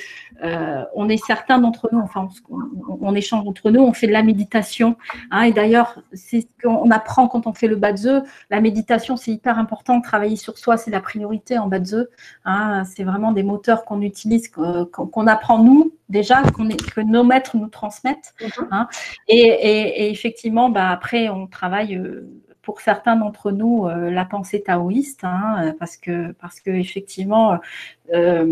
euh, 0.42 0.84
on 0.94 1.08
est 1.08 1.16
certains 1.24 1.58
d'entre 1.58 1.88
nous, 1.92 2.00
enfin, 2.00 2.28
on, 2.48 3.14
échange 3.14 3.46
entre 3.46 3.70
nous, 3.70 3.80
on 3.80 3.92
fait 3.92 4.06
de 4.06 4.12
la 4.12 4.22
méditation. 4.22 4.96
Hein, 5.30 5.42
et 5.42 5.52
d'ailleurs, 5.52 6.02
c'est 6.12 6.42
ce 6.42 6.46
qu'on 6.62 6.90
apprend 6.90 7.28
quand 7.28 7.46
on 7.46 7.52
fait 7.52 7.68
le 7.68 7.76
Badze. 7.76 8.22
La 8.50 8.60
méditation, 8.60 9.16
c'est 9.16 9.30
hyper 9.30 9.58
important. 9.58 10.00
Travailler 10.00 10.36
sur 10.36 10.58
soi, 10.58 10.76
c'est 10.76 10.90
la 10.90 11.00
priorité 11.00 11.58
en 11.58 11.68
Badze. 11.68 12.08
Hein, 12.44 12.84
c'est 12.84 13.04
vraiment 13.04 13.32
des 13.32 13.42
moteurs 13.42 13.84
qu'on 13.84 14.02
utilise, 14.02 14.48
qu'on 14.48 15.26
apprend 15.26 15.62
nous 15.62 15.92
déjà, 16.08 16.42
que 16.42 17.00
nos 17.00 17.24
maîtres 17.24 17.56
nous 17.56 17.68
transmettent. 17.68 18.34
Mm-hmm. 18.40 18.68
Hein. 18.70 18.88
et, 19.28 20.10
effectivement, 20.10 20.70
bah, 20.70 20.90
après, 20.90 21.28
on 21.28 21.46
travaille. 21.46 21.96
Euh, 21.96 22.28
pour 22.66 22.80
certains 22.80 23.14
d'entre 23.14 23.52
nous 23.52 23.86
euh, 23.86 24.10
la 24.10 24.24
pensée 24.24 24.60
taoïste, 24.60 25.22
hein, 25.22 25.72
parce 25.78 25.96
que 25.96 26.32
parce 26.32 26.58
que 26.58 26.70
effectivement 26.70 27.60
euh, 28.12 28.44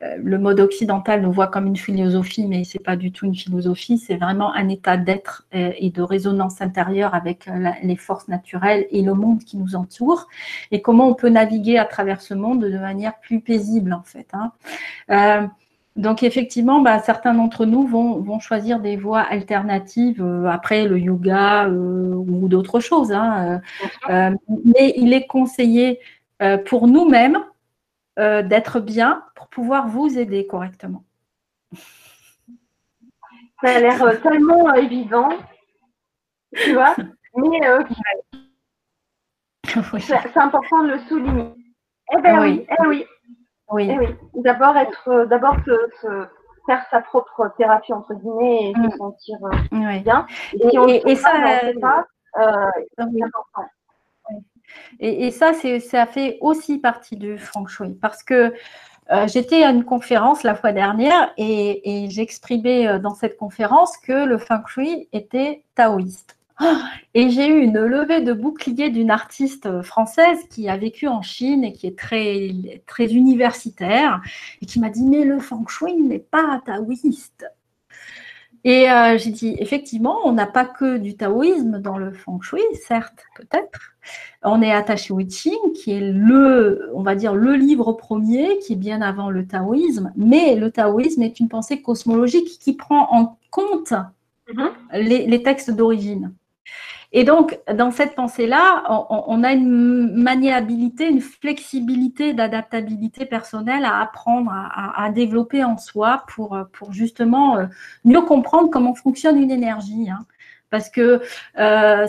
le 0.00 0.38
mode 0.38 0.60
occidental 0.60 1.22
le 1.22 1.26
voit 1.26 1.48
comme 1.48 1.66
une 1.66 1.76
philosophie, 1.76 2.46
mais 2.46 2.62
c'est 2.62 2.78
pas 2.78 2.94
du 2.94 3.10
tout 3.10 3.26
une 3.26 3.34
philosophie, 3.34 3.98
c'est 3.98 4.16
vraiment 4.16 4.54
un 4.54 4.68
état 4.68 4.96
d'être 4.96 5.46
et, 5.52 5.90
de 5.90 6.02
résonance 6.02 6.60
intérieure 6.60 7.14
avec 7.14 7.48
les 7.82 7.96
forces 7.96 8.28
naturelles 8.28 8.86
et 8.90 9.02
le 9.02 9.14
monde 9.14 9.44
qui 9.44 9.56
nous 9.56 9.76
entoure, 9.76 10.28
et 10.70 10.80
comment 10.80 11.08
on 11.08 11.14
peut 11.14 11.28
naviguer 11.28 11.78
à 11.78 11.84
travers 11.84 12.20
ce 12.20 12.34
monde 12.34 12.64
de 12.64 12.78
manière 12.78 13.18
plus 13.20 13.40
paisible 13.40 13.92
en 13.92 14.02
fait. 14.02 14.28
Hein. 14.32 15.50
Donc 15.96 16.22
effectivement, 16.22 16.80
bah, 16.80 16.98
certains 17.00 17.34
d'entre 17.34 17.66
nous 17.66 17.86
vont, 17.86 18.38
choisir 18.38 18.80
des 18.80 18.96
voies 18.96 19.20
alternatives 19.20 20.22
euh, 20.22 20.46
après 20.46 20.86
le 20.86 20.98
yoga 20.98 21.66
euh, 21.66 22.14
ou 22.14 22.48
d'autres 22.48 22.80
choses. 22.80 23.12
Hein, 23.12 23.60
euh, 24.08 24.30
mais 24.64 24.94
il 24.96 25.12
est 25.12 25.26
conseillé 25.26 26.00
pour 26.66 26.88
nous-mêmes 26.88 27.38
d'être 28.16 28.80
bien 28.80 29.22
pour 29.36 29.48
pouvoir 29.48 29.86
vous 29.86 30.18
aider 30.18 30.46
correctement. 30.46 31.04
Ça 33.62 33.76
a 33.76 33.80
l'air 33.80 34.20
tellement 34.22 34.74
évident, 34.74 35.28
tu 36.56 36.72
vois, 36.72 36.96
mais 37.36 37.60
c'est 40.00 40.36
important 40.36 40.82
de 40.82 40.88
le 40.88 40.98
souligner. 41.08 41.52
Eh 42.12 42.20
bien 42.20 42.42
oui, 42.42 42.66
eh 42.68 42.86
oui. 42.88 43.06
Oui. 43.72 43.88
Eh 43.90 43.98
oui. 43.98 44.14
D'abord 44.34 44.76
être, 44.76 45.08
euh, 45.08 45.26
d'abord 45.26 45.56
faire 46.66 46.86
sa 46.90 47.00
propre 47.00 47.52
thérapie 47.56 47.92
entre 47.92 48.14
guillemets 48.14 48.70
et 48.70 48.74
se 48.74 48.80
mm. 48.80 48.96
sentir 48.98 49.36
euh, 49.44 49.98
bien. 50.00 50.26
Et, 50.52 51.16
ça, 51.16 51.32
Et, 55.00 55.30
ça, 55.30 55.52
c'est, 55.54 55.80
ça 55.80 56.06
fait 56.06 56.38
aussi 56.40 56.78
partie 56.78 57.16
du 57.16 57.38
feng 57.38 57.66
shui 57.66 57.94
parce 57.94 58.22
que 58.22 58.54
euh, 59.10 59.26
j'étais 59.26 59.64
à 59.64 59.70
une 59.70 59.84
conférence 59.84 60.42
la 60.44 60.54
fois 60.54 60.72
dernière 60.72 61.32
et, 61.36 62.04
et 62.04 62.10
j'exprimais 62.10 63.00
dans 63.00 63.14
cette 63.14 63.36
conférence 63.36 63.96
que 63.98 64.24
le 64.24 64.38
feng 64.38 64.62
shui 64.66 65.08
était 65.12 65.64
taoïste. 65.74 66.38
Et 67.14 67.28
j'ai 67.28 67.46
eu 67.46 67.62
une 67.62 67.78
levée 67.78 68.22
de 68.22 68.32
bouclier 68.32 68.88
d'une 68.88 69.10
artiste 69.10 69.82
française 69.82 70.38
qui 70.50 70.68
a 70.68 70.78
vécu 70.78 71.08
en 71.08 71.20
Chine 71.20 71.62
et 71.62 71.72
qui 71.72 71.86
est 71.86 71.98
très, 71.98 72.82
très 72.86 73.12
universitaire 73.12 74.22
et 74.62 74.66
qui 74.66 74.80
m'a 74.80 74.88
dit 74.88 75.02
Mais 75.02 75.24
le 75.24 75.38
feng 75.38 75.66
shui 75.68 75.94
n'est 75.94 76.18
pas 76.18 76.62
taoïste. 76.64 77.46
Et 78.64 78.90
euh, 78.90 79.18
j'ai 79.18 79.30
dit 79.30 79.56
Effectivement, 79.58 80.20
on 80.24 80.32
n'a 80.32 80.46
pas 80.46 80.64
que 80.64 80.96
du 80.96 81.14
taoïsme 81.14 81.80
dans 81.80 81.98
le 81.98 82.12
feng 82.12 82.40
shui, 82.40 82.62
certes, 82.86 83.24
peut-être. 83.36 83.94
On 84.42 84.62
est 84.62 84.72
attaché 84.72 85.12
au 85.12 85.20
I 85.20 85.30
Ching, 85.30 85.72
qui 85.74 85.92
est 85.92 86.00
le, 86.00 86.90
on 86.94 87.02
va 87.02 87.14
dire, 87.14 87.34
le 87.34 87.54
livre 87.56 87.92
premier, 87.92 88.58
qui 88.60 88.72
est 88.72 88.76
bien 88.76 89.02
avant 89.02 89.28
le 89.28 89.46
taoïsme. 89.46 90.12
Mais 90.16 90.56
le 90.56 90.70
taoïsme 90.70 91.22
est 91.22 91.40
une 91.40 91.48
pensée 91.48 91.82
cosmologique 91.82 92.58
qui 92.58 92.72
prend 92.72 93.12
en 93.12 93.38
compte 93.50 93.92
mm-hmm. 94.48 95.28
les 95.28 95.42
textes 95.42 95.70
d'origine. 95.70 96.32
Et 97.14 97.24
donc, 97.24 97.58
dans 97.72 97.90
cette 97.90 98.14
pensée-là, 98.14 98.84
on, 99.10 99.44
a 99.44 99.52
une 99.52 100.14
maniabilité, 100.14 101.08
une 101.08 101.20
flexibilité 101.20 102.32
d'adaptabilité 102.32 103.26
personnelle 103.26 103.84
à 103.84 104.00
apprendre, 104.00 104.50
à, 104.50 105.10
développer 105.10 105.62
en 105.62 105.76
soi 105.76 106.24
pour, 106.28 106.56
justement 106.90 107.58
euh, 107.58 107.66
mieux 108.04 108.22
comprendre 108.22 108.70
comment 108.70 108.94
fonctionne 108.94 109.36
une 109.38 109.50
énergie. 109.50 110.08
Hein. 110.08 110.20
Parce 110.70 110.88
que 110.88 111.20
euh, 111.58 112.06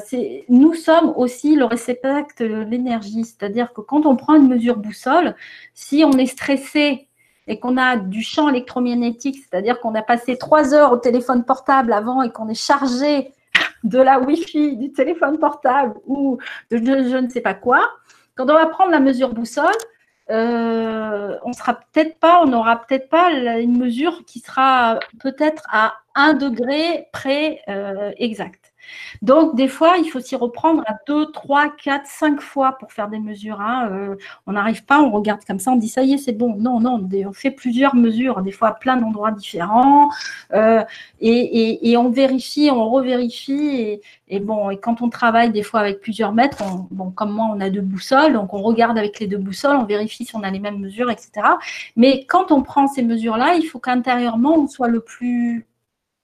nous 0.47 0.73
sommes 0.73 1.11
aussi 1.17 1.57
le 1.57 1.65
réceptacle 1.65 2.47
de 2.49 2.63
l'énergie. 2.63 3.25
C'est-à-dire 3.25 3.73
que 3.73 3.81
quand 3.81 4.05
on 4.05 4.15
prend 4.15 4.35
une 4.35 4.47
mesure 4.47 4.77
boussole, 4.77 5.35
si 5.73 6.05
on 6.05 6.13
est 6.13 6.27
stressé 6.27 7.09
et 7.47 7.59
qu'on 7.59 7.75
a 7.75 7.97
du 7.97 8.21
champ 8.21 8.47
électromagnétique, 8.47 9.35
c'est-à-dire 9.35 9.81
qu'on 9.81 9.95
a 9.95 10.01
passé 10.01 10.38
trois 10.38 10.73
heures 10.73 10.93
au 10.93 10.97
téléphone 10.97 11.43
portable 11.43 11.91
avant 11.91 12.21
et 12.21 12.31
qu'on 12.31 12.47
est 12.47 12.53
chargé 12.53 13.34
de 13.84 13.99
la 13.99 14.19
Wi-Fi, 14.19 14.77
du 14.77 14.91
téléphone 14.91 15.38
portable 15.38 15.95
ou 16.05 16.38
de 16.72 16.77
je, 16.77 17.18
ne 17.18 17.30
sais 17.30 17.41
pas 17.41 17.53
quoi, 17.53 17.89
quand 18.35 18.49
on 18.49 18.53
va 18.53 18.65
prendre 18.68 18.91
la 18.91 18.99
mesure 18.99 19.34
boussole, 19.34 19.68
euh, 20.30 21.38
on 21.43 21.53
sera 21.53 21.73
peut-être 21.73 22.18
pas, 22.19 22.41
on 22.41 22.47
n'aura 22.47 22.81
peut-être 22.81 23.10
pas 23.10 23.31
une 23.60 23.77
mesure 23.77 24.23
qui 24.26 24.39
sera 24.39 24.99
peut-être 25.19 25.64
à 25.69 25.95
un 26.15 26.34
degré 26.34 27.07
près 27.11 27.61
euh, 27.68 28.11
exact. 28.18 28.72
Donc, 29.22 29.55
des 29.55 29.68
fois, 29.68 29.97
il 29.97 30.10
faut 30.10 30.19
s'y 30.19 30.35
reprendre 30.35 30.84
à 30.85 30.95
deux, 31.07 31.31
trois, 31.31 31.69
quatre, 31.69 32.07
cinq 32.07 32.41
fois 32.41 32.77
pour 32.80 32.91
faire 32.91 33.07
des 33.07 33.19
mesures. 33.19 33.61
Hein. 33.61 33.89
Euh, 33.91 34.15
on 34.47 34.53
n'arrive 34.53 34.84
pas, 34.85 35.01
on 35.01 35.11
regarde 35.11 35.43
comme 35.45 35.60
ça, 35.60 35.72
on 35.72 35.76
dit 35.76 35.89
ça 35.89 36.03
y 36.03 36.14
est, 36.14 36.18
c'est 36.18 36.34
bon. 36.34 36.55
Non, 36.57 36.80
non, 36.80 37.07
on 37.26 37.34
fait 37.34 37.51
plusieurs 37.51 37.95
mesures, 37.95 38.41
des 38.41 38.51
fois 38.51 38.69
à 38.69 38.73
plein 38.73 38.97
d'endroits 38.97 39.31
différents. 39.31 40.10
Euh, 40.53 40.84
et, 41.22 41.95
on 41.97 42.10
vérifie, 42.10 42.69
on 42.72 42.89
revérifie. 42.89 43.99
Et, 44.27 44.39
bon, 44.39 44.69
et 44.69 44.77
quand 44.77 45.01
on 45.01 45.10
travaille 45.10 45.51
des 45.51 45.64
fois 45.64 45.81
avec 45.81 46.01
plusieurs 46.01 46.34
mètres, 46.34 46.64
comme 47.15 47.31
moi, 47.31 47.53
on 47.55 47.60
a 47.61 47.69
deux 47.69 47.81
boussoles, 47.81 48.34
donc 48.34 48.53
on 48.53 48.61
regarde 48.61 48.97
avec 48.97 49.19
les 49.19 49.27
deux 49.27 49.38
boussoles, 49.38 49.77
on 49.77 49.85
vérifie 49.85 50.26
si 50.26 50.35
on 50.35 50.43
a 50.43 50.49
les 50.49 50.60
mêmes 50.60 50.80
mesures, 50.80 51.10
etc. 51.11 51.31
Mais 51.95 52.26
quand 52.26 52.51
on 52.51 52.61
prend 52.61 52.88
ces 52.88 53.03
mesures-là, 53.03 53.55
il 53.55 53.64
faut 53.64 53.80
qu'intérieurement, 53.80 54.55
on 54.57 54.68
soit 54.68 54.88
le 54.88 54.99
plus 54.99 55.65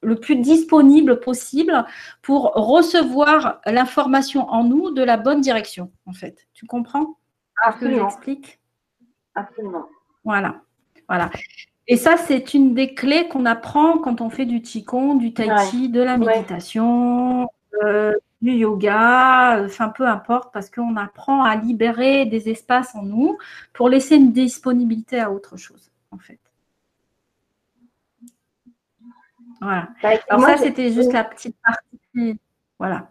le 0.02 0.16
plus 0.16 0.38
disponible 0.38 1.20
possible 1.20 1.86
pour 2.22 2.54
recevoir 2.54 3.60
l'information 3.66 4.48
en 4.50 4.64
nous 4.64 4.92
de 4.92 5.04
la 5.04 5.18
bonne 5.18 5.42
direction, 5.42 5.92
en 6.06 6.14
fait. 6.14 6.48
Tu 6.54 6.66
comprends 6.66 7.18
Absolument. 7.62 8.10
Ce 8.10 8.16
que 8.16 8.26
j'explique? 8.26 8.60
Absolument. 9.36 9.86
Voilà. 10.24 10.62
Voilà. 11.08 11.30
Et 11.88 11.98
ça, 11.98 12.18
c'est 12.18 12.54
une 12.54 12.74
des 12.74 12.94
clés 12.94 13.28
qu'on 13.28 13.46
apprend 13.46 13.98
quand 13.98 14.22
on 14.22 14.30
fait 14.30 14.46
du 14.46 14.62
qigong, 14.62 15.16
du 15.16 15.34
tai 15.34 15.50
chi, 15.70 15.90
de 15.90 16.02
la 16.02 16.18
méditation, 16.18 17.50
euh, 17.84 18.14
du 18.42 18.52
yoga, 18.52 19.64
enfin 19.66 19.90
peu 19.90 20.08
importe, 20.08 20.54
parce 20.54 20.70
qu'on 20.70 20.96
apprend 20.96 21.44
à 21.44 21.56
libérer 21.56 22.26
des 22.26 22.50
espaces 22.50 22.96
en 22.96 23.04
nous 23.04 23.38
pour 23.74 23.90
laisser 23.90 24.16
une 24.16 24.32
disponibilité 24.32 25.20
à 25.20 25.32
autre 25.32 25.58
chose, 25.58 25.92
en 26.12 26.20
fait. 26.20 26.39
Voilà. 29.62 29.90
Bah, 30.02 30.10
Alors 30.30 30.46
ça, 30.46 30.58
c'était 30.58 30.92
juste 30.92 31.14
la 31.14 31.24
petite 31.24 31.56
partie. 31.64 32.40
Voilà. 32.78 33.10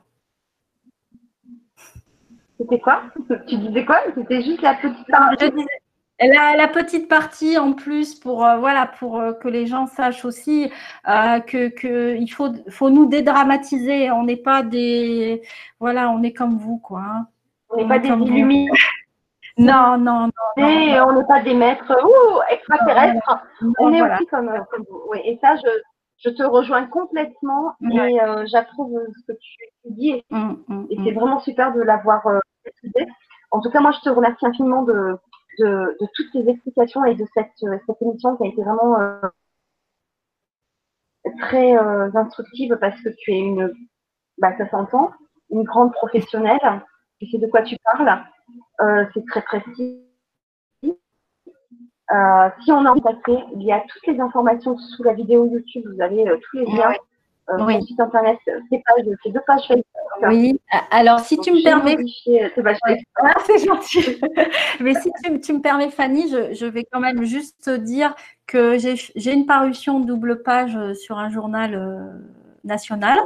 C'était 2.59 2.81
quoi? 2.81 3.03
Tu 3.49 3.57
disais 3.57 3.85
quoi? 3.85 4.01
C'était 4.15 4.43
juste 4.43 4.63
la 4.63 4.75
petite 4.75 5.07
partie. 5.09 5.53
La, 6.21 6.57
la, 6.57 6.67
petite 6.67 7.07
partie 7.09 7.59
en 7.59 7.75
plus 7.75 8.17
pour 8.17 8.45
euh, 8.45 8.57
voilà 8.57 8.87
pour 8.87 9.21
euh, 9.21 9.33
que 9.35 9.47
les 9.47 9.69
gens 9.69 9.87
sachent 9.87 10.25
aussi 10.25 10.69
euh, 11.09 11.39
que, 11.39 11.69
que, 11.69 12.17
il 12.17 12.27
faut 12.27 12.53
faut 12.71 12.91
nous 12.91 13.07
dédramatiser. 13.07 14.11
On 14.11 14.25
n'est 14.25 14.37
pas 14.37 14.65
des 14.65 15.43
voilà, 15.79 16.11
on 16.11 16.25
est 16.25 16.33
comme 16.33 16.59
vous 16.59 16.79
quoi. 16.79 17.03
Hein. 17.03 17.29
On 17.71 17.77
n'est 17.77 17.87
pas 17.87 18.01
des 18.01 18.09
illuminés. 18.09 18.69
Non, 19.61 19.99
non, 19.99 20.27
non. 20.57 20.69
Et 20.69 21.01
on 21.01 21.13
n'est 21.15 21.27
pas 21.27 21.43
des 21.43 21.53
maîtres 21.53 21.93
ou 22.05 22.41
extraterrestres. 22.49 23.45
on 23.81 23.93
est 23.93 24.01
aussi 24.03 24.25
comme, 24.27 24.53
comme 24.71 24.85
vous. 24.89 25.03
Oui. 25.11 25.19
Et 25.25 25.37
ça, 25.43 25.57
je, 25.57 25.69
je 26.25 26.31
te 26.31 26.43
rejoins 26.43 26.87
complètement 26.87 27.75
et 27.93 28.21
euh, 28.21 28.45
j'approuve 28.47 28.99
ce 29.17 29.33
que 29.33 29.39
tu, 29.39 29.57
dis 29.91 30.11
et, 30.11 30.25
mm, 30.31 30.57
mm, 30.67 30.87
et 30.91 30.97
c'est 30.97 31.13
mm. 31.13 31.15
vraiment 31.15 31.41
super 31.41 31.73
de 31.73 31.81
l'avoir 31.81 32.27
euh, 32.27 32.41
En 33.51 33.61
tout 33.61 33.71
cas, 33.71 33.81
moi, 33.81 33.93
je 33.93 34.01
te 34.01 34.09
remercie 34.09 34.45
infiniment 34.45 34.83
de, 34.83 35.17
de, 35.61 35.97
de 36.01 36.07
toutes 36.15 36.33
tes 36.33 36.49
explications 36.49 37.05
et 37.05 37.15
de 37.15 37.25
cette, 37.35 37.53
euh, 37.63 37.79
cette 37.87 38.03
émission 38.03 38.37
qui 38.37 38.45
a 38.45 38.49
été 38.49 38.63
vraiment 38.63 39.01
euh, 39.01 39.21
très 41.41 41.77
instructive 42.17 42.77
parce 42.81 43.01
que 43.03 43.11
tu 43.11 43.33
es 43.33 43.39
une, 43.39 43.73
bah, 44.39 44.57
ça 44.57 44.69
s'entend, 44.71 45.13
une 45.51 45.63
grande 45.63 45.93
professionnelle. 45.93 46.83
Tu 47.21 47.29
sais 47.31 47.39
de 47.39 47.47
quoi 47.47 47.63
tu 47.63 47.77
parles. 47.85 48.25
c'est 49.15 49.25
très 49.27 49.43
précis. 49.43 50.08
Euh, 52.15 52.49
si 52.65 52.73
on 52.73 52.85
a 52.85 52.91
envie 52.91 53.01
passer, 53.01 53.39
il 53.55 53.63
y 53.63 53.73
a 53.73 53.81
toutes 53.81 54.07
les 54.07 54.21
informations 54.21 54.77
sous 54.79 55.03
la 55.03 55.13
vidéo 55.13 55.47
YouTube. 55.47 55.85
Vous 55.95 56.01
avez 56.01 56.29
euh, 56.29 56.37
tous 56.51 56.59
les 56.59 56.67
liens. 56.67 56.95
Euh, 57.51 57.65
oui. 57.65 57.83
site 57.83 57.99
internet, 57.99 58.39
ces 58.45 58.83
pages, 58.87 59.07
ces 59.23 59.31
deux 59.31 59.41
pages 59.47 59.67
Facebook. 59.67 59.85
Oui, 60.29 60.61
alors 60.91 61.21
si 61.21 61.39
tu 61.39 61.51
me 61.51 61.63
permets. 61.63 61.97
Ah, 63.17 63.35
c'est 63.47 63.65
gentil. 63.65 64.21
Mais 64.81 64.93
si 64.95 65.11
tu, 65.25 65.41
tu, 65.41 65.53
me 65.55 65.61
permets, 65.61 65.89
Fanny, 65.89 66.29
je, 66.29 66.53
je, 66.53 66.67
vais 66.67 66.85
quand 66.93 67.01
même 67.01 67.25
juste 67.25 67.71
dire 67.71 68.15
que 68.47 68.77
j'ai 68.77 69.33
une 69.33 69.47
parution 69.47 70.01
double 70.01 70.43
page 70.43 70.77
sur 70.93 71.17
un 71.17 71.31
journal 71.31 72.21
national 72.65 73.19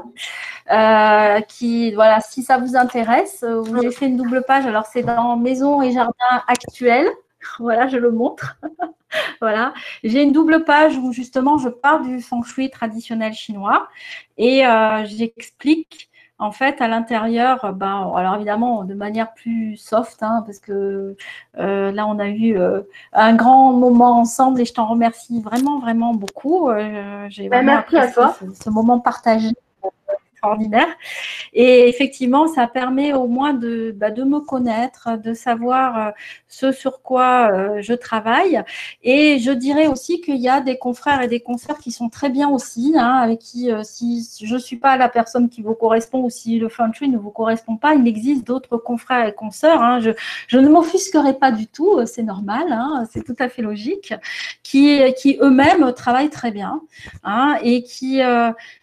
euh, 0.71 1.41
qui, 1.43 1.93
voilà, 1.93 2.21
si 2.21 2.43
ça 2.43 2.57
vous 2.57 2.77
intéresse, 2.77 3.45
j'ai 3.83 3.91
fait 3.91 4.07
une 4.07 4.17
double 4.17 4.43
page. 4.47 4.65
Alors, 4.65 4.87
c'est 4.87 5.03
dans 5.03 5.37
Maison 5.37 5.83
et 5.83 5.93
Jardin 5.93 6.43
actuel. 6.49 7.09
Voilà, 7.59 7.89
je 7.89 7.97
le 7.97 8.11
montre. 8.11 8.59
voilà. 9.41 9.73
J'ai 10.05 10.23
une 10.23 10.33
double 10.33 10.65
page 10.65 10.97
où 10.97 11.13
justement 11.13 11.59
je 11.59 11.69
parle 11.69 12.07
du 12.07 12.21
feng 12.21 12.43
shui 12.43 12.71
traditionnel 12.71 13.33
chinois 13.33 13.89
et 14.39 14.67
euh, 14.67 15.05
j'explique 15.05 16.09
en 16.39 16.51
fait 16.51 16.81
à 16.81 16.89
l'intérieur, 16.89 17.73
ben, 17.73 18.11
alors 18.17 18.35
évidemment 18.35 18.83
de 18.83 18.95
manière 18.95 19.33
plus 19.33 19.77
soft, 19.77 20.25
hein, 20.25 20.43
parce 20.45 20.59
que 20.59 21.17
euh, 21.59 21.93
là 21.93 22.07
on 22.09 22.19
a 22.19 22.27
eu 22.27 22.59
euh, 22.59 22.81
un 23.13 23.35
grand 23.37 23.73
moment 23.73 24.19
ensemble 24.19 24.61
et 24.61 24.65
je 24.65 24.73
t'en 24.73 24.87
remercie 24.87 25.41
vraiment, 25.41 25.79
vraiment 25.79 26.15
beaucoup. 26.15 26.69
J'ai 27.29 27.49
ben, 27.49 27.63
merci 27.63 27.97
à 27.97 28.11
toi. 28.11 28.35
ce 28.55 28.71
moment 28.71 28.99
partagé 28.99 29.53
extraordinaire. 30.43 30.89
Et 31.53 31.89
effectivement, 31.89 32.49
ça 32.49 32.67
permet 32.67 33.13
au 33.13 33.27
moins 33.27 33.55
de, 33.55 33.95
bah, 33.97 34.11
de 34.11 34.25
me 34.25 34.41
connaître, 34.41 35.17
de 35.17 35.35
savoir 35.35 36.09
euh, 36.09 36.11
ce 36.49 36.73
sur 36.73 37.03
quoi 37.03 37.51
euh, 37.53 37.79
je 37.81 37.93
travaille. 37.93 38.61
Et 39.03 39.39
je 39.39 39.53
dirais 39.53 39.87
aussi 39.87 40.21
qu'il 40.21 40.39
y 40.39 40.49
a 40.49 40.61
des 40.61 40.79
confrères 40.79 41.23
et 41.23 41.29
des 41.29 41.41
consoeurs 41.41 41.79
qui 41.79 41.93
sont 41.93 42.09
très 42.09 42.29
bien 42.29 42.49
aussi, 42.49 42.95
hein, 42.97 43.21
avec 43.23 43.39
qui, 43.39 43.71
euh, 43.71 43.83
si 43.85 44.29
je 44.43 44.55
ne 44.55 44.59
suis 44.59 44.77
pas 44.77 44.97
la 44.97 45.09
personne 45.09 45.49
qui 45.49 45.63
vous 45.63 45.75
correspond 45.75 46.25
ou 46.25 46.31
si 46.31 46.59
le 46.59 46.69
feng 46.69 46.93
shui 46.93 47.09
ne 47.09 47.19
vous 47.19 47.31
correspond 47.31 47.77
pas, 47.77 47.95
il 47.95 48.09
existe 48.09 48.45
d'autres 48.45 48.79
confrères 48.79 49.27
et 49.27 49.33
consoeurs. 49.33 49.81
Hein. 49.81 50.01
Je, 50.01 50.11
je, 50.49 50.59
ne 50.59 50.69
m'offusquerai 50.69 51.35
pas 51.35 51.53
du 51.53 51.69
tout, 51.69 52.05
c'est 52.07 52.23
normal, 52.23 52.65
hein, 52.71 53.05
c'est 53.13 53.25
tout 53.25 53.37
à 53.39 53.49
fait 53.49 53.63
logique, 53.63 54.15
qui, 54.63 55.01
qui 55.15 55.39
eux-mêmes 55.41 55.93
travaillent 55.95 56.31
très 56.31 56.51
bien 56.51 56.81
et 57.63 57.83
qui, 57.83 58.21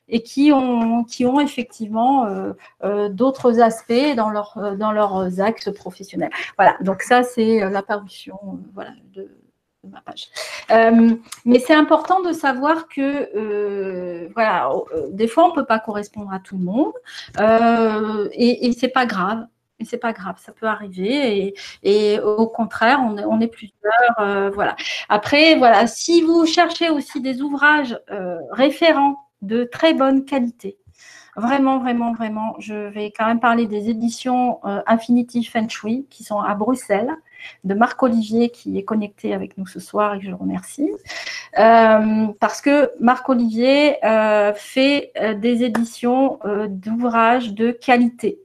et 0.10 0.22
qui 0.22 0.52
ont, 0.52 1.04
qui 1.04 1.26
ont 1.26 1.40
effectivement 1.40 2.26
euh, 2.26 2.54
euh, 2.84 3.10
d'autres 3.10 3.62
aspects 3.62 4.16
dans, 4.16 4.30
leur, 4.30 4.58
euh, 4.58 4.76
dans 4.76 4.92
leurs 4.92 5.40
axes 5.40 5.72
professionnels. 5.72 6.32
Voilà, 6.58 6.76
donc 6.82 7.02
ça, 7.02 7.24
c'est 7.24 7.70
l'apparition 7.70 8.38
voilà, 8.74 8.92
de, 9.14 9.30
ma 9.88 10.02
page. 10.02 10.28
mais 11.46 11.60
c'est 11.60 11.74
important 11.74 12.22
de 12.22 12.34
savoir 12.34 12.88
que, 12.88 14.28
voilà, 14.34 14.70
des 15.12 15.28
fois, 15.28 15.46
on 15.46 15.50
ne 15.50 15.56
peut 15.56 15.66
pas 15.66 15.80
correspondre 15.80 16.34
à 16.34 16.40
tout 16.40 16.58
le 16.58 16.66
monde 16.66 16.94
et, 18.34 18.68
et 18.68 18.74
c'est 18.74 18.90
pas 18.90 19.06
grave. 19.06 19.46
Et 19.82 19.86
c'est 19.86 19.98
pas 19.98 20.12
grave, 20.12 20.36
ça 20.38 20.52
peut 20.52 20.66
arriver. 20.66 21.38
Et, 21.38 21.54
et 21.84 22.20
au 22.20 22.48
contraire, 22.48 23.00
on 23.02 23.18
est, 23.18 23.24
on 23.24 23.40
est 23.40 23.48
plusieurs. 23.48 24.52
voilà. 24.54 24.76
Après, 25.08 25.56
voilà, 25.56 25.88
si 25.88 26.22
vous 26.22 26.46
cherchez 26.46 26.90
aussi 26.90 27.22
des 27.22 27.42
ouvrages 27.42 27.98
référents 28.52 29.29
de 29.42 29.64
très 29.64 29.94
bonne 29.94 30.26
qualité. 30.26 30.78
Vraiment, 31.36 31.80
vraiment, 31.80 32.14
vraiment. 32.14 32.56
Je 32.60 32.90
vais 32.90 33.12
quand 33.12 33.26
même 33.26 33.40
parler 33.40 33.66
des 33.66 33.90
éditions 33.90 34.60
euh, 34.66 34.82
Infinity 34.88 35.44
Feng 35.44 35.68
qui 36.10 36.24
sont 36.24 36.40
à 36.40 36.54
Bruxelles, 36.56 37.16
de 37.64 37.74
Marc 37.74 38.02
Olivier 38.04 38.50
qui 38.50 38.78
est 38.78 38.84
connecté 38.84 39.34
avec 39.34 39.58
nous 39.58 39.66
ce 39.66 39.80
soir 39.80 40.16
et 40.16 40.20
que 40.20 40.26
je 40.26 40.32
remercie. 40.32 40.90
Euh, 41.58 42.28
parce 42.40 42.62
que 42.62 42.92
Marc 43.00 43.30
Olivier 43.30 44.04
euh, 44.06 44.54
fait 44.54 45.14
des 45.38 45.64
éditions 45.64 46.40
d'ouvrages 46.68 47.54
de 47.54 47.72
qualité. 47.72 48.40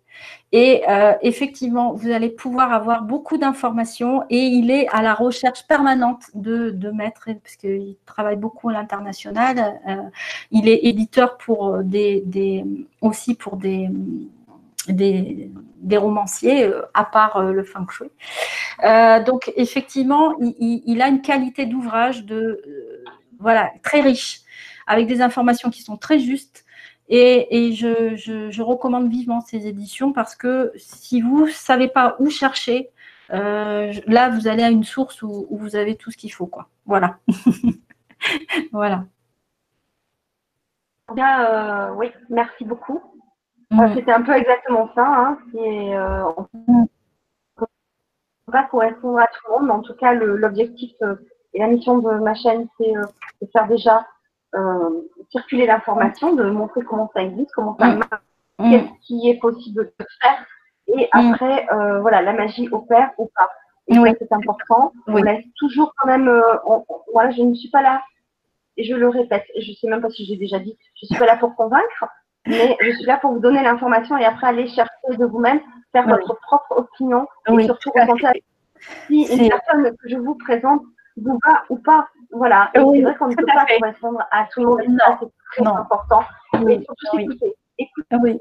Et 0.56 0.84
euh, 0.88 1.14
effectivement, 1.20 1.94
vous 1.94 2.12
allez 2.12 2.30
pouvoir 2.30 2.72
avoir 2.72 3.02
beaucoup 3.02 3.38
d'informations 3.38 4.22
et 4.30 4.38
il 4.38 4.70
est 4.70 4.86
à 4.86 5.02
la 5.02 5.12
recherche 5.12 5.66
permanente 5.66 6.26
de, 6.34 6.70
de 6.70 6.90
maîtres, 6.92 7.28
parce 7.42 7.56
qu'il 7.56 7.96
travaille 8.06 8.36
beaucoup 8.36 8.68
à 8.68 8.72
l'international. 8.72 9.80
Euh, 9.88 9.96
il 10.52 10.68
est 10.68 10.84
éditeur 10.84 11.38
pour 11.38 11.78
des, 11.82 12.64
aussi 13.00 13.34
pour 13.34 13.56
des, 13.56 13.88
des, 14.86 15.50
des, 15.78 15.96
romanciers, 15.96 16.62
euh, 16.62 16.82
à 16.94 17.04
part 17.04 17.42
le 17.42 17.64
feng 17.64 17.88
shui. 17.90 18.12
donc, 19.26 19.52
effectivement, 19.56 20.36
il, 20.38 20.84
il, 20.86 21.02
a 21.02 21.08
une 21.08 21.20
qualité 21.20 21.66
d'ouvrage 21.66 22.24
de, 22.24 22.62
voilà, 23.40 23.72
très 23.82 24.02
riche, 24.02 24.42
avec 24.86 25.08
des 25.08 25.20
informations 25.20 25.70
qui 25.70 25.82
sont 25.82 25.96
très 25.96 26.20
justes 26.20 26.63
et, 27.08 27.72
je, 27.72 28.62
recommande 28.62 29.08
vivement 29.08 29.40
ces 29.40 29.66
éditions 29.66 30.12
parce 30.12 30.34
que 30.34 30.72
si 30.76 31.20
vous 31.20 31.46
ne 31.46 31.50
savez 31.50 31.88
pas 31.88 32.16
où 32.18 32.30
chercher, 32.30 32.90
euh, 33.32 33.92
là, 34.06 34.30
vous 34.30 34.48
allez 34.48 34.62
à 34.62 34.70
une 34.70 34.84
source 34.84 35.22
où, 35.22 35.46
vous 35.50 35.76
avez 35.76 35.96
tout 35.96 36.10
ce 36.10 36.16
qu'il 36.16 36.32
faut. 36.32 36.46
Quoi. 36.46 36.68
Voilà. 36.86 37.18
voilà. 38.72 39.04
Bien, 41.14 41.44
euh, 41.44 41.94
oui, 41.94 42.10
merci 42.30 42.64
beaucoup. 42.64 43.00
Euh, 43.72 43.88
c'était 43.94 44.12
un 44.12 44.22
peu 44.22 44.32
exactement 44.32 44.90
ça. 44.94 45.06
Hein, 45.06 45.38
qui 45.50 45.58
on 45.58 46.48
ne 48.46 48.52
pas 48.52 48.64
correspondre 48.64 49.18
à 49.18 49.26
tout 49.26 49.40
le 49.48 49.52
monde, 49.52 49.66
mais 49.66 49.72
en 49.72 49.82
tout 49.82 49.94
cas, 49.94 50.14
l'objectif 50.14 50.92
et 51.52 51.58
la 51.58 51.66
mission 51.66 51.98
de 51.98 52.10
ma 52.18 52.34
chaîne, 52.34 52.66
c'est 52.78 52.92
de 52.92 53.46
faire 53.52 53.66
déjà 53.68 53.98
euh, 53.98 54.02
circuler 55.30 55.66
l'information, 55.66 56.34
de 56.34 56.44
montrer 56.44 56.82
comment 56.82 57.10
ça 57.14 57.22
existe, 57.22 57.50
comment 57.54 57.76
ça 57.78 57.86
mm. 57.86 57.98
marche, 57.98 58.22
mm. 58.58 58.70
qu'est-ce 58.70 59.06
qui 59.06 59.28
est 59.28 59.38
possible 59.38 59.92
de 59.98 60.06
faire. 60.20 60.46
Et 60.88 61.08
mm. 61.12 61.32
après, 61.32 61.66
euh, 61.72 62.00
voilà, 62.00 62.22
la 62.22 62.32
magie 62.32 62.68
opère 62.70 63.10
ou 63.18 63.30
pas. 63.36 63.50
Et 63.88 63.96
c'est 64.18 64.32
important. 64.32 64.92
On 65.06 65.16
laisse 65.16 65.44
toujours 65.58 65.92
quand 65.96 66.06
même. 66.06 66.28
Euh, 66.28 66.40
voilà, 67.12 67.30
je 67.30 67.42
ne 67.42 67.54
suis 67.54 67.68
pas 67.68 67.82
là. 67.82 68.02
Et 68.76 68.84
je 68.84 68.94
le 68.94 69.08
répète. 69.08 69.44
je 69.60 69.70
ne 69.70 69.74
sais 69.76 69.88
même 69.88 70.00
pas 70.00 70.08
si 70.10 70.24
j'ai 70.24 70.36
déjà 70.36 70.58
dit. 70.58 70.76
Je 71.00 71.06
suis 71.06 71.16
pas 71.16 71.26
là 71.26 71.36
pour 71.36 71.54
convaincre, 71.54 72.06
mais 72.46 72.76
je 72.80 72.90
suis 72.92 73.04
là 73.04 73.18
pour 73.18 73.32
vous 73.32 73.40
donner 73.40 73.62
l'information 73.62 74.16
et 74.16 74.24
après 74.24 74.46
aller 74.46 74.66
chercher 74.68 74.90
de 75.16 75.26
vous-même, 75.26 75.60
faire 75.92 76.08
votre 76.08 76.34
propre 76.40 76.78
opinion 76.78 77.26
et 77.46 77.64
surtout 77.64 77.90
ressentir 77.94 78.32
si 79.06 79.22
une 79.22 79.48
personne 79.48 79.96
que 79.96 80.08
je 80.08 80.16
vous 80.16 80.34
présente 80.34 80.82
vous 81.16 81.38
va 81.44 81.64
ou 81.70 81.76
pas. 81.78 82.08
Voilà. 82.30 82.70
c'est 82.74 82.80
vrai 82.80 83.14
qu'on 83.16 83.28
ne 83.28 83.34
peut 83.34 83.46
pas 83.46 83.66
correspondre 83.66 84.20
à 84.30 84.46
tout 84.52 84.60
le 84.60 84.66
monde. 84.66 84.98
C'est 85.20 85.62
très 85.62 85.66
important. 85.66 86.24
Mais 86.64 86.80
surtout 86.82 87.18
écouter. 87.18 87.54
Écoutez. 87.78 88.40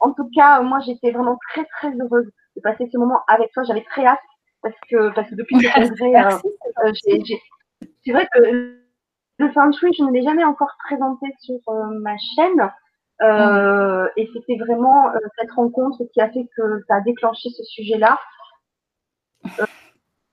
En 0.00 0.12
tout 0.12 0.28
cas, 0.34 0.60
moi, 0.60 0.80
j'étais 0.80 1.10
vraiment 1.10 1.38
très, 1.50 1.64
très 1.64 1.90
heureuse 1.90 2.30
de 2.56 2.60
passer 2.60 2.88
ce 2.92 2.98
moment 2.98 3.20
avec 3.28 3.52
toi. 3.52 3.64
J'avais 3.64 3.84
très 3.84 4.06
hâte 4.06 4.18
parce 4.62 4.74
que, 4.88 5.10
parce 5.14 5.28
que 5.28 5.34
depuis 5.34 5.56
congrès, 5.74 6.24
euh, 6.24 6.38
euh, 6.84 6.92
j'ai 7.06 7.22
c'est 8.04 8.12
vrai 8.12 8.28
que 8.32 8.76
le 9.38 9.50
feng 9.52 9.72
shui, 9.72 9.92
je 9.96 10.04
ne 10.04 10.12
l'ai 10.12 10.22
jamais 10.22 10.44
encore 10.44 10.76
présenté 10.84 11.26
sur 11.40 11.60
ma 12.02 12.16
chaîne. 12.36 12.70
Euh, 13.22 14.08
et 14.16 14.28
c'était 14.32 14.56
vraiment 14.56 15.08
euh, 15.08 15.18
cette 15.38 15.50
rencontre 15.50 15.98
qui 16.12 16.20
a 16.20 16.30
fait 16.30 16.48
que 16.56 16.82
ça 16.88 16.96
a 16.96 17.00
déclenché 17.00 17.50
ce 17.50 17.62
sujet-là. 17.64 18.18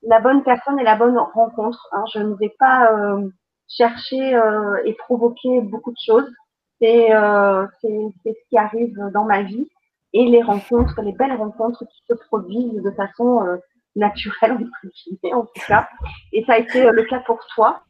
Euh, 0.08 0.10
la 0.10 0.20
bonne 0.20 0.44
personne 0.44 0.80
et 0.80 0.84
la 0.84 0.96
bonne 0.96 1.18
rencontre. 1.18 1.88
Hein. 1.92 2.04
Je 2.14 2.20
ne 2.20 2.34
vais 2.36 2.54
pas 2.60 2.90
chercher 3.68 4.40
et 4.86 4.94
provoquer 4.94 5.62
beaucoup 5.62 5.92
de 5.92 6.00
choses. 6.04 6.30
C'est 6.80 7.10
ce 7.10 8.50
qui 8.50 8.58
arrive 8.58 8.98
dans 9.14 9.26
ma 9.26 9.44
vie 9.44 9.70
et 10.14 10.26
les 10.26 10.42
rencontres, 10.42 11.02
les 11.02 11.12
belles 11.12 11.36
rencontres 11.36 11.84
qui 11.86 12.04
se 12.08 12.14
produisent 12.14 12.82
de 12.82 12.92
façon 12.92 13.60
naturelle, 13.96 14.70
en 15.34 15.42
tout 15.42 15.62
cas. 15.68 15.88
Et 16.32 16.44
ça 16.46 16.54
a 16.54 16.58
été 16.58 16.90
le 16.92 17.04
cas 17.04 17.20
pour 17.20 17.40
toi. 17.56 17.82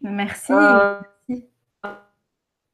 Merci. 0.00 0.52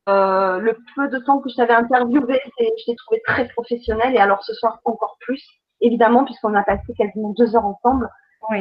Euh, 0.09 0.59
le 0.59 0.77
peu 0.97 1.09
de 1.09 1.19
temps 1.19 1.39
que 1.41 1.51
je 1.51 1.57
t'avais 1.57 1.75
interviewé, 1.75 2.41
je 2.59 2.85
t'ai 2.85 2.97
trouvé 2.97 3.21
très 3.27 3.47
professionnel 3.49 4.15
et 4.15 4.19
alors 4.19 4.43
ce 4.43 4.55
soir 4.55 4.81
encore 4.85 5.17
plus, 5.21 5.45
évidemment, 5.81 6.25
puisqu'on 6.25 6.55
a 6.55 6.63
passé 6.63 6.93
quasiment 6.97 7.31
deux 7.31 7.57
heures 7.57 7.67
ensemble. 7.67 8.09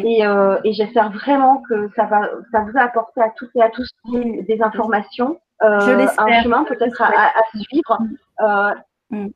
Et, 0.04 0.26
euh, 0.26 0.60
et 0.64 0.74
j'espère 0.74 1.10
vraiment 1.12 1.64
que 1.68 1.90
ça 1.96 2.04
va, 2.06 2.30
ça 2.52 2.62
vous 2.62 2.78
a 2.78 2.82
apporté 2.82 3.22
à 3.22 3.30
toutes 3.30 3.56
et 3.56 3.62
à 3.62 3.70
tous 3.70 3.90
des 4.12 4.60
informations, 4.62 5.40
euh, 5.64 6.08
un 6.18 6.42
chemin 6.42 6.64
peut-être 6.64 7.02
à, 7.02 7.32
suivre. 7.56 7.98
Euh, 8.42 8.76
mm. 9.10 9.28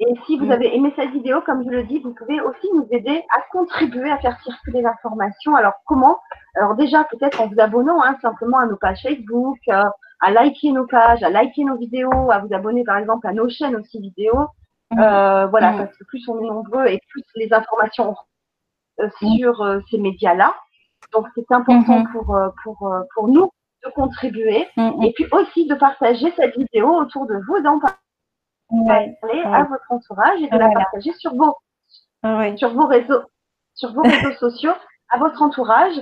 Et 0.00 0.14
si 0.26 0.38
vous 0.38 0.46
mm. 0.46 0.52
avez 0.52 0.76
aimé 0.76 0.92
cette 0.96 1.10
vidéo, 1.10 1.40
comme 1.40 1.64
je 1.64 1.70
le 1.70 1.84
dis, 1.84 2.00
vous 2.00 2.14
pouvez 2.14 2.40
aussi 2.40 2.68
nous 2.74 2.86
aider 2.90 3.22
à 3.34 3.40
contribuer 3.50 4.10
à 4.10 4.18
faire 4.18 4.38
circuler 4.42 4.82
l'information. 4.82 5.56
Alors 5.56 5.74
comment? 5.86 6.18
Alors 6.56 6.74
déjà 6.74 7.04
peut-être 7.04 7.40
en 7.40 7.46
vous 7.46 7.58
abonnant 7.58 8.02
hein, 8.02 8.16
simplement 8.20 8.58
à 8.58 8.66
nos 8.66 8.76
pages 8.76 9.02
Facebook, 9.02 9.58
euh, 9.68 9.84
à 10.20 10.30
liker 10.30 10.72
nos 10.72 10.86
pages, 10.86 11.22
à 11.22 11.30
liker 11.30 11.64
nos 11.64 11.76
vidéos, 11.76 12.30
à 12.30 12.38
vous 12.38 12.52
abonner 12.52 12.84
par 12.84 12.98
exemple 12.98 13.26
à 13.26 13.32
nos 13.32 13.48
chaînes 13.48 13.76
aussi 13.76 14.00
vidéo. 14.00 14.32
Euh, 14.94 15.46
voilà, 15.46 15.72
mm. 15.72 15.78
parce 15.78 15.96
que 15.96 16.04
plus 16.04 16.26
on 16.28 16.38
est 16.38 16.48
nombreux 16.48 16.86
et 16.86 17.00
plus 17.08 17.24
les 17.34 17.52
informations 17.52 18.16
euh, 19.00 19.08
sur 19.18 19.60
euh, 19.62 19.80
ces 19.90 19.98
médias-là. 19.98 20.54
Donc 21.12 21.26
c'est 21.34 21.50
important 21.52 22.04
pour, 22.06 22.36
pour, 22.62 22.94
pour 23.14 23.28
nous 23.28 23.50
de 23.84 23.90
contribuer 23.92 24.66
et 24.76 25.12
puis 25.14 25.26
aussi 25.30 25.66
de 25.66 25.74
partager 25.76 26.32
cette 26.36 26.56
vidéo 26.56 26.88
autour 26.88 27.26
de 27.26 27.36
vous, 27.46 27.60
d'en 27.60 27.78
parler 27.78 29.42
à 29.44 29.62
votre 29.62 29.84
entourage 29.90 30.42
et 30.42 30.48
de 30.48 30.58
la 30.58 30.70
partager 30.70 31.12
sur 31.14 31.34
vos, 31.34 31.56
sur 32.56 32.74
vos 32.74 32.86
réseaux, 32.86 33.22
sur 33.74 33.94
vos 33.94 34.02
réseaux 34.02 34.34
sociaux, 34.34 34.74
à 35.10 35.18
votre 35.18 35.40
entourage, 35.40 35.94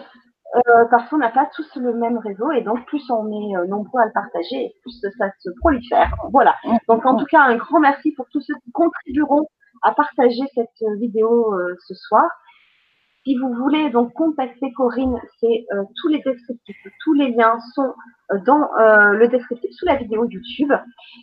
euh, 0.54 0.84
parce 0.90 1.08
qu'on 1.10 1.18
n'a 1.18 1.30
pas 1.30 1.48
tous 1.54 1.68
le 1.76 1.92
même 1.92 2.18
réseau 2.18 2.50
et 2.52 2.62
donc 2.62 2.86
plus 2.86 3.10
on 3.10 3.26
est 3.30 3.56
euh, 3.56 3.66
nombreux 3.66 4.00
à 4.00 4.06
le 4.06 4.12
partager, 4.12 4.74
plus 4.80 5.02
ça 5.18 5.30
se 5.40 5.50
prolifère. 5.60 6.14
Voilà. 6.30 6.54
Donc 6.88 7.04
en 7.04 7.16
tout 7.16 7.26
cas, 7.26 7.42
un 7.42 7.56
grand 7.56 7.80
merci 7.80 8.12
pour 8.12 8.26
tous 8.30 8.40
ceux 8.40 8.54
qui 8.64 8.70
contribueront 8.70 9.48
à 9.82 9.92
partager 9.92 10.42
cette 10.54 10.98
vidéo 10.98 11.52
euh, 11.52 11.76
ce 11.86 11.94
soir. 11.94 12.24
Si 13.24 13.36
vous 13.36 13.52
voulez 13.54 13.90
donc 13.90 14.12
contacter 14.12 14.72
Corinne, 14.72 15.20
c'est 15.40 15.66
tous 16.00 16.06
les 16.06 16.22
descriptifs, 16.22 16.76
tous 17.02 17.12
les 17.12 17.32
liens 17.32 17.58
sont 17.74 17.92
dans 18.46 18.68
le 18.78 19.26
descriptif 19.26 19.68
sous 19.72 19.84
la 19.84 19.96
vidéo 19.96 20.28
YouTube. 20.30 20.72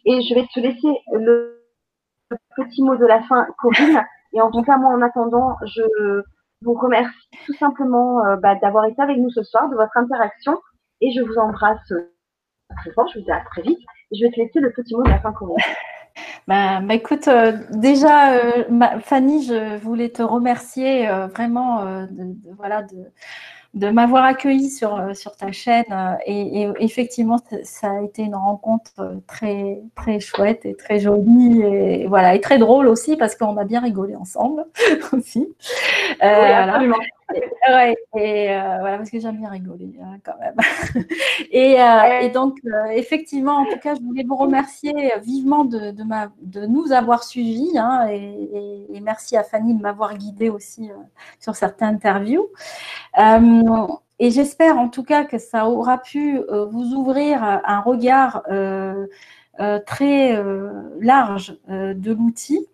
Et 0.05 0.21
je 0.21 0.35
vais 0.35 0.45
te 0.53 0.59
laisser 0.59 0.99
le 1.13 1.63
petit 2.57 2.83
mot 2.83 2.97
de 2.97 3.05
la 3.05 3.21
fin, 3.21 3.47
Corinne. 3.57 4.03
Et 4.33 4.41
en 4.41 4.51
tout 4.51 4.63
cas, 4.63 4.77
moi, 4.77 4.89
en 4.93 5.01
attendant, 5.01 5.55
je 5.65 6.23
vous 6.63 6.73
remercie 6.73 7.29
tout 7.45 7.53
simplement 7.55 8.25
euh, 8.25 8.35
bah, 8.37 8.55
d'avoir 8.55 8.85
été 8.85 9.01
avec 9.01 9.17
nous 9.17 9.29
ce 9.29 9.43
soir, 9.43 9.69
de 9.69 9.75
votre 9.75 9.95
interaction. 9.95 10.57
Et 11.01 11.11
je 11.11 11.21
vous 11.21 11.37
embrasse 11.37 11.91
euh, 11.91 12.13
très 12.77 12.91
fort. 12.91 13.07
Je 13.13 13.19
vous 13.19 13.25
dis 13.25 13.31
à 13.31 13.41
très 13.51 13.61
vite. 13.61 13.79
Et 14.11 14.17
je 14.17 14.25
vais 14.25 14.31
te 14.31 14.39
laisser 14.39 14.59
le 14.59 14.71
petit 14.71 14.95
mot 14.95 15.03
de 15.03 15.09
la 15.09 15.19
fin 15.19 15.31
pour 15.33 15.55
bah, 16.47 16.81
bah, 16.81 16.93
écoute, 16.93 17.27
euh, 17.27 17.53
déjà, 17.71 18.31
Fanny, 19.01 19.43
je 19.45 19.77
voulais 19.77 20.09
te 20.09 20.21
remercier 20.21 21.07
vraiment 21.33 21.83
de, 22.05 22.35
voilà, 22.55 22.83
de, 22.83 23.11
de 23.73 23.89
m'avoir 23.89 24.23
accueilli 24.23 24.69
sur, 24.69 24.95
euh, 24.95 25.13
sur 25.13 25.35
ta 25.35 25.51
chaîne. 25.51 25.85
Euh, 25.91 26.13
et, 26.27 26.67
effectivement, 26.79 27.39
ça 27.63 27.91
a 27.91 28.01
été 28.01 28.23
une 28.23 28.35
rencontre 28.35 28.91
euh, 28.99 29.15
très, 29.27 29.79
très 29.95 30.19
chouette 30.19 30.65
et 30.65 30.75
très 30.75 30.99
jolie 30.99 31.61
et, 31.61 32.07
voilà, 32.07 32.35
et 32.35 32.41
très 32.41 32.59
drôle 32.59 32.87
aussi 32.87 33.15
parce 33.17 33.35
qu'on 33.35 33.57
a 33.57 33.63
bien 33.63 33.81
rigolé 33.81 34.15
ensemble 34.15 34.65
aussi. 35.13 35.47
absolument. 36.21 36.97
Ouais, 37.69 37.95
et 38.17 38.47
voilà, 38.47 38.97
parce 38.97 39.09
que 39.09 39.19
j'aime 39.19 39.37
bien 39.37 39.49
rigoler 39.49 39.93
hein, 40.01 40.17
quand 40.23 40.37
même. 40.39 40.55
et, 41.51 41.77
et, 42.25 42.29
donc, 42.29 42.57
effectivement, 42.91 43.57
en 43.57 43.65
tout 43.65 43.79
cas, 43.79 43.95
je 43.95 44.01
voulais 44.01 44.23
vous 44.27 44.35
remercier 44.35 45.13
vivement 45.21 45.63
de, 45.65 45.91
de, 45.91 46.03
ma, 46.03 46.31
de 46.41 46.65
nous 46.65 46.91
avoir 46.91 47.23
suivis 47.23 47.77
hein, 47.77 48.07
et, 48.09 48.87
et, 48.93 48.99
merci 48.99 49.37
à 49.37 49.43
Fanny 49.43 49.75
de 49.75 49.81
m'avoir 49.81 50.17
guidée 50.17 50.49
aussi 50.49 50.89
sur 51.39 51.55
certaines 51.55 51.95
interviews. 51.95 52.49
Euh, 53.19 53.87
et 54.19 54.31
j'espère 54.31 54.77
en 54.77 54.89
tout 54.89 55.03
cas 55.03 55.25
que 55.25 55.37
ça 55.37 55.67
aura 55.67 55.97
pu 55.97 56.37
euh, 56.37 56.65
vous 56.65 56.93
ouvrir 56.93 57.43
un 57.43 57.79
regard 57.81 58.43
euh, 58.49 59.07
très 59.85 60.35
large 60.99 61.57
de 61.69 62.11
l'outil 62.11 62.67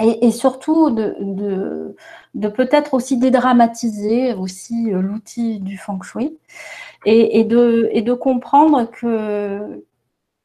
et, 0.00 0.30
surtout 0.30 0.90
de, 0.90 1.94
de, 2.34 2.48
peut-être 2.48 2.94
aussi 2.94 3.18
dédramatiser 3.18 4.34
aussi 4.34 4.90
l'outil 4.90 5.60
du 5.60 5.76
feng 5.76 6.00
shui 6.02 6.38
et, 7.04 7.44
de, 7.44 7.88
et 7.92 8.02
de 8.02 8.12
comprendre 8.12 8.90
que, 8.90 9.84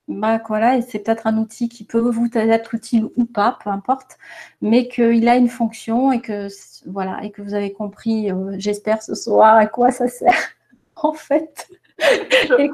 bah, 0.08 0.42
voilà, 0.48 0.82
c'est 0.82 1.00
peut-être 1.00 1.28
un 1.28 1.38
outil 1.38 1.70
qui 1.70 1.84
peut 1.84 2.00
vous 2.00 2.30
être 2.34 2.76
utile 2.76 3.08
ou 3.16 3.26
pas, 3.26 3.58
peu 3.64 3.70
importe, 3.70 4.18
mais 4.62 4.88
qu'il 4.88 5.28
a 5.28 5.36
une 5.36 5.50
fonction 5.50 6.12
et 6.12 6.22
que 6.22 6.48
voilà, 6.86 7.24
et 7.24 7.32
que 7.32 7.42
vous 7.42 7.54
avez 7.54 7.72
compris, 7.72 8.32
euh, 8.32 8.56
j'espère 8.58 9.02
ce 9.02 9.16
soir, 9.16 9.56
à 9.56 9.68
quoi 9.68 9.92
ça 9.92 10.08
sert 10.08 10.50
en 10.98 11.14
fait. 11.14 11.68
et, 12.60 12.70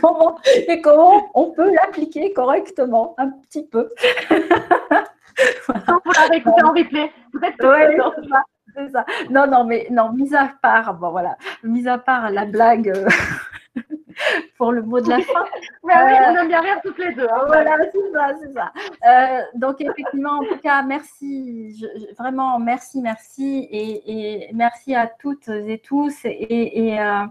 comment, 0.00 0.38
et, 0.44 0.80
comment, 0.80 1.30
on 1.34 1.52
peut 1.52 1.72
l'appliquer 1.72 2.32
correctement, 2.32 3.14
un 3.16 3.30
petit 3.30 3.64
peu. 3.64 3.90
voilà. 5.66 5.84
Sans 5.86 6.22
la 6.22 6.28
réécouter 6.28 6.62
en 6.62 6.72
replay. 6.72 7.12
Peut-être 7.32 7.56
c'est 8.74 8.90
ça. 8.90 9.04
Non, 9.30 9.46
non, 9.46 9.64
mais 9.64 9.86
non, 9.90 10.12
mis 10.12 10.34
à 10.34 10.52
part, 10.62 10.94
bon 10.94 11.10
voilà, 11.10 11.36
mis 11.64 11.88
à 11.88 11.98
part 11.98 12.30
la 12.30 12.44
blague. 12.44 12.90
Euh, 12.90 13.08
pour 14.56 14.72
le 14.72 14.82
mot 14.82 15.00
de 15.00 15.08
la 15.08 15.20
fin. 15.20 15.44
Mais 15.84 15.94
oui, 15.94 16.12
on 16.28 16.36
aime 16.36 16.48
bien 16.48 16.60
rire 16.60 16.80
toutes 16.84 16.98
les 16.98 17.14
deux. 17.14 17.26
Hein. 17.28 17.44
voilà, 17.46 17.76
c'est 17.92 18.12
ça, 18.12 18.34
c'est 18.40 18.52
ça. 18.52 18.72
Euh, 19.06 19.42
donc, 19.54 19.80
effectivement, 19.80 20.38
en 20.38 20.44
tout 20.44 20.58
cas, 20.58 20.82
merci, 20.82 21.84
vraiment, 22.18 22.58
merci, 22.58 23.00
merci. 23.00 23.68
Et, 23.70 24.50
merci 24.52 24.94
à 24.94 25.06
toutes 25.06 25.48
et 25.48 25.78
tous. 25.78 26.14
Et, 26.24 26.98
euh, 27.00 27.24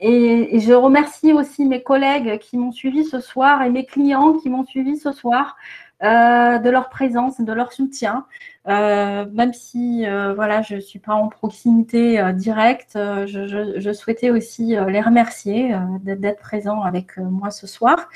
et, 0.00 0.56
et, 0.56 0.60
je 0.60 0.72
remercie 0.72 1.32
aussi 1.32 1.64
mes 1.64 1.82
collègues 1.82 2.38
qui 2.38 2.56
m'ont 2.56 2.72
suivi 2.72 3.04
ce 3.04 3.20
soir 3.20 3.62
et 3.62 3.70
mes 3.70 3.84
clients 3.84 4.34
qui 4.34 4.48
m'ont 4.48 4.64
suivi 4.64 4.96
ce 4.96 5.12
soir. 5.12 5.56
Euh, 6.02 6.58
de 6.58 6.68
leur 6.68 6.90
présence, 6.90 7.40
de 7.40 7.52
leur 7.54 7.72
soutien. 7.72 8.26
Euh, 8.68 9.24
même 9.32 9.54
si 9.54 10.06
euh, 10.06 10.34
voilà, 10.34 10.60
je 10.60 10.74
ne 10.74 10.80
suis 10.80 10.98
pas 10.98 11.14
en 11.14 11.28
proximité 11.28 12.22
directe, 12.34 12.98
je, 13.26 13.92
souhaitais 13.94 14.28
aussi 14.28 14.76
les 14.88 15.00
remercier 15.00 15.74
d'être 16.02 16.40
présents 16.40 16.82
avec 16.82 17.16
moi 17.16 17.50
ce 17.50 17.66
soir. 17.66 18.10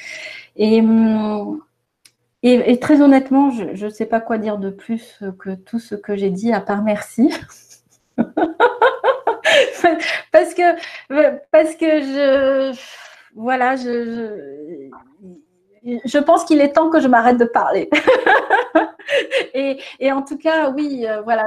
Et, 0.57 0.82
et, 2.43 2.78
très 2.81 3.01
honnêtement, 3.01 3.51
je 3.51 3.86
ne 3.86 3.90
sais 3.90 4.07
pas 4.07 4.20
quoi 4.20 4.36
dire 4.36 4.59
de 4.59 4.69
plus 4.70 5.23
que 5.39 5.55
tout 5.55 5.78
ce 5.78 5.94
que 5.94 6.16
j'ai 6.16 6.31
dit, 6.31 6.52
à 6.52 6.61
part 6.61 6.82
merci. 6.82 7.32
parce 10.32 10.52
que 10.55 10.77
parce 11.51 11.74
que 11.77 12.02
je 12.02 12.78
voilà, 13.35 13.77
je 13.77 13.85
je 14.05 14.90
pense 16.19 16.44
qu'il 16.44 16.61
est 16.61 16.73
temps 16.73 16.90
que 16.90 17.01
je 17.01 17.09
m'arrête 17.09 17.39
de 17.39 17.44
parler. 17.44 17.89
et, 19.55 20.12
en 20.12 20.23
tout 20.23 20.39
cas, 20.39 20.70
oui, 20.70 21.07
euh, 21.07 21.20
voilà. 21.23 21.47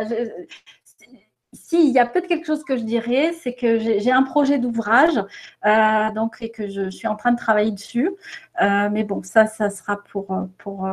S'il 1.55 1.91
y 1.91 1.99
a 1.99 2.07
peut-être 2.07 2.27
quelque 2.27 2.47
chose 2.47 2.63
que 2.63 2.77
je 2.77 2.83
dirais, 2.83 3.31
c'est 3.39 3.53
que 3.53 3.77
j'ai 3.77 4.11
un 4.11 4.23
projet 4.23 4.57
d'ouvrage, 4.57 5.23
euh, 5.65 6.11
donc 6.11 6.37
et 6.41 6.49
que 6.49 6.67
je 6.67 6.89
suis 6.89 7.07
en 7.07 7.15
train 7.15 7.31
de 7.31 7.37
travailler 7.37 7.71
dessus. 7.71 8.09
Euh, 8.61 8.89
mais 8.91 9.03
bon, 9.03 9.21
ça, 9.21 9.45
ça 9.45 9.69
sera 9.69 9.97
pour, 10.11 10.35
pour 10.57 10.87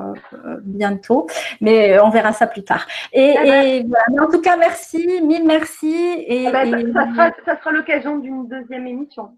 bientôt. 0.63 1.27
Mais 1.63 1.99
on 2.01 2.11
verra 2.11 2.33
ça 2.33 2.47
plus 2.47 2.63
tard. 2.63 2.87
Et, 3.13 3.35
ben, 3.35 3.89
voilà. 3.89 4.27
en 4.27 4.31
tout 4.31 4.43
cas, 4.43 4.59
merci, 4.59 5.23
mille 5.23 5.47
merci. 5.47 5.95
Et, 6.27 6.51
ben, 6.51 6.93
ça, 7.17 7.33
ça 7.45 7.59
sera 7.59 7.73
l'occasion 7.73 8.19
d'une 8.19 8.47
deuxième 8.47 8.87
émission. 8.87 9.31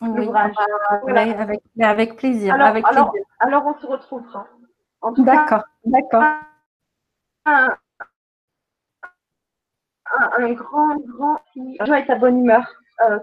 Oui, 0.00 0.28
avec, 1.16 1.60
avec, 1.80 2.16
plaisir. 2.16 2.54
Alors, 2.54 2.68
avec 2.68 2.84
alors, 2.86 3.12
alors, 3.40 3.66
on 3.66 3.80
se 3.80 3.86
retrouvera. 3.86 4.46
D'accord, 5.18 5.64
d'accord. 5.84 6.22
Un, 7.46 7.76
grand, 10.52 10.96
grand 10.96 11.38
joie 11.84 11.98
et 11.98 12.06
ta 12.06 12.14
bonne 12.14 12.40
humeur 12.40 12.66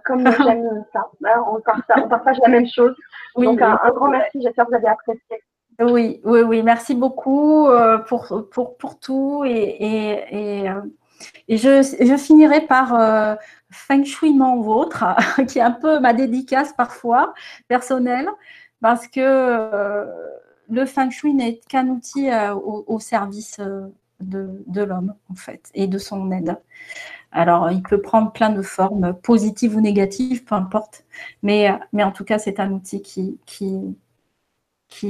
comme 0.03 0.25
j'aime 0.43 0.85
ça. 0.91 1.09
On 1.47 1.61
partage, 1.61 2.03
on 2.03 2.09
partage, 2.09 2.37
la 2.41 2.49
même 2.49 2.67
chose. 2.67 2.95
Donc, 3.35 3.61
un, 3.61 3.77
grand 3.91 4.09
merci. 4.09 4.41
J'espère 4.41 4.65
que 4.65 4.71
vous 4.71 4.75
avez 4.75 4.87
apprécié. 4.87 5.41
Oui, 5.79 6.21
oui, 6.23 6.41
oui. 6.41 6.63
Merci 6.63 6.95
beaucoup 6.95 7.69
pour, 8.07 8.49
pour, 8.51 8.77
pour 8.77 8.99
tout. 8.99 9.43
Et, 9.45 9.51
et, 9.51 10.65
et, 10.65 10.69
et 11.47 11.57
je, 11.57 12.17
finirai 12.17 12.61
par 12.61 13.37
Feng 13.69 14.03
Shui 14.03 14.33
mon 14.33 14.61
vôtre, 14.61 15.05
qui 15.47 15.59
est 15.59 15.63
un 15.63 15.71
peu 15.71 15.99
ma 15.99 16.13
dédicace 16.13 16.73
parfois 16.73 17.33
personnelle, 17.67 18.29
parce 18.81 19.07
que 19.07 20.05
le 20.69 20.85
Feng 20.85 21.11
Shui 21.11 21.33
n'est 21.33 21.59
qu'un 21.69 21.87
outil 21.87 22.29
au, 22.53 22.99
service 22.99 23.59
de, 24.19 24.81
l'homme, 24.81 25.15
en 25.29 25.35
fait, 25.35 25.69
et 25.73 25.87
de 25.87 25.97
son 25.97 26.31
aide. 26.31 26.57
Alors, 27.31 27.69
il 27.69 27.83
peut 27.83 28.01
prendre 28.01 28.31
plein 28.31 28.49
de 28.49 28.61
formes, 28.61 29.13
positives 29.13 29.75
ou 29.75 29.81
négatives, 29.81 30.45
peu 30.45 30.55
importe. 30.55 31.03
Mais, 31.43 31.69
en 31.93 32.11
tout 32.11 32.23
cas, 32.23 32.39
c'est 32.39 32.59
un 32.59 32.71
outil 32.71 33.01
qui 33.01 33.39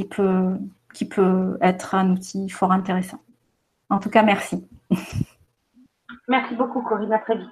peut 0.06 1.58
être 1.62 1.96
un 1.96 2.12
outil 2.12 2.50
fort 2.50 2.72
intéressant. 2.72 3.20
En 3.90 4.00
tout 4.00 4.10
cas, 4.10 4.24
merci. 4.24 4.68
Merci 6.28 6.56
beaucoup, 6.56 6.82
Corinne. 6.82 7.14
À 7.14 7.20
très 7.20 7.38
vite. 7.38 7.52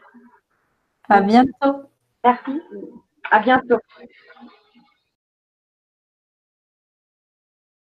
À 1.10 1.22
bientôt. 1.22 1.84
Merci. 2.24 2.62
À 3.32 3.40
bientôt. 3.40 3.80